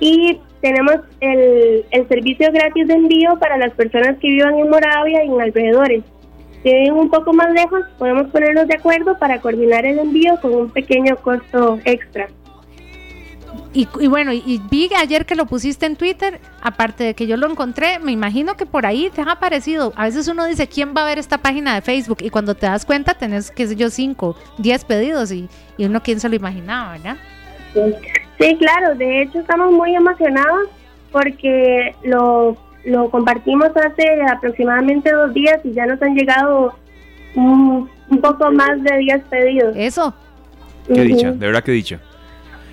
y 0.00 0.40
tenemos 0.60 0.96
el, 1.20 1.84
el 1.90 2.08
servicio 2.08 2.50
gratis 2.52 2.88
de 2.88 2.94
envío 2.94 3.38
para 3.38 3.56
las 3.56 3.72
personas 3.72 4.18
que 4.18 4.28
vivan 4.28 4.58
en 4.58 4.68
Moravia 4.68 5.24
y 5.24 5.28
en 5.28 5.40
alrededores. 5.40 6.04
Si 6.62 6.68
viven 6.68 6.92
un 6.92 7.10
poco 7.10 7.32
más 7.32 7.50
lejos, 7.52 7.80
podemos 7.98 8.30
ponernos 8.30 8.68
de 8.68 8.74
acuerdo 8.74 9.18
para 9.18 9.40
coordinar 9.40 9.86
el 9.86 9.98
envío 9.98 10.38
con 10.42 10.54
un 10.54 10.70
pequeño 10.70 11.16
costo 11.16 11.78
extra. 11.84 12.28
Y, 13.72 13.86
bueno, 14.08 14.32
y, 14.32 14.60
vi 14.70 14.90
ayer 14.96 15.26
que 15.26 15.36
lo 15.36 15.46
pusiste 15.46 15.86
en 15.86 15.96
Twitter, 15.96 16.40
aparte 16.60 17.04
de 17.04 17.14
que 17.14 17.26
yo 17.26 17.36
lo 17.36 17.48
encontré, 17.48 17.98
me 18.00 18.12
imagino 18.12 18.56
que 18.56 18.66
por 18.66 18.84
ahí 18.84 19.10
te 19.14 19.22
ha 19.22 19.32
aparecido. 19.32 19.92
A 19.96 20.04
veces 20.04 20.26
uno 20.28 20.44
dice, 20.44 20.66
¿quién 20.66 20.94
va 20.96 21.02
a 21.02 21.06
ver 21.06 21.18
esta 21.18 21.38
página 21.38 21.74
de 21.74 21.80
Facebook? 21.80 22.18
Y 22.20 22.30
cuando 22.30 22.54
te 22.54 22.66
das 22.66 22.84
cuenta, 22.84 23.14
tenés, 23.14 23.50
qué 23.50 23.66
sé 23.66 23.76
yo, 23.76 23.90
5, 23.90 24.36
10 24.58 24.84
pedidos 24.84 25.30
y, 25.30 25.48
y 25.76 25.84
uno, 25.84 26.02
¿quién 26.02 26.18
se 26.18 26.28
lo 26.28 26.34
imaginaba, 26.34 26.92
verdad? 26.92 27.16
Sí, 28.38 28.56
claro, 28.58 28.96
de 28.96 29.22
hecho 29.22 29.38
estamos 29.38 29.70
muy 29.72 29.94
emocionados 29.94 30.68
porque 31.12 31.94
lo, 32.02 32.56
lo 32.84 33.10
compartimos 33.10 33.70
hace 33.76 34.22
aproximadamente 34.32 35.12
dos 35.12 35.32
días 35.32 35.60
y 35.64 35.72
ya 35.72 35.86
nos 35.86 36.00
han 36.02 36.14
llegado 36.14 36.74
un, 37.34 37.88
poco 38.20 38.50
más 38.50 38.82
de 38.82 38.98
10 38.98 39.22
pedidos. 39.30 39.76
Eso. 39.76 40.14
Qué 40.92 41.02
dicha, 41.02 41.30
de 41.30 41.46
verdad 41.46 41.62
que 41.62 41.72
dicha. 41.72 42.00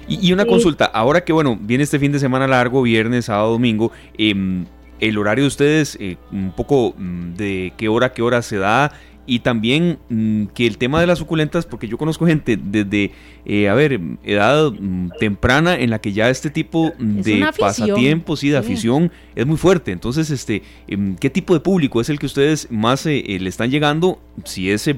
Y, 0.07 0.31
una 0.31 0.45
consulta, 0.45 0.85
ahora 0.85 1.21
que 1.25 1.33
bueno, 1.33 1.57
viene 1.59 1.83
este 1.83 1.99
fin 1.99 2.11
de 2.11 2.19
semana 2.19 2.47
largo, 2.47 2.81
viernes, 2.81 3.25
sábado, 3.25 3.51
domingo, 3.51 3.91
em, 4.17 4.65
el 4.99 5.17
horario 5.17 5.43
de 5.43 5.47
ustedes, 5.49 5.97
eh, 5.99 6.17
un 6.31 6.53
poco 6.55 6.93
mm, 6.97 7.33
de 7.33 7.73
qué 7.77 7.89
hora, 7.89 8.13
qué 8.13 8.21
hora 8.21 8.41
se 8.41 8.57
da, 8.57 8.93
y 9.27 9.39
también 9.39 9.99
mm, 10.09 10.45
que 10.47 10.65
el 10.65 10.77
tema 10.77 11.01
de 11.01 11.05
las 11.05 11.19
suculentas, 11.19 11.65
porque 11.65 11.87
yo 11.87 11.97
conozco 11.97 12.25
gente 12.25 12.57
desde, 12.57 13.11
eh, 13.45 13.67
a 13.67 13.73
ver, 13.75 13.99
edad 14.23 14.71
mm, 14.71 15.09
temprana 15.19 15.75
en 15.75 15.89
la 15.89 15.99
que 15.99 16.13
ya 16.13 16.29
este 16.29 16.49
tipo 16.49 16.93
de 16.97 17.45
pasatiempos 17.59 18.43
y 18.45 18.49
de 18.49 18.57
afición 18.57 19.11
es 19.35 19.45
muy 19.45 19.57
fuerte. 19.57 19.91
Entonces, 19.91 20.31
este, 20.31 20.63
em, 20.87 21.17
¿qué 21.17 21.29
tipo 21.29 21.53
de 21.53 21.59
público 21.59 21.99
es 21.99 22.09
el 22.09 22.17
que 22.17 22.25
ustedes 22.25 22.71
más 22.71 23.05
eh, 23.05 23.21
eh, 23.27 23.39
le 23.39 23.49
están 23.49 23.69
llegando? 23.69 24.17
Si 24.45 24.71
es, 24.71 24.89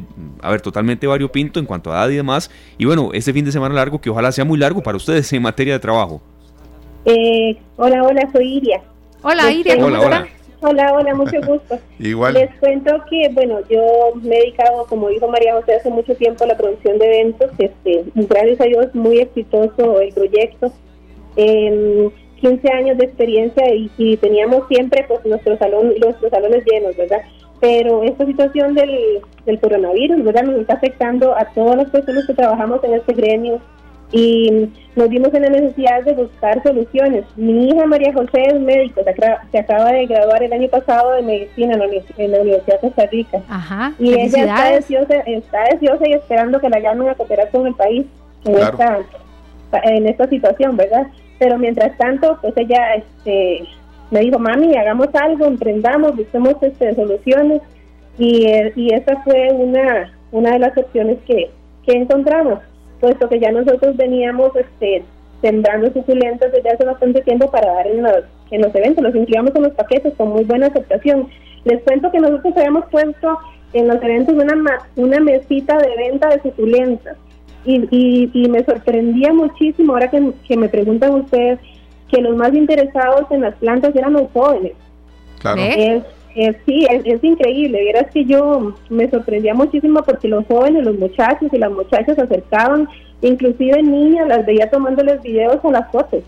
a 0.41 0.51
ver, 0.51 0.61
totalmente 0.61 1.07
variopinto 1.07 1.59
en 1.59 1.65
cuanto 1.65 1.91
a 1.91 1.97
edad 1.97 2.09
y 2.09 2.15
demás. 2.15 2.51
Y 2.77 2.85
bueno, 2.85 3.09
este 3.13 3.33
fin 3.33 3.43
de 3.43 3.51
semana 3.51 3.73
largo, 3.73 3.99
que 3.99 4.11
ojalá 4.11 4.31
sea 4.31 4.45
muy 4.45 4.59
largo 4.59 4.83
para 4.83 4.95
ustedes 4.95 5.33
en 5.33 5.41
materia 5.41 5.73
de 5.73 5.79
trabajo. 5.79 6.21
hola, 7.77 8.03
hola, 8.03 8.29
soy 8.31 8.57
Iria. 8.57 8.81
Hola, 9.23 9.51
Iria. 9.51 9.75
Hola, 9.83 9.99
hola. 9.99 10.27
Hola, 10.61 10.93
hola, 10.93 11.15
mucho 11.15 11.37
gusto. 11.47 11.79
Igual. 11.99 12.33
Les 12.33 12.53
cuento 12.59 12.91
que, 13.09 13.29
bueno, 13.29 13.59
yo 13.69 13.81
me 14.21 14.35
he 14.35 14.39
dedicado, 14.41 14.85
como 14.87 15.09
dijo 15.09 15.27
María 15.27 15.55
José, 15.55 15.75
hace 15.75 15.89
mucho 15.89 16.15
tiempo 16.15 16.43
a 16.43 16.47
la 16.47 16.57
producción 16.57 16.97
de 16.99 17.05
eventos. 17.05 17.51
Este, 17.57 18.03
gracias 18.15 18.61
a 18.61 18.65
Dios, 18.65 18.93
muy 18.93 19.19
exitoso 19.19 19.99
el 20.01 20.13
proyecto. 20.13 20.71
15 21.35 22.71
años 22.71 22.97
de 22.97 23.05
experiencia 23.05 23.63
y, 23.73 24.17
teníamos 24.17 24.67
siempre 24.67 25.05
pues 25.07 25.25
nuestro 25.25 25.57
salón, 25.57 25.93
nuestros 25.99 26.31
salones 26.31 26.63
llenos, 26.65 26.95
¿verdad? 26.95 27.21
Pero 27.59 28.03
esta 28.03 28.25
situación 28.25 28.73
del, 28.73 29.21
del 29.45 29.59
coronavirus, 29.59 30.23
¿verdad? 30.23 30.43
Nos 30.43 30.61
está 30.61 30.75
afectando 30.75 31.35
a 31.35 31.45
todas 31.53 31.75
las 31.77 31.89
personas 31.89 32.25
que 32.25 32.33
trabajamos 32.33 32.83
en 32.83 32.93
este 32.93 33.13
gremio 33.13 33.61
y 34.11 34.69
nos 34.95 35.09
dimos 35.09 35.33
en 35.33 35.43
la 35.43 35.49
necesidad 35.49 36.03
de 36.03 36.13
buscar 36.13 36.61
soluciones. 36.63 37.25
Mi 37.35 37.69
hija 37.69 37.85
María 37.85 38.11
José 38.13 38.43
es 38.47 38.59
médico, 38.59 39.01
se, 39.51 39.59
acaba 39.59 39.91
de 39.91 40.07
graduar 40.07 40.41
el 40.41 40.51
año 40.51 40.67
pasado 40.67 41.11
de 41.13 41.21
medicina 41.21 41.73
en 41.73 42.31
la, 42.31 42.41
Universidad 42.41 42.81
de 42.81 42.87
Costa 42.87 43.05
Rica. 43.05 43.41
y 43.99 44.13
ella 44.13 44.43
está 44.45 44.71
deseosa, 44.71 45.15
está 45.27 45.63
deseosa 45.71 46.07
y 46.07 46.13
esperando 46.13 46.59
que 46.59 46.69
la 46.69 46.79
llamen 46.79 47.09
a 47.09 47.15
cooperar 47.15 47.49
con 47.51 47.67
el 47.67 47.75
país 47.75 48.05
en, 48.45 48.55
esta, 48.55 48.99
en 49.83 50.07
esta 50.07 50.27
situación, 50.27 50.75
¿verdad? 50.75 51.07
Pero 51.37 51.57
mientras 51.59 51.95
tanto, 51.97 52.37
pues 52.41 52.53
ella 52.57 52.95
este, 52.95 53.63
me 54.09 54.21
dijo, 54.21 54.39
mami, 54.39 54.75
hagamos 54.75 55.07
algo, 55.13 55.45
emprendamos, 55.45 56.15
busquemos 56.15 56.55
este, 56.61 56.95
soluciones. 56.95 57.61
Y, 58.17 58.47
y 58.75 58.93
esa 58.93 59.21
fue 59.23 59.49
una, 59.53 60.11
una 60.31 60.51
de 60.51 60.59
las 60.59 60.77
opciones 60.77 61.19
que, 61.25 61.49
que 61.85 61.93
encontramos 61.93 62.59
puesto 62.99 63.29
que 63.29 63.39
ya 63.39 63.51
nosotros 63.51 63.95
veníamos 63.97 64.55
este, 64.55 65.03
sembrando 65.41 65.91
suculentas 65.93 66.51
desde 66.51 66.69
hace 66.69 66.85
bastante 66.85 67.21
tiempo 67.21 67.49
para 67.49 67.73
dar 67.73 67.87
en 67.87 68.03
los, 68.03 68.23
en 68.51 68.61
los 68.61 68.73
eventos, 68.75 69.03
los 69.03 69.15
incluíamos 69.15 69.55
en 69.55 69.63
los 69.63 69.73
paquetes 69.73 70.13
con 70.15 70.29
muy 70.29 70.43
buena 70.43 70.67
aceptación. 70.67 71.27
Les 71.65 71.81
cuento 71.83 72.11
que 72.11 72.19
nosotros 72.19 72.53
habíamos 72.55 72.85
puesto 72.91 73.37
en 73.73 73.87
los 73.87 74.01
eventos 74.01 74.35
una, 74.35 74.79
una 74.95 75.19
mesita 75.19 75.77
de 75.77 75.95
venta 75.95 76.29
de 76.29 76.41
suculentas 76.41 77.17
y, 77.65 78.29
y, 78.33 78.49
me 78.49 78.63
sorprendía 78.63 79.33
muchísimo 79.33 79.93
ahora 79.93 80.09
que, 80.09 80.31
que 80.47 80.57
me 80.57 80.69
preguntan 80.69 81.13
ustedes 81.13 81.59
que 82.09 82.21
los 82.21 82.35
más 82.35 82.53
interesados 82.53 83.29
en 83.31 83.41
las 83.41 83.55
plantas 83.55 83.95
eran 83.95 84.13
los 84.13 84.31
jóvenes. 84.31 84.73
Claro. 85.39 85.61
Eh, 85.61 86.01
sí, 86.65 86.85
es, 86.89 87.23
increíble. 87.23 87.81
Vieras 87.81 88.11
que 88.13 88.25
yo 88.25 88.75
me 88.89 89.09
sorprendía 89.09 89.53
muchísimo 89.53 90.01
porque 90.03 90.27
los 90.27 90.45
jóvenes, 90.45 90.85
los 90.85 90.97
muchachos 90.97 91.49
y 91.51 91.57
las 91.57 91.71
muchachas 91.71 92.15
se 92.15 92.21
acercaban, 92.21 92.87
inclusive 93.21 93.81
niñas, 93.81 94.27
las 94.27 94.45
veía 94.45 94.69
tomándoles 94.69 95.21
videos 95.21 95.63
a 95.63 95.71
las 95.71 95.91
fotos. 95.91 96.23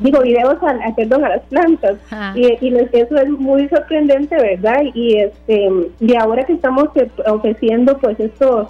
Digo, 0.00 0.20
videos 0.20 0.56
a, 0.62 0.94
perdón, 0.94 1.24
a 1.24 1.30
las 1.30 1.42
plantas. 1.44 1.96
Y, 2.34 2.46
eso 2.92 3.16
es 3.16 3.28
muy 3.30 3.68
sorprendente, 3.68 4.36
¿verdad? 4.36 4.82
Y 4.94 5.16
este 5.16 5.70
y 5.98 6.16
ahora 6.16 6.44
que 6.44 6.52
estamos 6.52 6.88
ofreciendo 7.26 7.98
pues 7.98 8.20
estos, 8.20 8.68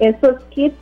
estos 0.00 0.42
kits, 0.50 0.76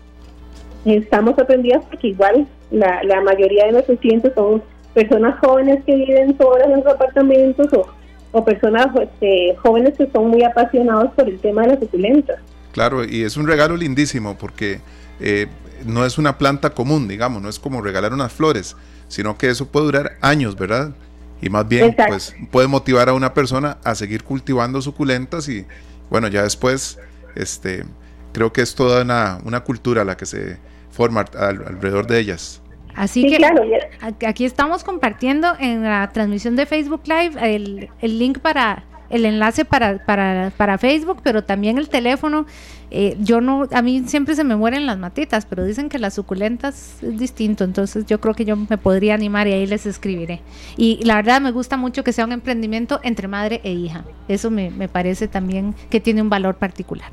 estamos 0.87 1.37
sorprendidas 1.37 1.85
porque 1.85 2.09
igual 2.09 2.47
la, 2.71 3.03
la 3.05 3.21
mayoría 3.21 3.67
de 3.67 3.73
nuestros 3.73 3.99
clientes 4.01 4.33
son 4.35 4.63
personas 4.95 5.39
jóvenes 5.41 5.85
que 5.85 5.95
viven 5.95 6.37
solas 6.39 6.69
en 6.69 6.83
sus 6.83 6.93
apartamentos 6.93 7.73
o 7.75 7.87
o 8.33 8.45
personas 8.45 8.89
este, 9.01 9.57
jóvenes 9.63 9.97
que 9.97 10.11
son 10.11 10.29
muy 10.29 10.43
apasionados 10.43 11.13
por 11.13 11.29
el 11.29 11.39
tema 11.39 11.63
de 11.63 11.69
la 11.69 11.81
suculentas. 11.81 12.41
Claro, 12.73 13.05
y 13.05 13.23
es 13.23 13.37
un 13.37 13.47
regalo 13.47 13.77
lindísimo 13.77 14.37
porque 14.39 14.81
eh, 15.21 15.47
no 15.85 16.05
es 16.05 16.19
una 16.19 16.39
planta 16.39 16.71
común, 16.71 17.07
digamos, 17.07 17.43
no 17.43 17.49
es 17.49 17.59
como 17.59 17.83
regalar 17.83 18.13
unas 18.13 18.33
flores, 18.33 18.77
sino 19.09 19.37
que 19.37 19.51
eso 19.51 19.69
puede 19.69 19.87
durar 19.87 20.17
años, 20.21 20.57
¿verdad? 20.57 20.95
Y 21.43 21.51
más 21.51 21.69
bien, 21.69 21.95
pues 22.09 22.35
puede 22.51 22.69
motivar 22.69 23.09
a 23.09 23.15
una 23.15 23.35
persona 23.35 23.79
a 23.85 23.95
seguir 23.95 24.23
cultivando 24.23 24.81
suculentas 24.81 25.49
y, 25.49 25.67
bueno, 26.09 26.29
ya 26.29 26.45
después, 26.45 26.99
este, 27.35 27.85
creo 28.33 28.53
que 28.53 28.63
es 28.63 28.75
toda 28.75 29.03
una, 29.03 29.39
una 29.45 29.61
cultura 29.61 30.05
la 30.05 30.17
que 30.17 30.25
se 30.25 30.59
forma 30.91 31.25
alrededor 31.37 32.07
de 32.07 32.21
ellas. 32.21 32.62
Así 32.95 33.27
que 33.27 34.27
aquí 34.27 34.45
estamos 34.45 34.85
compartiendo 34.85 35.49
en 35.59 35.83
la 35.83 36.09
transmisión 36.13 36.57
de 36.57 36.67
Facebook 36.67 37.03
Live 37.07 37.55
el, 37.55 37.89
el 38.01 38.19
link 38.19 38.39
para 38.39 38.85
el 39.13 39.27
enlace 39.27 39.65
para, 39.65 39.99
para, 40.05 40.51
para, 40.57 40.79
Facebook, 40.79 41.19
pero 41.23 41.45
también 41.45 41.79
el 41.79 41.91
teléfono. 41.91 42.47
Eh, 42.91 43.17
yo 43.21 43.41
no, 43.41 43.69
a 43.71 43.83
mí 43.83 44.03
siempre 44.07 44.35
se 44.35 44.43
me 44.43 44.57
mueren 44.57 44.87
las 44.87 44.99
matitas, 44.99 45.45
pero 45.47 45.65
dicen 45.65 45.91
que 45.91 45.99
las 45.99 46.15
suculentas 46.15 47.03
es 47.03 47.19
distinto, 47.19 47.65
entonces 47.65 48.07
yo 48.07 48.21
creo 48.21 48.35
que 48.35 48.45
yo 48.45 48.57
me 48.57 48.79
podría 48.79 49.15
animar 49.15 49.47
y 49.47 49.53
ahí 49.53 49.67
les 49.67 49.85
escribiré. 49.85 50.41
Y 50.79 51.05
la 51.05 51.17
verdad 51.17 51.43
me 51.43 51.53
gusta 51.53 51.77
mucho 51.77 52.03
que 52.05 52.13
sea 52.13 52.25
un 52.25 52.33
emprendimiento 52.33 53.01
entre 53.03 53.29
madre 53.29 53.61
e 53.65 53.73
hija. 53.73 54.05
Eso 54.29 54.51
me, 54.51 54.71
me 54.71 54.89
parece 54.89 55.29
también 55.29 55.75
que 55.91 56.01
tiene 56.01 56.23
un 56.23 56.31
valor 56.31 56.55
particular. 56.57 57.13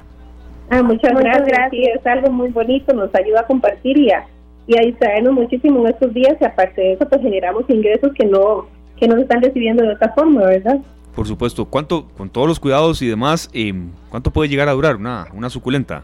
Ah, 0.70 0.82
muchas, 0.82 1.12
muchas 1.14 1.46
gracias. 1.46 1.98
Es 2.00 2.08
algo 2.08 2.32
muy 2.32 2.50
bonito, 2.50 2.94
nos 2.94 3.14
ayuda 3.14 3.42
a 3.42 3.48
compartir 3.48 3.98
y 3.98 4.12
a 4.12 4.26
y 4.70 4.78
a 4.78 4.86
distraernos 4.86 5.34
muchísimo 5.34 5.80
en 5.80 5.88
estos 5.88 6.14
días 6.14 6.38
y 6.40 6.46
aparte 6.46 6.80
de 6.80 6.94
eso 6.94 7.10
pues 7.10 7.22
generamos 7.22 7.64
ingresos 7.68 8.12
que 8.14 8.26
no 8.26 8.68
que 8.98 9.08
no 9.08 9.16
se 9.16 9.22
están 9.22 9.42
recibiendo 9.42 9.82
de 9.82 9.94
otra 9.94 10.14
forma, 10.14 10.46
¿verdad? 10.46 10.78
Por 11.16 11.26
supuesto, 11.26 11.66
¿cuánto, 11.66 12.08
con 12.18 12.30
todos 12.30 12.48
los 12.48 12.60
cuidados 12.60 13.02
y 13.02 13.08
demás, 13.08 13.50
eh, 13.54 13.74
cuánto 14.10 14.32
puede 14.32 14.50
llegar 14.50 14.68
a 14.68 14.74
durar 14.74 14.98
una, 14.98 15.26
una 15.34 15.50
suculenta? 15.50 16.04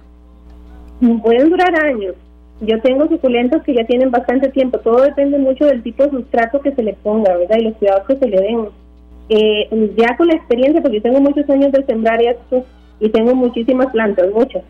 Pueden 1.21 1.49
durar 1.49 1.75
años. 1.85 2.15
Yo 2.61 2.81
tengo 2.81 3.07
suculentas 3.09 3.61
que 3.63 3.75
ya 3.75 3.85
tienen 3.85 4.11
bastante 4.11 4.47
tiempo. 4.47 4.79
Todo 4.79 5.01
depende 5.01 5.37
mucho 5.37 5.65
del 5.65 5.83
tipo 5.83 6.03
de 6.03 6.11
sustrato 6.11 6.61
que 6.61 6.73
se 6.73 6.83
le 6.83 6.93
ponga, 6.93 7.35
¿verdad? 7.35 7.57
Y 7.59 7.63
los 7.65 7.75
cuidados 7.75 8.07
que 8.07 8.17
se 8.17 8.27
le 8.29 8.41
den. 8.41 8.69
Eh, 9.27 9.93
ya 9.97 10.15
con 10.15 10.27
la 10.27 10.35
experiencia, 10.35 10.81
porque 10.81 11.01
tengo 11.01 11.19
muchos 11.19 11.47
años 11.49 11.73
de 11.73 11.85
sembrar 11.85 12.21
esto 12.21 12.65
y 13.01 13.09
tengo 13.09 13.35
muchísimas 13.35 13.91
plantas, 13.91 14.31
muchas 14.33 14.63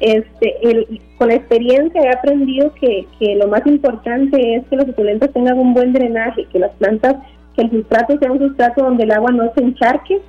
este, 0.00 0.68
el, 0.68 1.00
con 1.18 1.28
la 1.28 1.34
experiencia 1.34 2.00
he 2.00 2.08
aprendido 2.08 2.72
que, 2.74 3.06
lo 3.36 3.48
más 3.48 3.66
importante 3.66 4.56
es 4.56 4.66
que 4.68 4.76
los 4.76 4.86
suculentos 4.86 5.32
tengan 5.32 5.58
un 5.58 5.74
buen 5.74 5.92
drenaje, 5.92 6.46
que 6.46 6.58
las 6.58 6.72
plantas, 6.72 7.16
que 7.54 7.62
el 7.62 7.70
sustrato 7.70 8.18
sea 8.18 8.32
un 8.32 8.38
sustrato 8.38 8.82
donde 8.82 9.04
el 9.04 9.12
agua 9.12 9.30
no 9.30 9.52
se 9.54 9.62
encharque, 9.62 10.20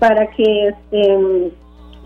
para 0.00 0.26
que 0.32 0.68
este, 0.68 1.52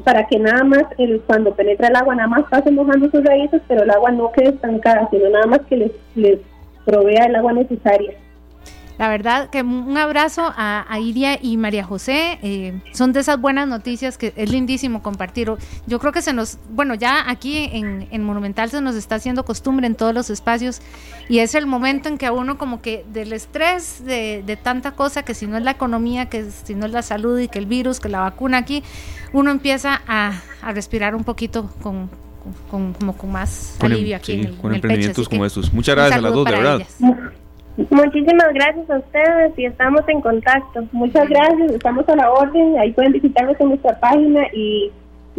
para 0.05 0.27
que 0.27 0.39
nada 0.39 0.65
más 0.65 0.85
el, 0.99 1.21
cuando 1.23 1.55
penetra 1.55 1.89
el 1.89 1.97
agua 1.97 2.15
nada 2.15 2.29
más 2.29 2.45
pase 2.51 2.71
mojando 2.71 3.11
sus 3.11 3.25
raíces, 3.25 3.63
pero 3.67 3.83
el 3.83 3.91
agua 3.91 4.11
no 4.11 4.31
quede 4.33 4.51
estancada, 4.51 5.09
sino 5.11 5.29
nada 5.31 5.47
más 5.47 5.61
que 5.69 5.77
les, 5.77 5.93
les 6.15 6.39
provea 6.85 7.25
el 7.25 7.37
agua 7.37 7.55
necesaria. 7.55 8.15
La 8.99 9.09
verdad 9.09 9.49
que 9.49 9.63
un 9.63 9.97
abrazo 9.97 10.53
a, 10.57 10.99
Iria 11.01 11.39
y 11.41 11.57
María 11.57 11.85
José. 11.85 12.39
Eh, 12.43 12.81
son 12.93 13.13
de 13.13 13.21
esas 13.21 13.41
buenas 13.41 13.69
noticias 13.69 14.19
que 14.19 14.33
es 14.35 14.51
lindísimo 14.51 15.03
compartir. 15.03 15.53
Yo 15.87 16.01
creo 16.01 16.13
que 16.13 16.21
se 16.21 16.33
nos, 16.33 16.59
bueno, 16.71 16.95
ya 16.95 17.31
aquí 17.31 17.71
en, 17.73 18.25
Monumental 18.25 18.71
se 18.71 18.81
nos 18.81 18.97
está 18.97 19.15
haciendo 19.15 19.45
costumbre 19.45 19.87
en 19.87 19.95
todos 19.95 20.13
los 20.13 20.31
espacios 20.31 20.81
y 21.29 21.39
es 21.39 21.55
el 21.55 21.67
momento 21.67 22.09
en 22.09 22.19
que 22.19 22.27
a 22.27 22.33
uno 22.33 22.59
como 22.59 22.83
que 22.83 23.05
del 23.13 23.33
estrés 23.33 24.05
de, 24.05 24.59
tanta 24.61 24.93
cosa, 24.93 25.23
que 25.23 25.35
si 25.35 25.47
no 25.47 25.57
es 25.57 25.63
la 25.63 25.71
economía, 25.71 26.27
que 26.27 26.51
si 26.51 26.75
no 26.75 26.85
es 26.85 26.93
la 26.93 27.03
salud 27.03 27.39
y 27.39 27.47
que 27.47 27.61
el 27.61 27.67
virus, 27.67 28.01
que 28.01 28.09
la 28.09 28.19
vacuna 28.21 28.59
aquí, 28.59 28.83
uno 29.33 29.53
empieza 29.53 30.03
a, 30.09 30.43
respirar 30.73 31.15
un 31.15 31.23
poquito 31.23 31.71
con, 31.81 32.11
con, 32.69 32.93
como 32.95 33.17
con 33.17 33.31
más 33.31 33.77
em- 33.81 33.93
alivio 33.93 34.17
aquí 34.17 34.33
en 34.33 34.47
el, 34.47 34.57
con 34.57 34.75
emprendimientos 34.75 35.29
como 35.29 35.47
estos. 35.47 35.73
Muchas 35.73 35.95
gracias 35.95 36.19
a 36.19 36.21
las 36.21 36.33
dos, 36.33 36.45
de 36.45 36.51
verdad. 36.51 36.83
Muchísimas 37.91 38.53
gracias 38.55 38.91
a 38.91 38.99
ustedes 38.99 39.53
y 39.57 39.67
estamos 39.67 40.03
en 40.09 40.21
contacto. 40.21 40.85
Muchas 40.91 41.29
gracias, 41.29 41.71
estamos 41.73 42.09
a 42.09 42.17
la 42.17 42.31
orden. 42.33 42.77
Ahí 42.79 42.93
pueden 42.93 43.13
visitarnos 43.13 43.55
en 43.61 43.69
nuestra 43.69 43.99
página 44.01 44.43
y, 44.53 44.91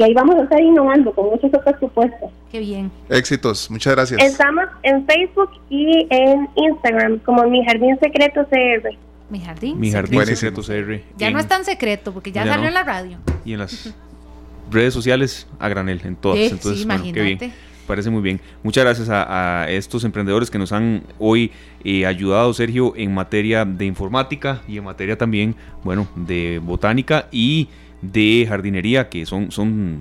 ahí 0.02 0.14
vamos 0.14 0.36
a 0.38 0.44
estar 0.44 0.62
innovando 0.62 1.14
con 1.14 1.26
muchas 1.26 1.54
otras 1.54 1.76
propuestas. 1.78 2.32
Qué 2.50 2.60
bien. 2.60 2.90
Éxitos, 3.10 3.70
muchas 3.70 3.94
gracias. 3.94 4.24
Estamos 4.24 4.66
en 4.84 5.06
Facebook 5.06 5.50
y 5.70 6.08
en 6.10 6.48
Instagram 6.56 7.20
como 7.20 7.44
Mi 7.44 7.66
Jardín 7.66 8.00
Secreto 8.02 8.48
CR. 8.50 8.90
Mi 9.30 9.42
Jardín. 9.42 9.78
Mi 9.78 9.92
Jardín 9.92 10.26
Secreto 10.26 10.62
CR. 10.62 11.02
Ya 11.18 11.32
no 11.32 11.40
es 11.40 11.48
tan 11.48 11.66
secreto 11.66 12.14
porque 12.14 12.32
ya, 12.32 12.46
salió 12.46 12.70
en 12.70 12.74
la 12.74 12.84
radio. 12.84 13.18
Y 13.44 13.52
en 13.52 13.60
las 13.60 13.94
redes 14.72 14.94
sociales 14.94 15.46
a 15.60 15.68
granel, 15.68 16.00
en 16.06 16.16
todas. 16.16 16.40
Entonces, 16.40 16.88
qué 17.14 17.22
bien 17.22 17.54
parece 17.90 18.12
muy 18.12 18.22
bien. 18.22 18.40
Muchas 18.62 18.84
gracias 18.84 19.10
a, 19.10 19.66
estos 19.68 20.04
emprendedores 20.04 20.52
que 20.52 20.60
nos 20.60 20.72
han 20.72 21.02
hoy 21.18 21.52
eh, 21.84 22.06
ayudado, 22.06 22.54
Sergio, 22.54 22.94
en 22.96 23.16
materia 23.16 23.66
de 23.66 23.86
informática 23.86 24.62
y 24.68 24.78
en 24.78 24.84
materia 24.84 25.18
también, 25.18 25.56
bueno, 25.84 26.08
de 26.16 26.62
botánica 26.64 27.28
y 27.32 27.68
de 28.04 28.46
jardinería, 28.48 29.10
que 29.10 29.26
son, 29.26 29.52
son 29.52 29.98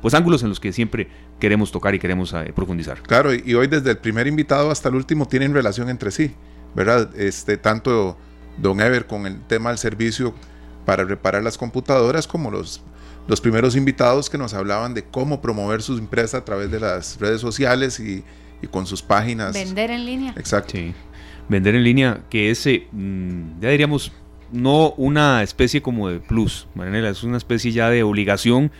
pues 0.00 0.14
ángulos 0.14 0.42
en 0.42 0.48
los 0.48 0.58
que 0.58 0.72
siempre 0.72 1.08
queremos 1.38 1.70
tocar 1.70 1.94
y 1.94 1.98
queremos 1.98 2.32
eh, 2.32 2.50
profundizar. 2.56 3.02
Claro, 3.02 3.34
y 3.34 3.54
hoy 3.54 3.66
desde 3.66 3.90
el 3.90 3.98
primer 3.98 4.26
invitado 4.26 4.70
hasta 4.70 4.88
el 4.88 4.94
último 4.94 5.28
tienen 5.28 5.52
relación 5.52 5.90
entre 5.90 6.10
sí, 6.10 6.32
¿verdad? 6.74 7.14
Este, 7.14 7.58
tanto 7.58 8.16
Don 8.56 8.80
Ever 8.80 9.06
con 9.06 9.26
el 9.26 9.38
tema 9.42 9.68
del 9.68 9.78
servicio 9.78 10.32
para 10.86 11.04
reparar 11.04 11.42
las 11.42 11.58
computadoras 11.58 12.26
como 12.26 12.50
los 12.50 12.82
los 13.28 13.40
primeros 13.42 13.76
invitados 13.76 14.28
que 14.28 14.38
nos 14.38 14.54
hablaban 14.54 14.94
de 14.94 15.04
cómo 15.04 15.40
promover 15.40 15.82
sus 15.82 16.00
empresas 16.00 16.40
a 16.40 16.44
través 16.44 16.70
de 16.70 16.80
las 16.80 17.20
redes 17.20 17.40
sociales 17.40 18.00
y, 18.00 18.24
con 18.70 18.86
sus 18.86 19.02
páginas. 19.02 19.52
Vender 19.52 19.90
en 19.92 20.04
línea. 20.04 20.34
Exacto. 20.36 20.76
Vender 21.48 21.76
en 21.76 21.84
línea, 21.84 22.20
que 22.28 22.50
ese, 22.50 22.88
mm, 22.90 23.60
ya 23.60 23.68
diríamos, 23.68 24.12
no 24.50 24.92
una 24.96 25.42
especie 25.42 25.80
como 25.82 26.08
de 26.08 26.20
plus, 26.20 26.66
Marinela, 26.74 27.10
es 27.10 27.22
una 27.22 27.36
especie 27.36 27.70
ya 27.70 27.90
de 27.90 28.02
obligación, 28.02 28.72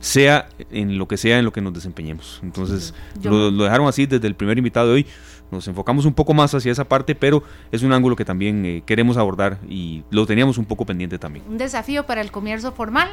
sea 0.00 0.48
en 0.70 0.98
lo 0.98 1.08
que 1.08 1.16
sea 1.16 1.38
en 1.38 1.44
lo 1.44 1.52
que 1.52 1.60
nos 1.60 1.72
desempeñemos. 1.72 2.40
Entonces, 2.42 2.94
lo, 3.22 3.50
dejaron 3.50 3.86
así 3.86 4.06
desde 4.06 4.26
el 4.26 4.34
primer 4.34 4.58
invitado 4.58 4.88
de 4.88 4.94
hoy. 4.94 5.06
Nos 5.50 5.68
enfocamos 5.68 6.04
un 6.04 6.14
poco 6.14 6.34
más 6.34 6.52
hacia 6.52 6.72
esa 6.72 6.84
parte, 6.84 7.14
pero 7.14 7.44
es 7.70 7.82
un 7.82 7.92
ángulo 7.92 8.16
que 8.16 8.24
también 8.24 8.66
eh, 8.66 8.82
queremos 8.84 9.16
abordar 9.16 9.58
y 9.68 10.02
lo 10.10 10.26
teníamos 10.26 10.58
un 10.58 10.64
poco 10.64 10.84
pendiente 10.84 11.18
también. 11.18 11.44
Un 11.48 11.58
desafío 11.58 12.06
para 12.06 12.20
el 12.20 12.32
comercio 12.32 12.72
formal 12.72 13.08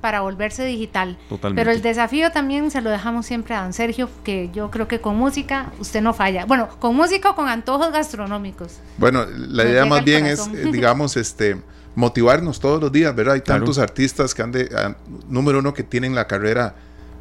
para 0.00 0.20
volverse 0.20 0.64
digital. 0.64 1.18
Totalmente. 1.28 1.60
Pero 1.60 1.74
el 1.74 1.82
desafío 1.82 2.30
también 2.30 2.70
se 2.70 2.80
lo 2.80 2.90
dejamos 2.90 3.26
siempre 3.26 3.54
a 3.54 3.62
don 3.62 3.72
Sergio, 3.72 4.08
que 4.24 4.50
yo 4.52 4.70
creo 4.70 4.88
que 4.88 5.00
con 5.00 5.16
música 5.16 5.72
usted 5.78 6.02
no 6.02 6.14
falla. 6.14 6.44
Bueno, 6.46 6.68
con 6.78 6.94
música 6.94 7.30
o 7.30 7.34
con 7.34 7.48
antojos 7.48 7.92
gastronómicos. 7.92 8.78
Bueno, 8.98 9.24
la 9.26 9.64
idea 9.64 9.84
más 9.84 10.04
bien 10.04 10.26
es, 10.26 10.46
eh, 10.48 10.68
digamos, 10.72 11.16
este 11.16 11.56
motivarnos 11.96 12.60
todos 12.60 12.80
los 12.80 12.92
días, 12.92 13.16
¿verdad? 13.16 13.34
Hay 13.34 13.40
tantos 13.40 13.78
artistas 13.78 14.34
que 14.34 14.42
han 14.42 14.52
de, 14.52 14.94
número 15.28 15.58
uno, 15.58 15.72
que 15.72 15.82
tienen 15.82 16.14
la 16.14 16.26
carrera, 16.26 16.74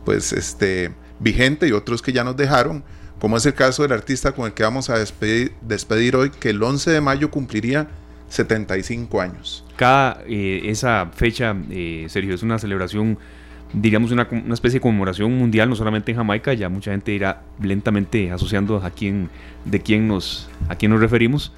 pues, 0.03 0.33
este, 0.33 0.93
vigente 1.19 1.67
y 1.67 1.71
otros 1.71 2.01
que 2.01 2.11
ya 2.11 2.23
nos 2.23 2.35
dejaron, 2.35 2.83
como 3.19 3.37
es 3.37 3.45
el 3.45 3.53
caso 3.53 3.83
del 3.83 3.93
artista 3.93 4.33
con 4.33 4.45
el 4.45 4.53
que 4.53 4.63
vamos 4.63 4.89
a 4.89 4.99
despedir, 4.99 5.53
despedir 5.61 6.17
hoy, 6.17 6.29
que 6.29 6.49
el 6.49 6.61
11 6.61 6.91
de 6.91 7.01
mayo 7.01 7.31
cumpliría 7.31 7.87
75 8.29 9.21
años. 9.21 9.63
Cada 9.75 10.23
eh, 10.27 10.61
esa 10.65 11.09
fecha, 11.13 11.55
eh, 11.69 12.05
Sergio, 12.09 12.35
es 12.35 12.43
una 12.43 12.59
celebración, 12.59 13.17
diríamos 13.73 14.11
una, 14.11 14.27
una, 14.31 14.53
especie 14.53 14.79
de 14.79 14.81
conmemoración 14.81 15.37
mundial, 15.37 15.69
no 15.69 15.75
solamente 15.75 16.11
en 16.11 16.17
Jamaica, 16.17 16.53
ya 16.53 16.69
mucha 16.69 16.91
gente 16.91 17.11
irá 17.11 17.41
lentamente 17.61 18.31
asociando 18.31 18.77
a 18.77 18.89
quién, 18.89 19.29
de 19.65 19.79
quién 19.81 20.07
nos, 20.07 20.49
a 20.69 20.75
quién 20.75 20.91
nos 20.91 20.99
referimos. 20.99 21.51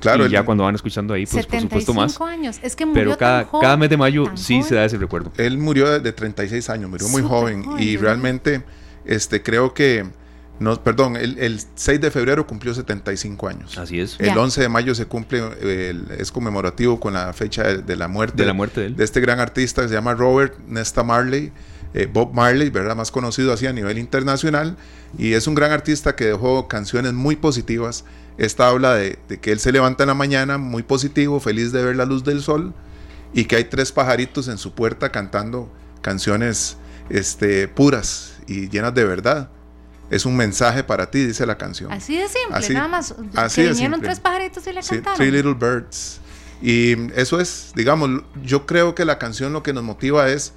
Claro, 0.00 0.26
y 0.26 0.30
ya 0.30 0.42
cuando 0.42 0.64
van 0.64 0.74
escuchando 0.74 1.14
ahí, 1.14 1.26
pues 1.26 1.46
por 1.46 1.60
supuesto 1.60 1.94
más. 1.94 2.20
años, 2.20 2.58
es 2.62 2.74
que 2.74 2.84
murió 2.84 3.04
Pero 3.04 3.16
cada, 3.16 3.48
cada 3.48 3.76
mes 3.76 3.88
de 3.88 3.96
mayo 3.96 4.24
sí 4.34 4.64
se 4.64 4.74
da 4.74 4.84
ese 4.84 4.98
recuerdo. 4.98 5.30
Él 5.36 5.58
murió 5.58 6.00
de 6.00 6.12
36 6.12 6.70
años, 6.70 6.90
murió 6.90 7.08
muy 7.08 7.22
joven, 7.22 7.64
y 7.78 7.96
realmente 7.96 8.64
este, 9.04 9.42
creo 9.42 9.74
que 9.74 10.06
no, 10.62 10.82
perdón, 10.82 11.16
el, 11.16 11.60
6 11.74 12.00
de 12.00 12.10
febrero 12.10 12.46
cumplió 12.46 12.74
75 12.74 13.48
años. 13.48 13.78
Así 13.78 14.00
es. 14.00 14.16
El 14.18 14.36
11 14.36 14.60
de 14.60 14.68
mayo 14.68 14.94
se 14.94 15.06
cumple, 15.06 15.42
es 16.18 16.32
conmemorativo 16.32 16.98
con 17.00 17.14
la 17.14 17.32
fecha 17.32 17.64
de, 17.64 17.96
la 17.96 18.08
muerte. 18.08 18.38
De 18.38 18.46
la 18.46 18.52
muerte 18.52 18.80
de 18.80 18.86
él. 18.88 18.96
De 18.96 19.04
este 19.04 19.20
gran 19.20 19.40
artista 19.40 19.82
que 19.82 19.88
se 19.88 19.94
llama 19.94 20.14
Robert 20.14 20.58
Nesta 20.66 21.02
Marley, 21.02 21.52
eh, 21.94 22.08
Bob 22.10 22.32
Marley, 22.32 22.70
¿verdad? 22.70 22.96
Más 22.96 23.10
conocido 23.10 23.52
así 23.52 23.66
a 23.66 23.72
nivel 23.72 23.98
internacional. 23.98 24.76
Y 25.18 25.34
es 25.34 25.46
un 25.46 25.54
gran 25.54 25.72
artista 25.72 26.16
que 26.16 26.24
dejó 26.26 26.68
canciones 26.68 27.12
muy 27.12 27.36
positivas. 27.36 28.04
Esta 28.38 28.68
habla 28.68 28.94
de, 28.94 29.18
de 29.28 29.38
que 29.38 29.52
él 29.52 29.60
se 29.60 29.72
levanta 29.72 30.04
en 30.04 30.08
la 30.08 30.14
mañana 30.14 30.56
muy 30.56 30.82
positivo, 30.82 31.38
feliz 31.38 31.72
de 31.72 31.84
ver 31.84 31.96
la 31.96 32.06
luz 32.06 32.24
del 32.24 32.40
sol 32.40 32.72
y 33.34 33.44
que 33.44 33.56
hay 33.56 33.64
tres 33.64 33.92
pajaritos 33.92 34.48
en 34.48 34.58
su 34.58 34.72
puerta 34.72 35.10
cantando 35.10 35.70
canciones 36.00 36.76
este, 37.08 37.68
puras 37.68 38.38
y 38.46 38.68
llenas 38.68 38.94
de 38.94 39.04
verdad 39.04 39.50
es 40.12 40.26
un 40.26 40.36
mensaje 40.36 40.84
para 40.84 41.10
ti, 41.10 41.24
dice 41.24 41.46
la 41.46 41.56
canción. 41.56 41.90
Así 41.90 42.18
de 42.18 42.28
simple, 42.28 42.74
nada 42.74 42.86
más. 42.86 43.14
Así 43.34 43.62
que 43.62 43.70
vinieron 43.70 44.02
tres 44.02 44.20
pajaritos 44.20 44.66
y 44.66 44.72
le 44.74 44.82
cantaron. 44.82 45.16
Three 45.16 45.30
Little 45.30 45.54
Birds. 45.54 46.20
Y 46.60 47.10
eso 47.18 47.40
es, 47.40 47.72
digamos, 47.74 48.22
yo 48.44 48.66
creo 48.66 48.94
que 48.94 49.06
la 49.06 49.18
canción 49.18 49.54
lo 49.54 49.62
que 49.62 49.72
nos 49.72 49.82
motiva 49.82 50.28
es 50.28 50.52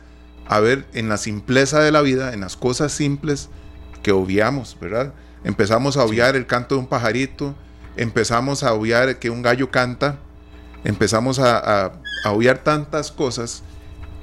a 0.46 0.60
ver 0.60 0.86
en 0.94 1.08
la 1.08 1.16
simpleza 1.16 1.80
de 1.80 1.94
la 1.94 2.02
vida, 2.02 2.34
en 2.34 2.42
las 2.42 2.58
cosas 2.58 2.92
simples 2.92 3.48
que 4.04 4.12
obviamos, 4.12 4.78
¿verdad? 4.82 5.14
Empezamos 5.46 5.96
a 5.96 6.04
obviar 6.04 6.36
el 6.36 6.48
canto 6.48 6.76
de 6.76 6.82
un 6.82 6.88
pajarito, 6.88 7.56
empezamos 7.96 8.62
a 8.62 8.74
obviar 8.74 9.20
que 9.20 9.30
un 9.30 9.42
gallo 9.42 9.72
canta, 9.72 10.20
empezamos 10.84 11.40
a, 11.40 11.86
a 12.26 12.32
obviar 12.32 12.58
tantas 12.58 13.10
cosas 13.10 13.64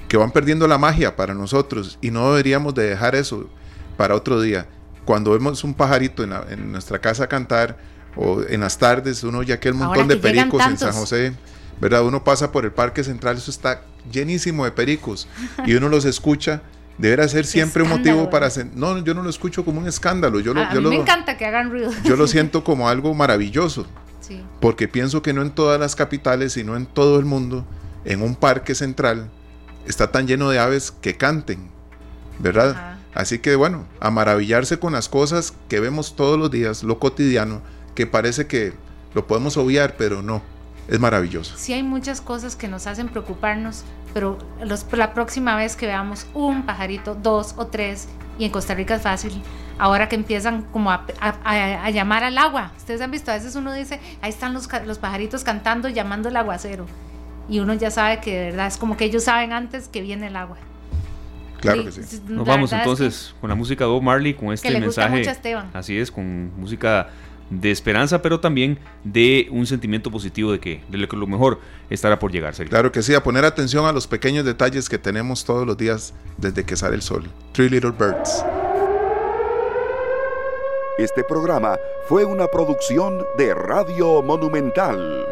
que 0.08 0.18
van 0.18 0.30
perdiendo 0.30 0.68
la 0.68 0.76
magia 0.76 1.16
para 1.16 1.32
nosotros 1.32 1.96
y 2.02 2.10
no 2.10 2.32
deberíamos 2.32 2.74
de 2.74 2.90
dejar 2.90 3.14
eso 3.14 3.48
para 3.96 4.14
otro 4.14 4.38
día 4.38 4.68
cuando 5.04 5.32
vemos 5.32 5.64
un 5.64 5.74
pajarito 5.74 6.22
en, 6.22 6.72
nuestra 6.72 7.00
casa 7.00 7.26
cantar 7.28 7.76
o 8.16 8.42
en 8.42 8.60
las 8.60 8.78
tardes, 8.78 9.24
uno 9.24 9.42
ya 9.42 9.58
que 9.58 9.68
el 9.68 9.74
montón 9.74 10.08
de 10.08 10.16
pericos 10.16 10.64
en 10.66 10.78
San 10.78 10.92
José, 10.92 11.32
¿verdad? 11.80 12.04
Uno 12.04 12.22
pasa 12.24 12.52
por 12.52 12.64
el 12.64 12.72
Parque 12.72 13.02
Central, 13.02 13.36
eso 13.36 13.50
está 13.50 13.82
llenísimo 14.10 14.64
de 14.64 14.72
pericos 14.72 15.28
y 15.66 15.74
uno 15.74 15.88
los 15.88 16.04
escucha. 16.04 16.62
Deberá 16.98 17.26
ser 17.26 17.46
siempre 17.46 17.82
un 17.82 17.88
motivo 17.88 18.28
para... 18.28 18.48
No, 18.74 19.02
yo 19.02 19.14
no 19.14 19.22
lo 19.22 19.30
escucho 19.30 19.64
como 19.64 19.80
un 19.80 19.88
escándalo. 19.88 20.40
Yo 20.40 20.52
a, 20.52 20.74
mí 20.74 20.80
me 20.82 20.96
encanta 20.96 21.38
que 21.38 21.46
hagan 21.46 21.70
ruido. 21.70 21.90
Yo 22.04 22.16
lo 22.16 22.26
siento 22.28 22.62
como 22.62 22.88
algo 22.88 23.14
maravilloso. 23.14 23.86
Porque 24.60 24.88
pienso 24.88 25.22
que 25.22 25.32
no 25.32 25.42
en 25.42 25.50
todas 25.50 25.80
las 25.80 25.96
capitales, 25.96 26.52
sino 26.52 26.76
en 26.76 26.86
todo 26.86 27.18
el 27.18 27.24
mundo, 27.24 27.66
en 28.04 28.22
un 28.22 28.34
parque 28.36 28.74
central, 28.74 29.30
está 29.86 30.12
tan 30.12 30.26
lleno 30.26 30.50
de 30.50 30.58
aves 30.58 30.90
que 30.90 31.16
canten, 31.16 31.70
¿verdad? 32.38 32.98
Así 33.14 33.38
que 33.38 33.56
bueno, 33.56 33.84
a 34.00 34.10
maravillarse 34.10 34.78
con 34.78 34.94
las 34.94 35.08
cosas 35.08 35.54
que 35.68 35.80
vemos 35.80 36.16
todos 36.16 36.38
los 36.38 36.50
días, 36.50 36.82
lo 36.82 36.98
cotidiano, 36.98 37.60
que 37.94 38.06
parece 38.06 38.46
que 38.46 38.72
lo 39.14 39.26
podemos 39.26 39.56
obviar, 39.56 39.96
pero 39.98 40.22
no, 40.22 40.42
es 40.88 40.98
maravilloso. 40.98 41.54
Sí 41.56 41.72
hay 41.72 41.82
muchas 41.82 42.20
cosas 42.20 42.56
que 42.56 42.68
nos 42.68 42.86
hacen 42.86 43.08
preocuparnos, 43.08 43.84
pero 44.14 44.38
la 44.62 45.14
próxima 45.14 45.56
vez 45.56 45.76
que 45.76 45.86
veamos 45.86 46.26
un 46.32 46.64
pajarito, 46.64 47.14
dos 47.14 47.54
o 47.58 47.66
tres, 47.66 48.08
y 48.38 48.44
en 48.44 48.50
Costa 48.50 48.74
Rica 48.74 48.94
es 48.94 49.02
fácil, 49.02 49.42
ahora 49.78 50.08
que 50.08 50.16
empiezan 50.16 50.62
como 50.72 50.90
a, 50.90 51.90
llamar 51.90 52.24
al 52.24 52.38
agua, 52.38 52.72
ustedes 52.78 53.02
han 53.02 53.10
visto, 53.10 53.30
a 53.30 53.34
veces 53.34 53.56
uno 53.56 53.74
dice, 53.74 54.00
ahí 54.22 54.30
están 54.30 54.54
los, 54.54 54.68
los 54.86 54.98
pajaritos 54.98 55.44
cantando, 55.44 55.90
llamando 55.90 56.30
el 56.30 56.36
aguacero, 56.36 56.86
y 57.48 57.60
uno 57.60 57.74
ya 57.74 57.90
sabe 57.90 58.20
que 58.20 58.38
de 58.38 58.44
verdad 58.50 58.68
es 58.68 58.78
como 58.78 58.96
que 58.96 59.04
ellos 59.04 59.24
saben 59.24 59.52
antes 59.52 59.88
que 59.88 60.00
viene 60.00 60.28
el 60.28 60.36
agua. 60.36 60.56
Claro 61.62 61.84
que 61.84 61.92
sí. 61.92 62.20
Nos 62.28 62.46
vamos 62.46 62.72
entonces 62.72 63.34
con 63.40 63.48
la 63.48 63.56
música 63.56 63.84
de 63.84 63.90
Bob 63.90 64.02
Marley, 64.02 64.34
con 64.34 64.52
este 64.52 64.78
mensaje. 64.78 65.24
Así 65.72 65.96
es, 65.96 66.10
con 66.10 66.52
música 66.58 67.08
de 67.50 67.70
esperanza, 67.70 68.22
pero 68.22 68.40
también 68.40 68.78
de 69.04 69.46
un 69.50 69.66
sentimiento 69.66 70.10
positivo 70.10 70.52
de 70.52 70.58
que, 70.58 70.82
de 70.88 70.98
lo 70.98 71.26
mejor 71.26 71.60
estará 71.90 72.18
por 72.18 72.32
llegar. 72.32 72.54
Claro 72.54 72.90
que 72.90 73.02
sí, 73.02 73.14
a 73.14 73.22
poner 73.22 73.44
atención 73.44 73.86
a 73.86 73.92
los 73.92 74.06
pequeños 74.06 74.44
detalles 74.44 74.88
que 74.88 74.98
tenemos 74.98 75.44
todos 75.44 75.66
los 75.66 75.76
días 75.76 76.14
desde 76.38 76.64
que 76.64 76.76
sale 76.76 76.96
el 76.96 77.02
sol. 77.02 77.28
Three 77.52 77.68
Little 77.68 77.92
Birds. 77.92 78.44
Este 80.98 81.24
programa 81.24 81.76
fue 82.08 82.24
una 82.24 82.46
producción 82.48 83.24
de 83.38 83.54
Radio 83.54 84.22
Monumental. 84.22 85.26